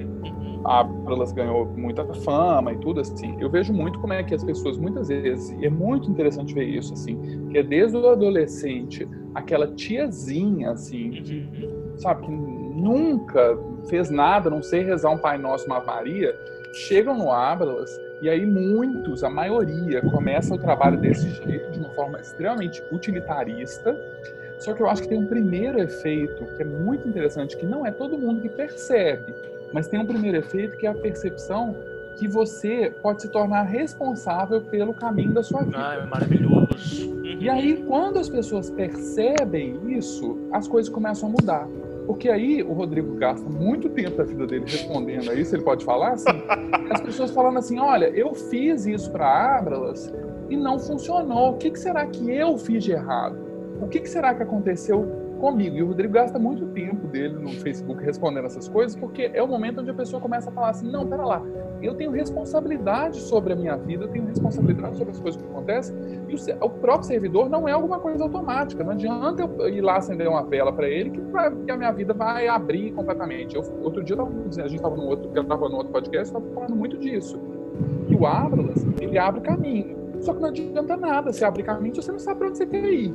a 0.64 0.80
Ábralas 0.80 1.32
ganhou 1.32 1.64
muita 1.66 2.04
fama 2.14 2.72
e 2.72 2.78
tudo, 2.78 3.00
assim, 3.00 3.36
eu 3.40 3.48
vejo 3.50 3.72
muito 3.72 3.98
como 3.98 4.12
é 4.12 4.22
que 4.22 4.34
as 4.34 4.44
pessoas, 4.44 4.76
muitas 4.76 5.08
vezes, 5.08 5.50
e 5.60 5.66
é 5.66 5.70
muito 5.70 6.10
interessante 6.10 6.52
ver 6.54 6.64
isso, 6.64 6.92
assim, 6.92 7.48
que 7.50 7.58
é 7.58 7.62
desde 7.62 7.96
o 7.96 8.08
adolescente, 8.08 9.08
aquela 9.34 9.66
tiazinha, 9.68 10.70
assim, 10.72 11.10
que, 11.10 11.48
sabe, 11.96 12.26
que 12.26 12.30
nunca 12.30 13.58
fez 13.88 14.10
nada, 14.10 14.50
não 14.50 14.62
sei 14.62 14.82
rezar 14.82 15.10
um 15.10 15.18
Pai 15.18 15.38
Nosso, 15.38 15.66
uma 15.66 15.80
Maria, 15.80 16.34
chegam 16.72 17.16
no 17.16 17.30
Ábralas 17.30 17.90
e 18.20 18.28
aí 18.28 18.44
muitos, 18.44 19.24
a 19.24 19.30
maioria, 19.30 20.02
começa 20.02 20.54
o 20.54 20.58
trabalho 20.58 20.98
desse 20.98 21.30
jeito, 21.30 21.70
de 21.70 21.78
uma 21.78 21.88
forma 21.90 22.20
extremamente 22.20 22.82
utilitarista. 22.92 23.98
Só 24.58 24.74
que 24.74 24.82
eu 24.82 24.88
acho 24.90 25.02
que 25.02 25.08
tem 25.08 25.18
um 25.18 25.26
primeiro 25.26 25.80
efeito 25.80 26.44
que 26.56 26.62
é 26.62 26.64
muito 26.66 27.08
interessante, 27.08 27.56
que 27.56 27.64
não 27.64 27.86
é 27.86 27.90
todo 27.90 28.18
mundo 28.18 28.42
que 28.42 28.48
percebe, 28.48 29.34
mas 29.72 29.88
tem 29.88 29.98
um 29.98 30.06
primeiro 30.06 30.36
efeito 30.36 30.76
que 30.76 30.86
é 30.86 30.90
a 30.90 30.94
percepção 30.94 31.74
que 32.16 32.28
você 32.28 32.92
pode 33.00 33.22
se 33.22 33.28
tornar 33.28 33.62
responsável 33.62 34.60
pelo 34.60 34.92
caminho 34.92 35.32
da 35.32 35.42
sua 35.42 35.62
vida. 35.62 35.78
Ah, 35.78 35.94
é 35.94 36.06
maravilhoso. 36.06 36.68
E 37.40 37.48
aí, 37.48 37.82
quando 37.88 38.18
as 38.18 38.28
pessoas 38.28 38.68
percebem 38.68 39.78
isso, 39.96 40.38
as 40.52 40.68
coisas 40.68 40.92
começam 40.92 41.30
a 41.30 41.32
mudar. 41.32 41.66
Porque 42.06 42.28
aí 42.28 42.62
o 42.62 42.72
Rodrigo 42.72 43.14
gasta 43.14 43.48
muito 43.48 43.88
tempo 43.88 44.16
da 44.16 44.24
vida 44.24 44.46
dele 44.46 44.64
respondendo 44.66 45.30
a 45.30 45.34
isso, 45.34 45.54
ele 45.54 45.62
pode 45.62 45.84
falar 45.84 46.12
assim, 46.12 46.30
as 46.90 47.00
pessoas 47.00 47.30
falando 47.30 47.58
assim, 47.58 47.78
olha, 47.78 48.06
eu 48.06 48.34
fiz 48.34 48.86
isso 48.86 49.10
para 49.10 49.58
Abralas 49.58 50.12
e 50.48 50.56
não 50.56 50.78
funcionou. 50.78 51.52
O 51.52 51.56
que, 51.56 51.70
que 51.70 51.78
será 51.78 52.06
que 52.06 52.30
eu 52.30 52.58
fiz 52.58 52.84
de 52.84 52.92
errado? 52.92 53.38
O 53.80 53.86
que, 53.86 54.00
que 54.00 54.08
será 54.08 54.34
que 54.34 54.42
aconteceu 54.42 55.29
comigo? 55.40 55.76
E 55.76 55.82
o 55.82 55.86
Rodrigo 55.88 56.12
gasta 56.12 56.38
muito 56.38 56.66
tempo 56.66 57.06
dele 57.08 57.34
no 57.34 57.48
Facebook 57.50 58.04
respondendo 58.04 58.44
essas 58.44 58.68
coisas, 58.68 58.94
porque 58.94 59.30
é 59.32 59.42
o 59.42 59.48
momento 59.48 59.80
onde 59.80 59.90
a 59.90 59.94
pessoa 59.94 60.20
começa 60.20 60.50
a 60.50 60.52
falar 60.52 60.70
assim, 60.70 60.90
não, 60.90 61.06
pera 61.06 61.24
lá, 61.24 61.42
eu 61.82 61.94
tenho 61.94 62.10
responsabilidade 62.10 63.18
sobre 63.20 63.52
a 63.54 63.56
minha 63.56 63.76
vida, 63.76 64.04
eu 64.04 64.08
tenho 64.08 64.26
responsabilidade 64.26 64.96
sobre 64.96 65.12
as 65.12 65.18
coisas 65.20 65.40
que 65.40 65.48
acontecem, 65.48 65.96
e 66.28 66.34
o, 66.34 66.66
o 66.66 66.70
próprio 66.70 67.04
servidor 67.04 67.48
não 67.48 67.66
é 67.68 67.72
alguma 67.72 67.98
coisa 67.98 68.22
automática. 68.22 68.84
Não 68.84 68.92
adianta 68.92 69.42
eu 69.42 69.68
ir 69.68 69.80
lá 69.80 69.96
acender 69.96 70.28
uma 70.28 70.42
vela 70.44 70.72
para 70.72 70.88
ele 70.88 71.10
que, 71.10 71.20
vai- 71.20 71.50
que 71.54 71.70
a 71.70 71.76
minha 71.76 71.90
vida 71.92 72.12
vai 72.12 72.46
abrir 72.46 72.92
completamente. 72.92 73.56
Eu, 73.56 73.62
outro 73.82 74.04
dia 74.04 74.16
tava 74.16 74.30
a 74.30 74.68
gente 74.68 74.76
estava 74.76 74.94
no 74.96 75.04
outro, 75.06 75.30
no 75.32 75.76
outro 75.76 75.92
podcast, 75.92 76.26
estava 76.34 76.44
falando 76.54 76.76
muito 76.76 76.98
disso. 76.98 77.40
E 78.08 78.14
o 78.14 78.26
Ábralas, 78.26 78.84
ele 79.00 79.18
abre 79.18 79.40
caminho. 79.40 79.96
Só 80.20 80.34
que 80.34 80.40
não 80.40 80.48
adianta 80.50 80.96
nada 80.96 81.32
você 81.32 81.44
abrir 81.44 81.62
caminho 81.62 81.94
se 81.94 82.02
você 82.02 82.12
não 82.12 82.18
sabe 82.18 82.38
para 82.40 82.48
onde 82.48 82.58
você 82.58 82.66
quer 82.66 82.84
ir. 82.92 83.14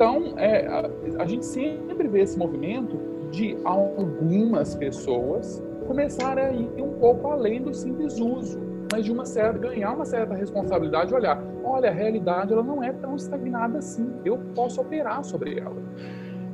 Então, 0.00 0.32
é, 0.38 0.66
a, 0.66 0.90
a 1.22 1.26
gente 1.26 1.44
sempre 1.44 2.08
vê 2.08 2.22
esse 2.22 2.38
movimento 2.38 2.98
de 3.30 3.54
algumas 3.64 4.74
pessoas 4.74 5.62
começarem 5.86 6.42
a 6.42 6.52
ir 6.54 6.82
um 6.82 6.92
pouco 6.98 7.28
além 7.28 7.60
do 7.60 7.74
simples 7.74 8.18
uso, 8.18 8.58
mas 8.90 9.04
de 9.04 9.12
uma 9.12 9.26
certa 9.26 9.58
ganhar 9.58 9.92
uma 9.92 10.06
certa 10.06 10.32
responsabilidade, 10.34 11.12
olhar, 11.12 11.38
olha, 11.62 11.90
a 11.90 11.92
realidade 11.92 12.50
ela 12.50 12.62
não 12.62 12.82
é 12.82 12.94
tão 12.94 13.14
estagnada 13.14 13.76
assim. 13.76 14.10
Eu 14.24 14.38
posso 14.54 14.80
operar 14.80 15.22
sobre 15.22 15.58
ela. 15.60 15.76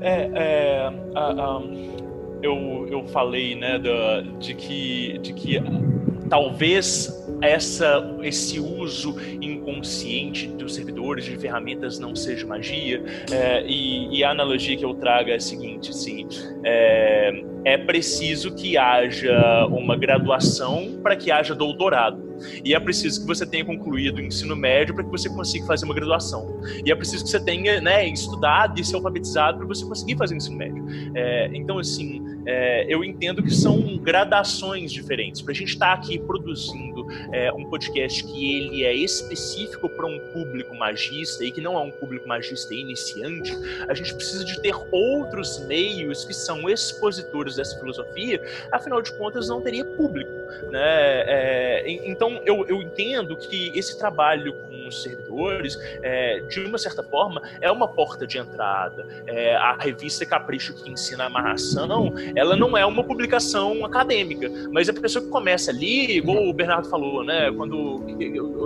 É, 0.00 0.28
é, 0.34 0.92
a- 1.14 1.30
a- 1.30 1.62
eu, 2.42 2.88
eu 2.90 3.06
falei, 3.06 3.54
né, 3.54 3.78
da- 3.78 4.22
de 4.40 4.54
que, 4.54 5.18
de 5.18 5.32
que 5.32 5.62
talvez 6.28 7.25
essa, 7.40 8.16
esse 8.22 8.58
uso 8.58 9.16
inconsciente 9.40 10.46
dos 10.48 10.74
servidores 10.74 11.24
de 11.24 11.36
ferramentas 11.36 11.98
não 11.98 12.14
seja 12.14 12.46
magia. 12.46 13.02
É, 13.30 13.64
e, 13.66 14.18
e 14.18 14.24
a 14.24 14.30
analogia 14.30 14.76
que 14.76 14.84
eu 14.84 14.94
trago 14.94 15.30
é 15.30 15.34
a 15.34 15.40
seguinte: 15.40 15.90
assim, 15.90 16.26
é, 16.64 17.44
é 17.64 17.76
preciso 17.76 18.54
que 18.54 18.78
haja 18.78 19.66
uma 19.66 19.96
graduação 19.96 20.98
para 21.02 21.16
que 21.16 21.30
haja 21.30 21.54
doutorado. 21.54 22.26
E 22.64 22.74
é 22.74 22.80
preciso 22.80 23.20
que 23.20 23.26
você 23.26 23.46
tenha 23.46 23.64
concluído 23.64 24.18
o 24.18 24.20
ensino 24.20 24.54
médio 24.54 24.94
para 24.94 25.04
que 25.04 25.10
você 25.10 25.28
consiga 25.28 25.66
fazer 25.66 25.84
uma 25.84 25.94
graduação. 25.94 26.60
E 26.84 26.90
é 26.90 26.94
preciso 26.94 27.24
que 27.24 27.30
você 27.30 27.40
tenha 27.40 27.80
né, 27.80 28.06
estudado 28.06 28.78
e 28.80 28.84
se 28.84 28.94
alfabetizado 28.94 29.58
para 29.58 29.66
você 29.66 29.84
conseguir 29.84 30.16
fazer 30.16 30.34
o 30.34 30.36
ensino 30.36 30.56
médio. 30.56 30.84
É, 31.14 31.50
então, 31.54 31.78
assim, 31.78 32.22
é, 32.46 32.86
eu 32.88 33.04
entendo 33.04 33.42
que 33.42 33.50
são 33.50 33.98
gradações 33.98 34.92
diferentes. 34.92 35.42
Para 35.42 35.52
a 35.52 35.54
gente 35.54 35.70
estar 35.70 35.92
aqui 35.92 36.18
produzindo 36.18 37.05
é, 37.32 37.52
um 37.52 37.68
podcast 37.68 38.24
que 38.24 38.56
ele 38.56 38.84
é 38.84 38.94
específico 38.94 39.88
para 39.88 40.06
um 40.06 40.18
público 40.32 40.74
magista 40.74 41.44
e 41.44 41.50
que 41.50 41.60
não 41.60 41.76
é 41.76 41.80
um 41.80 41.90
público 41.90 42.26
magista 42.26 42.74
iniciante, 42.74 43.56
a 43.88 43.94
gente 43.94 44.14
precisa 44.14 44.44
de 44.44 44.60
ter 44.60 44.74
outros 44.90 45.60
meios 45.66 46.24
que 46.24 46.34
são 46.34 46.68
expositores 46.68 47.56
dessa 47.56 47.78
filosofia, 47.78 48.40
afinal 48.72 49.00
de 49.02 49.12
contas 49.16 49.48
não 49.48 49.60
teria 49.60 49.84
público. 49.84 50.30
Né? 50.70 50.80
É, 51.26 51.84
en- 51.86 52.10
então 52.10 52.40
eu, 52.44 52.64
eu 52.66 52.80
entendo 52.82 53.36
que 53.36 53.72
esse 53.74 53.98
trabalho 53.98 54.54
com 54.54 54.86
os 54.88 55.02
servidores, 55.02 55.76
é, 56.02 56.40
de 56.40 56.60
uma 56.60 56.78
certa 56.78 57.02
forma, 57.02 57.42
é 57.60 57.70
uma 57.70 57.88
porta 57.88 58.26
de 58.26 58.38
entrada. 58.38 59.06
É, 59.26 59.54
a 59.56 59.76
revista 59.76 60.24
Capricho 60.24 60.74
que 60.74 60.90
ensina 60.90 61.24
a 61.24 61.26
amarração, 61.26 62.14
ela 62.34 62.56
não 62.56 62.76
é 62.76 62.86
uma 62.86 63.02
publicação 63.02 63.84
acadêmica, 63.84 64.50
mas 64.70 64.88
a 64.88 64.92
pessoa 64.92 65.24
que 65.24 65.30
começa 65.30 65.70
ali, 65.70 66.16
igual 66.18 66.46
o 66.46 66.52
Bernardo 66.52 66.88
falou, 66.88 66.95
né, 67.24 67.50
quando 67.52 68.02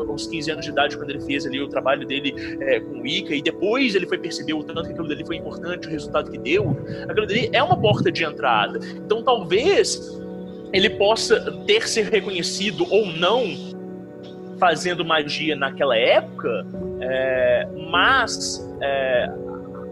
aos 0.08 0.26
15 0.26 0.50
anos 0.50 0.64
de 0.64 0.70
idade, 0.70 0.96
quando 0.96 1.10
ele 1.10 1.20
fez 1.20 1.46
ali 1.46 1.60
o 1.60 1.68
trabalho 1.68 2.06
dele 2.06 2.34
é, 2.60 2.80
com 2.80 3.00
o 3.00 3.06
Ica, 3.06 3.34
e 3.34 3.42
depois 3.42 3.94
ele 3.94 4.06
foi 4.06 4.18
perceber 4.18 4.54
o 4.54 4.62
tanto 4.62 4.82
que 4.82 4.90
aquilo 4.90 5.08
dali 5.08 5.24
foi 5.24 5.36
importante, 5.36 5.86
o 5.86 5.90
resultado 5.90 6.30
que 6.30 6.38
deu, 6.38 6.76
aquilo 7.08 7.26
dali 7.26 7.50
é 7.52 7.62
uma 7.62 7.76
porta 7.76 8.10
de 8.10 8.24
entrada. 8.24 8.80
Então 8.96 9.22
talvez 9.22 10.20
ele 10.72 10.90
possa 10.90 11.40
ter 11.66 11.88
ser 11.88 12.06
reconhecido 12.06 12.86
ou 12.90 13.06
não 13.06 13.70
fazendo 14.58 15.04
magia 15.04 15.56
naquela 15.56 15.96
época, 15.96 16.66
é, 17.00 17.66
mas 17.90 18.68
é, 18.80 19.30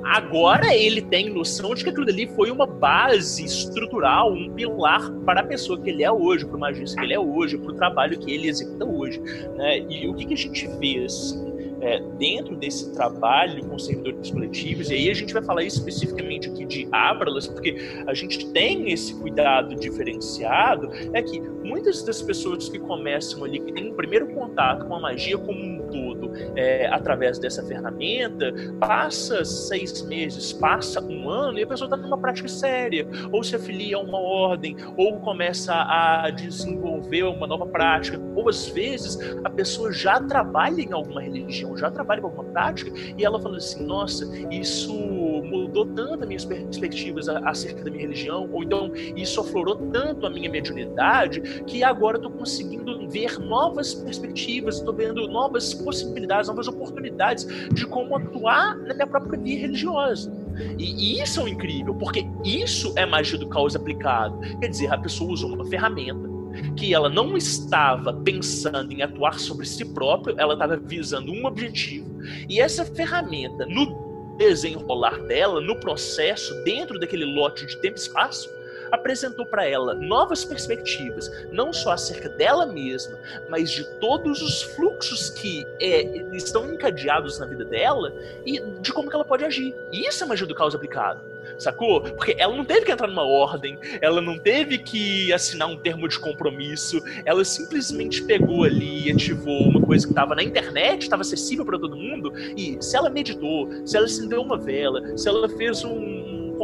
agora 0.04 0.74
ele 0.74 1.02
tem 1.02 1.30
noção 1.30 1.74
de 1.74 1.84
que 1.84 1.90
aquilo 1.90 2.08
ali 2.08 2.26
foi 2.28 2.50
uma 2.50 2.66
base 2.66 3.44
estrutural, 3.44 4.32
um 4.32 4.50
pilar 4.52 5.10
para 5.24 5.40
a 5.40 5.44
pessoa 5.44 5.80
que 5.80 5.90
ele 5.90 6.02
é 6.02 6.10
hoje, 6.10 6.46
para 6.46 6.56
o 6.56 6.60
magista 6.60 6.98
que 6.98 7.04
ele 7.04 7.14
é 7.14 7.20
hoje, 7.20 7.58
para 7.58 7.72
o 7.72 7.74
trabalho 7.74 8.18
que 8.18 8.32
ele 8.32 8.48
executa 8.48 8.84
hoje. 8.84 9.20
Né? 9.56 9.80
E 9.88 10.08
o 10.08 10.14
que, 10.14 10.26
que 10.26 10.34
a 10.34 10.36
gente 10.36 10.66
vê 10.78 11.04
assim, 11.04 11.48
é, 11.80 12.00
dentro 12.18 12.56
desse 12.56 12.92
trabalho 12.92 13.64
com 13.66 13.78
servidores 13.78 14.30
coletivos, 14.30 14.90
e 14.90 14.94
aí 14.94 15.10
a 15.10 15.14
gente 15.14 15.32
vai 15.32 15.42
falar 15.42 15.62
especificamente 15.62 16.48
aqui 16.48 16.64
de 16.64 16.88
Abralas, 16.90 17.46
porque 17.46 17.76
a 18.06 18.14
gente 18.14 18.46
tem 18.50 18.90
esse 18.92 19.14
cuidado 19.14 19.74
diferenciado, 19.76 20.90
é 21.12 21.22
que 21.22 21.40
muitas 21.68 22.02
das 22.02 22.22
pessoas 22.22 22.68
que 22.68 22.78
começam 22.78 23.44
ali, 23.44 23.60
que 23.60 23.72
têm 23.72 23.92
um 23.92 23.94
primeiro 23.94 24.26
contato 24.28 24.86
com 24.86 24.94
a 24.94 25.00
magia 25.00 25.38
como 25.38 25.58
um 25.58 25.78
todo, 25.88 26.32
é, 26.56 26.86
através 26.88 27.38
dessa 27.38 27.62
ferramenta, 27.62 28.52
passa 28.80 29.44
seis 29.44 30.02
meses, 30.02 30.52
passa 30.52 31.02
um 31.02 31.28
ano, 31.28 31.58
e 31.58 31.62
a 31.62 31.66
pessoa 31.66 31.86
está 31.86 31.96
numa 31.96 32.18
prática 32.18 32.48
séria, 32.48 33.06
ou 33.32 33.42
se 33.42 33.56
afilia 33.56 33.96
a 33.96 34.00
uma 34.00 34.18
ordem, 34.18 34.76
ou 34.96 35.20
começa 35.20 35.74
a 35.74 36.30
desenvolver 36.30 37.24
uma 37.24 37.46
nova 37.46 37.66
prática, 37.66 38.20
ou 38.34 38.48
às 38.48 38.68
vezes 38.68 39.18
a 39.44 39.50
pessoa 39.50 39.92
já 39.92 40.20
trabalha 40.20 40.80
em 40.80 40.92
alguma 40.92 41.20
religião 41.20 41.76
já 41.76 41.90
trabalha 41.90 42.20
com 42.20 42.28
alguma 42.28 42.44
prática, 42.44 42.90
e 43.16 43.24
ela 43.24 43.40
falou 43.40 43.56
assim: 43.56 43.84
nossa, 43.84 44.26
isso 44.50 44.92
mudou 44.94 45.86
tanto 45.86 46.22
as 46.22 46.28
minhas 46.28 46.44
perspectivas 46.44 47.28
acerca 47.28 47.84
da 47.84 47.90
minha 47.90 48.02
religião, 48.02 48.48
ou 48.52 48.62
então 48.62 48.92
isso 49.16 49.40
aflorou 49.40 49.76
tanto 49.92 50.26
a 50.26 50.30
minha 50.30 50.50
mediunidade, 50.50 51.57
que 51.66 51.82
agora 51.82 52.16
eu 52.16 52.22
estou 52.22 52.32
conseguindo 52.32 53.08
ver 53.08 53.38
novas 53.38 53.94
perspectivas, 53.94 54.76
estou 54.76 54.94
vendo 54.94 55.26
novas 55.28 55.74
possibilidades, 55.74 56.48
novas 56.48 56.68
oportunidades 56.68 57.46
de 57.72 57.86
como 57.86 58.16
atuar 58.16 58.76
na 58.78 58.94
minha 58.94 59.06
própria 59.06 59.38
vida 59.38 59.62
religiosa. 59.62 60.32
E, 60.78 61.16
e 61.18 61.22
isso 61.22 61.40
é 61.40 61.44
o 61.44 61.48
incrível, 61.48 61.94
porque 61.94 62.26
isso 62.44 62.92
é 62.96 63.06
magia 63.06 63.38
do 63.38 63.48
caos 63.48 63.74
aplicado. 63.76 64.38
Quer 64.60 64.68
dizer, 64.68 64.92
a 64.92 64.98
pessoa 64.98 65.32
usou 65.32 65.54
uma 65.54 65.64
ferramenta 65.66 66.28
que 66.76 66.92
ela 66.92 67.08
não 67.08 67.36
estava 67.36 68.12
pensando 68.12 68.92
em 68.92 69.02
atuar 69.02 69.38
sobre 69.38 69.66
si 69.66 69.84
própria, 69.84 70.34
ela 70.38 70.54
estava 70.54 70.76
visando 70.76 71.32
um 71.32 71.46
objetivo. 71.46 72.08
E 72.48 72.60
essa 72.60 72.84
ferramenta, 72.84 73.64
no 73.66 74.36
desenrolar 74.36 75.18
dela, 75.24 75.60
no 75.60 75.78
processo, 75.80 76.54
dentro 76.64 76.98
daquele 76.98 77.24
lote 77.24 77.66
de 77.66 77.80
tempo 77.80 77.96
e 77.96 78.00
espaço, 78.00 78.48
apresentou 78.90 79.46
para 79.46 79.66
ela 79.66 79.94
novas 79.94 80.44
perspectivas, 80.44 81.30
não 81.50 81.72
só 81.72 81.92
acerca 81.92 82.28
dela 82.28 82.66
mesma, 82.66 83.18
mas 83.48 83.70
de 83.70 83.84
todos 83.98 84.42
os 84.42 84.62
fluxos 84.62 85.30
que 85.30 85.66
é, 85.80 86.02
estão 86.32 86.72
encadeados 86.72 87.38
na 87.38 87.46
vida 87.46 87.64
dela 87.64 88.12
e 88.44 88.60
de 88.80 88.92
como 88.92 89.12
ela 89.12 89.24
pode 89.24 89.44
agir. 89.44 89.74
E 89.92 90.06
isso 90.06 90.22
é 90.22 90.26
magia 90.26 90.46
do 90.46 90.54
caos 90.54 90.74
aplicado. 90.74 91.20
Sacou? 91.56 92.02
Porque 92.02 92.36
ela 92.38 92.56
não 92.56 92.64
teve 92.64 92.84
que 92.84 92.92
entrar 92.92 93.08
numa 93.08 93.24
ordem, 93.24 93.78
ela 94.00 94.20
não 94.20 94.38
teve 94.38 94.78
que 94.78 95.32
assinar 95.32 95.68
um 95.68 95.76
termo 95.76 96.06
de 96.08 96.18
compromisso, 96.18 97.02
ela 97.24 97.44
simplesmente 97.44 98.22
pegou 98.22 98.64
ali 98.64 99.08
e 99.08 99.12
ativou 99.12 99.62
uma 99.62 99.80
coisa 99.80 100.06
que 100.06 100.12
estava 100.12 100.34
na 100.34 100.42
internet, 100.42 101.02
estava 101.02 101.22
acessível 101.22 101.64
para 101.64 101.78
todo 101.78 101.96
mundo, 101.96 102.32
e 102.56 102.76
se 102.80 102.96
ela 102.96 103.10
meditou, 103.10 103.68
se 103.84 103.96
ela 103.96 104.06
acendeu 104.06 104.42
uma 104.42 104.56
vela, 104.56 105.16
se 105.16 105.28
ela 105.28 105.48
fez 105.48 105.84
um 105.84 106.17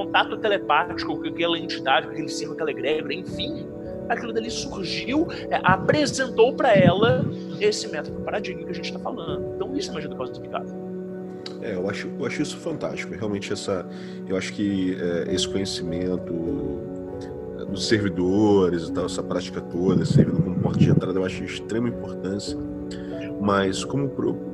contato 0.05 0.37
telepático 0.37 1.17
com 1.17 1.29
aquela 1.29 1.59
entidade, 1.59 2.07
com 2.07 2.13
aquele 2.13 2.29
ser, 2.29 2.47
com 2.47 2.53
aquela 2.53 2.71
egrégora, 2.71 3.15
enfim, 3.15 3.67
aquilo 4.09 4.33
dali 4.33 4.51
surgiu, 4.51 5.29
é, 5.51 5.61
apresentou 5.63 6.55
para 6.55 6.75
ela 6.75 7.25
esse 7.61 7.89
método 7.89 8.21
paradigma 8.21 8.65
que 8.65 8.71
a 8.71 8.75
gente 8.75 8.87
está 8.87 8.99
falando. 8.99 9.55
Então 9.55 9.75
isso 9.77 9.91
é 9.91 9.95
magia 9.95 10.09
do 10.09 10.25
explicado. 10.25 10.67
É, 11.63 11.75
eu 11.75 11.89
acho, 11.89 12.11
eu 12.19 12.27
acho 12.27 12.43
isso 12.43 12.57
fantástico. 12.59 13.15
Realmente 13.15 13.53
essa, 13.53 13.87
eu 14.29 14.37
acho 14.37 14.53
que 14.53 14.97
é, 15.01 15.35
esse 15.35 15.49
conhecimento 15.49 16.33
é, 17.61 17.65
dos 17.65 17.89
servidores 17.89 18.89
e 18.89 18.93
tal, 18.93 19.07
essa 19.07 19.23
prática 19.23 19.61
toda, 19.61 20.03
esse 20.03 20.13
servidor 20.13 20.43
como 20.43 20.57
porta 20.61 20.79
de 20.79 20.91
entrada, 20.91 21.19
eu 21.19 21.25
acho 21.25 21.39
de 21.39 21.53
extrema 21.53 21.89
importância 21.89 22.59
mas 23.45 23.85
como, 23.85 24.09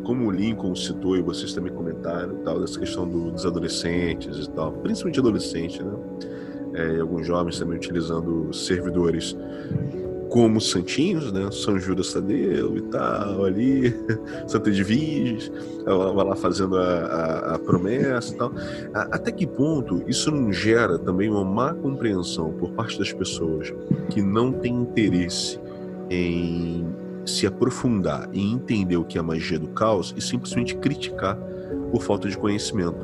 como 0.04 0.26
o 0.26 0.30
Lincoln 0.30 0.74
citou 0.74 1.16
e 1.16 1.22
vocês 1.22 1.52
também 1.52 1.72
comentaram, 1.72 2.36
tal, 2.44 2.60
dessa 2.60 2.78
questão 2.78 3.08
do, 3.08 3.30
dos 3.30 3.46
adolescentes 3.46 4.46
e 4.46 4.50
tal, 4.50 4.72
principalmente 4.72 5.20
adolescentes, 5.20 5.80
né? 5.80 5.92
É, 6.72 6.96
e 6.96 7.00
alguns 7.00 7.26
jovens 7.26 7.58
também 7.58 7.76
utilizando 7.76 8.52
servidores 8.54 9.36
como 10.30 10.60
santinhos, 10.60 11.32
né? 11.32 11.50
São 11.50 11.78
Judas 11.78 12.12
Tadeu 12.12 12.76
e 12.76 12.82
tal, 12.82 13.44
ali, 13.44 13.94
Santa 14.46 14.70
Edviges, 14.70 15.50
ela 15.84 16.12
vai 16.12 16.24
lá 16.24 16.36
fazendo 16.36 16.76
a, 16.76 16.82
a, 16.82 17.54
a, 17.56 17.58
promessa 17.58 18.32
e 18.32 18.36
tal. 18.36 18.52
Até 18.94 19.32
que 19.32 19.46
ponto 19.46 20.02
isso 20.06 20.30
não 20.30 20.52
gera 20.52 20.98
também 20.98 21.28
uma 21.28 21.44
má 21.44 21.74
compreensão 21.74 22.52
por 22.52 22.70
parte 22.70 22.98
das 22.98 23.12
pessoas 23.12 23.74
que 24.08 24.22
não 24.22 24.52
têm 24.52 24.74
interesse 24.74 25.58
em 26.08 26.86
se 27.24 27.46
aprofundar 27.46 28.28
e 28.32 28.52
entender 28.52 28.96
o 28.96 29.04
que 29.04 29.18
é 29.18 29.20
a 29.20 29.24
magia 29.24 29.58
do 29.58 29.68
caos 29.68 30.14
e 30.16 30.20
simplesmente 30.20 30.76
criticar 30.76 31.36
por 31.90 32.02
falta 32.02 32.28
de 32.28 32.36
conhecimento. 32.36 32.98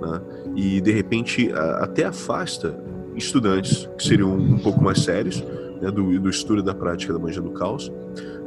Né? 0.00 0.20
E 0.56 0.80
de 0.80 0.92
repente 0.92 1.50
até 1.80 2.04
afasta 2.04 2.76
estudantes 3.16 3.88
que 3.96 4.04
seriam 4.04 4.34
um 4.34 4.58
pouco 4.58 4.82
mais 4.82 5.00
sérios 5.00 5.42
né, 5.80 5.90
do, 5.90 6.18
do 6.18 6.28
estudo 6.28 6.62
da 6.62 6.74
prática 6.74 7.12
da 7.12 7.18
magia 7.18 7.42
do 7.42 7.50
caos, 7.50 7.92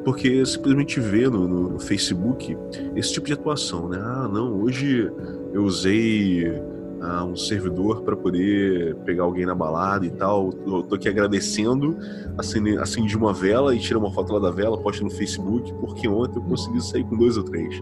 porque 0.04 0.46
simplesmente 0.46 1.00
vê 1.00 1.30
no, 1.30 1.48
no, 1.48 1.80
Facebook 1.80 2.58
esse 2.96 3.14
tipo 3.14 3.28
de 3.28 3.34
atuação, 3.34 3.90
né? 3.90 4.00
Ah, 4.02 4.30
não, 4.32 4.62
hoje 4.62 5.12
eu 5.54 5.64
usei 5.64 6.50
um 7.00 7.36
servidor 7.36 8.02
para 8.02 8.16
poder 8.16 8.96
pegar 9.06 9.24
alguém 9.24 9.46
na 9.46 9.54
balada 9.54 10.06
e 10.06 10.10
tal. 10.10 10.52
Eu 10.66 10.84
tô 10.84 10.96
aqui 10.96 11.08
agradecendo, 11.08 11.98
acendi, 12.38 12.78
acendi 12.78 13.16
uma 13.16 13.34
vela 13.34 13.76
e 13.76 13.80
tirei 13.80 13.98
uma 13.98 14.12
foto 14.12 14.34
lá 14.34 14.40
da 14.40 14.52
vela, 14.52 14.78
posto 14.78 15.04
no 15.04 15.10
Facebook, 15.10 15.74
porque 15.76 16.08
ontem 16.08 16.40
eu 16.40 16.44
consegui 16.44 16.82
sair 16.82 17.04
com 17.04 17.16
dois 17.16 17.38
ou 17.38 17.44
três. 17.44 17.82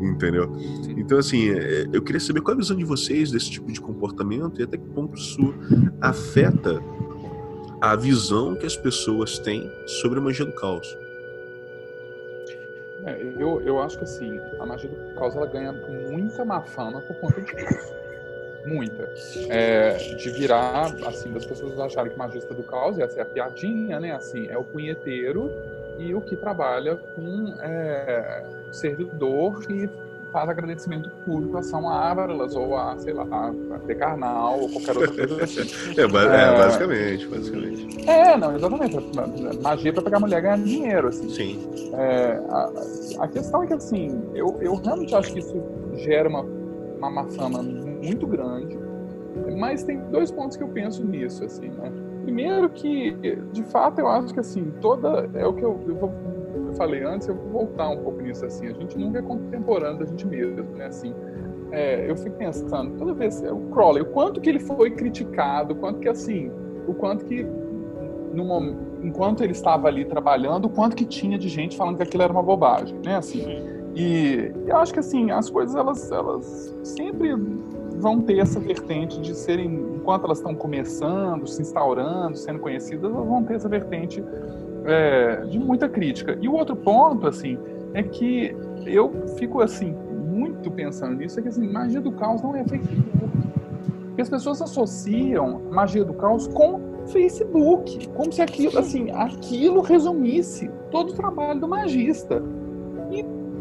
Entendeu? 0.00 0.50
Então, 0.96 1.18
assim, 1.18 1.50
é, 1.50 1.86
eu 1.92 2.02
queria 2.02 2.20
saber 2.20 2.40
qual 2.40 2.54
é 2.54 2.56
a 2.56 2.58
visão 2.58 2.76
de 2.76 2.84
vocês 2.84 3.30
desse 3.30 3.50
tipo 3.50 3.70
de 3.70 3.80
comportamento 3.80 4.60
e 4.60 4.64
até 4.64 4.76
que 4.76 4.88
ponto 4.88 5.16
isso 5.16 5.54
afeta 6.00 6.82
a 7.80 7.94
visão 7.96 8.54
que 8.54 8.66
as 8.66 8.76
pessoas 8.76 9.38
têm 9.38 9.70
sobre 9.86 10.18
a 10.18 10.22
magia 10.22 10.44
do 10.44 10.52
caos. 10.52 10.86
É, 13.04 13.20
eu, 13.38 13.60
eu 13.62 13.80
acho 13.80 13.98
que 13.98 14.04
assim, 14.04 14.38
a 14.60 14.66
magia 14.66 14.88
do 14.88 15.14
caos 15.14 15.34
ela 15.34 15.46
ganha 15.46 15.72
muita 16.10 16.44
má 16.44 16.62
fama 16.62 17.00
por 17.00 17.16
conta 17.16 17.40
disso 17.40 18.01
muita. 18.66 19.08
É, 19.48 19.94
de 20.16 20.30
virar, 20.30 20.94
assim, 21.06 21.32
das 21.32 21.44
pessoas 21.44 21.78
acharem 21.78 22.12
que 22.12 22.18
magista 22.18 22.54
do 22.54 22.62
caos, 22.62 22.98
essa 22.98 23.20
é 23.20 23.22
a 23.22 23.26
piadinha, 23.26 24.00
né? 24.00 24.12
Assim, 24.12 24.48
é 24.48 24.56
o 24.56 24.64
punheteiro 24.64 25.50
e 25.98 26.14
o 26.14 26.20
que 26.20 26.36
trabalha 26.36 26.96
com 26.96 27.54
é, 27.60 28.44
servidor 28.70 29.62
e 29.70 29.88
faz 30.32 30.48
agradecimento 30.48 31.10
público 31.26 31.58
a 31.58 31.62
São 31.62 31.88
Ábralas 31.88 32.56
ou 32.56 32.76
a, 32.76 32.96
sei 32.98 33.12
lá, 33.12 33.26
a 33.30 33.78
Decarnal 33.86 34.60
ou 34.60 34.68
qualquer 34.70 34.96
outra 34.96 35.26
coisa 35.28 35.44
assim. 35.44 35.60
é, 35.96 36.02
é, 36.02 36.08
basicamente, 36.08 37.26
basicamente. 37.26 38.10
É, 38.10 38.36
não, 38.36 38.56
exatamente. 38.56 38.96
Magia 39.62 39.92
para 39.92 40.02
pegar 40.02 40.20
mulher 40.20 40.38
e 40.38 40.42
ganhar 40.42 40.58
dinheiro, 40.58 41.08
assim. 41.08 41.28
Sim. 41.28 41.70
É, 41.92 42.40
a, 42.48 43.24
a, 43.24 43.28
questão 43.28 43.62
é 43.62 43.66
que, 43.66 43.74
assim, 43.74 44.22
eu, 44.34 44.58
eu 44.62 44.74
realmente 44.76 45.14
acho 45.14 45.32
que 45.32 45.40
isso 45.40 45.62
gera 45.96 46.28
uma, 46.28 46.40
uma 46.40 47.10
má 47.10 47.24
fama 47.26 47.62
muito 48.02 48.26
grande. 48.26 48.78
Mas 49.56 49.82
tem 49.82 49.98
dois 50.10 50.30
pontos 50.30 50.56
que 50.56 50.62
eu 50.62 50.68
penso 50.68 51.04
nisso, 51.06 51.44
assim, 51.44 51.68
né? 51.68 51.90
Primeiro 52.22 52.68
que, 52.68 53.16
de 53.52 53.62
fato, 53.64 54.00
eu 54.00 54.08
acho 54.08 54.32
que, 54.32 54.40
assim, 54.40 54.72
toda... 54.80 55.28
É 55.34 55.46
o 55.46 55.52
que 55.54 55.62
eu, 55.62 55.80
eu, 55.86 55.94
vou, 55.94 56.12
eu 56.54 56.72
falei 56.74 57.02
antes, 57.02 57.28
eu 57.28 57.34
vou 57.34 57.66
voltar 57.66 57.88
um 57.88 57.98
pouco 57.98 58.20
nisso, 58.20 58.44
assim. 58.44 58.66
A 58.66 58.72
gente 58.72 58.98
nunca 58.98 59.18
é 59.18 59.22
contemporâneo 59.22 59.98
da 59.98 60.04
gente 60.04 60.26
mesmo, 60.26 60.64
né? 60.76 60.86
Assim, 60.86 61.14
é, 61.70 62.08
eu 62.10 62.16
fico 62.16 62.36
pensando, 62.36 62.96
toda 62.98 63.14
vez... 63.14 63.42
O 63.42 63.70
Crowley, 63.72 64.02
o 64.02 64.06
quanto 64.06 64.40
que 64.40 64.50
ele 64.50 64.60
foi 64.60 64.90
criticado, 64.90 65.72
o 65.72 65.76
quanto 65.76 65.98
que, 65.98 66.08
assim... 66.08 66.50
O 66.86 66.94
quanto 66.94 67.24
que, 67.24 67.46
no 68.34 68.44
momento, 68.44 68.78
enquanto 69.02 69.42
ele 69.42 69.52
estava 69.52 69.88
ali 69.88 70.04
trabalhando, 70.04 70.66
o 70.66 70.68
quanto 70.68 70.94
que 70.94 71.04
tinha 71.04 71.38
de 71.38 71.48
gente 71.48 71.76
falando 71.76 71.96
que 71.96 72.02
aquilo 72.02 72.22
era 72.22 72.32
uma 72.32 72.42
bobagem, 72.42 72.98
né? 73.04 73.16
Assim... 73.16 73.80
E 73.94 74.50
eu 74.66 74.76
acho 74.78 74.90
que 74.90 75.00
assim, 75.00 75.30
as 75.30 75.50
coisas 75.50 75.76
elas, 75.76 76.10
elas 76.10 76.74
sempre 76.82 77.36
vão 78.02 78.20
ter 78.20 78.38
essa 78.38 78.58
vertente 78.58 79.20
de 79.20 79.34
serem, 79.34 79.72
enquanto 79.94 80.24
elas 80.24 80.38
estão 80.38 80.54
começando, 80.54 81.46
se 81.46 81.62
instaurando, 81.62 82.36
sendo 82.36 82.58
conhecidas, 82.58 83.10
elas 83.10 83.26
vão 83.26 83.44
ter 83.44 83.54
essa 83.54 83.68
vertente 83.68 84.22
é, 84.84 85.44
de 85.46 85.58
muita 85.58 85.88
crítica. 85.88 86.36
E 86.40 86.48
o 86.48 86.54
outro 86.54 86.74
ponto, 86.74 87.26
assim, 87.26 87.58
é 87.94 88.02
que 88.02 88.54
eu 88.84 89.12
fico, 89.38 89.60
assim, 89.60 89.94
muito 90.28 90.70
pensando 90.70 91.16
nisso, 91.16 91.38
é 91.38 91.42
que, 91.42 91.48
assim, 91.48 91.66
magia 91.68 92.00
do 92.00 92.12
caos 92.12 92.42
não 92.42 92.54
é 92.56 92.64
Facebook. 92.64 93.08
Porque 94.08 94.22
as 94.22 94.28
pessoas 94.28 94.60
associam 94.60 95.62
magia 95.70 96.04
do 96.04 96.12
caos 96.12 96.46
com 96.48 96.80
Facebook, 97.06 98.08
como 98.10 98.32
se 98.32 98.42
aquilo, 98.42 98.78
assim, 98.78 99.10
aquilo 99.12 99.80
resumisse 99.80 100.70
todo 100.90 101.10
o 101.10 101.14
trabalho 101.14 101.60
do 101.60 101.68
magista. 101.68 102.42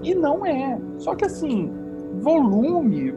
E 0.03 0.15
não 0.15 0.45
é. 0.45 0.79
Só 0.97 1.15
que 1.15 1.25
assim, 1.25 1.71
volume 2.19 3.13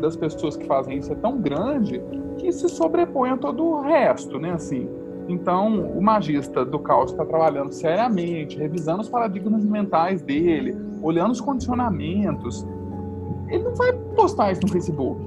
das 0.00 0.16
pessoas 0.16 0.56
que 0.56 0.66
fazem 0.66 0.98
isso 0.98 1.12
é 1.12 1.16
tão 1.16 1.38
grande 1.40 2.00
que 2.38 2.50
se 2.52 2.68
sobrepõe 2.68 3.30
a 3.30 3.36
todo 3.36 3.64
o 3.64 3.80
resto, 3.82 4.38
né? 4.38 4.52
Assim, 4.52 4.88
então, 5.28 5.92
o 5.92 6.02
magista 6.02 6.64
do 6.64 6.78
caos 6.78 7.12
está 7.12 7.24
trabalhando 7.24 7.70
seriamente, 7.70 8.58
revisando 8.58 9.02
os 9.02 9.08
paradigmas 9.08 9.64
mentais 9.64 10.22
dele, 10.22 10.76
olhando 11.02 11.30
os 11.30 11.40
condicionamentos. 11.40 12.66
Ele 13.48 13.62
não 13.62 13.74
vai 13.74 13.92
postar 13.92 14.50
isso 14.50 14.62
no 14.62 14.68
Facebook. 14.68 15.20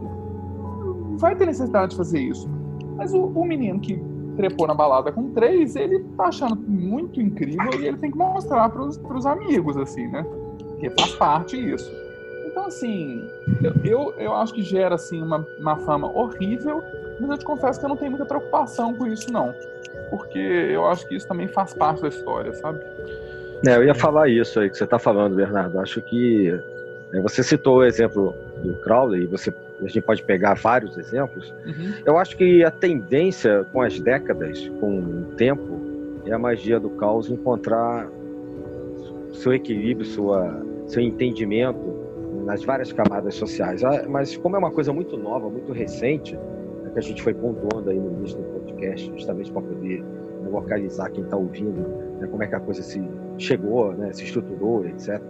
Não 0.74 1.18
vai 1.18 1.36
ter 1.36 1.46
necessidade 1.46 1.92
de 1.92 1.98
fazer 1.98 2.20
isso. 2.20 2.50
Mas 2.98 3.14
o, 3.14 3.28
o 3.28 3.46
menino 3.46 3.80
que 3.80 4.02
trepou 4.36 4.68
na 4.68 4.74
balada 4.74 5.12
com 5.12 5.30
três, 5.32 5.76
ele 5.76 6.00
tá 6.18 6.26
achando 6.26 6.56
muito 6.56 7.22
incrível 7.22 7.80
e 7.80 7.88
ele 7.88 7.98
tem 7.98 8.12
que 8.12 8.18
mostrar 8.18 8.70
para 8.70 8.84
os 8.84 9.26
amigos, 9.26 9.78
assim, 9.78 10.08
né? 10.08 10.26
Porque 10.58 10.90
faz 10.90 11.12
parte 11.14 11.56
isso. 11.56 11.90
Então, 12.64 12.70
assim, 12.70 13.30
eu, 13.62 13.74
eu, 13.84 14.14
eu, 14.18 14.34
acho 14.36 14.54
que 14.54 14.62
gera, 14.62 14.96
assim, 14.96 15.22
uma, 15.22 15.46
uma 15.60 15.76
fama 15.76 16.08
horrível, 16.08 16.82
mas 17.20 17.32
eu 17.32 17.38
te 17.38 17.44
confesso 17.44 17.78
que 17.78 17.86
eu 17.86 17.90
não 17.90 17.98
tenho 17.98 18.12
muita 18.12 18.26
preocupação 18.26 18.94
com 18.94 19.06
isso, 19.06 19.30
não. 19.34 19.54
Porque 20.10 20.40
eu 20.40 20.86
acho 20.88 21.06
que 21.06 21.16
isso 21.16 21.28
também 21.28 21.50
faz 21.50 21.74
parte 21.74 22.02
da 22.02 22.08
história, 22.08 22.54
sabe? 22.54 22.80
É, 23.68 23.76
eu 23.76 23.84
ia 23.84 23.94
falar 23.94 24.30
isso 24.30 24.62
aí 24.62 24.70
que 24.70 24.78
você 24.78 24.86
está 24.86 24.98
falando, 24.98 25.36
Bernardo. 25.36 25.78
Acho 25.78 26.02
que 26.02 26.58
é, 27.12 27.20
você 27.20 27.44
citou 27.44 27.80
o 27.80 27.84
exemplo 27.84 28.34
do 28.64 28.76
Crowley, 28.76 29.24
e 29.24 29.28
você, 29.28 29.54
a 29.82 29.88
gente 29.88 30.02
pode 30.02 30.24
pegar 30.24 30.54
vários 30.54 30.98
exemplos. 30.98 31.54
Uhum. 31.66 31.94
Eu 32.06 32.18
acho 32.18 32.38
que 32.38 32.64
a 32.64 32.72
tendência 32.72 33.66
com 33.74 33.82
as 33.82 34.00
décadas, 34.00 34.70
com 34.80 35.00
o 35.00 35.24
tempo, 35.36 35.82
é 36.26 36.32
a 36.32 36.40
magia 36.40 36.80
do 36.80 36.92
caos 36.92 37.30
encontrar 37.30 38.08
seu 39.34 39.54
equilíbrio, 39.54 40.06
sua, 40.06 40.66
seu 40.88 41.02
entendimento 41.04 42.03
nas 42.46 42.64
várias 42.64 42.92
camadas 42.92 43.36
sociais. 43.36 43.84
Ah, 43.84 44.06
mas 44.08 44.36
como 44.38 44.56
é 44.56 44.60
uma 44.60 44.72
coisa 44.72 44.92
muito 44.94 45.18
nova, 45.18 45.50
muito 45.50 45.72
recente, 45.72 46.38
é 46.86 46.90
que 46.90 47.00
a 47.00 47.02
gente 47.02 47.22
foi 47.22 47.34
pontuando 47.34 47.90
aí 47.90 48.00
no 48.00 48.12
início 48.14 48.38
do 48.38 48.44
podcast, 48.44 49.12
justamente 49.14 49.52
para 49.52 49.62
poder 49.62 50.04
localizar 50.50 51.10
quem 51.10 51.24
está 51.24 51.38
ouvindo, 51.38 51.82
né, 52.20 52.28
como 52.28 52.44
é 52.44 52.48
que 52.48 52.56
a 52.56 52.60
coisa 52.60 52.84
se 52.84 53.02
chegou, 53.38 53.94
né, 53.94 54.12
se 54.14 54.24
estruturou, 54.24 54.86
etc. 54.86 55.22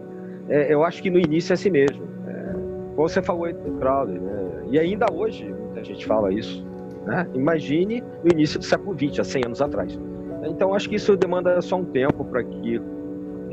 É, 0.49 0.73
eu 0.73 0.83
acho 0.83 1.01
que 1.01 1.09
no 1.09 1.19
início 1.19 1.53
é 1.53 1.55
assim 1.55 1.69
mesmo. 1.69 2.03
É, 2.27 2.53
você 2.95 3.21
falou 3.21 3.45
aí 3.45 3.53
do 3.53 3.71
Crowley, 3.73 4.19
né, 4.19 4.63
e 4.71 4.79
ainda 4.79 5.05
hoje 5.11 5.45
muita 5.45 5.83
gente 5.83 6.05
fala 6.05 6.33
isso. 6.33 6.65
Né? 7.05 7.27
Imagine 7.33 8.01
no 8.01 8.31
início 8.31 8.59
do 8.59 8.65
século 8.65 8.97
XX, 8.97 9.19
há 9.19 9.23
100 9.23 9.45
anos 9.45 9.61
atrás. 9.61 9.99
Então 10.45 10.73
acho 10.73 10.89
que 10.89 10.95
isso 10.95 11.15
demanda 11.15 11.61
só 11.61 11.77
um 11.77 11.85
tempo 11.85 12.25
para 12.25 12.43
que 12.43 12.81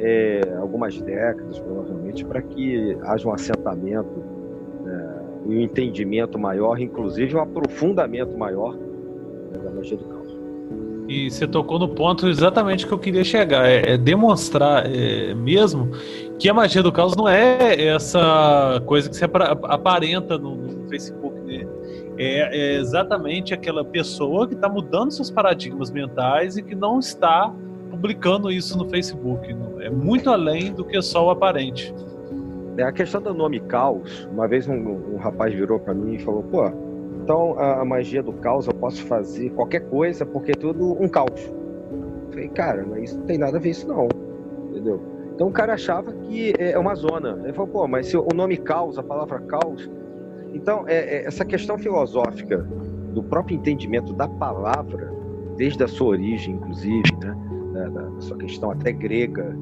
é, 0.00 0.56
algumas 0.58 0.98
décadas, 1.00 1.58
provavelmente, 1.58 2.24
para 2.24 2.40
que 2.40 2.96
haja 3.02 3.28
um 3.28 3.32
assentamento 3.32 4.24
né, 4.82 5.22
e 5.46 5.56
um 5.58 5.60
entendimento 5.60 6.38
maior, 6.38 6.80
inclusive 6.80 7.36
um 7.36 7.40
aprofundamento 7.40 8.36
maior 8.36 8.74
né, 8.74 9.58
da 9.62 9.70
magia 9.70 9.96
do 9.96 10.04
caos. 10.04 10.20
E 11.06 11.30
você 11.30 11.46
tocou 11.46 11.78
no 11.78 11.88
ponto 11.88 12.28
exatamente 12.28 12.86
que 12.86 12.92
eu 12.92 12.98
queria 12.98 13.24
chegar, 13.24 13.68
é, 13.68 13.94
é 13.94 13.98
demonstrar 13.98 14.86
é, 14.86 15.34
mesmo 15.34 15.90
que 16.38 16.48
a 16.48 16.54
magia 16.54 16.82
do 16.82 16.92
caos 16.92 17.14
não 17.16 17.28
é 17.28 17.84
essa 17.84 18.80
coisa 18.86 19.10
que 19.10 19.16
você 19.16 19.26
aparenta 19.64 20.38
no, 20.38 20.54
no 20.54 20.88
Facebook, 20.88 21.38
né? 21.40 21.66
É, 22.16 22.74
é, 22.74 22.76
exatamente 22.76 23.52
aquela 23.52 23.84
pessoa 23.84 24.46
que 24.46 24.54
está 24.54 24.68
mudando 24.68 25.10
seus 25.10 25.30
paradigmas 25.30 25.90
mentais 25.90 26.56
e 26.56 26.62
que 26.62 26.74
não 26.74 26.98
está 26.98 27.52
publicando 27.90 28.50
isso 28.50 28.78
no 28.78 28.88
Facebook. 28.88 29.54
É 29.80 29.90
muito 29.90 30.30
além 30.30 30.72
do 30.72 30.84
que 30.84 31.00
só 31.02 31.26
o 31.26 31.30
aparente. 31.30 31.94
É 32.76 32.82
a 32.84 32.92
questão 32.92 33.20
do 33.20 33.34
nome 33.34 33.60
caos. 33.60 34.28
Uma 34.32 34.46
vez 34.46 34.68
um, 34.68 34.74
um 34.74 35.16
rapaz 35.16 35.52
virou 35.52 35.78
para 35.78 35.92
mim 35.92 36.14
e 36.14 36.18
falou: 36.20 36.42
pô, 36.42 36.70
então 37.22 37.58
a, 37.58 37.80
a, 37.80 37.84
magia 37.84 38.22
do 38.22 38.32
caos 38.32 38.66
eu 38.66 38.74
posso 38.74 39.04
fazer 39.04 39.50
qualquer 39.50 39.80
coisa 39.80 40.24
porque 40.24 40.52
é 40.52 40.54
tudo 40.54 40.92
um 41.02 41.08
caos. 41.08 41.40
Eu 41.42 42.30
falei, 42.30 42.48
cara, 42.48 42.86
mas 42.88 43.10
isso 43.10 43.18
não 43.18 43.26
tem 43.26 43.38
nada 43.38 43.58
a 43.58 43.60
ver 43.60 43.70
isso 43.70 43.86
não, 43.86 44.08
entendeu? 44.70 45.00
Então 45.34 45.48
o 45.48 45.52
cara 45.52 45.74
achava 45.74 46.12
que 46.12 46.54
é 46.58 46.78
uma 46.78 46.94
zona. 46.94 47.38
Ele 47.42 47.52
falou, 47.52 47.68
pô, 47.68 47.88
mas 47.88 48.06
se 48.06 48.16
o 48.16 48.28
nome 48.34 48.56
caos, 48.56 48.98
a 48.98 49.02
palavra 49.02 49.40
caos. 49.40 49.90
Então, 50.52 50.84
é, 50.86 50.96
é, 50.96 51.26
essa 51.26 51.44
questão 51.44 51.78
filosófica 51.78 52.58
do 53.14 53.22
próprio 53.22 53.56
entendimento 53.56 54.12
da 54.12 54.28
palavra, 54.28 55.12
desde 55.56 55.82
a 55.82 55.88
sua 55.88 56.08
origem, 56.08 56.54
inclusive, 56.54 57.16
né? 57.20 57.36
Da, 57.72 57.88
da 57.88 58.20
sua 58.20 58.36
questão 58.36 58.70
até 58.70 58.92
grega, 58.92 59.56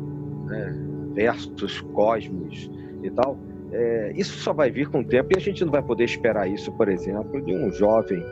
né, 0.46 0.74
versus 1.14 1.80
cosmos 1.80 2.70
e 3.02 3.10
tal, 3.10 3.38
é, 3.72 4.12
isso 4.16 4.38
só 4.38 4.52
vai 4.52 4.70
vir 4.70 4.88
com 4.88 5.00
o 5.00 5.04
tempo 5.04 5.28
e 5.34 5.36
a 5.36 5.40
gente 5.40 5.64
não 5.64 5.72
vai 5.72 5.82
poder 5.82 6.04
esperar 6.04 6.48
isso, 6.48 6.72
por 6.72 6.88
exemplo, 6.88 7.40
de 7.42 7.54
um 7.54 7.70
jovem 7.70 8.24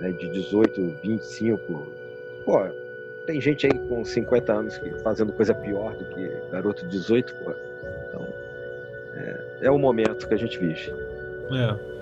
né, 0.00 0.10
de 0.12 0.30
18, 0.32 0.98
25. 1.02 1.86
Pô, 2.44 2.58
tem 3.26 3.40
gente 3.40 3.66
aí 3.66 3.88
com 3.88 4.04
50 4.04 4.52
anos 4.52 4.78
que, 4.78 4.90
fazendo 5.02 5.32
coisa 5.32 5.54
pior 5.54 5.94
do 5.94 6.04
que 6.06 6.50
garoto 6.50 6.82
de 6.84 6.90
18, 6.90 7.34
pô. 7.36 7.54
Então, 8.08 8.26
é, 9.14 9.58
é 9.62 9.70
o 9.70 9.78
momento 9.78 10.28
que 10.28 10.34
a 10.34 10.38
gente 10.38 10.58
vive. 10.58 10.92
É. 11.50 11.92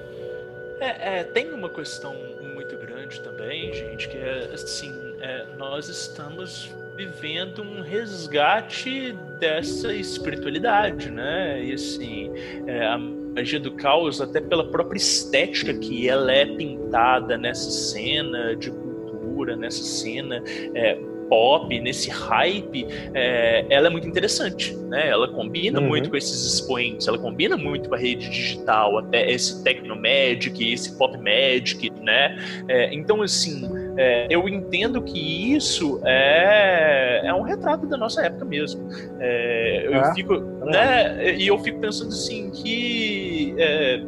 É, 0.81 1.21
é, 1.21 1.25
tem 1.25 1.53
uma 1.53 1.69
questão 1.69 2.15
muito 2.43 2.75
grande 2.79 3.21
também, 3.21 3.71
gente, 3.73 4.09
que 4.09 4.17
é 4.17 4.51
assim, 4.55 4.95
é, 5.21 5.45
nós 5.59 5.91
estamos 5.91 6.75
vivendo 7.07 7.63
um 7.63 7.81
resgate 7.81 9.17
dessa 9.39 9.95
espiritualidade, 9.95 11.11
né? 11.11 11.65
E 11.65 11.73
assim, 11.73 12.31
é, 12.67 12.87
a 12.87 12.99
magia 12.99 13.59
do 13.59 13.71
caos, 13.73 14.21
até 14.21 14.39
pela 14.39 14.71
própria 14.71 14.99
estética 14.99 15.73
que 15.73 16.09
ela 16.09 16.31
é 16.31 16.45
pintada 16.45 17.39
nessa 17.39 17.71
cena 17.71 18.55
de 18.55 18.71
cultura, 18.71 19.57
nessa 19.57 19.83
cena 19.83 20.43
é, 20.75 20.99
pop, 21.31 21.81
nesse 21.81 22.11
hype, 22.11 22.87
é, 23.15 23.65
ela 23.71 23.87
é 23.87 23.91
muito 23.91 24.07
interessante, 24.07 24.77
né? 24.89 25.09
Ela 25.09 25.29
combina 25.29 25.81
uhum. 25.81 25.87
muito 25.87 26.11
com 26.11 26.17
esses 26.17 26.45
expoentes, 26.45 27.09
ela 27.09 27.19
combina 27.19 27.57
muito 27.57 27.89
com 27.89 27.95
a 27.95 27.99
rede 27.99 28.29
digital, 28.29 28.99
até 28.99 29.31
esse 29.31 29.63
Tecnomagic, 29.63 30.73
esse 30.73 30.99
Pop 30.99 31.17
Magic, 31.17 31.89
né? 32.03 32.37
É, 32.69 32.93
então, 32.93 33.23
assim, 33.23 33.80
é, 33.97 34.27
eu 34.31 34.49
entendo 34.49 35.03
que 35.03 35.55
isso 35.55 36.01
é, 36.05 37.23
é 37.25 37.35
um 37.35 37.43
retrato 37.43 37.87
da 37.87 37.97
nossa 37.97 38.23
época 38.23 38.45
mesmo. 38.45 38.89
É, 39.19 39.87
eu 39.87 39.95
é? 39.95 40.15
fico, 40.15 40.39
né? 40.41 41.37
E 41.37 41.47
eu 41.47 41.59
fico 41.59 41.81
pensando 41.81 42.09
assim 42.09 42.51
que 42.51 43.55
é, 43.59 44.01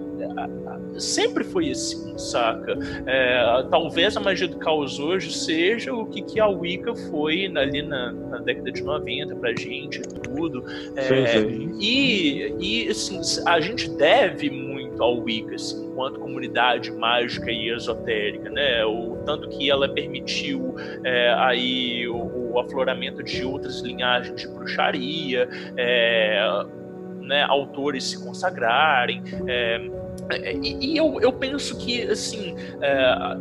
sempre 0.98 1.44
foi 1.44 1.70
assim, 1.70 2.16
saca? 2.18 2.76
É, 3.06 3.64
talvez 3.70 4.16
a 4.16 4.20
magia 4.20 4.48
do 4.48 4.56
caos 4.59 4.98
hoje 4.98 5.32
seja 5.32 5.94
o 5.94 6.06
que, 6.06 6.22
que 6.22 6.40
a 6.40 6.46
Wicca 6.46 6.94
foi 6.94 7.46
ali 7.56 7.82
na, 7.82 8.12
na 8.12 8.38
década 8.38 8.70
de 8.70 8.82
90 8.82 9.34
pra 9.36 9.50
gente 9.56 10.00
e 10.00 10.02
tudo. 10.02 10.64
É, 10.96 11.02
sim, 11.02 11.26
sim. 11.26 11.76
E, 11.80 12.54
e 12.59 12.88
assim, 12.88 13.20
a 13.46 13.60
gente 13.60 13.90
deve 13.90 14.50
muito 14.93 15.02
ao 15.02 15.19
Wicca, 15.19 15.55
assim, 15.55 15.86
enquanto 15.86 16.20
comunidade 16.20 16.90
mágica 16.93 17.51
e 17.51 17.70
esotérica, 17.70 18.51
né? 18.51 18.85
O 18.85 19.16
tanto 19.24 19.48
que 19.48 19.70
ela 19.70 19.89
permitiu 19.89 20.74
é, 21.05 21.35
aí 21.39 22.09
o, 22.09 22.52
o, 22.52 22.59
afloramento 22.59 23.23
de 23.23 23.44
outras 23.44 23.81
linhagens 23.81 24.40
de 24.40 24.48
bruxaria, 24.48 25.48
é, 25.77 26.64
né, 27.20 27.43
autores 27.44 28.05
se 28.05 28.23
consagrarem. 28.23 29.23
É, 29.47 29.90
é, 30.31 30.55
e, 30.55 30.93
e 30.93 30.97
eu, 30.97 31.20
eu 31.20 31.32
penso 31.32 31.78
que, 31.78 32.02
assim, 32.02 32.55
é, 32.81 32.93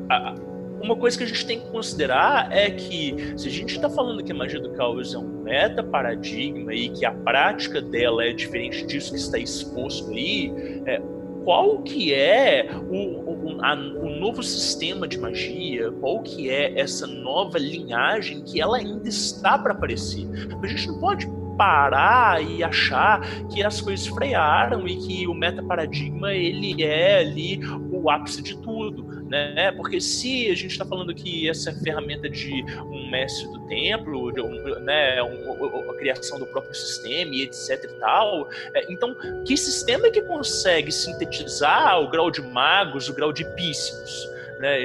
a, 0.09 0.35
uma 0.81 0.95
coisa 0.95 1.15
que 1.15 1.23
a 1.23 1.27
gente 1.27 1.45
tem 1.45 1.59
que 1.59 1.67
considerar 1.69 2.51
é 2.51 2.71
que 2.71 3.33
se 3.37 3.47
a 3.47 3.51
gente 3.51 3.75
está 3.75 3.89
falando 3.89 4.23
que 4.23 4.31
a 4.31 4.35
magia 4.35 4.59
do 4.59 4.71
caos 4.71 5.13
é 5.13 5.17
um 5.17 5.43
meta 5.43 5.83
paradigma 5.83 6.73
e 6.73 6.89
que 6.89 7.05
a 7.05 7.11
prática 7.11 7.79
dela 7.79 8.25
é 8.25 8.33
diferente 8.33 8.85
disso 8.85 9.11
que 9.11 9.19
está 9.19 9.37
exposto 9.37 10.09
aí, 10.11 10.81
é, 10.87 10.99
qual 11.43 11.79
que 11.79 12.13
é 12.13 12.69
o, 12.89 13.55
o, 13.55 13.65
a, 13.65 13.73
o, 13.73 14.09
novo 14.19 14.43
sistema 14.43 15.07
de 15.07 15.17
magia, 15.19 15.91
qual 15.99 16.21
que 16.21 16.49
é 16.49 16.79
essa 16.79 17.07
nova 17.07 17.57
linhagem 17.57 18.41
que 18.41 18.61
ela 18.61 18.77
ainda 18.77 19.07
está 19.07 19.57
para 19.57 19.73
aparecer. 19.73 20.27
A 20.61 20.67
gente 20.67 20.87
não 20.87 20.99
pode 20.99 21.27
parar 21.57 22.41
e 22.43 22.63
achar 22.63 23.21
que 23.47 23.63
as 23.63 23.81
coisas 23.81 24.07
frearam 24.07 24.87
e 24.87 24.97
que 24.97 25.27
o 25.27 25.33
metaparadigma 25.33 26.33
ele 26.33 26.83
é 26.83 27.19
ali 27.19 27.59
o 27.91 28.09
ápice 28.09 28.41
de 28.41 28.57
tudo, 28.57 29.20
né? 29.31 29.71
Porque 29.71 30.01
se 30.01 30.51
a 30.51 30.55
gente 30.55 30.71
está 30.71 30.83
falando 30.83 31.15
que 31.15 31.49
essa 31.49 31.73
ferramenta 31.73 32.29
de 32.29 32.65
um 32.83 33.09
mestre 33.09 33.47
do 33.47 33.61
templo, 33.61 34.29
de 34.33 34.41
um, 34.41 34.79
né, 34.81 35.23
um, 35.23 35.89
a 35.89 35.95
criação 35.95 36.37
do 36.37 36.45
próprio 36.45 36.75
sistema 36.75 37.33
e 37.33 37.43
etc 37.43 37.81
e 37.85 37.87
tal, 37.97 38.49
é, 38.73 38.91
então 38.91 39.15
que 39.45 39.55
sistema 39.55 40.07
é 40.07 40.11
que 40.11 40.21
consegue 40.21 40.91
sintetizar 40.91 42.01
o 42.01 42.09
grau 42.09 42.29
de 42.29 42.41
magos, 42.41 43.07
o 43.07 43.13
grau 43.13 43.31
de 43.31 43.45
píssimos? 43.55 44.29
Né, 44.61 44.79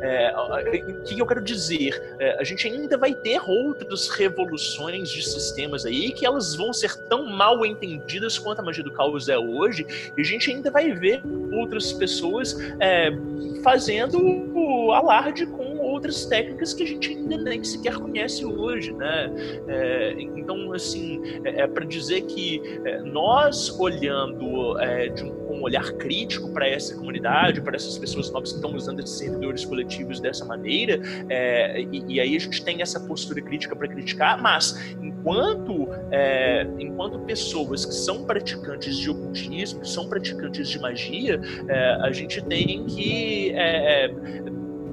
É, 0.00 0.34
o 0.36 1.02
que 1.02 1.18
eu 1.18 1.26
quero 1.26 1.42
dizer? 1.42 2.16
É, 2.18 2.40
a 2.40 2.44
gente 2.44 2.66
ainda 2.66 2.96
vai 2.96 3.14
ter 3.14 3.40
outras 3.46 4.08
revoluções 4.08 5.08
de 5.08 5.22
sistemas 5.22 5.84
aí 5.84 6.10
que 6.10 6.26
elas 6.26 6.54
vão 6.54 6.72
ser 6.72 6.96
tão 6.96 7.26
mal 7.26 7.64
entendidas 7.64 8.38
quanto 8.38 8.60
a 8.60 8.62
magia 8.62 8.82
do 8.82 8.90
caos 8.90 9.28
é 9.28 9.38
hoje, 9.38 9.86
e 10.16 10.20
a 10.20 10.24
gente 10.24 10.50
ainda 10.50 10.70
vai 10.70 10.92
ver 10.92 11.22
outras 11.52 11.92
pessoas 11.92 12.56
é, 12.80 13.10
fazendo 13.62 14.90
alarde 14.92 15.46
com 15.46 15.73
outras 15.84 16.24
técnicas 16.26 16.72
que 16.72 16.82
a 16.82 16.86
gente 16.86 17.10
ainda 17.10 17.36
nem 17.36 17.62
sequer 17.62 17.96
conhece 17.96 18.44
hoje, 18.44 18.92
né? 18.92 19.30
É, 19.68 20.14
então, 20.18 20.72
assim, 20.72 21.20
é, 21.44 21.62
é 21.62 21.66
para 21.66 21.84
dizer 21.84 22.22
que 22.22 22.60
é, 22.84 23.00
nós 23.00 23.70
olhando 23.78 24.78
é, 24.78 25.08
de 25.08 25.24
um, 25.24 25.54
um 25.54 25.62
olhar 25.62 25.92
crítico 25.92 26.50
para 26.50 26.68
essa 26.68 26.94
comunidade, 26.96 27.60
para 27.60 27.76
essas 27.76 27.98
pessoas 27.98 28.30
novas 28.30 28.50
que 28.50 28.56
estão 28.56 28.74
usando 28.74 29.00
esses 29.00 29.16
servidores 29.16 29.64
coletivos 29.64 30.20
dessa 30.20 30.44
maneira, 30.44 31.00
é, 31.28 31.80
e, 31.80 32.04
e, 32.08 32.20
aí 32.20 32.36
a 32.36 32.38
gente 32.38 32.64
tem 32.64 32.82
essa 32.82 33.00
postura 33.00 33.40
crítica 33.40 33.76
para 33.76 33.88
criticar, 33.88 34.40
mas 34.40 34.94
enquanto, 35.02 35.88
enquanto 36.78 37.18
pessoas 37.20 37.84
que 37.84 37.94
são 37.94 38.24
praticantes 38.24 38.96
de 38.96 39.10
ocultismo, 39.10 39.80
que 39.80 39.88
são 39.88 40.08
praticantes 40.08 40.68
de 40.68 40.78
magia, 40.78 41.40
a 42.02 42.12
gente 42.12 42.42
tem 42.44 42.84
que 42.86 43.54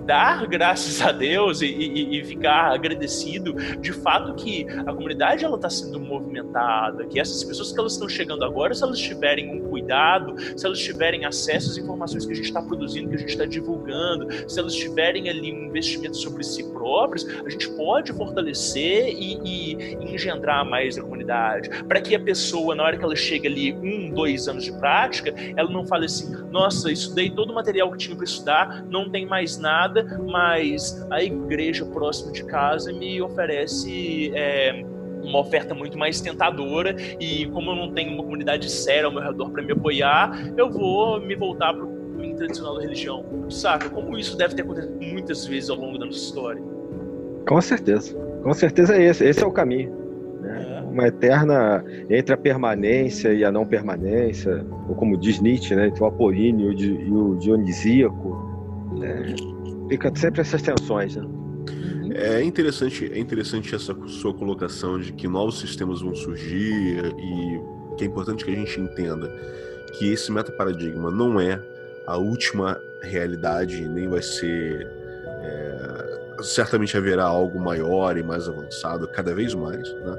dar 0.05 0.45
graças 0.47 1.01
a 1.01 1.11
Deus 1.11 1.61
e, 1.61 1.67
e, 1.67 2.19
e, 2.19 2.23
ficar 2.23 2.73
agradecido 2.73 3.53
de 3.79 3.93
fato 3.93 4.33
que 4.35 4.65
a 4.69 4.93
comunidade 4.93 5.45
ela 5.45 5.55
está 5.55 5.69
sendo 5.69 5.99
movimentada, 5.99 7.05
que 7.05 7.19
essas 7.19 7.43
pessoas 7.43 7.71
que 7.71 7.79
elas 7.79 7.93
estão 7.93 8.09
chegando 8.09 8.43
agora, 8.43 8.73
se 8.73 8.83
elas 8.83 8.99
tiverem 8.99 9.55
um 9.55 9.69
cuidado, 9.69 10.35
se 10.57 10.65
elas 10.65 10.79
tiverem 10.79 11.25
acesso 11.25 11.71
às 11.71 11.77
informações 11.77 12.25
que 12.25 12.31
a 12.31 12.35
gente 12.35 12.45
está 12.45 12.61
produzindo, 12.61 13.09
que 13.09 13.15
a 13.15 13.19
gente 13.19 13.29
está 13.29 13.45
divulgando, 13.45 14.27
se 14.49 14.59
elas 14.59 14.75
tiverem 14.75 15.29
ali 15.29 15.53
um 15.53 15.65
investimento 15.65 16.17
sobre 16.17 16.43
si 16.43 16.63
próprios, 16.71 17.27
a 17.45 17.49
gente 17.49 17.69
pode 17.71 18.11
fortalecer 18.13 19.07
e, 19.09 19.39
e 19.43 20.13
engendrar 20.13 20.65
mais 20.65 20.97
a 20.97 21.01
comunidade, 21.01 21.69
para 21.85 22.01
que 22.01 22.15
a 22.15 22.19
pessoa, 22.19 22.75
na 22.75 22.83
hora 22.83 22.97
que 22.97 23.03
ela 23.03 23.15
chega 23.15 23.47
ali 23.47 23.73
um, 23.73 24.09
dois 24.11 24.47
anos 24.47 24.63
de 24.63 24.71
prática, 24.73 25.33
ela 25.55 25.69
não 25.69 25.85
fale 25.85 26.05
assim, 26.05 26.31
nossa, 26.51 26.91
estudei 26.91 27.29
todo 27.29 27.51
o 27.51 27.55
material 27.55 27.91
que 27.91 27.97
tinha 27.97 28.15
para 28.15 28.25
estudar, 28.25 28.83
não 28.85 29.09
tem 29.09 29.25
mais 29.25 29.57
nada 29.57 29.90
nada, 29.91 30.19
mas 30.25 31.05
a 31.09 31.21
igreja 31.21 31.85
próxima 31.85 32.31
de 32.31 32.43
casa 32.45 32.91
me 32.93 33.21
oferece 33.21 34.31
é, 34.33 34.83
uma 35.21 35.39
oferta 35.39 35.75
muito 35.75 35.97
mais 35.97 36.21
tentadora 36.21 36.95
e 37.19 37.45
como 37.47 37.71
eu 37.71 37.75
não 37.75 37.91
tenho 37.91 38.13
uma 38.13 38.23
comunidade 38.23 38.69
séria 38.69 39.05
ao 39.05 39.11
meu 39.11 39.21
redor 39.21 39.51
para 39.51 39.61
me 39.61 39.73
apoiar, 39.73 40.53
eu 40.57 40.69
vou 40.69 41.19
me 41.19 41.35
voltar 41.35 41.73
para 41.73 41.83
o 41.83 41.87
caminho 42.15 42.35
tradicional 42.37 42.75
da 42.75 42.81
religião. 42.81 43.25
Saca? 43.49 43.89
Como 43.89 44.17
isso 44.17 44.37
deve 44.37 44.55
ter 44.55 44.61
acontecido 44.61 44.97
muitas 45.01 45.45
vezes 45.45 45.69
ao 45.69 45.77
longo 45.77 45.97
da 45.97 46.05
nossa 46.05 46.19
história. 46.19 46.61
Com 47.47 47.61
certeza. 47.61 48.15
Com 48.43 48.53
certeza 48.53 48.95
é 48.95 49.03
esse. 49.03 49.25
Esse 49.25 49.43
é 49.43 49.47
o 49.47 49.51
caminho. 49.51 49.91
Né? 50.41 50.77
É. 50.77 50.81
Uma 50.81 51.07
eterna 51.07 51.83
entre 52.09 52.33
a 52.33 52.37
permanência 52.37 53.33
e 53.33 53.43
a 53.43 53.51
não 53.51 53.65
permanência, 53.65 54.65
ou 54.87 54.95
como 54.95 55.17
diz 55.17 55.39
Nietzsche, 55.39 55.75
né? 55.75 55.87
entre 55.87 56.01
o 56.01 56.05
apolíneo 56.05 56.71
e 56.71 57.11
o 57.11 57.35
dionisíaco. 57.35 58.51
Né? 58.97 59.35
Fica 59.91 60.09
sempre 60.15 60.39
essas 60.39 60.61
tensões, 60.61 61.17
né? 61.17 61.25
É 62.15 62.41
interessante, 62.41 63.11
é 63.11 63.19
interessante 63.19 63.75
essa 63.75 63.93
sua 64.07 64.33
colocação 64.33 64.97
de 64.97 65.11
que 65.11 65.27
novos 65.27 65.59
sistemas 65.59 66.01
vão 66.01 66.15
surgir 66.15 67.13
e 67.17 67.97
que 67.97 68.05
é 68.05 68.07
importante 68.07 68.45
que 68.45 68.51
a 68.51 68.55
gente 68.55 68.79
entenda 68.79 69.27
que 69.91 70.09
esse 70.09 70.31
metaparadigma 70.31 71.11
não 71.11 71.41
é 71.41 71.61
a 72.07 72.15
última 72.15 72.79
realidade, 73.01 73.85
nem 73.85 74.07
vai 74.07 74.21
ser. 74.21 74.87
É, 75.43 76.41
certamente 76.41 76.95
haverá 76.95 77.25
algo 77.25 77.59
maior 77.59 78.17
e 78.17 78.23
mais 78.23 78.47
avançado 78.47 79.05
cada 79.09 79.35
vez 79.35 79.53
mais. 79.53 79.91
Né? 79.91 80.15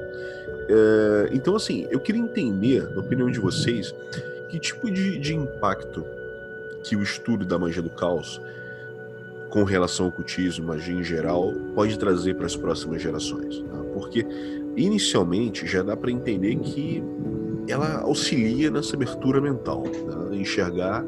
É, 0.69 1.29
então, 1.31 1.55
assim, 1.55 1.87
eu 1.89 1.99
queria 1.99 2.21
entender, 2.21 2.87
na 2.91 3.01
opinião 3.01 3.31
de 3.31 3.39
vocês, 3.39 3.91
que 4.49 4.59
tipo 4.59 4.91
de, 4.91 5.17
de 5.17 5.33
impacto 5.33 6.05
que 6.83 6.95
o 6.95 7.01
estudo 7.01 7.43
da 7.43 7.57
magia 7.57 7.81
do 7.81 7.89
caos 7.89 8.39
com 9.53 9.63
relação 9.63 10.07
ao 10.07 10.11
cultismo, 10.11 10.65
magia 10.65 10.95
em 10.95 11.03
geral, 11.03 11.53
pode 11.75 11.99
trazer 11.99 12.33
para 12.33 12.47
as 12.47 12.55
próximas 12.55 12.99
gerações. 12.99 13.59
Tá? 13.59 13.77
Porque, 13.93 14.25
inicialmente, 14.75 15.67
já 15.67 15.83
dá 15.83 15.95
para 15.95 16.09
entender 16.09 16.55
que 16.55 17.03
ela 17.67 17.99
auxilia 17.99 18.71
nessa 18.71 18.95
abertura 18.95 19.39
mental, 19.39 19.83
né? 19.83 20.37
enxergar 20.37 21.05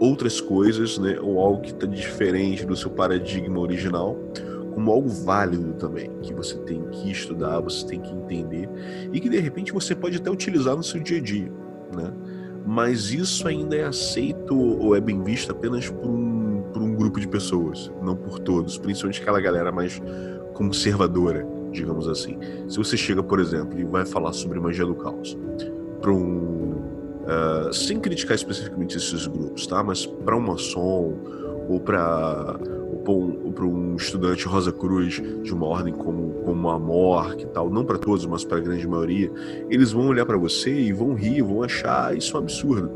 outras 0.00 0.40
coisas, 0.40 0.96
né? 0.96 1.18
ou 1.20 1.38
algo 1.38 1.60
que 1.60 1.72
está 1.72 1.86
diferente 1.86 2.64
do 2.64 2.74
seu 2.74 2.90
paradigma 2.90 3.60
original, 3.60 4.16
como 4.72 4.90
algo 4.90 5.10
válido 5.10 5.74
também, 5.74 6.10
que 6.22 6.32
você 6.32 6.56
tem 6.60 6.82
que 6.88 7.10
estudar, 7.10 7.60
você 7.60 7.86
tem 7.86 8.00
que 8.00 8.14
entender, 8.14 8.66
e 9.12 9.20
que 9.20 9.28
de 9.28 9.40
repente 9.40 9.74
você 9.74 9.94
pode 9.94 10.16
até 10.16 10.30
utilizar 10.30 10.74
no 10.74 10.82
seu 10.82 11.02
dia 11.02 11.18
a 11.18 11.20
dia. 11.20 11.52
Né? 11.94 12.14
Mas 12.64 13.12
isso 13.12 13.46
ainda 13.46 13.76
é 13.76 13.84
aceito 13.84 14.58
ou 14.58 14.96
é 14.96 15.00
bem 15.02 15.22
visto 15.22 15.52
apenas 15.52 15.90
por 15.90 16.08
um 16.08 16.27
grupo 16.98 17.20
de 17.20 17.28
pessoas, 17.28 17.90
não 18.02 18.16
por 18.16 18.38
todos, 18.38 18.76
principalmente 18.76 19.22
aquela 19.22 19.40
galera 19.40 19.72
mais 19.72 20.00
conservadora, 20.54 21.46
digamos 21.72 22.08
assim. 22.08 22.38
Se 22.68 22.76
você 22.76 22.96
chega, 22.96 23.22
por 23.22 23.40
exemplo, 23.40 23.78
e 23.78 23.84
vai 23.84 24.04
falar 24.04 24.32
sobre 24.32 24.58
magia 24.60 24.84
do 24.84 24.94
caos 24.94 25.38
para 26.00 26.12
um 26.12 26.58
uh, 27.28 27.72
sem 27.72 27.98
criticar 28.00 28.34
especificamente 28.34 28.96
esses 28.96 29.26
grupos, 29.26 29.66
tá? 29.66 29.82
Mas 29.82 30.06
para 30.06 30.36
um 30.36 30.40
maçom 30.40 31.14
ou 31.68 31.80
para 31.80 32.58
ou 33.06 33.52
para 33.52 33.64
um 33.64 33.96
estudante 33.96 34.46
Rosa 34.46 34.70
Cruz 34.70 35.22
de 35.42 35.54
uma 35.54 35.66
ordem 35.66 35.94
como, 35.94 36.34
como 36.44 36.68
a 36.68 36.78
MOR, 36.78 37.36
que 37.36 37.46
tal, 37.46 37.70
não 37.70 37.82
para 37.82 37.96
todos, 37.96 38.26
mas 38.26 38.44
para 38.44 38.58
a 38.58 38.60
grande 38.60 38.86
maioria, 38.86 39.32
eles 39.70 39.92
vão 39.92 40.08
olhar 40.08 40.26
para 40.26 40.36
você 40.36 40.70
e 40.70 40.92
vão 40.92 41.14
rir, 41.14 41.40
vão 41.40 41.62
achar 41.62 42.14
isso 42.14 42.36
um 42.36 42.40
absurdo. 42.40 42.90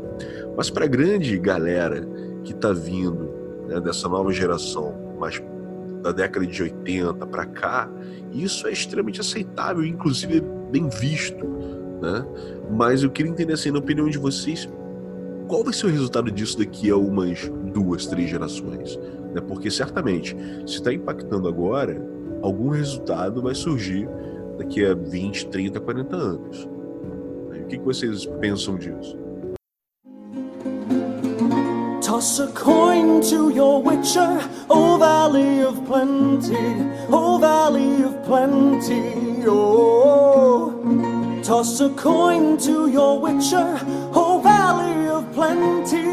Mas 0.55 0.69
para 0.69 0.85
a 0.85 0.87
grande 0.87 1.35
galera 1.39 2.07
que 2.43 2.51
está 2.51 2.71
vindo 2.71 3.42
né, 3.73 3.79
dessa 3.79 4.07
nova 4.07 4.31
geração, 4.31 4.93
mas 5.19 5.41
da 6.01 6.11
década 6.11 6.45
de 6.45 6.61
80 6.61 7.25
para 7.27 7.45
cá, 7.45 7.89
isso 8.31 8.67
é 8.67 8.71
extremamente 8.71 9.21
aceitável, 9.21 9.85
inclusive 9.85 10.41
bem 10.71 10.89
visto. 10.89 11.45
Né? 12.01 12.25
Mas 12.71 13.03
eu 13.03 13.09
queria 13.09 13.31
entender, 13.31 13.53
assim, 13.53 13.71
na 13.71 13.79
opinião 13.79 14.09
de 14.09 14.17
vocês, 14.17 14.69
qual 15.47 15.63
vai 15.63 15.73
ser 15.73 15.87
o 15.87 15.89
resultado 15.89 16.29
disso 16.29 16.57
daqui 16.57 16.89
a 16.89 16.97
umas 16.97 17.49
duas, 17.73 18.05
três 18.05 18.29
gerações? 18.29 18.97
Né? 19.33 19.41
Porque 19.41 19.71
certamente, 19.71 20.35
se 20.65 20.75
está 20.75 20.93
impactando 20.93 21.47
agora, 21.47 22.05
algum 22.41 22.69
resultado 22.69 23.41
vai 23.41 23.55
surgir 23.55 24.07
daqui 24.57 24.85
a 24.85 24.93
20, 24.93 25.47
30, 25.47 25.79
40 25.79 26.15
anos. 26.15 26.67
O 27.63 27.65
que 27.67 27.79
vocês 27.79 28.25
pensam 28.41 28.75
disso? 28.75 29.22
Toss 32.13 32.37
a 32.37 32.47
coin 32.49 33.21
to 33.21 33.49
your 33.49 33.81
witcher, 33.81 34.39
O 34.69 34.99
Valley 34.99 35.63
of 35.63 35.83
Plenty, 35.87 36.55
O 37.09 37.39
Valley 37.39 38.03
of 38.03 38.23
Plenty, 38.23 39.43
oh. 39.47 41.41
Toss 41.43 41.81
a 41.81 41.89
coin 41.89 42.55
to 42.59 42.87
your 42.87 43.19
witcher, 43.19 43.79
O 44.13 44.39
Valley 44.43 45.07
of 45.09 45.25
Plenty. 45.33 46.03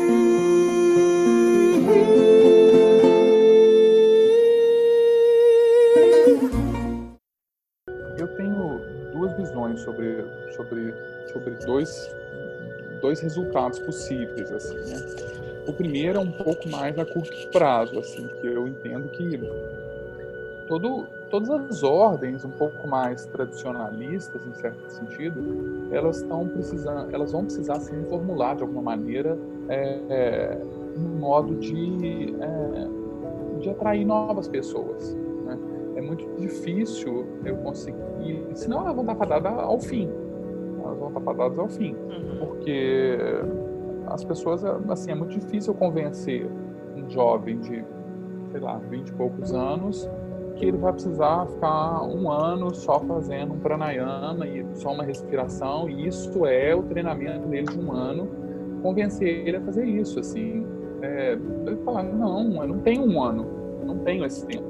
Eu 8.16 8.36
tenho 8.38 8.80
duas 9.12 9.36
visões 9.36 9.80
sobre, 9.82 10.24
sobre, 10.56 10.94
sobre 11.30 11.50
dois, 11.66 12.10
dois 13.02 13.20
resultados 13.20 13.78
possíveis, 13.80 14.50
assim, 14.50 14.76
né? 14.76 15.39
O 15.66 15.72
primeiro 15.72 16.18
é 16.18 16.22
um 16.22 16.30
pouco 16.30 16.68
mais 16.68 16.98
a 16.98 17.04
curto 17.04 17.48
prazo, 17.52 17.98
assim, 17.98 18.26
que 18.40 18.46
eu 18.46 18.66
entendo 18.66 19.08
que 19.08 19.38
todo, 20.66 21.06
todas 21.30 21.50
as 21.50 21.82
ordens 21.82 22.44
um 22.44 22.50
pouco 22.50 22.86
mais 22.86 23.26
tradicionalistas, 23.26 24.40
em 24.46 24.54
certo 24.54 24.88
sentido, 24.88 25.88
elas 25.90 26.18
estão 26.18 26.46
precisando, 26.46 27.12
elas 27.12 27.32
vão 27.32 27.44
precisar 27.44 27.80
se 27.80 27.92
reformular 27.92 28.54
de 28.56 28.62
alguma 28.62 28.82
maneira 28.82 29.36
é, 29.68 30.00
é, 30.08 30.58
no 30.96 31.08
modo 31.18 31.56
de, 31.56 32.34
é, 32.40 33.58
de 33.58 33.70
atrair 33.70 34.04
novas 34.04 34.46
pessoas. 34.46 35.12
Né? 35.44 35.58
É 35.96 36.00
muito 36.00 36.24
difícil 36.40 37.26
eu 37.44 37.56
conseguir, 37.58 38.46
senão 38.54 38.82
elas 38.82 38.94
vão 38.94 39.02
estar 39.02 39.16
fadadas 39.16 39.52
ao 39.52 39.80
fim. 39.80 40.08
Elas 40.84 40.98
vão 40.98 41.08
estar 41.08 41.20
fadadas 41.20 41.58
ao 41.58 41.68
fim, 41.68 41.94
uhum. 41.94 42.38
porque 42.38 43.18
as 44.10 44.24
pessoas, 44.24 44.64
assim, 44.88 45.12
é 45.12 45.14
muito 45.14 45.38
difícil 45.38 45.72
convencer 45.74 46.50
um 46.96 47.08
jovem 47.08 47.58
de, 47.60 47.84
sei 48.50 48.60
lá, 48.60 48.78
20 48.78 49.08
e 49.08 49.12
poucos 49.12 49.54
anos 49.54 50.08
que 50.56 50.66
ele 50.66 50.76
vai 50.76 50.92
precisar 50.92 51.46
ficar 51.46 52.02
um 52.02 52.30
ano 52.30 52.74
só 52.74 53.00
fazendo 53.00 53.54
um 53.54 53.58
pranayama 53.58 54.46
e 54.46 54.66
só 54.74 54.92
uma 54.92 55.04
respiração, 55.04 55.88
e 55.88 56.06
isso 56.06 56.44
é 56.44 56.74
o 56.74 56.82
treinamento 56.82 57.48
dele 57.48 57.66
de 57.66 57.78
um 57.78 57.92
ano, 57.92 58.28
convencer 58.82 59.46
ele 59.46 59.56
a 59.56 59.60
fazer 59.62 59.86
isso, 59.86 60.20
assim. 60.20 60.66
é, 61.00 61.38
ele 61.66 61.76
fala, 61.84 62.02
não, 62.02 62.62
eu 62.62 62.68
não 62.68 62.78
tenho 62.80 63.02
um 63.02 63.22
ano, 63.22 63.46
eu 63.80 63.86
não 63.86 63.98
tenho 64.00 64.24
esse 64.24 64.44
tempo. 64.44 64.68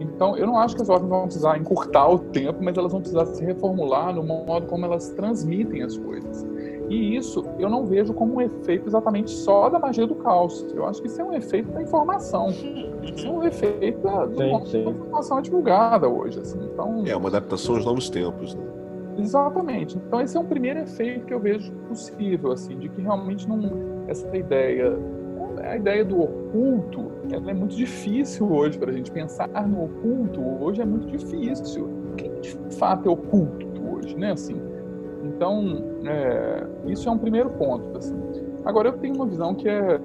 Então, 0.00 0.36
eu 0.36 0.46
não 0.46 0.56
acho 0.58 0.74
que 0.74 0.82
as 0.82 0.88
ordens 0.88 1.10
vão 1.10 1.24
precisar 1.24 1.58
encurtar 1.58 2.08
o 2.08 2.18
tempo, 2.18 2.60
mas 2.62 2.76
elas 2.76 2.92
vão 2.92 3.00
precisar 3.00 3.26
se 3.26 3.44
reformular 3.44 4.14
no 4.14 4.22
modo 4.22 4.66
como 4.66 4.84
elas 4.86 5.10
transmitem 5.10 5.82
as 5.82 5.98
coisas. 5.98 6.46
E 6.88 7.16
isso 7.16 7.44
eu 7.58 7.68
não 7.68 7.84
vejo 7.84 8.12
como 8.12 8.34
um 8.34 8.40
efeito 8.40 8.88
exatamente 8.88 9.30
só 9.30 9.68
da 9.68 9.78
magia 9.78 10.06
do 10.06 10.14
caos. 10.16 10.66
Eu 10.74 10.86
acho 10.86 11.00
que 11.00 11.08
isso 11.08 11.20
é 11.20 11.24
um 11.24 11.32
efeito 11.32 11.70
da 11.70 11.82
informação. 11.82 12.48
Isso 12.48 13.26
é 13.26 13.30
um 13.30 13.44
efeito 13.44 14.00
da, 14.00 14.26
sim, 14.28 14.66
sim. 14.66 14.84
da 14.84 14.90
informação 14.90 15.42
divulgada 15.42 16.08
hoje. 16.08 16.40
Assim. 16.40 16.58
Então, 16.64 17.04
é 17.06 17.16
uma 17.16 17.28
adaptação 17.28 17.76
aos 17.76 17.84
novos 17.84 18.10
tempos. 18.10 18.54
Né? 18.54 18.64
Exatamente. 19.18 19.96
Então 19.96 20.20
esse 20.20 20.36
é 20.36 20.40
um 20.40 20.44
primeiro 20.44 20.80
efeito 20.80 21.26
que 21.26 21.34
eu 21.34 21.40
vejo 21.40 21.72
possível, 21.88 22.52
assim, 22.52 22.78
de 22.78 22.88
que 22.88 23.00
realmente 23.00 23.48
não 23.48 24.04
essa 24.08 24.36
ideia, 24.36 24.98
a 25.62 25.76
ideia 25.76 26.04
do 26.04 26.20
oculto, 26.20 27.12
ela 27.30 27.50
é 27.50 27.54
muito 27.54 27.74
difícil 27.74 28.50
hoje 28.52 28.78
para 28.78 28.90
a 28.90 28.94
gente 28.94 29.10
pensar 29.10 29.48
no 29.66 29.84
oculto. 29.84 30.40
Hoje 30.62 30.82
é 30.82 30.84
muito 30.84 31.06
difícil. 31.06 31.84
O 32.12 32.16
que 32.16 32.28
de 32.40 32.56
fato 32.76 33.08
é 33.08 33.12
oculto 33.12 33.66
hoje, 33.90 34.16
né? 34.16 34.32
Assim, 34.32 34.60
então 35.24 35.82
é, 36.04 36.66
isso 36.86 37.08
é 37.08 37.12
um 37.12 37.18
primeiro 37.18 37.50
ponto. 37.50 37.96
Assim. 37.96 38.14
Agora 38.64 38.88
eu 38.88 38.92
tenho 38.98 39.14
uma 39.14 39.26
visão 39.26 39.54
que 39.54 39.68
é 39.68 39.98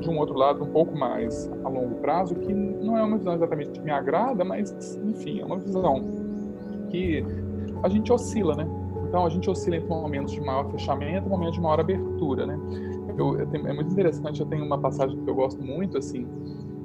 de 0.00 0.10
um 0.10 0.18
outro 0.18 0.36
lado 0.36 0.62
um 0.62 0.68
pouco 0.68 0.96
mais 0.96 1.50
a 1.64 1.68
longo 1.68 1.96
prazo, 1.96 2.34
que 2.34 2.52
não 2.52 2.96
é 2.96 3.02
uma 3.02 3.16
visão 3.16 3.34
exatamente 3.34 3.70
que 3.70 3.80
me 3.80 3.90
agrada, 3.90 4.44
mas 4.44 4.96
enfim 5.04 5.40
é 5.40 5.44
uma 5.44 5.58
visão 5.58 6.04
que 6.90 7.24
a 7.82 7.88
gente 7.88 8.12
oscila, 8.12 8.54
né? 8.54 8.66
Então 9.08 9.24
a 9.24 9.28
gente 9.28 9.48
oscila 9.48 9.76
entre 9.76 9.88
momentos 9.88 10.32
de 10.32 10.40
maior 10.40 10.70
fechamento 10.70 11.26
e 11.26 11.30
momentos 11.30 11.54
de 11.54 11.60
maior 11.60 11.80
abertura, 11.80 12.46
né? 12.46 12.58
Eu, 13.16 13.38
eu 13.38 13.46
tenho, 13.46 13.66
é 13.66 13.72
muito 13.72 13.90
interessante, 13.90 14.40
eu 14.40 14.46
tenho 14.46 14.64
uma 14.64 14.78
passagem 14.78 15.18
que 15.18 15.30
eu 15.30 15.34
gosto 15.34 15.62
muito, 15.62 15.96
assim, 15.96 16.26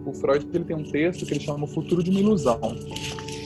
o 0.06 0.14
Freud 0.14 0.48
ele 0.54 0.64
tem 0.64 0.76
um 0.76 0.84
texto 0.84 1.26
que 1.26 1.34
ele 1.34 1.40
chama 1.40 1.66
O 1.66 1.68
Futuro 1.68 2.04
de 2.04 2.10
uma 2.10 2.20
Ilusão. 2.20 2.60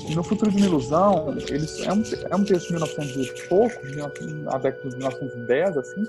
E 0.10 0.16
no 0.16 0.24
Futuro 0.24 0.52
de 0.52 0.58
uma 0.58 0.66
Ilusão, 0.66 1.36
ele, 1.50 1.66
é, 1.84 1.94
um, 1.94 2.04
é 2.32 2.36
um 2.36 2.44
texto 2.44 2.68
de 2.68 2.74
1900 2.74 3.28
e 3.28 3.48
pouco, 3.48 3.76
na 4.44 4.58
década 4.58 4.90
de 4.90 4.98
1910, 4.98 5.78
assim, 5.78 6.04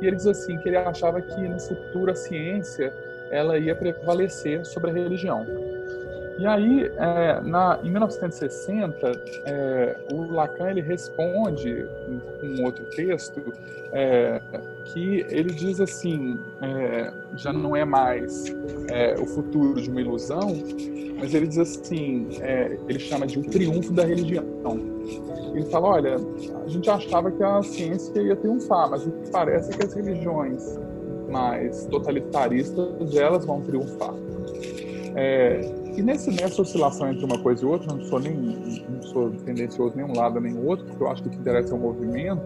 e 0.00 0.06
ele 0.06 0.16
diz 0.16 0.26
assim, 0.26 0.58
que 0.58 0.68
ele 0.68 0.76
achava 0.76 1.20
que 1.20 1.40
no 1.40 1.58
futuro 1.58 2.10
a 2.10 2.14
ciência 2.14 2.92
ela 3.30 3.58
ia 3.58 3.74
prevalecer 3.74 4.64
sobre 4.64 4.90
a 4.90 4.94
religião. 4.94 5.46
E 6.38 6.46
aí, 6.46 6.84
é, 6.96 7.40
na, 7.40 7.78
em 7.82 7.90
1960, 7.90 9.12
é, 9.44 9.96
o 10.12 10.30
Lacan 10.32 10.70
ele 10.70 10.82
responde 10.82 11.86
com 12.40 12.46
um 12.46 12.64
outro 12.64 12.84
texto 12.90 13.54
é, 13.92 14.40
que 14.84 15.24
ele 15.30 15.52
diz 15.54 15.80
assim, 15.80 16.38
é, 16.60 17.10
já 17.36 17.52
não 17.52 17.74
é 17.74 17.84
mais 17.84 18.54
é, 18.90 19.14
o 19.18 19.26
futuro 19.26 19.80
de 19.80 19.88
uma 19.88 20.00
ilusão, 20.00 20.52
mas 21.18 21.32
ele 21.32 21.46
diz 21.46 21.58
assim, 21.58 22.28
é, 22.40 22.78
ele 22.86 22.98
chama 22.98 23.26
de 23.26 23.38
o 23.38 23.42
triunfo 23.42 23.92
da 23.92 24.04
religião. 24.04 24.44
Ele 25.54 25.64
fala, 25.70 25.88
olha, 25.88 26.16
a 26.64 26.68
gente 26.68 26.90
achava 26.90 27.30
que 27.30 27.42
a 27.42 27.62
ciência 27.62 28.20
ia 28.20 28.36
triunfar, 28.36 28.90
mas 28.90 29.06
o 29.06 29.10
que 29.10 29.30
parece 29.30 29.72
é 29.72 29.76
que 29.78 29.84
as 29.86 29.94
religiões 29.94 30.78
mais 31.30 31.86
totalitaristas 31.86 33.16
elas 33.16 33.46
vão 33.46 33.62
triunfar. 33.62 34.14
É, 35.14 35.85
e 35.96 36.02
nesse, 36.02 36.30
nessa 36.30 36.60
oscilação 36.60 37.10
entre 37.10 37.24
uma 37.24 37.38
coisa 37.38 37.64
e 37.64 37.66
outra, 37.66 37.94
não 37.94 38.04
sou 38.04 38.20
nem 38.20 38.34
não 38.34 39.02
sou 39.02 39.30
tendencioso 39.30 39.96
nem 39.96 40.04
um 40.04 40.14
lado 40.14 40.40
nem 40.40 40.56
outro, 40.58 40.84
porque 40.86 41.02
eu 41.02 41.08
acho 41.08 41.22
que 41.22 41.28
o 41.28 41.30
que 41.32 41.38
interessa 41.38 41.72
é 41.72 41.76
o 41.76 41.80
movimento. 41.80 42.42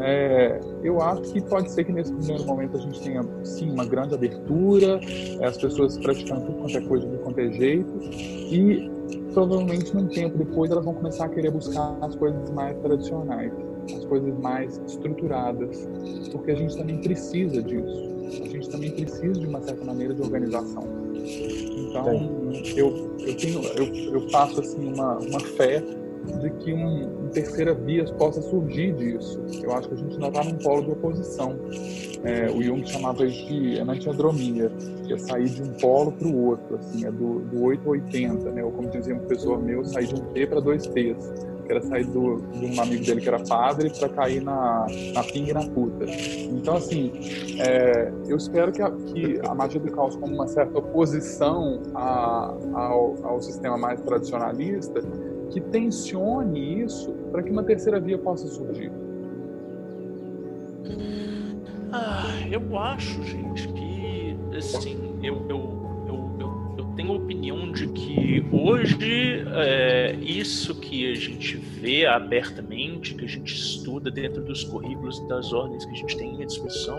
É, 0.00 0.60
eu 0.82 1.00
acho 1.02 1.22
que 1.32 1.42
pode 1.42 1.70
ser 1.70 1.84
que 1.84 1.92
nesse 1.92 2.12
primeiro 2.12 2.44
momento 2.44 2.76
a 2.76 2.80
gente 2.80 3.00
tenha 3.02 3.22
sim 3.42 3.70
uma 3.70 3.84
grande 3.84 4.14
abertura, 4.14 5.00
as 5.42 5.56
pessoas 5.56 5.98
praticando 5.98 6.46
tudo 6.46 6.58
quanto 6.58 6.78
é 6.78 6.80
coisa, 6.82 7.06
de 7.06 7.16
quanto 7.18 7.38
é 7.40 7.52
jeito, 7.52 7.92
e 8.02 8.90
provavelmente 9.32 9.94
num 9.94 10.06
tempo 10.06 10.38
depois 10.38 10.70
elas 10.70 10.84
vão 10.84 10.94
começar 10.94 11.24
a 11.24 11.28
querer 11.28 11.50
buscar 11.50 11.96
as 12.00 12.14
coisas 12.14 12.50
mais 12.50 12.76
tradicionais, 12.78 13.52
as 13.92 14.04
coisas 14.04 14.38
mais 14.38 14.80
estruturadas, 14.86 15.88
porque 16.30 16.52
a 16.52 16.54
gente 16.54 16.76
também 16.76 16.98
precisa 16.98 17.62
disso. 17.62 18.14
A 18.24 18.48
gente 18.48 18.68
também 18.68 18.90
precisa 18.90 19.32
de 19.32 19.46
uma 19.46 19.60
certa 19.60 19.84
maneira 19.84 20.14
de 20.14 20.22
organização. 20.22 20.82
Então, 22.00 22.50
eu, 22.76 23.16
eu, 23.20 23.36
tenho, 23.36 23.62
eu, 23.76 24.14
eu 24.14 24.28
faço 24.30 24.60
assim, 24.60 24.92
uma, 24.92 25.18
uma 25.18 25.40
fé 25.40 25.82
de 26.40 26.50
que 26.50 26.72
um, 26.72 27.24
um 27.24 27.28
terceira 27.28 27.74
via 27.74 28.04
possa 28.14 28.40
surgir 28.42 28.94
disso. 28.94 29.40
Eu 29.62 29.72
acho 29.72 29.88
que 29.88 29.94
a 29.94 29.96
gente 29.96 30.14
ainda 30.14 30.28
está 30.28 30.44
num 30.44 30.56
polo 30.56 30.82
de 30.82 30.90
oposição. 30.90 31.56
É, 32.24 32.50
o 32.50 32.62
Jung 32.62 32.86
chamava 32.86 33.26
isso 33.26 33.46
de 33.46 33.76
enantiodromia, 33.76 34.72
que 35.06 35.12
é 35.12 35.18
sair 35.18 35.48
de 35.48 35.62
um 35.62 35.72
polo 35.74 36.12
para 36.12 36.26
o 36.26 36.46
outro, 36.46 36.76
assim, 36.76 37.04
é 37.04 37.10
do, 37.10 37.40
do 37.40 37.62
8 37.62 37.82
ao 37.84 37.92
80, 37.92 38.50
né? 38.50 38.64
ou 38.64 38.72
como 38.72 38.88
dizia 38.88 39.14
um 39.14 39.18
professor 39.18 39.62
meu, 39.62 39.84
sair 39.84 40.06
de 40.06 40.14
um 40.14 40.24
T 40.32 40.46
para 40.46 40.60
dois 40.60 40.86
T's 40.86 41.53
que 41.64 41.72
era 41.72 41.82
sair 41.82 42.04
do, 42.06 42.36
de 42.52 42.66
um 42.66 42.80
amigo 42.80 43.04
dele 43.04 43.20
que 43.20 43.28
era 43.28 43.40
padre 43.40 43.90
para 43.90 44.08
cair 44.08 44.42
na, 44.42 44.86
na 45.14 45.22
pinga 45.24 45.50
e 45.50 45.54
na 45.54 45.64
puta. 45.66 46.04
Então, 46.04 46.76
assim, 46.76 47.12
é, 47.60 48.12
eu 48.26 48.36
espero 48.36 48.72
que 48.72 48.82
a, 48.82 48.90
que 48.90 49.40
a 49.46 49.54
magia 49.54 49.80
do 49.80 49.90
caos, 49.90 50.16
como 50.16 50.34
uma 50.34 50.46
certa 50.46 50.78
oposição 50.78 51.82
a, 51.94 52.54
ao, 52.74 53.16
ao 53.22 53.40
sistema 53.40 53.76
mais 53.76 54.00
tradicionalista, 54.00 55.00
que 55.50 55.60
tensione 55.60 56.82
isso 56.82 57.12
para 57.30 57.42
que 57.42 57.50
uma 57.50 57.62
terceira 57.62 58.00
via 58.00 58.18
possa 58.18 58.46
surgir. 58.46 58.90
Ah, 61.92 62.24
eu 62.50 62.76
acho, 62.76 63.22
gente, 63.22 63.68
que 63.68 64.36
assim, 64.56 65.16
eu, 65.22 65.46
eu 65.48 65.83
tenho 67.04 67.12
a 67.12 67.16
opinião 67.16 67.70
de 67.70 67.86
que 67.88 68.44
hoje 68.50 69.44
é, 69.54 70.16
isso 70.20 70.74
que 70.74 71.10
a 71.10 71.14
gente 71.14 71.56
vê 71.56 72.06
abertamente, 72.06 73.14
que 73.14 73.24
a 73.24 73.28
gente 73.28 73.54
estuda 73.54 74.10
dentro 74.10 74.42
dos 74.42 74.64
currículos 74.64 75.26
das 75.28 75.52
ordens 75.52 75.84
que 75.84 75.92
a 75.92 75.96
gente 75.96 76.16
tem 76.16 76.42
à 76.42 76.46
disposição, 76.46 76.98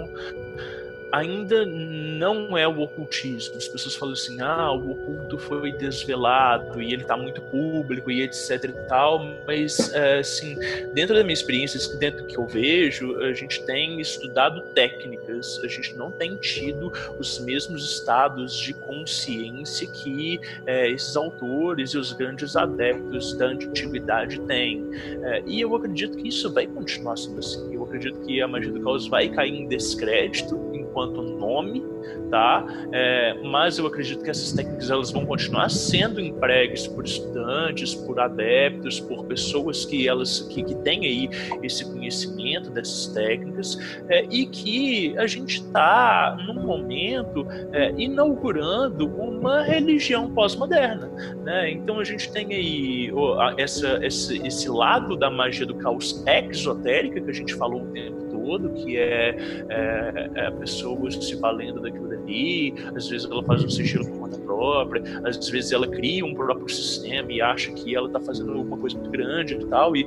ainda 1.15 1.65
não 1.65 2.57
é 2.57 2.67
o 2.67 2.81
ocultismo. 2.81 3.55
As 3.55 3.67
pessoas 3.67 3.95
falam 3.95 4.13
assim, 4.13 4.41
ah, 4.41 4.71
o 4.71 4.91
oculto 4.91 5.37
foi 5.37 5.71
desvelado 5.71 6.81
e 6.81 6.93
ele 6.93 7.03
está 7.03 7.15
muito 7.15 7.41
público 7.41 8.11
e 8.11 8.21
etc 8.21 8.65
e 8.65 8.87
tal, 8.87 9.25
mas 9.47 9.93
é, 9.93 10.19
assim, 10.19 10.57
dentro 10.93 11.15
da 11.15 11.23
minha 11.23 11.33
experiência, 11.33 11.79
dentro 11.97 12.23
do 12.23 12.27
que 12.27 12.37
eu 12.37 12.45
vejo, 12.45 13.17
a 13.21 13.33
gente 13.33 13.63
tem 13.65 14.01
estudado 14.01 14.61
técnicas, 14.73 15.59
a 15.63 15.67
gente 15.67 15.95
não 15.95 16.11
tem 16.11 16.35
tido 16.35 16.91
os 17.17 17.39
mesmos 17.39 17.89
estados 17.89 18.57
de 18.57 18.73
consciência 18.73 19.87
que 19.87 20.39
é, 20.65 20.89
esses 20.89 21.15
autores 21.15 21.91
e 21.91 21.97
os 21.97 22.11
grandes 22.11 22.55
adeptos 22.55 23.33
da 23.37 23.47
antiguidade 23.47 24.39
têm. 24.41 24.83
É, 25.23 25.43
e 25.45 25.61
eu 25.61 25.73
acredito 25.75 26.17
que 26.17 26.27
isso 26.27 26.51
vai 26.51 26.67
continuar 26.67 27.17
sendo 27.17 27.39
assim. 27.39 27.73
Eu 27.73 27.83
acredito 27.83 28.19
que 28.21 28.41
a 28.41 28.47
magia 28.47 28.71
do 28.71 28.81
caos 28.81 29.07
vai 29.07 29.29
cair 29.29 29.53
em 29.53 29.67
descrédito 29.67 30.55
enquanto 30.73 31.04
nome, 31.07 31.83
tá? 32.29 32.65
É, 32.91 33.35
mas 33.43 33.77
eu 33.77 33.87
acredito 33.87 34.23
que 34.23 34.29
essas 34.29 34.51
técnicas 34.51 34.89
elas 34.89 35.11
vão 35.11 35.25
continuar 35.25 35.69
sendo 35.69 36.19
empregues 36.19 36.87
por 36.87 37.05
estudantes, 37.05 37.93
por 37.93 38.19
adeptos, 38.19 38.99
por 38.99 39.25
pessoas 39.25 39.85
que 39.85 40.07
elas 40.07 40.41
que, 40.41 40.63
que 40.63 40.75
têm 40.75 41.05
aí 41.05 41.29
esse 41.63 41.85
conhecimento 41.85 42.69
dessas 42.69 43.07
técnicas 43.07 43.77
é, 44.09 44.25
e 44.29 44.45
que 44.45 45.17
a 45.17 45.27
gente 45.27 45.61
está 45.61 46.37
num 46.47 46.61
momento 46.61 47.45
é, 47.71 47.93
inaugurando 47.97 49.07
uma 49.07 49.63
religião 49.63 50.31
pós-moderna, 50.31 51.09
né? 51.43 51.71
Então 51.71 51.99
a 51.99 52.03
gente 52.03 52.31
tem 52.31 52.53
aí 52.53 53.11
essa, 53.57 53.99
esse, 54.05 54.45
esse 54.45 54.69
lado 54.69 55.15
da 55.15 55.29
magia 55.29 55.65
do 55.65 55.75
caos 55.75 56.23
exotérica 56.25 57.21
que 57.21 57.29
a 57.29 57.33
gente 57.33 57.53
falou 57.55 57.81
o 57.81 57.85
tempo 57.87 58.24
todo, 58.45 58.69
que 58.69 58.97
é, 58.97 59.35
é, 59.69 60.29
é 60.35 60.51
pessoas 60.51 61.15
se 61.15 61.35
valendo 61.35 61.81
daquilo 61.81 62.07
dali, 62.07 62.73
às 62.95 63.09
vezes 63.09 63.29
ela 63.29 63.43
faz 63.43 63.63
um 63.63 63.69
sigilo 63.69 64.05
por 64.05 64.19
conta 64.19 64.37
própria, 64.37 65.01
às 65.23 65.49
vezes 65.49 65.71
ela 65.71 65.87
cria 65.87 66.23
um 66.23 66.33
próprio 66.33 66.69
sistema 66.69 67.31
e 67.31 67.41
acha 67.41 67.71
que 67.71 67.95
ela 67.95 68.07
está 68.07 68.19
fazendo 68.19 68.61
uma 68.61 68.77
coisa 68.77 68.97
muito 68.97 69.09
grande 69.09 69.55
e 69.55 69.65
tal, 69.65 69.95
e 69.95 70.05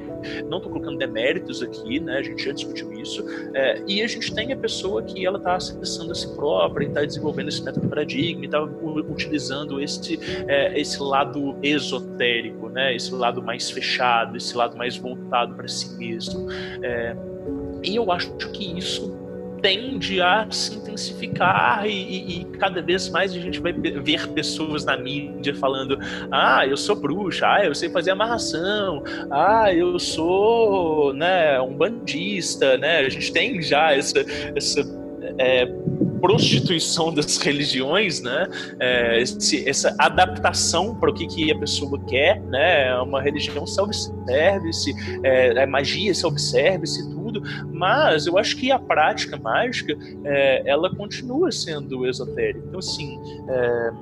não 0.49 0.59
estou 0.59 0.73
colocando 0.73 0.97
deméritos 0.97 1.63
aqui, 1.63 1.99
né, 1.99 2.19
a 2.19 2.23
gente 2.23 2.45
já 2.45 2.53
discutiu 2.53 2.93
isso, 2.93 3.25
é, 3.55 3.83
e 3.87 4.03
a 4.03 4.07
gente 4.07 4.33
tem 4.33 4.53
a 4.53 4.57
pessoa 4.57 5.03
que 5.03 5.27
ela 5.27 5.39
está 5.39 5.57
acessando 5.57 6.13
a 6.13 6.15
si 6.15 6.35
própria 6.35 6.85
e 6.85 6.89
está 6.89 7.05
desenvolvendo 7.05 7.49
esse 7.49 7.63
método 7.63 7.89
paradigma 7.89 8.43
e 8.43 8.47
está 8.47 8.63
utilizando 8.63 9.81
esse, 9.81 10.19
é, 10.47 10.79
esse 10.79 11.03
lado 11.03 11.57
esotérico, 11.63 12.69
né, 12.69 12.95
esse 12.95 13.13
lado 13.13 13.43
mais 13.43 13.71
fechado, 13.71 14.37
esse 14.37 14.57
lado 14.57 14.77
mais 14.77 14.97
voltado 14.97 15.55
para 15.55 15.67
si 15.67 15.97
mesmo. 15.97 16.49
É, 16.83 17.17
e 17.83 17.97
eu 17.97 18.11
acho 18.11 18.31
que 18.53 18.79
isso 18.79 19.17
tende 19.61 20.21
a 20.21 20.47
se 20.51 20.77
intensificar 20.77 21.85
e, 21.87 21.91
e, 21.91 22.41
e, 22.41 22.45
cada 22.59 22.81
vez 22.81 23.09
mais 23.09 23.33
a 23.33 23.39
gente 23.39 23.61
vai 23.61 23.73
ver 23.73 24.29
pessoas 24.29 24.85
na 24.85 24.97
mídia 24.97 25.55
falando 25.55 25.99
ah, 26.31 26.67
eu 26.67 26.77
sou 26.77 26.97
bruxa, 26.97 27.47
ah, 27.47 27.65
eu 27.65 27.75
sei 27.75 27.89
fazer 27.89 28.13
amarração, 28.13 29.03
ah, 29.31 29.73
eu 29.73 29.99
sou 29.99 31.13
né, 31.13 31.61
um 31.61 31.75
bandista, 31.75 32.77
né? 32.79 32.99
A 32.99 33.09
gente 33.09 33.33
tem 33.33 33.61
já 33.61 33.93
essa, 33.93 34.25
essa 34.55 34.81
é, 35.39 35.67
prostituição 36.21 37.13
das 37.13 37.39
religiões, 37.39 38.21
né? 38.21 38.47
É, 38.79 39.21
esse, 39.21 39.69
essa 39.69 39.95
adaptação 39.99 40.95
para 40.95 41.11
o 41.11 41.15
que, 41.15 41.27
que 41.27 41.51
a 41.51 41.59
pessoa 41.59 41.99
quer, 42.07 42.41
né? 42.43 42.89
É 42.89 42.97
uma 42.97 43.21
religião 43.21 43.67
self-service, 43.67 44.95
é, 45.23 45.63
é 45.63 45.67
magia 45.67 46.15
self-service, 46.15 47.03
tudo. 47.33 47.43
Mas 47.73 48.27
eu 48.27 48.39
acho 48.39 48.57
que 48.57 48.71
a 48.71 48.79
prática 48.79 49.37
mágica, 49.37 49.97
é, 50.25 50.63
ela 50.67 50.95
continua 50.95 51.51
sendo 51.53 52.07
esotérica. 52.07 52.65
Então, 52.67 52.79
assim, 52.79 53.19
é, 53.49 53.93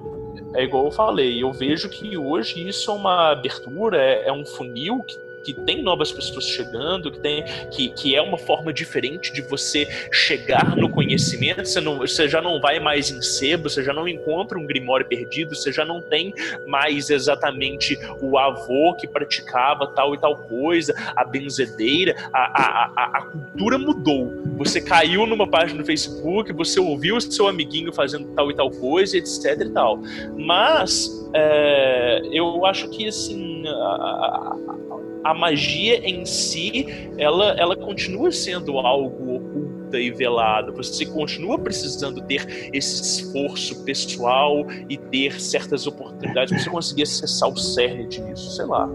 é 0.55 0.65
igual 0.65 0.87
eu 0.87 0.91
falei, 0.91 1.43
eu 1.43 1.53
vejo 1.53 1.89
que 1.89 2.17
hoje 2.17 2.67
isso 2.67 2.91
é 2.91 2.95
uma 2.95 3.33
abertura, 3.33 3.99
é, 3.99 4.29
é 4.29 4.33
um 4.33 4.45
funil 4.45 5.03
que 5.03 5.26
que 5.47 5.55
tem 5.55 5.81
novas 5.81 6.11
pessoas 6.11 6.45
chegando, 6.45 7.09
que, 7.09 7.21
tem, 7.21 7.45
que, 7.71 7.89
que 7.91 8.17
é 8.17 8.21
uma 8.21 8.37
forma 8.37 8.73
diferente 8.73 9.33
de 9.33 9.41
você 9.41 9.87
chegar 10.11 10.75
no 10.75 10.91
conhecimento. 10.91 11.65
Você, 11.65 11.81
não, 11.81 11.99
você 11.99 12.29
já 12.29 12.43
não 12.43 12.61
vai 12.61 12.81
mais 12.81 13.13
em 13.13 13.23
sebo, 13.23 13.71
você 13.71 13.85
já 13.85 13.93
não 13.93 14.09
encontra 14.09 14.59
um 14.59 14.67
grimório 14.67 15.07
perdido, 15.07 15.55
você 15.55 15.71
já 15.71 15.85
não 15.85 16.03
tem 16.03 16.35
mais 16.67 17.11
exatamente 17.11 17.97
o 18.21 18.37
avô 18.37 18.95
que 18.95 19.07
praticava 19.07 19.87
tal 19.87 20.17
e 20.17 20.19
tal 20.19 20.37
coisa, 20.37 20.93
a 21.15 21.25
benzedeira. 21.25 22.17
A, 22.33 22.41
a, 22.41 22.93
a, 22.97 23.19
a 23.19 23.23
cultura 23.27 23.79
mudou. 23.79 24.33
Você 24.57 24.81
caiu 24.81 25.27
numa 25.27 25.47
página 25.47 25.79
no 25.79 25.87
Facebook, 25.87 26.53
você 26.53 26.81
ouviu 26.81 27.21
seu 27.21 27.47
amiguinho 27.47 27.93
fazendo 27.93 28.35
tal 28.35 28.51
e 28.51 28.57
tal 28.57 28.69
coisa, 28.69 29.17
etc 29.17 29.61
e 29.61 29.69
tal. 29.71 30.01
Mas 30.37 31.09
é, 31.33 32.23
eu 32.33 32.67
acho 32.67 32.89
que 32.89 33.07
assim. 33.07 33.65
A, 33.69 34.57
a 34.67 34.77
magia 35.35 35.99
em 36.09 36.25
si, 36.25 36.87
ela, 37.19 37.53
ela 37.59 37.77
continua 37.77 38.31
sendo 38.33 38.79
algo 38.79 39.37
oculta 39.87 39.99
e 39.99 40.11
velado. 40.11 40.73
Você 40.75 41.07
continua 41.07 41.59
precisando 41.59 42.21
ter 42.23 42.71
esse 42.73 43.03
esforço 43.03 43.85
pessoal 43.85 44.67
e 44.89 44.97
ter 44.97 45.41
certas 45.41 45.87
oportunidades 45.87 46.53
para 46.53 46.63
você 46.63 46.71
conseguir 46.71 47.03
acessar 47.03 47.49
o 47.49 47.57
cerne 47.57 48.07
disso, 48.07 48.51
sei 48.51 48.67
lá. 48.67 48.89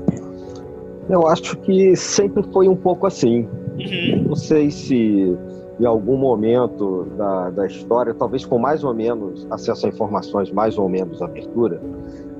Eu 1.09 1.27
acho 1.27 1.57
que 1.57 1.95
sempre 1.95 2.43
foi 2.51 2.67
um 2.67 2.75
pouco 2.75 3.07
assim. 3.07 3.47
Uhum. 3.77 4.23
Não 4.29 4.35
sei 4.35 4.69
se 4.69 5.37
em 5.79 5.85
algum 5.85 6.15
momento 6.15 7.07
da, 7.17 7.49
da 7.49 7.65
história, 7.65 8.13
talvez 8.13 8.45
com 8.45 8.59
mais 8.59 8.83
ou 8.83 8.93
menos 8.93 9.47
acesso 9.49 9.87
a 9.87 9.89
informações, 9.89 10.51
mais 10.51 10.77
ou 10.77 10.87
menos 10.87 11.21
abertura, 11.21 11.81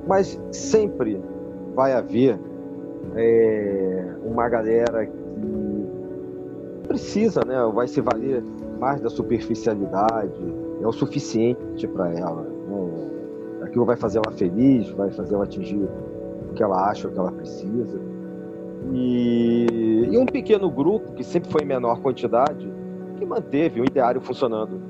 mas 0.06 0.40
sempre 0.52 1.20
vai 1.74 1.92
haver 1.92 2.38
é, 3.14 4.14
uma 4.24 4.48
galera 4.48 5.06
que 5.06 5.22
precisa, 6.88 7.42
né? 7.46 7.56
Vai 7.72 7.88
se 7.88 8.00
valer 8.00 8.42
mais 8.78 9.00
da 9.00 9.08
superficialidade, 9.08 10.54
é 10.80 10.86
o 10.86 10.92
suficiente 10.92 11.86
para 11.86 12.12
ela. 12.12 12.42
Né? 12.42 13.62
Aquilo 13.62 13.84
vai 13.84 13.96
fazer 13.96 14.20
ela 14.24 14.36
feliz, 14.36 14.88
vai 14.90 15.10
fazer 15.10 15.34
ela 15.34 15.44
atingir 15.44 15.88
o 16.50 16.54
que 16.54 16.62
ela 16.62 16.90
acha, 16.90 17.08
o 17.08 17.12
que 17.12 17.18
ela 17.18 17.32
precisa. 17.32 18.00
E, 18.92 20.08
e 20.10 20.18
um 20.18 20.26
pequeno 20.26 20.68
grupo, 20.70 21.12
que 21.12 21.22
sempre 21.22 21.50
foi 21.50 21.62
em 21.62 21.66
menor 21.66 22.00
quantidade, 22.00 22.70
que 23.16 23.24
manteve 23.24 23.80
o 23.80 23.84
ideário 23.84 24.20
funcionando, 24.20 24.80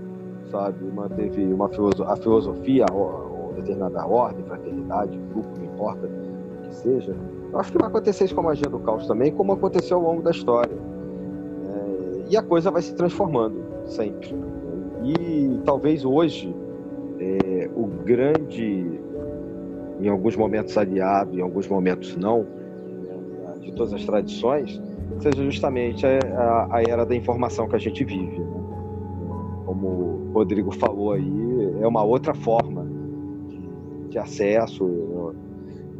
sabe? 0.50 0.84
Manteve 0.90 1.44
uma 1.52 1.68
filoso 1.68 2.02
a 2.04 2.16
filosofia, 2.16 2.86
a, 2.86 3.52
determinada 3.54 4.06
ordem, 4.06 4.42
fraternidade, 4.44 5.18
grupo, 5.32 5.48
não 5.58 5.64
importa 5.66 6.06
o 6.06 6.62
que 6.66 6.74
seja, 6.74 7.14
eu 7.52 7.60
acho 7.60 7.70
que 7.70 7.78
vai 7.78 7.88
acontecer 7.88 8.24
isso 8.24 8.34
com 8.34 8.40
a 8.40 8.44
magia 8.44 8.68
do 8.68 8.78
caos 8.78 9.06
também, 9.06 9.30
como 9.30 9.52
aconteceu 9.52 9.98
ao 9.98 10.02
longo 10.02 10.22
da 10.22 10.30
história. 10.30 10.74
É, 10.74 12.30
e 12.30 12.36
a 12.36 12.42
coisa 12.42 12.70
vai 12.70 12.80
se 12.80 12.94
transformando 12.94 13.62
sempre. 13.84 14.34
E 15.04 15.60
talvez 15.64 16.02
hoje 16.04 16.54
é, 17.20 17.68
o 17.76 17.86
grande, 17.86 18.98
em 20.00 20.08
alguns 20.08 20.34
momentos 20.34 20.78
aliado, 20.78 21.38
em 21.38 21.42
alguns 21.42 21.68
momentos 21.68 22.16
não, 22.16 22.40
né, 22.40 23.54
de 23.60 23.72
todas 23.72 23.92
as 23.92 24.04
tradições, 24.04 24.80
seja 25.20 25.44
justamente 25.44 26.06
a, 26.06 26.18
a, 26.34 26.76
a, 26.76 26.82
era 26.82 27.04
da 27.04 27.14
informação 27.14 27.68
que 27.68 27.76
a 27.76 27.78
gente 27.78 28.02
vive. 28.02 28.38
Né? 28.38 28.62
Como 29.66 29.86
o 29.86 30.30
Rodrigo 30.32 30.72
falou 30.72 31.12
aí, 31.12 31.76
é 31.82 31.86
uma 31.86 32.02
outra 32.02 32.32
forma 32.32 32.86
de, 33.48 34.08
de 34.08 34.18
acesso 34.18 35.02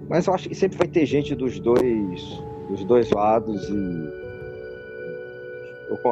mas 0.09 0.27
eu 0.27 0.35
acho 0.35 0.49
que 0.49 0.55
sempre 0.55 0.79
vai 0.79 0.89
ter 0.89 1.07
gente 1.07 1.35
dos 1.35 1.59
dois, 1.59 2.23
dos 2.69 2.85
dois 2.85 3.11
lados 3.11 3.69
e 3.69 4.23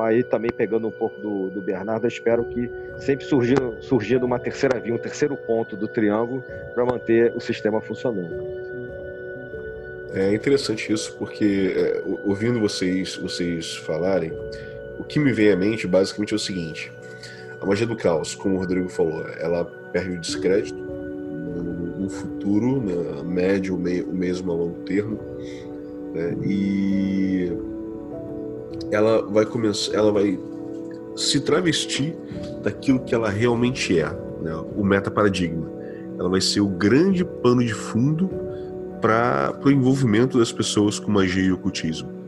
aí 0.02 0.22
também 0.22 0.50
pegando 0.50 0.86
um 0.88 0.90
pouco 0.90 1.20
do, 1.20 1.50
do 1.50 1.60
Bernardo, 1.60 2.06
espero 2.06 2.44
que 2.44 2.70
sempre 2.98 3.24
surgindo, 3.24 3.76
surgindo 3.80 4.26
uma 4.26 4.38
terceira 4.38 4.78
via, 4.78 4.94
um 4.94 4.98
terceiro 4.98 5.36
ponto 5.36 5.76
do 5.76 5.88
triângulo 5.88 6.44
para 6.74 6.84
manter 6.84 7.32
o 7.34 7.40
sistema 7.40 7.80
funcionando. 7.80 8.34
É 10.12 10.34
interessante 10.34 10.92
isso, 10.92 11.16
porque 11.16 11.72
é, 11.76 12.02
ouvindo 12.24 12.60
vocês, 12.60 13.16
vocês 13.16 13.76
falarem, 13.76 14.32
o 14.98 15.04
que 15.04 15.18
me 15.18 15.32
vem 15.32 15.52
à 15.52 15.56
mente 15.56 15.86
basicamente 15.86 16.32
é 16.32 16.36
o 16.36 16.38
seguinte: 16.38 16.92
a 17.60 17.66
magia 17.66 17.86
do 17.86 17.96
caos, 17.96 18.34
como 18.34 18.56
o 18.56 18.58
Rodrigo 18.58 18.88
falou, 18.88 19.24
ela 19.38 19.64
perde 19.92 20.16
o 20.16 20.20
descrédito, 20.20 20.89
futuro, 22.10 22.82
na 22.82 23.22
médio, 23.22 23.74
o 23.76 23.78
mesmo 23.78 24.52
a 24.52 24.54
longo 24.54 24.80
termo, 24.80 25.18
né? 26.12 26.36
e 26.44 27.52
ela 28.90 29.22
vai 29.22 29.46
começar, 29.46 29.94
ela 29.94 30.12
vai 30.12 30.38
se 31.16 31.40
travestir 31.40 32.16
daquilo 32.62 33.00
que 33.00 33.14
ela 33.14 33.28
realmente 33.28 33.98
é, 33.98 34.06
né? 34.42 34.54
o 34.76 34.84
metaparadigma. 34.84 35.70
Ela 36.18 36.28
vai 36.28 36.40
ser 36.40 36.60
o 36.60 36.68
grande 36.68 37.24
pano 37.24 37.64
de 37.64 37.72
fundo 37.72 38.28
para 39.00 39.58
o 39.64 39.70
envolvimento 39.70 40.38
das 40.38 40.52
pessoas 40.52 40.98
com 40.98 41.10
magia 41.10 41.42
e 41.42 41.52
ocultismo. 41.52 42.19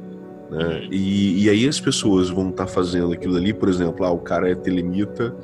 Né? 0.52 0.64
Uhum. 0.64 0.88
E, 0.92 1.44
e, 1.44 1.50
aí 1.50 1.66
as 1.66 1.80
pessoas 1.80 2.28
vão 2.28 2.50
estar 2.50 2.66
tá 2.66 2.70
fazendo 2.70 3.10
aquilo 3.10 3.36
ali, 3.36 3.54
por 3.54 3.70
exemplo, 3.70 4.04
ah, 4.04 4.10
o 4.10 4.18
cara 4.18 4.50
é 4.50 4.54
telemita, 4.54 5.34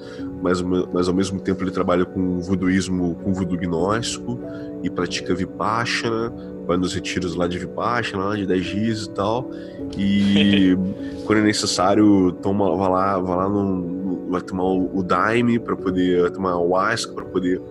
mas, 0.42 0.60
mas 0.60 1.08
ao 1.08 1.14
mesmo 1.14 1.40
tempo 1.40 1.64
ele 1.64 1.70
trabalha 1.70 2.04
com 2.04 2.38
voodooísmo, 2.40 3.14
com 3.14 3.32
voodoo 3.32 3.56
gnóstico 3.56 4.38
e 4.82 4.90
pratica 4.90 5.34
vipassana, 5.34 6.30
vai 6.66 6.76
nos 6.76 6.92
retiros 6.92 7.34
lá 7.34 7.48
de 7.48 7.58
vipassana, 7.58 8.26
lá 8.26 8.36
de 8.36 8.44
10 8.44 8.66
dias 8.66 9.04
e 9.04 9.10
tal. 9.10 9.50
E 9.96 10.76
quando 11.24 11.38
é 11.38 11.42
necessário, 11.42 12.30
toma, 12.42 12.76
vai 12.76 12.90
lá, 12.90 13.18
vai 13.18 13.36
lá 13.38 13.48
no, 13.48 14.28
vai 14.28 14.42
tomar 14.42 14.64
o, 14.64 15.02
daime 15.02 15.58
para 15.58 15.74
poder 15.74 16.20
vai 16.20 16.30
tomar 16.30 16.56
o 16.56 16.76
ayahuasca 16.76 17.14
para 17.14 17.24
poder 17.24 17.62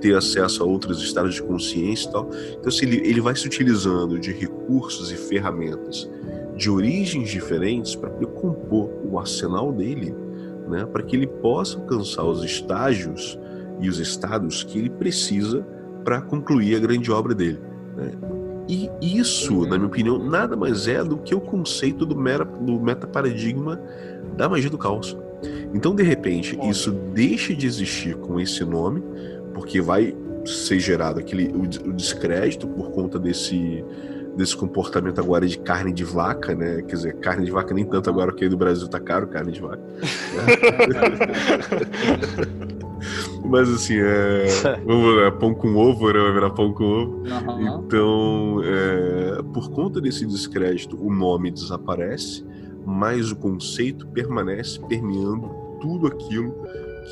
ter 0.00 0.14
acesso 0.14 0.62
a 0.62 0.66
outros 0.66 1.02
estados 1.02 1.34
de 1.34 1.42
consciência 1.42 2.08
e 2.08 2.12
tal. 2.12 2.30
Então, 2.52 2.68
assim, 2.68 2.86
ele, 2.86 2.98
ele 3.04 3.20
vai 3.20 3.34
se 3.34 3.44
utilizando 3.44 4.16
de 4.16 4.30
recursos 4.30 5.10
e 5.10 5.16
ferramentas 5.16 6.08
de 6.56 6.70
origens 6.70 7.30
diferentes 7.30 7.94
para 7.94 8.10
poder 8.10 8.26
compor 8.26 8.90
o 9.04 9.18
arsenal 9.18 9.72
dele, 9.72 10.14
né, 10.68 10.86
para 10.86 11.02
que 11.02 11.16
ele 11.16 11.26
possa 11.26 11.78
alcançar 11.78 12.24
os 12.24 12.42
estágios 12.44 13.38
e 13.80 13.88
os 13.88 13.98
estados 13.98 14.62
que 14.62 14.78
ele 14.78 14.90
precisa 14.90 15.66
para 16.04 16.20
concluir 16.20 16.76
a 16.76 16.78
grande 16.78 17.10
obra 17.10 17.34
dele. 17.34 17.58
Né? 17.96 18.12
E 18.68 18.90
isso, 19.00 19.66
na 19.66 19.76
minha 19.76 19.88
opinião, 19.88 20.18
nada 20.18 20.56
mais 20.56 20.88
é 20.88 21.04
do 21.04 21.18
que 21.18 21.34
o 21.34 21.40
conceito 21.40 22.06
do, 22.06 22.16
mera, 22.16 22.44
do 22.44 22.80
metaparadigma 22.80 23.80
da 24.36 24.48
magia 24.48 24.70
do 24.70 24.78
caos. 24.78 25.16
Então, 25.74 25.94
de 25.94 26.02
repente, 26.02 26.58
isso 26.68 26.90
deixa 26.90 27.54
de 27.54 27.66
existir 27.66 28.16
com 28.16 28.40
esse 28.40 28.64
nome, 28.64 29.02
porque 29.52 29.80
vai 29.80 30.16
ser 30.46 30.78
gerado 30.78 31.20
aquele 31.20 31.48
o, 31.48 31.62
o 31.62 31.92
descrédito 31.92 32.66
por 32.66 32.90
conta 32.90 33.18
desse 33.18 33.84
desse 34.36 34.56
comportamento 34.56 35.20
agora 35.20 35.46
de 35.46 35.58
carne 35.58 35.92
de 35.92 36.04
vaca, 36.04 36.54
né? 36.54 36.82
Quer 36.82 36.96
dizer, 36.96 37.16
carne 37.16 37.44
de 37.44 37.50
vaca 37.50 37.74
nem 37.74 37.84
tanto 37.84 38.10
agora 38.10 38.32
que 38.32 38.44
aí 38.44 38.50
do 38.50 38.56
Brasil 38.56 38.88
tá 38.88 39.00
caro, 39.00 39.26
carne 39.28 39.52
de 39.52 39.60
vaca. 39.60 39.82
Mas 43.44 43.68
assim, 43.68 43.98
é, 43.98 44.46
vamos 44.84 45.16
lá, 45.16 45.30
pão 45.30 45.54
com 45.54 45.76
ovo, 45.76 46.12
né? 46.12 46.18
Vai 46.18 46.32
virar 46.32 46.50
pão 46.50 46.72
com 46.72 46.84
ovo. 46.84 47.22
Uhum. 47.22 47.84
Então, 47.86 48.60
é, 48.64 49.42
por 49.52 49.70
conta 49.70 50.00
desse 50.00 50.26
descrédito, 50.26 50.98
o 51.00 51.12
nome 51.12 51.50
desaparece, 51.50 52.44
mas 52.84 53.30
o 53.30 53.36
conceito 53.36 54.06
permanece 54.08 54.80
permeando 54.88 55.48
tudo 55.80 56.06
aquilo 56.06 56.54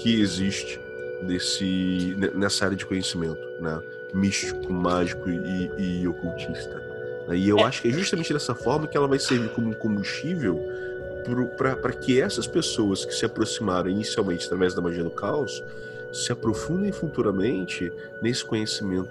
que 0.03 0.21
existe 0.21 0.81
desse, 1.27 2.17
nessa 2.35 2.65
área 2.65 2.77
de 2.77 2.87
conhecimento, 2.87 3.41
né? 3.61 3.81
Místico, 4.15 4.73
mágico 4.73 5.29
e, 5.29 6.03
e 6.03 6.09
ocultista. 6.09 6.92
E 7.31 7.49
eu 7.49 7.59
é. 7.59 7.63
acho 7.65 7.83
que 7.83 7.89
é 7.89 7.91
justamente 7.93 8.33
dessa 8.33 8.55
forma 8.55 8.87
que 8.87 8.97
ela 8.97 9.07
vai 9.07 9.19
servir 9.19 9.51
como 9.51 9.75
combustível 9.75 10.61
para 11.57 11.93
que 11.93 12.21
essas 12.21 12.47
pessoas 12.47 13.05
que 13.05 13.15
se 13.15 13.25
aproximaram 13.25 13.89
inicialmente 13.89 14.47
através 14.47 14.75
da 14.75 14.83
magia 14.83 15.05
do 15.05 15.11
caos 15.11 15.63
se 16.13 16.33
aprofundem 16.33 16.93
futuramente 16.93 17.93
nesse 18.21 18.45
conhecimento 18.45 19.11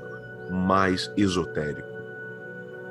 mais 0.49 1.11
esotérico. 1.15 1.87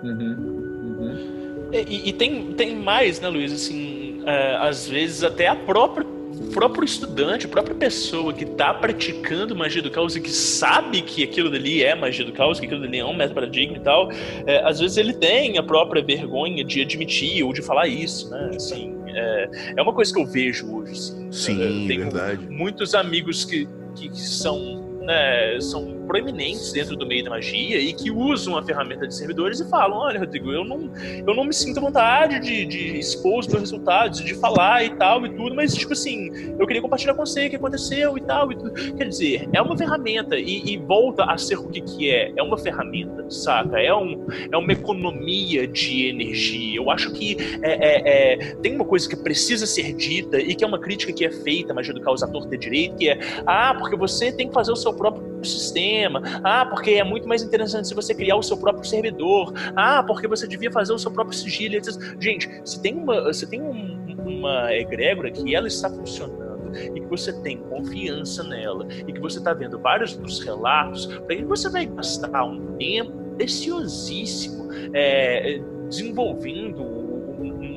Uhum, 0.03 0.97
uhum. 0.99 1.69
E, 1.73 2.09
e, 2.09 2.13
tem, 2.13 2.53
tem 2.55 2.77
mais, 2.77 3.21
né, 3.21 3.29
Luiz? 3.29 3.53
Assim, 3.53 4.23
é, 4.27 4.57
às 4.57 4.89
vezes 4.89 5.23
até 5.23 5.47
a 5.47 5.55
própria 5.55 6.07
próprio 6.51 6.85
estudante, 6.85 7.47
a 7.47 7.49
própria 7.49 7.75
pessoa 7.75 8.33
que 8.33 8.45
está 8.45 8.75
praticando 8.75 9.55
magia 9.55 9.83
do 9.83 9.91
caos 9.91 10.17
e 10.17 10.21
que 10.21 10.31
sabe 10.31 11.03
que 11.03 11.23
aquilo 11.23 11.51
dali 11.51 11.83
é 11.83 11.95
magia 11.95 12.25
do 12.25 12.33
caos, 12.33 12.59
que 12.61 12.67
aquilo 12.67 12.81
dali 12.81 12.99
é 12.99 13.05
um 13.05 13.15
método 13.15 13.35
paradigma 13.35 13.77
e 13.77 13.81
tal, 13.81 14.11
é, 14.47 14.63
às 14.65 14.81
vezes 14.81 14.97
ele 14.97 15.13
tem 15.13 15.59
a 15.59 15.63
própria 15.63 16.03
vergonha 16.03 16.65
de 16.65 16.81
admitir 16.81 17.43
ou 17.45 17.53
de 17.53 17.63
falar 17.63 17.87
isso, 17.87 18.31
né? 18.31 18.51
Assim, 18.55 18.95
é, 19.09 19.51
é 19.77 19.83
uma 19.83 19.93
coisa 19.93 20.13
que 20.13 20.21
eu 20.21 20.27
vejo 20.27 20.73
hoje. 20.75 20.93
Assim, 20.93 21.31
Sim, 21.31 21.87
Tenho 21.87 22.03
verdade. 22.03 22.47
muitos 22.49 22.95
amigos 22.95 23.45
que, 23.45 23.69
que, 23.95 24.09
que 24.09 24.21
são, 24.21 24.90
né, 25.01 25.59
são 25.61 26.01
proeminentes 26.07 26.73
dentro 26.73 26.97
do 26.97 27.07
meio 27.07 27.23
da 27.23 27.31
magia 27.31 27.79
e 27.79 27.93
que 27.93 28.11
usam 28.11 28.57
a 28.57 28.63
ferramenta 28.63 29.07
de 29.07 29.15
servidores 29.15 29.61
e 29.61 29.69
falam: 29.69 29.99
olha, 29.99 30.19
Rodrigo, 30.19 30.51
eu 30.53 30.65
não, 30.65 30.91
eu 31.27 31.35
não 31.35 31.45
me 31.45 31.53
sinto 31.53 31.79
à 31.79 31.81
vontade 31.81 32.41
de, 32.41 32.65
de 32.67 32.99
expor 32.99 33.41
os 33.41 33.47
meus 33.47 33.61
resultados, 33.61 34.21
de 34.21 34.35
falar 34.35 34.85
e 34.85 34.91
tal 34.97 35.25
e 35.25 35.31
tudo, 35.31 35.55
mas, 35.55 35.75
tipo 35.75 35.93
assim, 35.93 36.55
eu 36.59 36.67
queria 36.67 36.83
compartilhar 36.83 37.15
com 37.15 37.25
você 37.25 37.47
o 37.47 37.51
que 37.51 37.57
aconteceu 37.57 38.19
e 38.19 38.21
tal 38.23 38.51
e 38.51 38.57
tudo. 38.57 38.73
Quer 38.97 39.09
dizer, 39.09 39.49
é 39.53 39.63
uma 39.63 39.77
ferramenta 39.77 40.37
e, 40.37 40.63
e 40.65 40.77
volta 40.79 41.25
a 41.25 41.39
ser 41.39 41.59
o 41.59 41.69
que, 41.69 41.81
que 41.81 42.11
é. 42.11 42.33
É 42.37 42.43
uma 42.43 42.59
ferramenta, 42.59 43.31
saca? 43.31 43.81
É, 43.81 43.95
um, 43.95 44.27
é 44.51 44.57
uma 44.57 44.73
economia 44.73 45.67
de 45.67 46.09
energia. 46.09 46.77
Eu 46.77 46.91
acho 46.91 47.13
que 47.13 47.37
é, 47.63 47.73
é, 47.73 48.35
é, 48.35 48.55
tem 48.57 48.75
uma 48.75 48.85
coisa 48.85 49.09
que 49.09 49.17
precisa 49.17 49.67
ser 49.67 49.93
dita 49.95 50.41
e 50.41 50.55
que 50.55 50.65
é 50.65 50.67
uma 50.67 50.79
crítica 50.79 51.13
que 51.13 51.25
é 51.25 51.31
feita, 51.31 51.73
magia 51.73 51.95
do 51.95 52.01
caos 52.01 52.23
ator 52.23 52.47
ter 52.47 52.59
direito, 52.59 52.97
que 52.97 53.09
é, 53.09 53.19
ah, 53.47 53.75
porque 53.79 53.97
você 53.97 54.33
tem 54.33 54.49
que 54.49 54.55
fazer 54.55 54.73
o 54.73 54.77
seu 54.77 54.90
próprio 54.95 55.45
sistema. 55.45 56.23
Ah, 56.45 56.67
porque 56.67 56.93
é 56.93 57.05
muito 57.05 57.29
mais 57.29 57.43
interessante 57.43 57.89
se 57.89 57.95
você 57.95 58.15
criar 58.15 58.37
o 58.37 58.43
seu 58.43 58.57
próprio 58.57 58.85
servidor. 58.85 59.53
Ah, 59.77 60.03
porque 60.03 60.27
você 60.27 60.47
devia 60.47 60.71
fazer 60.71 60.93
o 60.93 60.99
seu 60.99 61.11
próprio 61.11 61.37
sigilo. 61.37 61.77
etc. 61.77 61.95
Gente, 62.21 62.49
se 62.65 62.81
tem 62.81 62.95
uma, 62.95 63.33
se 63.33 63.47
tem 63.47 63.63
um, 63.63 64.17
uma 64.25 64.75
egrégora 64.75 65.31
que 65.31 65.55
ela 65.55 65.69
está 65.69 65.89
funcionando 65.89 66.51
e 66.95 67.01
que 67.01 67.07
você 67.07 67.33
tem 67.43 67.59
confiança 67.59 68.45
nela 68.45 68.87
e 69.07 69.13
que 69.13 69.21
você 69.21 69.39
está 69.39 69.53
vendo 69.53 69.79
vários 69.79 70.17
dos 70.17 70.41
relatos, 70.41 71.07
para 71.07 71.37
que 71.37 71.45
você 71.45 71.69
vai 71.69 71.87
gastar 71.87 72.45
um 72.45 72.77
tempo 72.77 73.13
preciosíssimo 73.37 74.69
é, 74.93 75.61
desenvolvendo 75.89 77.00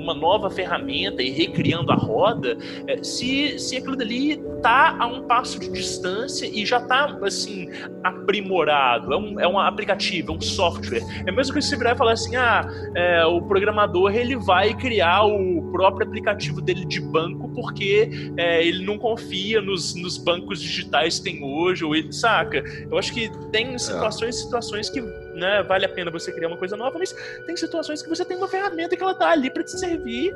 uma 0.03 0.13
nova 0.13 0.49
ferramenta 0.49 1.23
e 1.23 1.31
recriando 1.31 1.91
a 1.91 1.95
roda, 1.95 2.57
é, 2.87 3.01
se, 3.03 3.57
se 3.57 3.77
aquilo 3.77 3.95
dali 3.95 4.37
tá 4.61 4.95
a 4.99 5.07
um 5.07 5.23
passo 5.23 5.59
de 5.59 5.69
distância 5.71 6.45
e 6.45 6.65
já 6.65 6.79
tá, 6.79 7.17
assim, 7.23 7.69
aprimorado. 8.03 9.13
É 9.13 9.17
um, 9.17 9.39
é 9.39 9.47
um 9.47 9.59
aplicativo, 9.59 10.33
é 10.33 10.35
um 10.35 10.41
software. 10.41 11.01
É 11.25 11.31
mesmo 11.31 11.53
que 11.53 11.61
você 11.61 11.75
virar 11.75 11.93
e 11.93 11.97
falar 11.97 12.13
assim, 12.13 12.35
ah, 12.35 12.67
é, 12.95 13.25
o 13.25 13.41
programador, 13.41 14.15
ele 14.15 14.35
vai 14.35 14.73
criar 14.73 15.23
o 15.23 15.71
próprio 15.71 16.07
aplicativo 16.07 16.61
dele 16.61 16.85
de 16.85 16.99
banco 16.99 17.49
porque 17.49 18.09
é, 18.37 18.65
ele 18.65 18.85
não 18.85 18.97
confia 18.97 19.61
nos, 19.61 19.95
nos 19.95 20.17
bancos 20.17 20.61
digitais 20.61 21.19
que 21.19 21.25
tem 21.25 21.43
hoje, 21.43 21.83
ou 21.83 21.95
ele, 21.95 22.11
saca? 22.11 22.63
Eu 22.89 22.97
acho 22.97 23.13
que 23.13 23.29
tem 23.51 23.77
situações 23.77 24.35
situações 24.35 24.89
que 24.89 25.01
né, 25.33 25.63
vale 25.63 25.85
a 25.85 25.89
pena 25.89 26.11
você 26.11 26.31
criar 26.31 26.47
uma 26.47 26.57
coisa 26.57 26.77
nova, 26.77 26.97
mas 26.97 27.15
tem 27.45 27.55
situações 27.57 28.01
que 28.01 28.09
você 28.09 28.23
tem 28.23 28.37
uma 28.37 28.47
ferramenta 28.47 28.95
que 28.95 29.03
ela 29.03 29.15
tá 29.15 29.29
ali 29.29 29.49
para 29.49 29.63
te 29.63 29.71
servir 29.71 30.35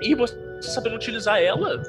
e 0.00 0.14
você 0.14 0.36
sabendo 0.60 0.96
utilizar 0.96 1.40
ela, 1.40 1.80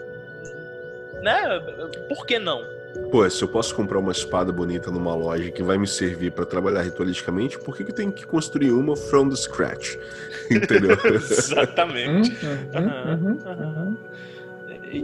né? 1.22 1.60
Por 2.08 2.26
que 2.26 2.40
não? 2.40 2.64
Pô, 3.12 3.30
se 3.30 3.44
eu 3.44 3.48
posso 3.48 3.76
comprar 3.76 4.00
uma 4.00 4.12
espada 4.12 4.52
bonita 4.52 4.90
numa 4.90 5.14
loja 5.14 5.52
que 5.52 5.62
vai 5.62 5.78
me 5.78 5.88
servir 5.88 6.32
para 6.32 6.46
trabalhar 6.46 6.82
ritualisticamente, 6.82 7.60
por 7.60 7.76
que, 7.76 7.84
que 7.84 7.92
eu 7.92 7.96
tenho 7.96 8.12
que 8.12 8.26
construir 8.26 8.72
uma 8.72 8.96
from 8.96 9.30
the 9.30 9.36
scratch? 9.36 9.98
Entendeu? 10.50 10.98
Exatamente. 11.14 12.32
Uhum, 12.74 13.12
uhum, 13.12 13.40
uhum. 13.46 13.98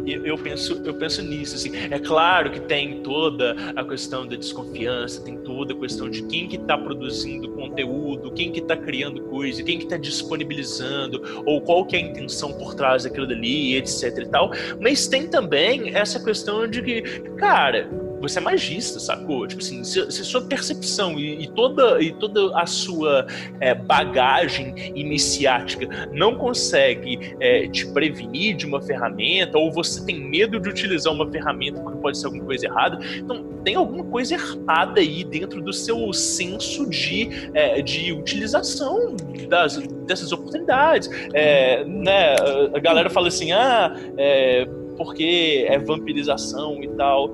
Eu, 0.06 0.38
penso, 0.38 0.82
eu 0.86 0.94
penso 0.94 1.22
nisso. 1.22 1.56
Assim. 1.56 1.72
É 1.90 2.00
claro 2.00 2.52
que 2.52 2.60
tem 2.62 3.02
toda 3.02 3.56
a 3.76 3.84
questão 3.84 4.26
da 4.26 4.36
desconfiança, 4.36 5.22
tem 5.22 5.38
toda 5.38 5.74
a 5.74 5.78
questão 5.78 6.10
de 6.10 6.24
quem 6.24 6.48
que 6.48 6.56
está 6.56 6.78
produzindo 6.78 7.50
conteúdo, 7.50 8.32
quem 8.32 8.52
que 8.52 8.60
está 8.60 8.76
criando 8.76 9.22
coisa, 9.24 9.64
quem 9.64 9.78
que 9.78 9.86
está 9.86 9.98
disponibilizando, 9.98 11.44
ou 11.46 11.62
qual 11.62 11.86
que 11.86 11.96
é 11.96 12.00
a 12.00 12.02
intenção 12.04 12.54
por 12.54 12.76
trás 12.76 13.04
daquilo 13.04 13.28
dali, 13.28 13.76
etc 13.76 14.18
e 14.18 14.26
tal. 14.28 14.52
Mas 14.80 15.08
tem 15.08 15.28
também 15.28 15.96
essa 15.96 16.24
questão 16.24 16.68
de 16.68 16.82
que, 16.82 17.02
cara, 17.38 17.90
você 18.22 18.40
é 18.40 18.42
magista, 18.42 19.00
sacou? 19.00 19.48
Tipo 19.48 19.62
assim, 19.62 19.84
se, 19.84 20.12
se 20.12 20.24
sua 20.24 20.42
percepção 20.42 21.20
e, 21.20 21.44
e, 21.44 21.48
toda, 21.48 22.02
e 22.02 22.12
toda 22.14 22.58
a 22.58 22.66
sua 22.66 23.26
é, 23.60 23.74
bagagem 23.74 24.74
iniciática 24.96 25.88
não 26.12 26.36
consegue 26.36 27.36
é, 27.40 27.68
te 27.68 27.88
prevenir 27.88 28.56
de 28.56 28.66
uma 28.66 28.82
ferramenta, 28.82 29.58
ou 29.58 29.72
você 29.72 30.06
tem 30.06 30.20
medo 30.20 30.60
de 30.60 30.70
utilizar 30.70 31.14
uma 31.14 31.30
ferramenta 31.30 31.82
porque 31.82 32.00
pode 32.00 32.18
ser 32.18 32.28
alguma 32.28 32.46
coisa 32.46 32.66
errada, 32.66 33.00
então 33.18 33.44
tem 33.64 33.76
alguma 33.76 34.04
coisa 34.04 34.36
errada 34.36 35.00
aí 35.00 35.24
dentro 35.24 35.62
do 35.62 35.74
seu 35.74 36.12
senso 36.14 36.90
de, 36.90 37.30
é, 37.54 37.82
de 37.82 38.12
utilização 38.12 39.16
das, 39.48 39.78
dessas 40.06 40.32
oportunidades. 40.32 41.10
É, 41.34 41.84
né, 41.86 42.36
a 42.74 42.80
galera 42.80 43.10
fala 43.10 43.28
assim, 43.28 43.52
ah, 43.52 43.96
é, 44.18 44.68
porque 44.98 45.66
é 45.68 45.78
vampirização 45.80 46.84
e 46.84 46.88
tal 46.90 47.34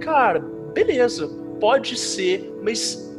cara, 0.00 0.40
beleza, 0.74 1.28
pode 1.60 1.96
ser, 1.96 2.52
mas 2.62 3.10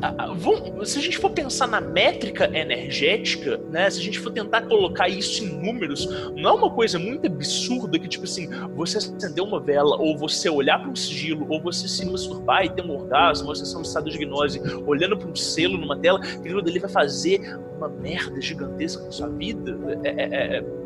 se 0.84 0.98
a 0.98 1.02
gente 1.02 1.20
for 1.20 1.30
pensar 1.30 1.68
na 1.68 1.80
métrica 1.80 2.46
energética, 2.58 3.58
né, 3.70 3.88
se 3.90 4.00
a 4.00 4.04
gente 4.04 4.20
for 4.20 4.32
tentar 4.32 4.64
colocar 4.64 5.08
isso 5.08 5.44
em 5.44 5.50
números, 5.64 6.08
não 6.36 6.50
é 6.50 6.54
uma 6.54 6.72
coisa 6.72 6.98
muito 6.98 7.28
absurda 7.28 8.00
que, 8.00 8.08
tipo 8.08 8.24
assim, 8.24 8.50
você 8.76 8.98
acender 8.98 9.44
uma 9.44 9.60
vela, 9.60 9.96
ou 9.98 10.18
você 10.18 10.50
olhar 10.50 10.80
para 10.80 10.90
um 10.90 10.96
sigilo, 10.96 11.46
ou 11.50 11.62
você 11.62 11.88
se 11.88 12.04
masturbar 12.06 12.66
e 12.66 12.70
ter 12.70 12.84
um 12.84 12.92
orgasmo, 12.92 13.50
ou 13.50 13.56
você 13.56 13.64
ser 13.64 13.78
um 13.78 13.84
estado 13.84 14.10
de 14.10 14.18
gnose, 14.18 14.60
olhando 14.88 15.16
para 15.16 15.30
um 15.30 15.36
selo 15.36 15.78
numa 15.78 15.98
tela, 15.98 16.20
aquilo 16.20 16.64
dali 16.64 16.80
vai 16.80 16.90
fazer 16.90 17.60
uma 17.78 17.88
merda 17.88 18.42
gigantesca 18.42 19.04
na 19.04 19.12
sua 19.12 19.30
vida. 19.30 19.78
É, 20.04 20.10
é, 20.10 20.58
é 20.58 20.81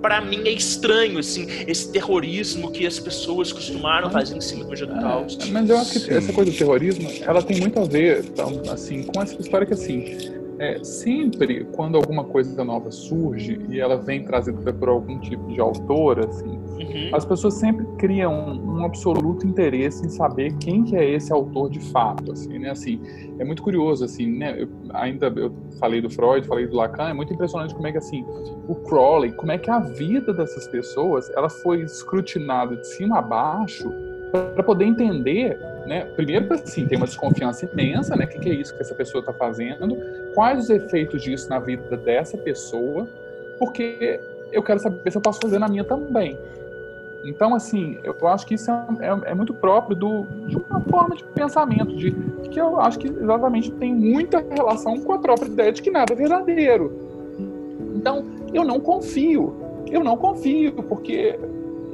para 0.00 0.20
mim 0.20 0.42
é 0.46 0.50
estranho, 0.50 1.18
assim, 1.18 1.46
esse 1.66 1.90
terrorismo 1.90 2.70
que 2.70 2.86
as 2.86 2.98
pessoas 2.98 3.52
costumaram 3.52 4.10
fazer 4.10 4.36
em 4.36 4.40
cima 4.40 4.64
do 4.64 4.88
Caos. 5.00 5.38
É, 5.40 5.46
mas 5.46 5.68
eu 5.68 5.78
acho 5.78 6.00
que 6.00 6.12
essa 6.12 6.32
coisa 6.32 6.50
do 6.50 6.56
terrorismo, 6.56 7.10
ela 7.20 7.42
tem 7.42 7.60
muito 7.60 7.78
a 7.78 7.84
ver, 7.84 8.24
então, 8.24 8.62
assim, 8.70 9.02
com 9.02 9.20
essa 9.20 9.40
história 9.40 9.66
que, 9.66 9.74
assim, 9.74 10.40
é, 10.60 10.84
sempre 10.84 11.64
quando 11.74 11.96
alguma 11.96 12.22
coisa 12.22 12.62
nova 12.62 12.90
surge 12.90 13.58
e 13.70 13.80
ela 13.80 13.96
vem 13.96 14.22
trazida 14.22 14.70
por 14.74 14.90
algum 14.90 15.18
tipo 15.18 15.50
de 15.50 15.58
autor, 15.58 16.18
assim, 16.20 16.50
uhum. 16.50 17.10
as 17.14 17.24
pessoas 17.24 17.54
sempre 17.54 17.86
criam 17.96 18.30
um, 18.30 18.76
um, 18.76 18.84
absoluto 18.84 19.46
interesse 19.46 20.04
em 20.04 20.10
saber 20.10 20.54
quem 20.58 20.84
que 20.84 20.94
é 20.94 21.14
esse 21.14 21.32
autor 21.32 21.70
de 21.70 21.80
fato, 21.80 22.32
assim, 22.32 22.58
né? 22.58 22.70
Assim, 22.70 23.00
é 23.38 23.44
muito 23.44 23.62
curioso, 23.62 24.04
assim, 24.04 24.26
né? 24.36 24.62
Eu, 24.62 24.68
ainda 24.92 25.32
eu 25.34 25.50
falei 25.78 26.02
do 26.02 26.10
Freud, 26.10 26.46
falei 26.46 26.66
do 26.66 26.76
Lacan, 26.76 27.08
é 27.08 27.14
muito 27.14 27.32
impressionante 27.32 27.74
como 27.74 27.86
é 27.86 27.92
que 27.92 27.98
assim 27.98 28.22
o 28.68 28.74
Crowley, 28.74 29.32
como 29.32 29.50
é 29.52 29.56
que 29.56 29.70
a 29.70 29.78
vida 29.78 30.30
dessas 30.34 30.68
pessoas, 30.68 31.30
ela 31.30 31.48
foi 31.48 31.80
escrutinada 31.84 32.76
de 32.76 32.86
cima 32.86 33.18
a 33.18 33.22
baixo 33.22 33.90
para 34.30 34.62
poder 34.62 34.84
entender 34.84 35.58
né? 35.86 36.04
Primeiro, 36.14 36.52
assim, 36.54 36.86
tem 36.86 36.96
uma 36.96 37.06
desconfiança 37.06 37.68
imensa, 37.70 38.14
né? 38.14 38.24
O 38.24 38.28
que, 38.28 38.38
que 38.38 38.48
é 38.48 38.54
isso 38.54 38.74
que 38.74 38.80
essa 38.80 38.94
pessoa 38.94 39.20
está 39.20 39.32
fazendo? 39.32 39.96
Quais 40.34 40.60
os 40.60 40.70
efeitos 40.70 41.22
disso 41.22 41.48
na 41.48 41.58
vida 41.58 41.96
dessa 41.96 42.38
pessoa? 42.38 43.08
Porque 43.58 44.20
eu 44.52 44.62
quero 44.62 44.78
saber 44.78 45.10
se 45.10 45.16
eu 45.16 45.22
posso 45.22 45.40
fazer 45.40 45.58
na 45.58 45.66
minha 45.66 45.82
também. 45.82 46.38
Então, 47.24 47.54
assim, 47.54 47.98
eu 48.04 48.16
acho 48.28 48.46
que 48.46 48.54
isso 48.54 48.70
é, 48.70 48.84
é, 49.00 49.30
é, 49.30 49.34
muito 49.34 49.52
próprio 49.52 49.96
do, 49.96 50.22
de 50.46 50.56
uma 50.56 50.80
forma 50.80 51.16
de 51.16 51.24
pensamento, 51.24 51.94
de 51.94 52.12
que 52.50 52.60
eu 52.60 52.80
acho 52.80 52.98
que 52.98 53.08
exatamente 53.08 53.70
tem 53.72 53.92
muita 53.94 54.38
relação 54.48 54.98
com 55.00 55.12
a 55.12 55.18
própria 55.18 55.48
ideia 55.48 55.72
de 55.72 55.82
que 55.82 55.90
nada 55.90 56.12
é 56.12 56.16
verdadeiro. 56.16 56.92
Então, 57.96 58.24
eu 58.54 58.64
não 58.64 58.80
confio. 58.80 59.56
Eu 59.90 60.04
não 60.04 60.16
confio, 60.16 60.72
porque 60.84 61.36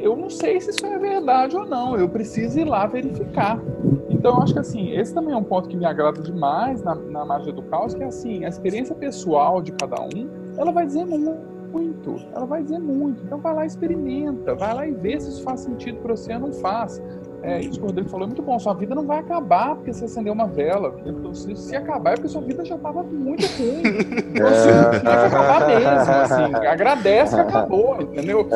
eu 0.06 0.16
não 0.16 0.30
sei 0.30 0.60
se 0.60 0.70
isso 0.70 0.86
é 0.86 0.98
verdade 0.98 1.56
ou 1.56 1.66
não, 1.66 1.96
eu 1.96 2.08
preciso 2.08 2.60
ir 2.60 2.64
lá 2.64 2.86
verificar. 2.86 3.60
Então, 4.08 4.36
eu 4.36 4.42
acho 4.42 4.52
que 4.52 4.60
assim, 4.60 4.92
esse 4.92 5.12
também 5.12 5.34
é 5.34 5.36
um 5.36 5.42
ponto 5.42 5.68
que 5.68 5.76
me 5.76 5.84
agrada 5.84 6.22
demais 6.22 6.82
na, 6.82 6.94
na 6.94 7.24
magia 7.24 7.52
do 7.52 7.62
caos, 7.62 7.92
que 7.94 8.02
é 8.02 8.06
assim, 8.06 8.44
a 8.44 8.48
experiência 8.48 8.94
pessoal 8.94 9.60
de 9.60 9.72
cada 9.72 10.00
um, 10.00 10.28
ela 10.56 10.70
vai 10.70 10.86
dizer 10.86 11.04
muito, 11.04 12.14
ela 12.34 12.46
vai 12.46 12.62
dizer 12.62 12.78
muito. 12.78 13.22
Então, 13.24 13.38
vai 13.38 13.54
lá 13.54 13.66
experimenta, 13.66 14.54
vai 14.54 14.74
lá 14.74 14.86
e 14.86 14.92
vê 14.92 15.20
se 15.20 15.28
isso 15.28 15.42
faz 15.42 15.60
sentido 15.60 15.98
para 15.98 16.16
você 16.16 16.34
ou 16.34 16.40
não 16.40 16.52
faz. 16.52 17.02
É, 17.46 17.60
isso 17.60 17.78
que 17.78 17.84
o 17.84 17.86
Rodrigo 17.86 18.08
falou 18.08 18.24
é 18.24 18.26
muito 18.26 18.42
bom. 18.42 18.58
Sua 18.58 18.74
vida 18.74 18.92
não 18.92 19.06
vai 19.06 19.20
acabar 19.20 19.76
porque 19.76 19.92
você 19.92 20.06
acendeu 20.06 20.32
uma 20.32 20.48
vela. 20.48 20.92
Se, 21.32 21.54
se 21.54 21.76
acabar 21.76 22.10
é 22.10 22.14
porque 22.16 22.28
sua 22.28 22.40
vida 22.40 22.64
já 22.64 22.74
estava 22.74 23.04
muito 23.04 23.46
ruim. 23.46 23.82
Então, 24.36 24.48
assim, 24.48 24.68
é. 24.68 24.90
tinha 24.90 25.00
que 25.00 25.08
acabar 25.08 25.66
mesmo. 25.66 25.88
Assim, 25.88 26.54
agradece 26.54 27.34
que 27.36 27.40
acabou, 27.40 28.02
entendeu? 28.02 28.48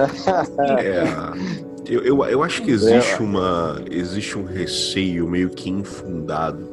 É. 0.78 1.60
Eu, 1.88 2.02
eu, 2.02 2.24
eu 2.24 2.42
acho 2.42 2.62
que 2.62 2.70
existe, 2.70 3.22
uma, 3.22 3.80
existe 3.90 4.36
um 4.36 4.44
receio 4.44 5.26
meio 5.28 5.50
que 5.50 5.70
infundado 5.70 6.68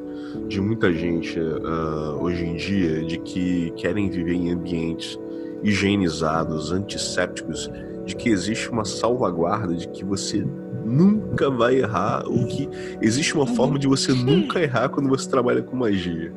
de 0.48 0.60
muita 0.60 0.92
gente 0.92 1.40
uh, 1.40 2.22
hoje 2.22 2.46
em 2.46 2.56
dia 2.56 3.04
de 3.04 3.18
que 3.20 3.72
querem 3.78 4.10
viver 4.10 4.34
em 4.34 4.52
ambientes 4.52 5.18
higienizados, 5.64 6.72
antissépticos 6.72 7.70
de 8.06 8.16
que 8.16 8.30
existe 8.30 8.70
uma 8.70 8.86
salvaguarda 8.86 9.74
de 9.74 9.88
que 9.88 10.04
você 10.04 10.46
nunca 10.88 11.50
vai 11.50 11.80
errar, 11.80 12.24
ou 12.26 12.46
que 12.48 12.70
existe 13.02 13.36
uma 13.36 13.46
forma 13.46 13.78
de 13.78 13.88
você 13.88 14.14
nunca 14.14 14.62
errar 14.62 14.90
quando 14.90 15.10
você 15.10 15.30
trabalha 15.30 15.62
com 15.62 15.76
magia. 15.76 16.34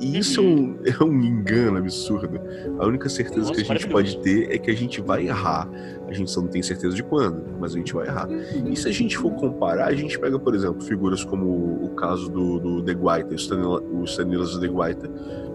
E 0.00 0.18
isso 0.18 0.40
é 0.40 0.42
um, 0.42 0.78
é 0.84 1.04
um 1.04 1.20
engano 1.22 1.78
absurdo. 1.78 2.40
A 2.78 2.86
única 2.86 3.08
certeza 3.08 3.48
Nossa, 3.48 3.54
que 3.54 3.60
a 3.60 3.74
gente 3.74 3.88
pode 3.88 4.18
ter 4.18 4.52
é 4.52 4.58
que 4.58 4.70
a 4.70 4.74
gente 4.74 5.00
vai 5.00 5.26
errar. 5.26 5.68
A 6.06 6.12
gente 6.12 6.30
só 6.30 6.40
não 6.40 6.48
tem 6.48 6.62
certeza 6.62 6.94
de 6.94 7.02
quando, 7.02 7.42
mas 7.58 7.74
a 7.74 7.78
gente 7.78 7.94
vai 7.94 8.06
errar. 8.06 8.28
E 8.66 8.76
se 8.76 8.88
a 8.88 8.92
gente 8.92 9.16
for 9.16 9.30
comparar, 9.32 9.86
a 9.86 9.94
gente 9.94 10.18
pega, 10.18 10.38
por 10.38 10.54
exemplo, 10.54 10.82
figuras 10.82 11.24
como 11.24 11.46
o 11.84 11.90
caso 11.94 12.30
do, 12.30 12.58
do 12.58 12.82
De 12.82 12.92
Guaita, 12.92 13.34
o 13.34 14.04
Stanislas 14.04 14.60
De 14.60 14.68
Guaita, 14.68 15.10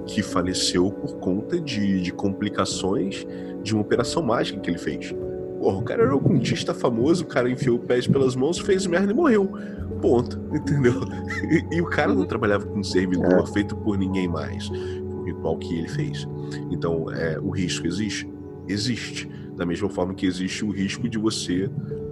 que 0.06 0.22
faleceu 0.22 0.92
por 0.92 1.18
conta 1.18 1.60
de, 1.60 2.02
de 2.02 2.12
complicações 2.12 3.26
de 3.62 3.74
uma 3.74 3.82
operação 3.82 4.22
mágica 4.22 4.60
que 4.60 4.70
ele 4.70 4.80
fez. 4.80 5.14
Porra, 5.64 5.78
o 5.78 5.82
cara 5.82 6.04
era 6.04 6.14
um 6.14 6.18
ocultista 6.18 6.74
famoso, 6.74 7.24
o 7.24 7.28
cara 7.28 7.50
enfiou 7.50 7.78
o 7.78 7.80
pés 7.80 8.06
pelas 8.06 8.36
mãos, 8.36 8.60
fez 8.60 8.86
merda 8.86 9.14
e 9.14 9.16
morreu. 9.16 9.50
Ponto, 10.02 10.38
entendeu? 10.54 10.96
E, 11.50 11.78
e 11.78 11.82
o 11.82 11.86
cara 11.86 12.14
não 12.14 12.26
trabalhava 12.26 12.66
com 12.66 12.80
um 12.80 12.84
servidor 12.84 13.48
feito 13.48 13.74
por 13.78 13.98
ninguém 13.98 14.28
mais. 14.28 14.70
Um 14.70 15.24
ritual 15.24 15.58
que 15.58 15.80
ele 15.80 15.88
fez. 15.88 16.28
Então, 16.70 17.10
é, 17.10 17.40
o 17.40 17.50
risco 17.50 17.88
existe? 17.88 18.30
Existe. 18.68 19.26
Da 19.56 19.66
mesma 19.66 19.90
forma 19.90 20.14
que 20.14 20.26
existe 20.26 20.66
o 20.66 20.70
risco 20.70 21.08
de 21.08 21.18
você 21.18 21.72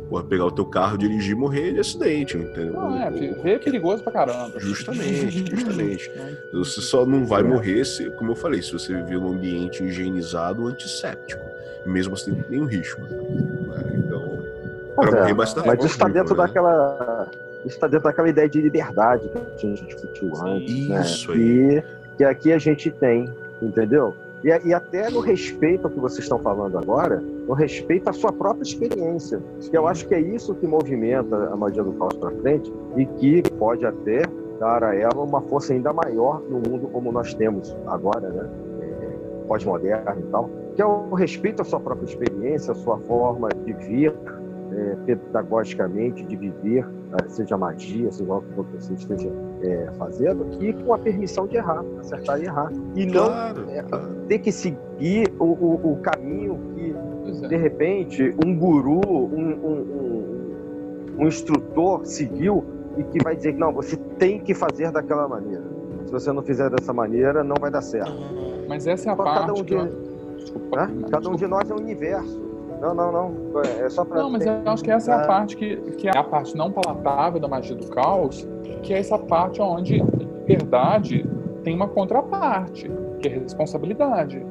porra, 0.10 0.24
pegar 0.24 0.46
o 0.46 0.52
teu 0.52 0.66
carro, 0.66 0.98
dirigir 0.98 1.32
e 1.32 1.36
morrer 1.36 1.74
de 1.74 1.82
acidente, 1.82 2.38
entendeu? 2.38 2.72
Não, 2.72 3.02
é, 3.02 3.10
ver 3.10 3.50
é 3.50 3.58
perigoso 3.60 4.02
pra 4.02 4.14
caramba. 4.14 4.60
Justamente, 4.60 5.50
justamente. 5.54 6.10
Você 6.54 6.82
só 6.82 7.06
não 7.06 7.26
vai 7.26 7.44
morrer, 7.44 7.86
se, 7.86 8.10
como 8.12 8.32
eu 8.32 8.36
falei, 8.36 8.62
se 8.62 8.72
você 8.72 8.94
viver 8.94 9.20
num 9.20 9.34
ambiente 9.34 9.84
higienizado, 9.84 10.68
antisséptico. 10.68 11.51
Mesmo 11.86 12.14
assim, 12.14 12.34
tem 12.34 12.46
nenhum 12.50 12.66
risco. 12.66 13.02
Né? 13.02 13.94
Então, 13.96 14.40
pra 14.96 15.30
é, 15.30 15.34
mas 15.34 15.54
isso 15.54 15.88
está 15.88 16.08
dentro 16.08 16.36
né? 16.36 16.44
daquela. 16.44 17.28
Está 17.66 17.88
dentro 17.88 18.06
daquela 18.06 18.30
ideia 18.30 18.50
de 18.50 18.60
liberdade 18.60 19.30
que 19.30 19.68
a 19.68 19.70
gente 19.70 19.86
discutiu 19.86 20.32
antes. 20.44 20.88
né? 20.88 21.02
Isso 21.02 21.32
aí. 21.32 21.78
E 21.78 21.84
que 22.18 22.24
aqui 22.24 22.54
a 22.54 22.58
gente 22.58 22.92
tem, 22.92 23.30
entendeu? 23.62 24.16
E, 24.44 24.48
e 24.68 24.74
até 24.74 25.10
no 25.10 25.20
respeito 25.20 25.86
ao 25.86 25.92
que 25.92 26.00
vocês 26.00 26.24
estão 26.24 26.40
falando 26.40 26.78
agora, 26.78 27.22
no 27.48 27.54
respeito 27.54 28.10
à 28.10 28.14
sua 28.14 28.32
própria 28.32 28.64
experiência. 28.64 29.40
Que 29.70 29.78
eu 29.78 29.88
acho 29.88 30.08
que 30.08 30.16
é 30.16 30.20
isso 30.20 30.56
que 30.56 30.68
movimenta 30.68 31.36
a 31.36 31.56
magia 31.56 31.84
do 31.84 31.94
caos 31.94 32.14
para 32.16 32.32
frente 32.32 32.72
e 32.98 33.06
que 33.06 33.44
pode 33.58 33.86
até 33.86 34.24
dar 34.60 34.84
a 34.84 34.96
ela 34.96 35.22
uma 35.22 35.42
força 35.42 35.74
ainda 35.74 35.92
maior 35.94 36.42
no 36.42 36.60
mundo 36.60 36.88
como 36.92 37.12
nós 37.12 37.34
temos 37.34 37.76
agora, 37.88 38.30
né? 38.30 38.50
É, 38.82 39.48
Pós-moderno 39.48 40.20
e 40.20 40.32
tal. 40.32 40.50
Que 40.76 40.82
é 40.82 40.86
o 40.86 41.14
respeito 41.14 41.62
à 41.62 41.66
sua 41.66 41.80
própria 41.80 42.06
experiência, 42.06 42.72
à 42.72 42.76
sua 42.76 42.98
forma 43.00 43.50
de 43.66 43.74
ver 43.74 44.14
é, 44.74 44.96
pedagogicamente, 45.06 46.24
de 46.24 46.36
viver, 46.36 46.86
eh, 47.14 47.28
seja 47.28 47.58
magia, 47.58 48.12
seja 48.12 48.34
o 48.34 48.42
que 48.42 48.78
você 48.78 48.94
esteja 48.94 49.30
é, 49.62 49.90
fazendo, 49.98 50.48
e 50.62 50.74
com 50.74 50.94
a 50.94 50.98
permissão 50.98 51.46
de 51.46 51.58
errar, 51.58 51.84
acertar 52.00 52.40
e 52.40 52.46
errar. 52.46 52.72
E 52.96 53.06
não 53.06 53.26
Claro, 53.26 53.70
é, 53.70 53.84
claro. 53.84 54.08
ter 54.28 54.40
que 54.40 54.52
seguir 54.52 55.34
o, 55.40 55.46
o, 55.46 55.92
o 55.94 55.98
caminho 55.98 56.58
que, 56.74 56.96
é. 57.44 57.48
de 57.50 57.58
repente, 57.58 58.36
um 58.46 58.58
guru, 58.58 59.02
um, 59.06 59.36
um, 59.36 59.82
um, 61.18 61.24
um 61.24 61.28
instrutor 61.28 62.06
seguiu 62.06 62.64
e 62.98 63.04
que 63.04 63.22
vai 63.22 63.36
dizer 63.36 63.54
que 63.54 63.60
não, 63.60 63.74
você 63.74 63.98
tem 64.18 64.40
que 64.40 64.54
fazer 64.54 64.92
daquela 64.92 65.28
maneira. 65.28 65.64
Se 66.06 66.12
você 66.12 66.32
não 66.32 66.42
fizer 66.42 66.70
dessa 66.70 66.94
maneira, 66.94 67.44
não 67.44 67.56
vai 67.60 67.72
dar 67.72 67.82
certo. 67.82 68.12
Mas 68.68 68.88
essa 68.88 69.10
é 69.10 69.14
a 69.14 69.16
Só 69.16 69.24
cada 69.24 69.46
parte 69.48 69.62
um 69.62 69.64
que 69.64 69.74
eu... 69.74 70.11
Né? 70.76 71.08
Cada 71.10 71.30
um 71.30 71.36
de 71.36 71.48
nós 71.48 71.70
é 71.70 71.74
um 71.74 71.78
universo. 71.78 72.40
Não, 72.82 72.96
não, 72.96 73.12
não. 73.12 73.62
É 73.62 73.90
só 73.90 74.04
para. 74.04 74.24
Não, 74.24 74.30
mas 74.32 74.46
eu 74.46 74.54
acho 74.66 74.84
que 74.84 74.90
essa 74.92 75.12
é 75.12 75.14
a 75.16 75.22
Ah. 75.24 75.28
parte 75.28 75.56
que, 75.56 75.78
que 75.98 76.08
é 76.08 76.18
a 76.18 76.24
parte 76.24 76.56
não 76.58 76.72
palatável 76.72 77.40
da 77.40 77.48
magia 77.48 77.76
do 77.76 77.88
caos, 77.90 78.48
que 78.82 78.94
é 78.94 79.00
essa 79.00 79.20
parte 79.20 79.62
onde 79.62 80.04
verdade 80.48 81.24
tem 81.64 81.76
uma 81.76 81.88
contraparte, 81.88 82.90
que 83.20 83.28
é 83.28 83.32
responsabilidade. 83.32 84.44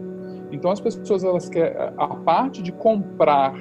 Então 0.53 0.71
as 0.71 0.81
pessoas 0.81 1.25
elas 1.25 1.49
querem 1.49 1.77
a 1.97 2.07
parte 2.09 2.62
de 2.62 2.71
comprar 2.73 3.55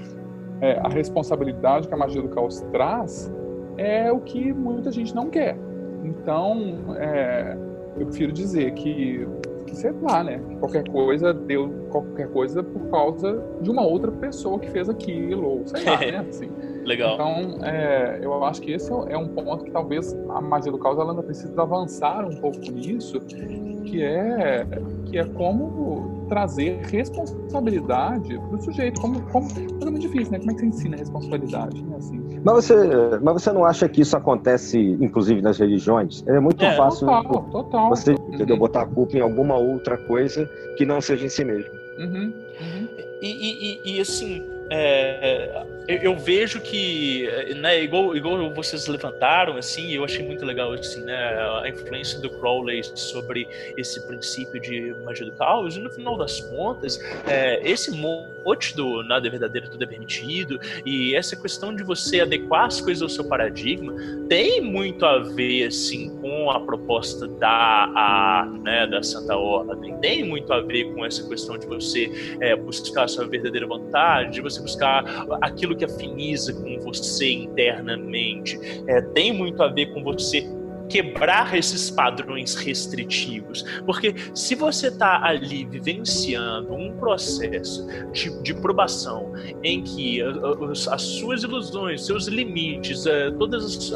é, 0.61 0.79
a 0.83 0.89
responsabilidade 0.89 1.87
que 1.87 1.93
a 1.93 1.97
magia 1.97 2.21
do 2.21 2.29
caos 2.29 2.61
traz 2.71 3.31
é 3.77 4.11
o 4.11 4.19
que 4.19 4.53
muita 4.53 4.91
gente 4.91 5.15
não 5.15 5.29
quer. 5.29 5.57
Então 6.03 6.95
é, 6.97 7.57
eu 7.97 8.05
prefiro 8.05 8.31
dizer 8.31 8.71
que, 8.73 9.27
que 9.69 9.75
sei 9.75 9.91
lá, 10.01 10.23
né? 10.23 10.41
Que 10.49 10.55
qualquer 10.55 10.87
coisa 10.89 11.33
deu 11.33 11.69
qualquer 11.89 12.27
coisa 12.29 12.63
por 12.63 12.89
causa 12.89 13.43
de 13.61 13.69
uma 13.69 13.83
outra 13.83 14.11
pessoa 14.11 14.59
que 14.59 14.69
fez 14.69 14.89
aquilo, 14.89 15.47
ou 15.47 15.67
sei 15.67 15.83
lá, 15.83 15.99
né? 15.99 16.25
Assim. 16.29 16.49
Legal. 16.83 17.13
Então, 17.13 17.65
é, 17.65 18.19
eu 18.21 18.43
acho 18.43 18.61
que 18.61 18.71
esse 18.71 18.91
é 18.91 19.17
um 19.17 19.27
ponto 19.27 19.63
que 19.63 19.71
talvez 19.71 20.13
a 20.29 20.41
magia 20.41 20.71
do 20.71 20.79
caos 20.79 20.97
ela 20.97 21.11
ainda 21.11 21.23
precisa 21.23 21.61
avançar 21.61 22.25
um 22.25 22.35
pouco 22.37 22.59
nisso, 22.71 23.19
que 23.19 24.01
é 24.01 24.65
que 25.09 25.17
é 25.17 25.25
como 25.25 26.09
trazer 26.27 26.81
responsabilidade 26.91 28.37
para 28.37 28.55
o 28.57 28.61
sujeito. 28.61 28.99
Como, 29.01 29.19
como, 29.21 29.47
mas 29.47 29.87
é 29.87 29.91
muito 29.91 30.01
difícil, 30.01 30.31
né? 30.31 30.39
Como 30.39 30.51
é 30.51 30.53
que 30.53 30.59
você 30.61 30.65
ensina 30.67 30.95
a 30.95 30.99
responsabilidade? 30.99 31.83
Né? 31.87 31.95
Assim, 31.97 32.23
Mas 32.43 32.53
você, 32.65 32.75
mas 33.21 33.33
você 33.43 33.51
não 33.51 33.65
acha 33.65 33.89
que 33.89 34.01
isso 34.01 34.15
acontece, 34.15 34.77
inclusive 34.99 35.41
nas 35.41 35.57
religiões? 35.57 36.23
É 36.27 36.39
muito 36.39 36.63
É, 36.65 36.75
fácil 36.75 37.07
total, 37.07 37.43
total. 37.51 37.89
você 37.89 38.13
entendeu, 38.27 38.55
Uhum, 38.55 38.59
botar 38.59 38.81
a 38.81 38.85
culpa 38.85 39.17
em 39.17 39.21
alguma 39.21 39.57
outra 39.57 39.97
coisa 39.97 40.49
que 40.77 40.85
não 40.85 41.01
seja 41.01 41.25
em 41.25 41.29
si 41.29 41.43
mesmo. 41.43 41.71
uhum, 41.97 42.33
uhum. 42.61 42.87
E, 43.21 43.27
e- 43.27 43.79
e- 43.85 43.97
e, 43.97 44.01
assim, 44.01 44.41
é, 44.71 45.65
eu, 45.89 45.97
eu 45.97 46.15
vejo 46.15 46.61
que, 46.61 47.27
né, 47.55 47.83
igual, 47.83 48.15
igual 48.15 48.53
vocês 48.53 48.85
levantaram, 48.85 49.57
assim, 49.57 49.91
eu 49.91 50.05
achei 50.05 50.23
muito 50.23 50.45
legal, 50.45 50.71
assim, 50.73 51.01
né, 51.01 51.15
a 51.63 51.67
influência 51.67 52.19
do 52.19 52.29
Crowley 52.29 52.83
sobre 52.93 53.47
esse 53.75 54.05
princípio 54.05 54.61
de 54.61 54.93
magia 55.03 55.25
do 55.25 55.31
caos, 55.31 55.75
e 55.75 55.79
no 55.79 55.89
final 55.89 56.15
das 56.15 56.39
contas, 56.41 56.99
é, 57.27 57.59
esse 57.67 57.89
mote 57.89 58.75
do 58.75 59.01
nada 59.03 59.27
é 59.27 59.31
verdadeiro, 59.31 59.67
tudo 59.67 59.83
é 59.83 59.87
permitido, 59.87 60.59
e 60.85 61.15
essa 61.15 61.35
questão 61.35 61.75
de 61.75 61.83
você 61.83 62.21
adequar 62.21 62.65
as 62.65 62.79
coisas 62.79 63.01
ao 63.01 63.09
seu 63.09 63.23
paradigma, 63.23 63.95
tem 64.29 64.61
muito 64.61 65.03
a 65.03 65.17
ver, 65.17 65.65
assim, 65.65 66.15
com 66.21 66.51
a 66.51 66.59
proposta 66.59 67.27
da, 67.27 67.49
a, 67.49 68.47
né, 68.61 68.85
da 68.85 69.01
Santa 69.01 69.35
Ordem, 69.35 69.97
tem 69.97 70.23
muito 70.23 70.53
a 70.53 70.61
ver 70.61 70.93
com 70.93 71.03
essa 71.03 71.27
questão 71.27 71.57
de 71.57 71.65
você 71.65 72.37
é, 72.39 72.55
buscar 72.55 73.05
a 73.05 73.07
sua 73.07 73.25
verdadeira 73.25 73.65
vontade, 73.65 74.33
de 74.33 74.41
você 74.41 74.61
buscar 74.61 75.03
aquilo 75.41 75.78
que 75.79 75.85
afiniza 75.85 76.53
com 76.53 76.79
você 76.79 77.31
internamente. 77.31 78.59
É, 78.85 79.01
tem 79.01 79.33
muito 79.33 79.63
a 79.63 79.67
ver 79.67 79.87
com 79.93 80.03
você 80.03 80.45
quebrar 80.89 81.55
esses 81.55 81.89
padrões 81.91 82.55
restritivos. 82.55 83.63
Porque 83.85 84.13
se 84.33 84.55
você 84.55 84.87
está 84.87 85.23
ali 85.23 85.65
vivenciando 85.65 86.73
um 86.73 86.91
processo 86.97 87.85
de, 88.11 88.41
de 88.41 88.53
probação 88.55 89.31
em 89.63 89.83
que 89.83 90.21
a- 90.21 90.29
a- 90.29 90.95
as 90.95 91.01
suas 91.01 91.43
ilusões, 91.43 92.05
seus 92.05 92.27
limites, 92.27 93.05
eh, 93.05 93.31
todas 93.31 93.63
as- 93.65 93.89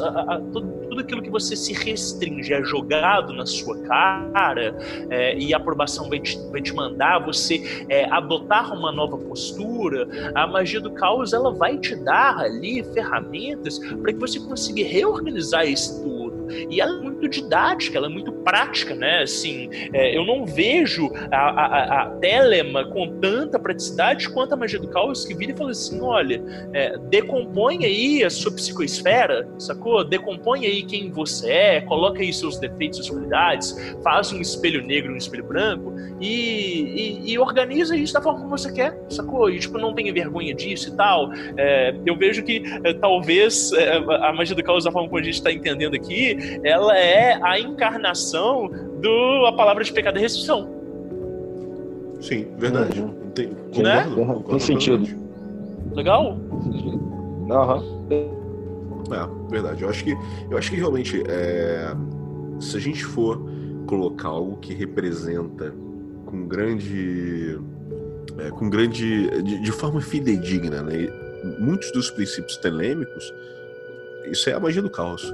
tudo 0.88 1.00
aquilo 1.00 1.20
que 1.22 1.30
você 1.30 1.56
se 1.56 1.72
restringe 1.72 2.52
é 2.52 2.62
jogado 2.62 3.32
na 3.32 3.44
sua 3.44 3.76
cara 3.82 4.76
eh, 5.10 5.36
e 5.38 5.52
a 5.52 5.56
aprovação 5.56 6.08
vai 6.08 6.20
te, 6.20 6.38
vai 6.50 6.62
te 6.62 6.72
mandar 6.72 7.18
você 7.18 7.84
eh, 7.88 8.06
adotar 8.10 8.72
uma 8.72 8.92
nova 8.92 9.16
postura, 9.18 10.06
a 10.34 10.46
magia 10.46 10.80
do 10.80 10.90
caos 10.92 11.32
ela 11.32 11.52
vai 11.52 11.76
te 11.78 11.96
dar 11.96 12.38
ali 12.38 12.84
ferramentas 12.94 13.78
para 13.78 14.12
que 14.12 14.18
você 14.18 14.38
consiga 14.38 14.84
reorganizar 14.84 15.66
isso 15.66 16.02
tudo. 16.02 16.13
E 16.70 16.80
ela 16.80 16.92
é 16.92 17.02
didática, 17.28 17.98
ela 17.98 18.06
é 18.06 18.10
muito 18.10 18.32
prática, 18.32 18.94
né? 18.94 19.22
Assim, 19.22 19.68
é, 19.92 20.16
eu 20.16 20.24
não 20.24 20.44
vejo 20.44 21.10
a, 21.30 21.36
a, 21.36 21.66
a- 21.66 22.02
a 22.02 22.10
Telema 22.16 22.84
com 22.86 23.18
tanta 23.20 23.58
praticidade 23.58 24.28
quanto 24.30 24.52
a 24.54 24.56
magia 24.56 24.78
do 24.78 24.88
caos 24.88 25.24
que 25.24 25.34
vira 25.34 25.52
e 25.52 25.56
fala 25.56 25.70
assim: 25.70 26.00
olha, 26.00 26.42
é, 26.72 26.96
decompõe 27.08 27.84
aí 27.84 28.22
a 28.24 28.30
sua 28.30 28.52
psicoesfera, 28.52 29.48
sacou? 29.58 30.04
Decompõe 30.04 30.66
aí 30.66 30.82
quem 30.82 31.10
você 31.10 31.50
é, 31.50 31.80
coloca 31.82 32.20
aí 32.20 32.32
seus 32.32 32.58
defeitos, 32.58 32.98
suas 32.98 33.10
qualidades, 33.10 33.74
faz 34.02 34.32
um 34.32 34.40
espelho 34.40 34.82
negro, 34.84 35.12
um 35.12 35.16
espelho 35.16 35.44
branco 35.44 35.94
e, 36.20 37.20
e- 37.26 37.32
e 37.32 37.38
organiza 37.38 37.96
isso 37.96 38.12
da 38.14 38.20
forma 38.20 38.40
como 38.40 38.50
você 38.56 38.72
quer, 38.72 38.96
sacou? 39.08 39.50
E 39.50 39.58
tipo, 39.58 39.78
não 39.78 39.94
tenha 39.94 40.12
vergonha 40.12 40.54
disso 40.54 40.90
e 40.90 40.96
tal. 40.96 41.30
É, 41.56 41.94
eu 42.06 42.16
vejo 42.16 42.42
que 42.42 42.62
é, 42.84 42.92
talvez 42.94 43.72
é, 43.72 43.96
a 43.96 44.32
magia 44.32 44.54
do 44.54 44.62
caos, 44.62 44.84
da 44.84 44.92
forma 44.92 45.08
como 45.08 45.20
a 45.20 45.24
gente 45.24 45.34
está 45.34 45.52
entendendo 45.52 45.94
aqui, 45.94 46.36
ela 46.62 46.96
é 46.98 47.13
a 47.42 47.58
encarnação 47.58 48.68
do 49.00 49.46
a 49.46 49.52
palavra 49.52 49.82
de 49.84 49.92
pecado 49.92 50.18
e 50.18 50.20
restrição. 50.22 50.68
Sim, 52.20 52.46
verdade. 52.58 53.00
Uhum. 53.00 53.14
Tem, 53.34 53.48
Né? 53.48 53.54
concordo, 54.04 54.14
Tem 54.14 54.24
concordo 54.24 54.60
sentido. 54.60 55.04
plenamente. 55.04 55.94
Legal? 55.94 56.38
Aham. 57.50 57.82
É, 59.12 59.50
verdade. 59.50 59.82
Eu 59.82 59.88
acho 59.90 60.04
que, 60.04 60.16
eu 60.50 60.56
acho 60.56 60.70
que 60.70 60.76
realmente, 60.76 61.22
é, 61.28 61.92
se 62.60 62.76
a 62.76 62.80
gente 62.80 63.04
for 63.04 63.38
colocar 63.86 64.28
algo 64.28 64.56
que 64.56 64.72
representa 64.72 65.74
com 66.26 66.46
grande. 66.46 67.58
é, 68.38 68.50
com 68.50 68.70
grande. 68.70 69.28
De, 69.42 69.60
de 69.62 69.72
forma 69.72 70.00
fidedigna, 70.00 70.82
né? 70.82 71.08
muitos 71.58 71.92
dos 71.92 72.10
princípios 72.10 72.56
telêmicos, 72.56 73.30
isso 74.30 74.48
é 74.48 74.54
a 74.54 74.60
magia 74.60 74.80
do 74.80 74.88
caos. 74.88 75.30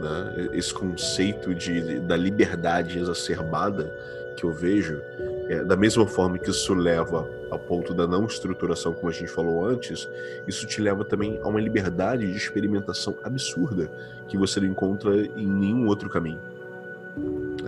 Né? 0.00 0.48
Esse 0.54 0.72
conceito 0.72 1.54
de, 1.54 2.00
da 2.00 2.16
liberdade 2.16 2.98
exacerbada 2.98 3.94
que 4.36 4.44
eu 4.44 4.50
vejo, 4.50 5.02
é, 5.48 5.62
da 5.62 5.76
mesma 5.76 6.06
forma 6.06 6.38
que 6.38 6.48
isso 6.48 6.72
leva 6.72 7.28
ao 7.50 7.58
ponto 7.58 7.92
da 7.92 8.06
não 8.06 8.24
estruturação, 8.24 8.94
como 8.94 9.10
a 9.10 9.12
gente 9.12 9.30
falou 9.30 9.66
antes, 9.66 10.08
isso 10.46 10.66
te 10.66 10.80
leva 10.80 11.04
também 11.04 11.38
a 11.42 11.48
uma 11.48 11.60
liberdade 11.60 12.26
de 12.30 12.36
experimentação 12.36 13.14
absurda 13.22 13.90
que 14.28 14.38
você 14.38 14.58
não 14.60 14.68
encontra 14.68 15.14
em 15.14 15.46
nenhum 15.46 15.86
outro 15.86 16.08
caminho. 16.08 16.40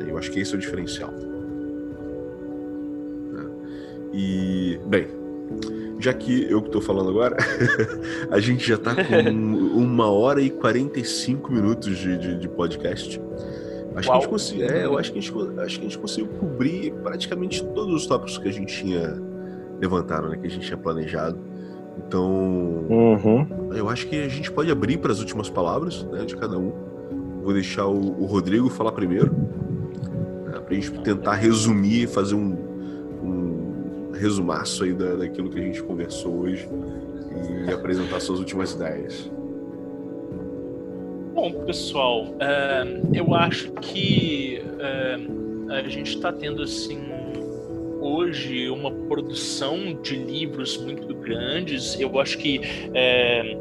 Eu 0.06 0.16
acho 0.16 0.30
que 0.30 0.40
esse 0.40 0.54
é 0.54 0.56
o 0.56 0.60
diferencial. 0.60 1.12
Né? 3.32 3.50
E, 4.14 4.80
bem, 4.86 5.08
já 6.02 6.12
que 6.12 6.50
eu 6.50 6.60
que 6.60 6.68
estou 6.68 6.80
falando 6.80 7.10
agora, 7.10 7.36
a 8.30 8.40
gente 8.40 8.66
já 8.66 8.74
está 8.74 8.94
com 8.94 9.30
uma 9.78 10.10
hora 10.10 10.40
e 10.40 10.50
45 10.50 11.52
minutos 11.52 11.96
de, 11.96 12.18
de, 12.18 12.38
de 12.38 12.48
podcast. 12.48 13.20
Acho 13.94 14.08
que, 14.08 14.16
a 14.16 14.20
gente 14.20 14.28
conseguiu, 14.28 14.66
é, 14.66 14.84
eu 14.84 14.98
acho 14.98 15.12
que, 15.12 15.18
a 15.18 15.22
gente, 15.22 15.60
acho 15.60 15.78
que 15.78 15.86
a 15.86 15.88
gente 15.88 15.98
conseguiu 15.98 16.28
cobrir 16.38 16.92
praticamente 17.02 17.62
todos 17.62 17.94
os 17.94 18.06
tópicos 18.06 18.38
que 18.38 18.48
a 18.48 18.52
gente 18.52 18.74
tinha 18.74 19.20
levantado, 19.80 20.28
né, 20.28 20.38
que 20.38 20.46
a 20.46 20.50
gente 20.50 20.66
tinha 20.66 20.78
planejado. 20.78 21.38
Então, 21.98 22.26
uhum. 22.88 23.70
eu 23.74 23.88
acho 23.88 24.06
que 24.08 24.22
a 24.22 24.28
gente 24.28 24.50
pode 24.50 24.70
abrir 24.70 24.96
para 24.96 25.12
as 25.12 25.20
últimas 25.20 25.50
palavras 25.50 26.04
né, 26.04 26.24
de 26.24 26.36
cada 26.36 26.58
um. 26.58 26.72
Vou 27.42 27.52
deixar 27.52 27.86
o, 27.86 28.22
o 28.22 28.24
Rodrigo 28.24 28.70
falar 28.70 28.92
primeiro, 28.92 29.30
né, 30.46 30.58
para 30.58 30.70
a 30.70 30.74
gente 30.74 30.90
tentar 31.00 31.34
resumir, 31.34 32.08
fazer 32.08 32.34
um, 32.34 32.56
um 32.71 32.71
resumaço 34.12 34.84
aí 34.84 34.92
da, 34.92 35.14
daquilo 35.16 35.50
que 35.50 35.58
a 35.58 35.62
gente 35.62 35.82
conversou 35.82 36.40
hoje 36.40 36.68
e 37.66 37.72
apresentar 37.72 38.20
suas 38.20 38.38
últimas 38.38 38.72
ideias. 38.72 39.30
Bom, 41.34 41.64
pessoal, 41.64 42.26
uh, 42.26 43.10
eu 43.14 43.34
acho 43.34 43.72
que 43.72 44.62
uh, 44.62 45.72
a 45.72 45.88
gente 45.88 46.14
está 46.16 46.30
tendo 46.30 46.62
assim 46.62 47.00
hoje 48.00 48.68
uma 48.68 48.90
produção 48.90 49.94
de 50.02 50.16
livros 50.16 50.76
muito 50.76 51.14
grandes. 51.14 51.98
Eu 51.98 52.20
acho 52.20 52.36
que 52.36 52.60
é, 52.92 53.58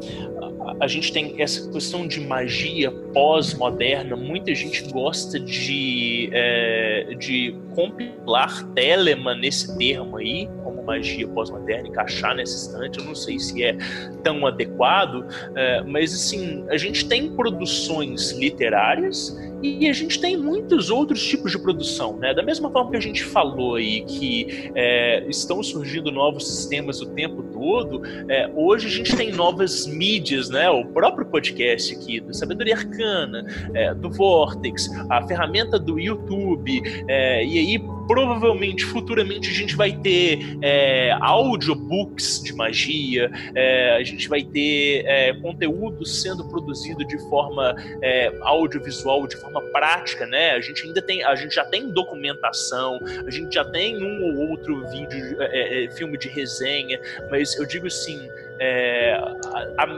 a 0.80 0.86
gente 0.86 1.12
tem 1.12 1.34
essa 1.40 1.70
questão 1.70 2.06
de 2.06 2.20
magia 2.20 2.90
pós-moderna. 3.12 4.16
Muita 4.16 4.54
gente 4.54 4.82
gosta 4.90 5.38
de, 5.38 6.28
é, 6.32 7.14
de 7.18 7.54
compilar 7.74 8.64
Telemann 8.74 9.38
nesse 9.38 9.76
termo 9.76 10.16
aí, 10.16 10.48
como 10.62 10.82
magia 10.82 11.26
pós-moderna, 11.28 11.88
encaixar 11.88 12.34
nesse 12.34 12.68
instante. 12.68 12.98
Eu 12.98 13.04
não 13.04 13.14
sei 13.14 13.38
se 13.38 13.62
é 13.62 13.76
tão 14.22 14.46
adequado, 14.46 15.24
é, 15.54 15.82
mas 15.82 16.14
assim, 16.14 16.64
a 16.68 16.76
gente 16.76 17.06
tem 17.08 17.30
produções 17.34 18.32
literárias 18.32 19.36
e 19.62 19.88
a 19.88 19.92
gente 19.92 20.20
tem 20.20 20.36
muitos 20.36 20.90
outros 20.90 21.24
tipos 21.24 21.52
de 21.52 21.58
produção, 21.58 22.16
né? 22.16 22.34
Da 22.34 22.42
mesma 22.42 22.68
forma 22.70 22.90
que 22.90 22.96
a 22.96 23.00
gente 23.00 23.22
falou 23.22 23.76
aí 23.76 24.02
que 24.02 24.70
é, 24.74 25.24
estão 25.28 25.62
surgindo 25.62 26.10
novos 26.10 26.48
sistemas 26.48 27.00
o 27.00 27.06
tempo 27.06 27.42
todo, 27.44 28.02
é, 28.28 28.50
hoje 28.54 28.88
a 28.88 28.90
gente 28.90 29.16
tem 29.16 29.30
novas 29.30 29.86
mídias, 29.86 30.50
né? 30.50 30.68
O 30.68 30.84
próprio 30.86 31.26
podcast 31.26 31.94
aqui 31.94 32.18
do 32.18 32.34
Sabedoria 32.34 32.74
Arcana, 32.74 33.46
é, 33.72 33.94
do 33.94 34.10
Vortex, 34.10 34.90
a 35.08 35.24
ferramenta 35.28 35.78
do 35.78 35.98
YouTube, 35.98 36.82
é, 37.06 37.44
e 37.44 37.58
aí 37.58 37.78
provavelmente 38.08 38.84
futuramente 38.84 39.48
a 39.48 39.52
gente 39.52 39.76
vai 39.76 39.92
ter 39.92 40.51
é, 40.60 41.12
audiobooks 41.20 42.42
de 42.42 42.52
magia, 42.52 43.30
é, 43.54 43.96
a 43.96 44.02
gente 44.02 44.28
vai 44.28 44.42
ter 44.42 45.04
é, 45.06 45.32
conteúdo 45.34 46.04
sendo 46.04 46.44
produzido 46.44 47.04
de 47.04 47.18
forma 47.28 47.74
é, 48.02 48.32
audiovisual, 48.42 49.26
de 49.26 49.36
forma 49.36 49.60
prática, 49.72 50.26
né? 50.26 50.52
A 50.52 50.60
gente 50.60 50.86
ainda 50.86 51.00
tem, 51.00 51.22
a 51.22 51.34
gente 51.34 51.54
já 51.54 51.64
tem 51.64 51.90
documentação, 51.90 53.00
a 53.26 53.30
gente 53.30 53.54
já 53.54 53.64
tem 53.64 54.02
um 54.02 54.24
ou 54.24 54.50
outro 54.50 54.86
vídeo, 54.88 55.36
é, 55.40 55.84
é, 55.84 55.90
filme 55.90 56.18
de 56.18 56.28
resenha, 56.28 57.00
mas 57.30 57.56
eu 57.56 57.66
digo 57.66 57.86
assim, 57.86 58.28
é, 58.58 59.18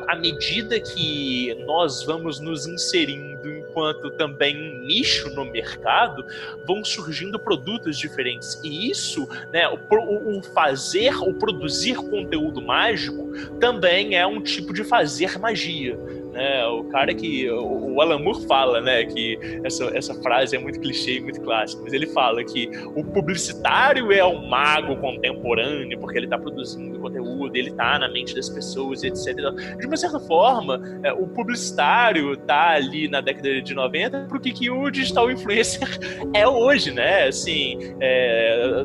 à 0.08 0.16
medida 0.16 0.78
que 0.80 1.54
nós 1.66 2.02
vamos 2.02 2.40
nos 2.40 2.66
inserindo 2.66 3.50
enquanto 3.50 4.10
também 4.12 4.80
nicho 4.80 5.28
no 5.30 5.44
mercado, 5.44 6.24
vão 6.64 6.84
surgindo 6.84 7.38
produtos 7.38 7.98
diferentes. 7.98 8.60
E 8.62 8.90
isso, 8.90 9.28
né, 9.52 9.68
o, 9.68 10.38
o 10.38 10.42
fazer, 10.42 11.16
o 11.16 11.34
produzir 11.34 11.96
conteúdo 11.96 12.62
mágico 12.62 13.30
também 13.58 14.16
é 14.16 14.26
um 14.26 14.40
tipo 14.40 14.72
de 14.72 14.84
fazer 14.84 15.38
magia 15.38 15.98
né? 16.34 16.66
O 16.66 16.84
cara 16.84 17.14
que 17.14 17.48
o 17.50 18.00
Alan 18.00 18.18
Moore 18.18 18.44
fala, 18.46 18.80
né, 18.80 19.04
que 19.04 19.38
essa, 19.62 19.84
essa 19.96 20.14
frase 20.20 20.56
é 20.56 20.58
muito 20.58 20.80
clichê, 20.80 21.20
muito 21.20 21.40
clássica, 21.40 21.80
mas 21.82 21.92
ele 21.92 22.06
fala 22.08 22.42
que 22.44 22.68
o 22.94 23.04
publicitário 23.04 24.12
é 24.12 24.24
um 24.24 24.46
mago 24.48 24.96
contemporâneo 24.96 25.98
porque 26.00 26.18
ele 26.18 26.26
está 26.26 26.36
produzindo 26.36 26.98
conteúdo, 26.98 27.56
ele 27.56 27.70
está 27.70 27.98
na 27.98 28.08
mente 28.08 28.34
das 28.34 28.48
pessoas, 28.48 29.04
etc. 29.04 29.36
De 29.78 29.86
uma 29.86 29.96
certa 29.96 30.18
forma, 30.20 30.80
é, 31.02 31.12
o 31.12 31.26
publicitário 31.28 32.32
está 32.32 32.70
ali 32.70 33.08
na 33.08 33.20
década 33.20 33.62
de 33.62 33.74
90 33.74 34.26
porque 34.28 34.50
que 34.50 34.70
o 34.70 34.90
digital 34.90 35.30
influencer 35.30 35.88
é 36.34 36.46
hoje, 36.48 36.92
né? 36.92 37.28
Assim, 37.28 37.78
é, 38.00 38.84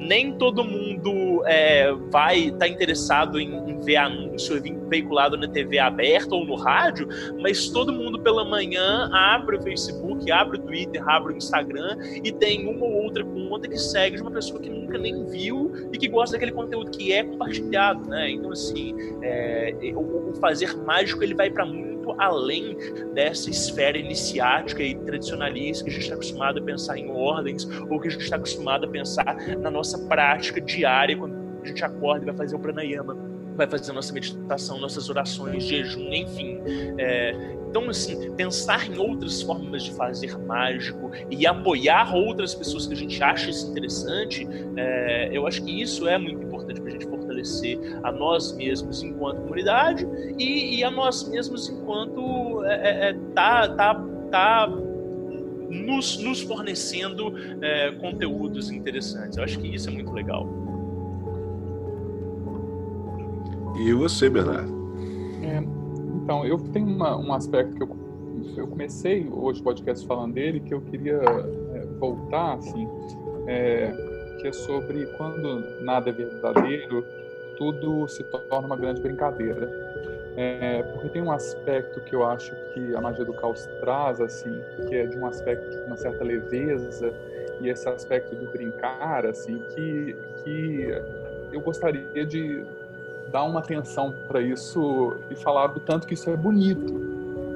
nem 0.00 0.32
todo 0.32 0.64
mundo 0.64 1.42
é, 1.46 1.92
vai 2.10 2.38
estar 2.46 2.58
tá 2.58 2.68
interessado 2.68 3.38
em, 3.38 3.52
em, 3.70 3.80
ver 3.80 3.96
anúncio 3.96 4.60
veiculado 4.88 5.36
na 5.36 5.46
TV 5.46 5.78
aberta 5.78 6.34
ou 6.34 6.44
no 6.44 6.56
rádio, 6.56 7.08
mas 7.40 7.68
todo 7.68 7.92
mundo 7.92 8.18
pela 8.18 8.44
manhã 8.44 9.08
abre 9.12 9.56
o 9.56 9.62
Facebook, 9.62 10.30
abre 10.30 10.58
o 10.58 10.60
Twitter, 10.60 11.06
abre 11.08 11.34
o 11.34 11.36
Instagram 11.36 11.96
e 12.24 12.32
tem 12.32 12.66
uma 12.66 12.84
ou 12.84 13.04
outra 13.04 13.24
conta 13.24 13.68
que 13.68 13.78
segue 13.78 14.16
de 14.16 14.22
uma 14.22 14.30
pessoa 14.30 14.60
que 14.60 14.68
nunca 14.68 14.98
nem 14.98 15.24
viu 15.26 15.72
e 15.92 15.98
que 15.98 16.08
gosta 16.08 16.32
daquele 16.32 16.52
conteúdo 16.52 16.90
que 16.90 17.12
é 17.12 17.22
compartilhado, 17.22 18.08
né? 18.08 18.30
Então 18.30 18.50
assim, 18.50 18.94
é, 19.22 19.74
o, 19.94 20.30
o 20.30 20.34
fazer 20.34 20.76
mágico 20.76 21.22
ele 21.22 21.34
vai 21.34 21.50
para 21.50 21.64
muito 21.64 21.90
além 22.18 22.76
dessa 23.12 23.50
esfera 23.50 23.98
iniciática 23.98 24.82
e 24.82 24.94
tradicionalista 24.94 25.84
que 25.84 25.90
a 25.90 25.92
gente 25.92 26.02
está 26.02 26.14
acostumado 26.14 26.58
a 26.58 26.62
pensar 26.62 26.98
em 26.98 27.10
ordens 27.10 27.68
ou 27.88 28.00
que 28.00 28.08
a 28.08 28.10
gente 28.10 28.22
está 28.22 28.36
acostumado 28.36 28.86
a 28.86 28.88
pensar 28.88 29.36
na 29.58 29.70
nossa 29.70 29.89
prática 29.98 30.60
diária 30.60 31.16
quando 31.16 31.34
a 31.62 31.66
gente 31.66 31.84
acorda 31.84 32.24
e 32.24 32.26
vai 32.26 32.36
fazer 32.36 32.56
o 32.56 32.58
pranayama, 32.58 33.16
vai 33.56 33.66
fazer 33.66 33.92
nossa 33.92 34.12
meditação, 34.12 34.78
nossas 34.78 35.10
orações, 35.10 35.64
jejum, 35.64 36.12
enfim. 36.12 36.60
É, 36.98 37.56
então, 37.68 37.88
assim, 37.88 38.32
pensar 38.32 38.90
em 38.90 38.98
outras 38.98 39.42
formas 39.42 39.84
de 39.84 39.92
fazer 39.92 40.36
mágico 40.38 41.10
e 41.30 41.46
apoiar 41.46 42.14
outras 42.14 42.52
pessoas 42.52 42.86
que 42.86 42.94
a 42.94 42.96
gente 42.96 43.22
acha 43.22 43.48
isso 43.50 43.70
interessante, 43.70 44.48
é, 44.76 45.30
eu 45.32 45.46
acho 45.46 45.62
que 45.62 45.80
isso 45.80 46.08
é 46.08 46.18
muito 46.18 46.42
importante 46.42 46.80
para 46.80 46.88
a 46.88 46.92
gente 46.92 47.06
fortalecer 47.06 47.78
a 48.02 48.10
nós 48.10 48.52
mesmos 48.52 49.02
enquanto 49.04 49.42
comunidade 49.42 50.06
e, 50.36 50.78
e 50.78 50.84
a 50.84 50.90
nós 50.90 51.28
mesmos 51.28 51.68
enquanto 51.68 52.64
é, 52.64 52.74
é, 52.74 53.10
é 53.10 53.16
tá, 53.34 53.68
tá, 53.68 54.04
tá 54.32 54.68
nos, 55.70 56.18
nos 56.18 56.40
fornecendo 56.42 57.32
é, 57.62 57.92
conteúdos 57.92 58.70
interessantes. 58.70 59.38
Eu 59.38 59.44
acho 59.44 59.58
que 59.58 59.74
isso 59.74 59.88
é 59.88 59.92
muito 59.92 60.12
legal. 60.12 60.46
E 63.78 63.92
você, 63.94 64.28
Bernardo? 64.28 64.70
É, 65.42 65.62
então, 66.22 66.44
eu 66.44 66.58
tenho 66.58 66.86
uma, 66.86 67.16
um 67.16 67.32
aspecto 67.32 67.74
que 67.76 67.82
eu, 67.82 67.96
eu 68.56 68.66
comecei 68.66 69.26
hoje 69.30 69.60
o 69.60 69.64
podcast 69.64 70.06
falando 70.06 70.34
dele, 70.34 70.60
que 70.60 70.74
eu 70.74 70.80
queria 70.82 71.20
é, 71.74 71.86
voltar, 71.98 72.54
assim, 72.54 72.86
é, 73.46 73.90
que 74.40 74.48
é 74.48 74.52
sobre 74.52 75.06
quando 75.16 75.64
nada 75.82 76.10
é 76.10 76.12
verdadeiro, 76.12 77.04
tudo 77.56 78.08
se 78.08 78.22
torna 78.24 78.66
uma 78.66 78.76
grande 78.76 79.00
brincadeira. 79.00 79.89
É, 80.42 80.82
porque 80.84 81.10
tem 81.10 81.20
um 81.20 81.30
aspecto 81.30 82.00
que 82.00 82.14
eu 82.14 82.24
acho 82.24 82.54
que 82.72 82.94
a 82.94 83.00
magia 83.02 83.26
do 83.26 83.34
caos 83.34 83.68
traz, 83.78 84.22
assim, 84.22 84.58
que 84.88 84.94
é 84.94 85.04
de 85.04 85.18
um 85.18 85.26
aspecto 85.26 85.68
de 85.68 85.82
uma 85.82 85.98
certa 85.98 86.24
leveza 86.24 87.12
e 87.60 87.68
esse 87.68 87.86
aspecto 87.86 88.34
do 88.34 88.50
brincar, 88.50 89.26
assim, 89.26 89.62
que, 89.74 90.16
que 90.42 90.88
eu 91.52 91.60
gostaria 91.60 92.24
de 92.24 92.64
dar 93.30 93.44
uma 93.44 93.60
atenção 93.60 94.14
para 94.26 94.40
isso 94.40 95.18
e 95.30 95.34
falar 95.34 95.66
do 95.66 95.80
tanto 95.80 96.06
que 96.06 96.14
isso 96.14 96.30
é 96.30 96.36
bonito. 96.38 96.98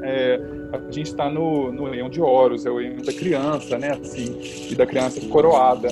É, 0.03 0.39
a 0.71 0.93
gente 0.93 1.07
está 1.07 1.31
no, 1.31 1.73
no 1.73 1.85
Leão 1.85 2.11
de 2.11 2.21
Horus, 2.21 2.67
é 2.67 2.71
o 2.71 2.77
Leão 2.77 2.97
da 2.97 3.15
criança, 3.15 3.79
né, 3.79 3.93
assim, 3.93 4.39
e 4.71 4.75
da 4.75 4.85
criança 4.85 5.27
coroada. 5.29 5.89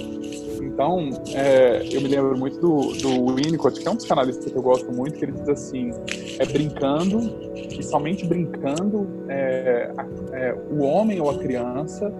Então, 0.63 1.11
é, 1.35 1.87
eu 1.91 2.01
me 2.01 2.09
lembro 2.09 2.39
muito 2.39 2.59
do, 2.61 2.93
do 2.93 3.35
Winnicott, 3.35 3.81
que 3.81 3.87
é 3.87 3.91
um 3.91 3.97
psicanalista 3.97 4.49
que 4.49 4.57
eu 4.57 4.63
gosto 4.63 4.91
muito, 4.93 5.19
que 5.19 5.25
ele 5.25 5.33
diz 5.33 5.49
assim, 5.49 5.91
é 6.39 6.47
brincando, 6.47 7.19
e 7.55 7.83
somente 7.83 8.25
brincando, 8.25 9.09
é, 9.29 9.93
é, 10.33 10.55
o 10.71 10.83
homem 10.83 11.21
ou 11.21 11.31
a 11.31 11.39
criança, 11.39 12.13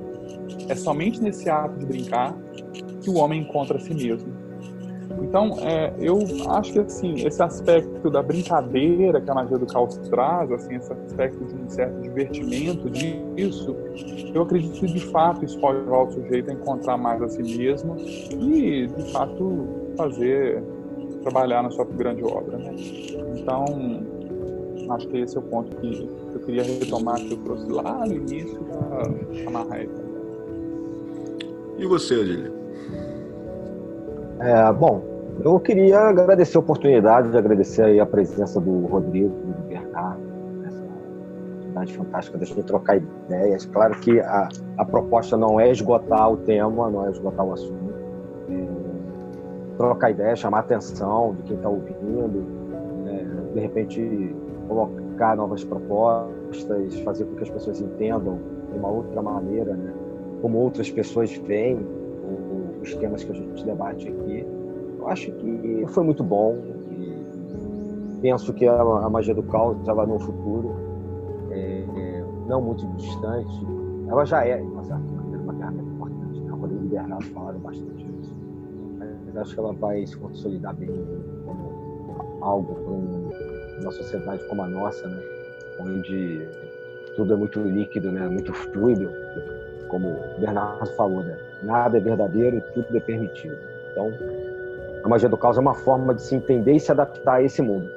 é 0.69 0.75
somente 0.75 1.23
nesse 1.23 1.49
ato 1.49 1.79
de 1.79 1.87
brincar 1.87 2.37
que 3.01 3.09
o 3.09 3.15
homem 3.15 3.43
encontra 3.43 3.77
a 3.77 3.81
si 3.81 3.95
mesmo. 3.95 4.42
Então, 5.21 5.57
é, 5.61 5.93
eu 5.99 6.19
acho 6.51 6.73
que 6.73 6.79
assim, 6.79 7.15
esse 7.27 7.43
aspecto 7.43 8.11
da 8.11 8.23
brincadeira 8.23 9.21
que 9.21 9.31
a 9.31 9.35
magia 9.35 9.59
do 9.59 9.67
caos 9.67 9.97
traz, 10.09 10.51
assim, 10.53 10.77
esse 10.77 10.93
aspecto 10.93 11.45
de 11.45 11.55
um 11.55 11.69
certo 11.69 12.01
divertimento 12.01 12.89
disso, 12.91 13.77
eu 14.35 14.43
acredito 14.43 14.79
que 14.79 14.87
de 14.87 15.01
fato 15.01 15.45
isso 15.45 15.59
pode 15.59 15.79
levar 15.81 16.03
o 16.05 16.13
sujeito 16.13 16.51
a 16.51 16.55
encontrar 16.55 16.97
mais 16.97 17.23
a 17.23 17.29
si 17.29 17.43
mesmo 17.43 17.97
e, 17.99 18.87
de 18.87 19.13
fato, 19.13 19.69
fazer, 19.97 20.63
trabalhar 21.23 21.63
na 21.63 21.71
sua 21.71 21.85
grande 21.85 22.23
obra. 22.25 22.57
Né? 22.57 22.75
Então, 23.37 23.65
acho 24.91 25.09
que 25.09 25.19
esse 25.19 25.37
é 25.37 25.41
o 25.41 25.43
ponto 25.43 25.75
que 25.77 26.09
eu 26.35 26.41
queria 26.41 26.63
retomar, 26.63 27.17
que 27.17 27.33
eu 27.33 27.39
trouxe 27.39 27.71
lá 27.71 28.07
no 28.07 28.15
início 28.15 28.59
para 28.65 29.49
amarrar. 29.49 29.87
E 31.79 31.87
você, 31.87 32.15
Adília? 32.15 32.62
É, 34.43 34.73
bom, 34.73 35.01
eu 35.45 35.61
queria 35.61 36.01
agradecer 36.01 36.57
a 36.57 36.61
oportunidade, 36.61 37.37
agradecer 37.37 38.01
a 38.01 38.05
presença 38.05 38.61
do 38.61 38.87
Rodrigo, 38.87 39.29
do 39.29 39.69
Bernardo, 39.69 40.21
nessa 40.61 40.83
oportunidade 40.83 41.97
fantástica 41.97 42.39
da 42.39 42.45
gente 42.45 42.63
trocar 42.65 42.97
ideias. 42.97 43.65
Claro 43.67 43.95
que 44.01 44.19
a, 44.19 44.49
a 44.79 44.85
proposta 44.85 45.37
não 45.37 45.61
é 45.61 45.71
esgotar 45.71 46.33
o 46.33 46.39
tema, 46.39 46.91
não 46.91 47.07
é 47.07 47.11
esgotar 47.11 47.47
o 47.47 47.53
assunto. 47.53 47.95
É, 48.51 48.67
trocar 49.77 50.11
ideias, 50.11 50.41
chamar 50.41 50.57
a 50.57 50.61
atenção 50.63 51.37
de 51.37 51.43
quem 51.45 51.57
está 51.57 51.69
ouvindo, 51.69 52.45
é, 53.07 53.55
de 53.55 53.61
repente 53.61 54.35
colocar 54.67 55.37
novas 55.37 55.63
propostas, 55.63 56.99
fazer 57.05 57.27
com 57.27 57.37
que 57.37 57.45
as 57.45 57.51
pessoas 57.51 57.81
entendam 57.81 58.41
de 58.73 58.77
uma 58.77 58.89
outra 58.89 59.23
maneira, 59.23 59.73
né? 59.75 59.93
como 60.41 60.59
outras 60.59 60.91
pessoas 60.91 61.33
veem 61.47 62.02
os 62.83 62.95
temas 62.97 63.25
que 63.25 63.33
a 63.33 63.35
gente 63.35 63.65
debate 63.65 64.09
aqui. 64.09 64.47
Eu 64.99 65.09
acho 65.09 65.33
que 65.33 65.85
foi 65.89 66.05
muito 66.05 66.23
bom 66.23 66.57
e 66.91 68.21
penso 68.21 68.53
que 68.53 68.67
a, 68.67 69.09
magia 69.09 69.35
do 69.35 69.43
caos 69.45 69.77
ela 69.89 70.07
no 70.07 70.19
futuro, 70.19 70.75
é, 71.51 72.25
não 72.47 72.61
muito 72.61 72.87
distante, 72.97 73.67
ela 74.09 74.25
já 74.25 74.47
é, 74.47 74.61
uma 74.61 74.83
uma 74.83 75.55
ferramenta 75.55 75.91
importante. 75.91 76.41
Né? 76.41 76.51
Rodrigo 76.51 76.85
e 76.85 76.89
Bernardo 76.89 77.25
falaram 77.27 77.59
bastante 77.61 78.05
disso. 78.05 78.35
Mas 78.99 79.37
acho 79.37 79.55
que 79.55 79.61
ela 79.61 79.73
vai 79.73 80.07
se 80.07 80.17
consolidar 80.17 80.75
bem 80.75 80.91
como 81.47 81.73
algo 82.43 82.75
para 82.75 82.93
um, 82.93 83.31
uma 83.81 83.93
sociedade 83.93 84.45
como 84.49 84.63
a 84.63 84.69
nossa, 84.69 85.09
né? 85.09 85.21
onde 85.81 86.47
tudo 87.17 87.35
é 87.35 87.37
muito 87.37 87.61
líquido, 87.61 88.13
né? 88.13 88.29
muito 88.29 88.53
fluido 88.53 89.11
como 89.89 90.09
o 90.09 90.41
Bernardo 90.41 90.87
falou, 90.97 91.23
né? 91.23 91.37
Nada 91.63 91.97
é 91.97 92.01
verdadeiro, 92.01 92.63
tudo 92.75 92.97
é 92.97 93.01
permitido. 93.01 93.57
Então, 93.91 94.13
a 95.05 95.09
magia 95.09 95.29
do 95.29 95.37
caos 95.37 95.57
é 95.57 95.61
uma 95.61 95.75
forma 95.75 96.15
de 96.15 96.23
se 96.23 96.35
entender 96.35 96.75
e 96.75 96.81
se 96.81 96.91
adaptar 96.91 97.35
a 97.35 97.43
esse 97.43 97.61
mundo. 97.61 97.91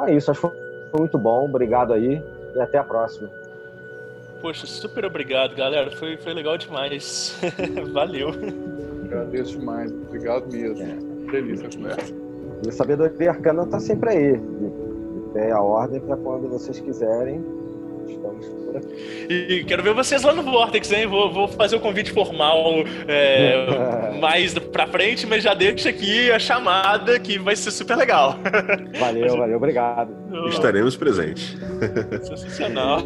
É 0.00 0.14
isso, 0.14 0.30
acho 0.30 0.40
que 0.40 0.56
foi 0.90 1.00
muito 1.00 1.18
bom. 1.18 1.44
Obrigado 1.44 1.92
aí 1.92 2.22
e 2.54 2.60
até 2.60 2.78
a 2.78 2.84
próxima. 2.84 3.28
Poxa, 4.40 4.66
super 4.66 5.04
obrigado, 5.06 5.54
galera. 5.54 5.90
Foi, 5.90 6.16
foi 6.18 6.34
legal 6.34 6.58
demais. 6.58 7.34
Valeu. 7.92 8.30
Agradeço 9.04 9.58
demais. 9.58 9.90
Obrigado 9.90 10.46
mesmo. 10.52 10.82
É. 10.82 11.30
Feliz 11.30 11.64
a 11.64 11.68
conversa. 11.74 12.14
E 12.64 12.68
a 12.68 12.72
sabedoria 12.72 13.30
arcana 13.30 13.62
está 13.62 13.80
sempre 13.80 14.10
aí. 14.10 14.36
De, 14.36 14.68
de 14.68 15.32
pé 15.32 15.50
a 15.50 15.62
ordem 15.62 16.00
para 16.00 16.16
quando 16.16 16.48
vocês 16.48 16.78
quiserem. 16.78 17.42
E 19.28 19.64
quero 19.64 19.82
ver 19.82 19.94
vocês 19.94 20.22
lá 20.22 20.32
no 20.34 20.42
Vortex, 20.42 20.90
hein? 20.92 21.06
Vou, 21.06 21.32
vou 21.32 21.48
fazer 21.48 21.76
o 21.76 21.80
convite 21.80 22.10
formal 22.10 22.84
é, 23.06 24.16
mais 24.20 24.58
pra 24.58 24.86
frente, 24.86 25.26
mas 25.26 25.42
já 25.42 25.54
deixo 25.54 25.88
aqui 25.88 26.30
a 26.30 26.38
chamada 26.38 27.18
que 27.18 27.38
vai 27.38 27.56
ser 27.56 27.70
super 27.70 27.96
legal. 27.96 28.38
Valeu, 28.98 29.36
valeu, 29.38 29.56
obrigado. 29.56 30.12
Estaremos 30.48 30.96
presentes. 30.96 31.56
Sensacional. 32.22 33.02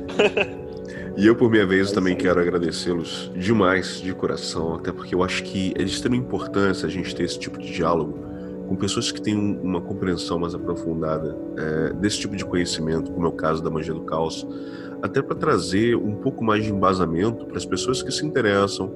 E 1.16 1.26
eu, 1.26 1.34
por 1.34 1.50
minha 1.50 1.66
vez, 1.66 1.90
também 1.90 2.14
quero 2.14 2.40
agradecê-los 2.40 3.30
demais, 3.34 4.00
de 4.00 4.14
coração, 4.14 4.76
até 4.76 4.92
porque 4.92 5.14
eu 5.14 5.22
acho 5.22 5.42
que 5.42 5.74
é 5.76 5.82
de 5.82 5.90
extrema 5.90 6.16
importância 6.16 6.86
a 6.86 6.90
gente 6.90 7.14
ter 7.14 7.24
esse 7.24 7.38
tipo 7.38 7.58
de 7.58 7.72
diálogo 7.72 8.27
com 8.68 8.76
pessoas 8.76 9.10
que 9.10 9.20
têm 9.20 9.34
uma 9.34 9.80
compreensão 9.80 10.38
mais 10.38 10.54
aprofundada 10.54 11.36
é, 11.56 11.92
desse 11.94 12.18
tipo 12.18 12.36
de 12.36 12.44
conhecimento, 12.44 13.10
como 13.10 13.26
é 13.26 13.28
o 13.28 13.32
caso 13.32 13.62
da 13.62 13.70
magia 13.70 13.94
do 13.94 14.02
caos, 14.02 14.46
até 15.02 15.22
para 15.22 15.34
trazer 15.34 15.96
um 15.96 16.14
pouco 16.16 16.44
mais 16.44 16.64
de 16.64 16.70
embasamento 16.70 17.46
para 17.46 17.56
as 17.56 17.64
pessoas 17.64 18.02
que 18.02 18.12
se 18.12 18.26
interessam, 18.26 18.92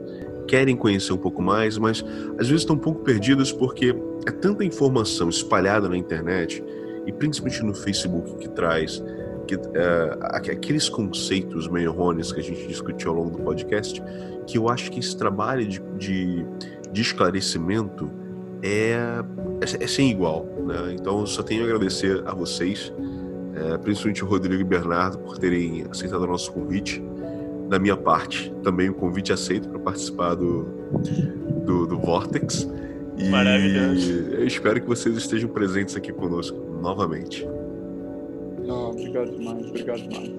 querem 0.46 0.76
conhecer 0.76 1.12
um 1.12 1.18
pouco 1.18 1.40
mais, 1.40 1.78
mas 1.78 2.04
às 2.38 2.48
vezes 2.48 2.62
estão 2.62 2.76
um 2.76 2.78
pouco 2.78 3.02
perdidas 3.02 3.50
porque 3.50 3.96
é 4.26 4.30
tanta 4.30 4.64
informação 4.64 5.28
espalhada 5.28 5.88
na 5.88 5.96
internet 5.96 6.62
e 7.06 7.12
principalmente 7.12 7.64
no 7.64 7.74
Facebook 7.74 8.36
que 8.36 8.48
traz 8.50 9.02
que, 9.46 9.54
é, 9.54 10.18
aqueles 10.52 10.88
conceitos 10.88 11.68
meio 11.68 11.90
errôneos 11.90 12.32
que 12.32 12.40
a 12.40 12.42
gente 12.42 12.66
discutiu 12.66 13.10
ao 13.10 13.16
longo 13.16 13.36
do 13.36 13.42
podcast, 13.42 14.02
que 14.46 14.58
eu 14.58 14.68
acho 14.68 14.90
que 14.90 15.00
esse 15.00 15.16
trabalho 15.16 15.66
de, 15.66 15.80
de, 15.98 16.46
de 16.92 17.00
esclarecimento 17.00 18.10
é, 18.62 18.92
é, 19.60 19.84
é, 19.84 19.86
sem 19.86 20.10
igual. 20.10 20.46
Né? 20.66 20.96
Então, 20.98 21.20
eu 21.20 21.26
só 21.26 21.42
tenho 21.42 21.62
a 21.62 21.64
agradecer 21.66 22.22
a 22.26 22.34
vocês 22.34 22.92
é, 23.54 23.76
principalmente 23.78 24.24
o 24.24 24.26
Rodrigo 24.26 24.60
e 24.60 24.64
Bernardo, 24.64 25.18
por 25.18 25.38
terem 25.38 25.84
aceitado 25.90 26.22
o 26.22 26.26
nosso 26.26 26.52
convite. 26.52 27.02
Da 27.68 27.78
minha 27.78 27.96
parte, 27.96 28.52
também 28.62 28.90
o 28.90 28.94
convite 28.94 29.32
aceito 29.32 29.68
para 29.68 29.78
participar 29.78 30.34
do, 30.34 30.64
do, 31.64 31.86
do 31.86 31.98
Vortex. 31.98 32.68
E 33.16 33.28
Maravilhoso. 33.28 34.10
eu 34.32 34.46
espero 34.46 34.80
que 34.80 34.86
vocês 34.86 35.16
estejam 35.16 35.48
presentes 35.48 35.96
aqui 35.96 36.12
conosco 36.12 36.58
novamente. 36.82 37.48
Não, 38.66 38.90
obrigado 38.90 39.30
demais, 39.30 39.66
obrigado 39.66 40.00
demais. 40.00 40.32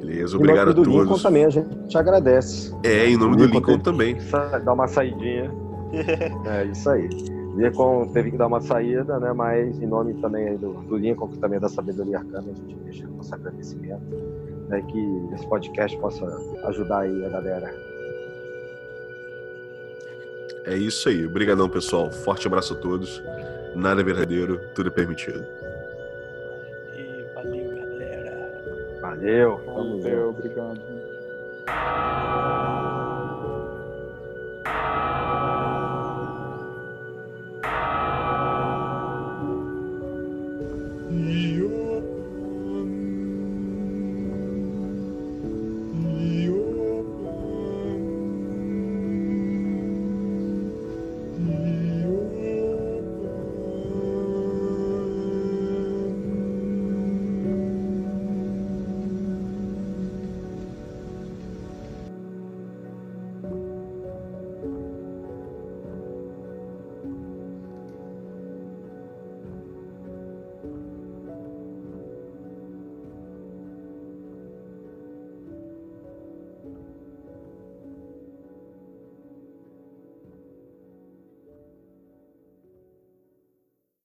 Beleza, 0.00 0.36
obrigado 0.36 0.70
a 0.70 0.74
todos. 0.74 0.92
do 0.92 1.02
Lincoln 1.02 1.18
também, 1.18 1.44
a 1.44 1.50
gente 1.50 1.98
agradece. 1.98 2.72
É, 2.84 3.08
em 3.08 3.16
nome 3.16 3.36
do 3.36 3.46
Lincoln, 3.46 3.58
Lincoln 3.58 3.78
também. 3.80 4.16
Dá 4.64 4.72
uma 4.72 4.86
saidinha. 4.86 5.50
é 6.46 6.64
isso 6.64 6.88
aí. 6.90 7.08
Lincoln 7.56 8.08
teve 8.08 8.30
que 8.32 8.36
dar 8.36 8.48
uma 8.48 8.60
saída, 8.60 9.18
né? 9.18 9.32
Mas 9.32 9.80
em 9.80 9.86
nome 9.86 10.14
também 10.14 10.56
do, 10.56 10.74
do 10.74 10.96
Lincoln, 10.96 11.28
que 11.28 11.38
também 11.38 11.56
é 11.56 11.60
da 11.60 11.68
sabedoria 11.68 12.18
arcana, 12.18 12.50
a 12.50 12.54
gente 12.54 12.76
deixa 12.84 13.06
nosso 13.08 13.34
agradecimento, 13.34 14.04
né? 14.68 14.82
Que 14.82 15.34
esse 15.34 15.46
podcast 15.48 15.96
possa 15.98 16.26
ajudar 16.64 17.00
aí 17.00 17.24
a 17.24 17.28
galera. 17.30 17.74
É 20.66 20.76
isso 20.76 21.08
aí. 21.08 21.24
Obrigadão, 21.24 21.68
pessoal. 21.68 22.10
Forte 22.10 22.46
abraço 22.46 22.74
a 22.74 22.76
todos. 22.76 23.22
Nada 23.74 24.00
é 24.00 24.04
verdadeiro, 24.04 24.60
tudo 24.74 24.88
é 24.88 24.92
permitido. 24.92 25.46
E 26.94 27.34
valeu, 27.34 27.76
galera. 27.76 28.98
Valeu. 29.00 29.60
Valeu, 29.64 30.28
obrigado. 30.30 30.80
You 41.10 41.75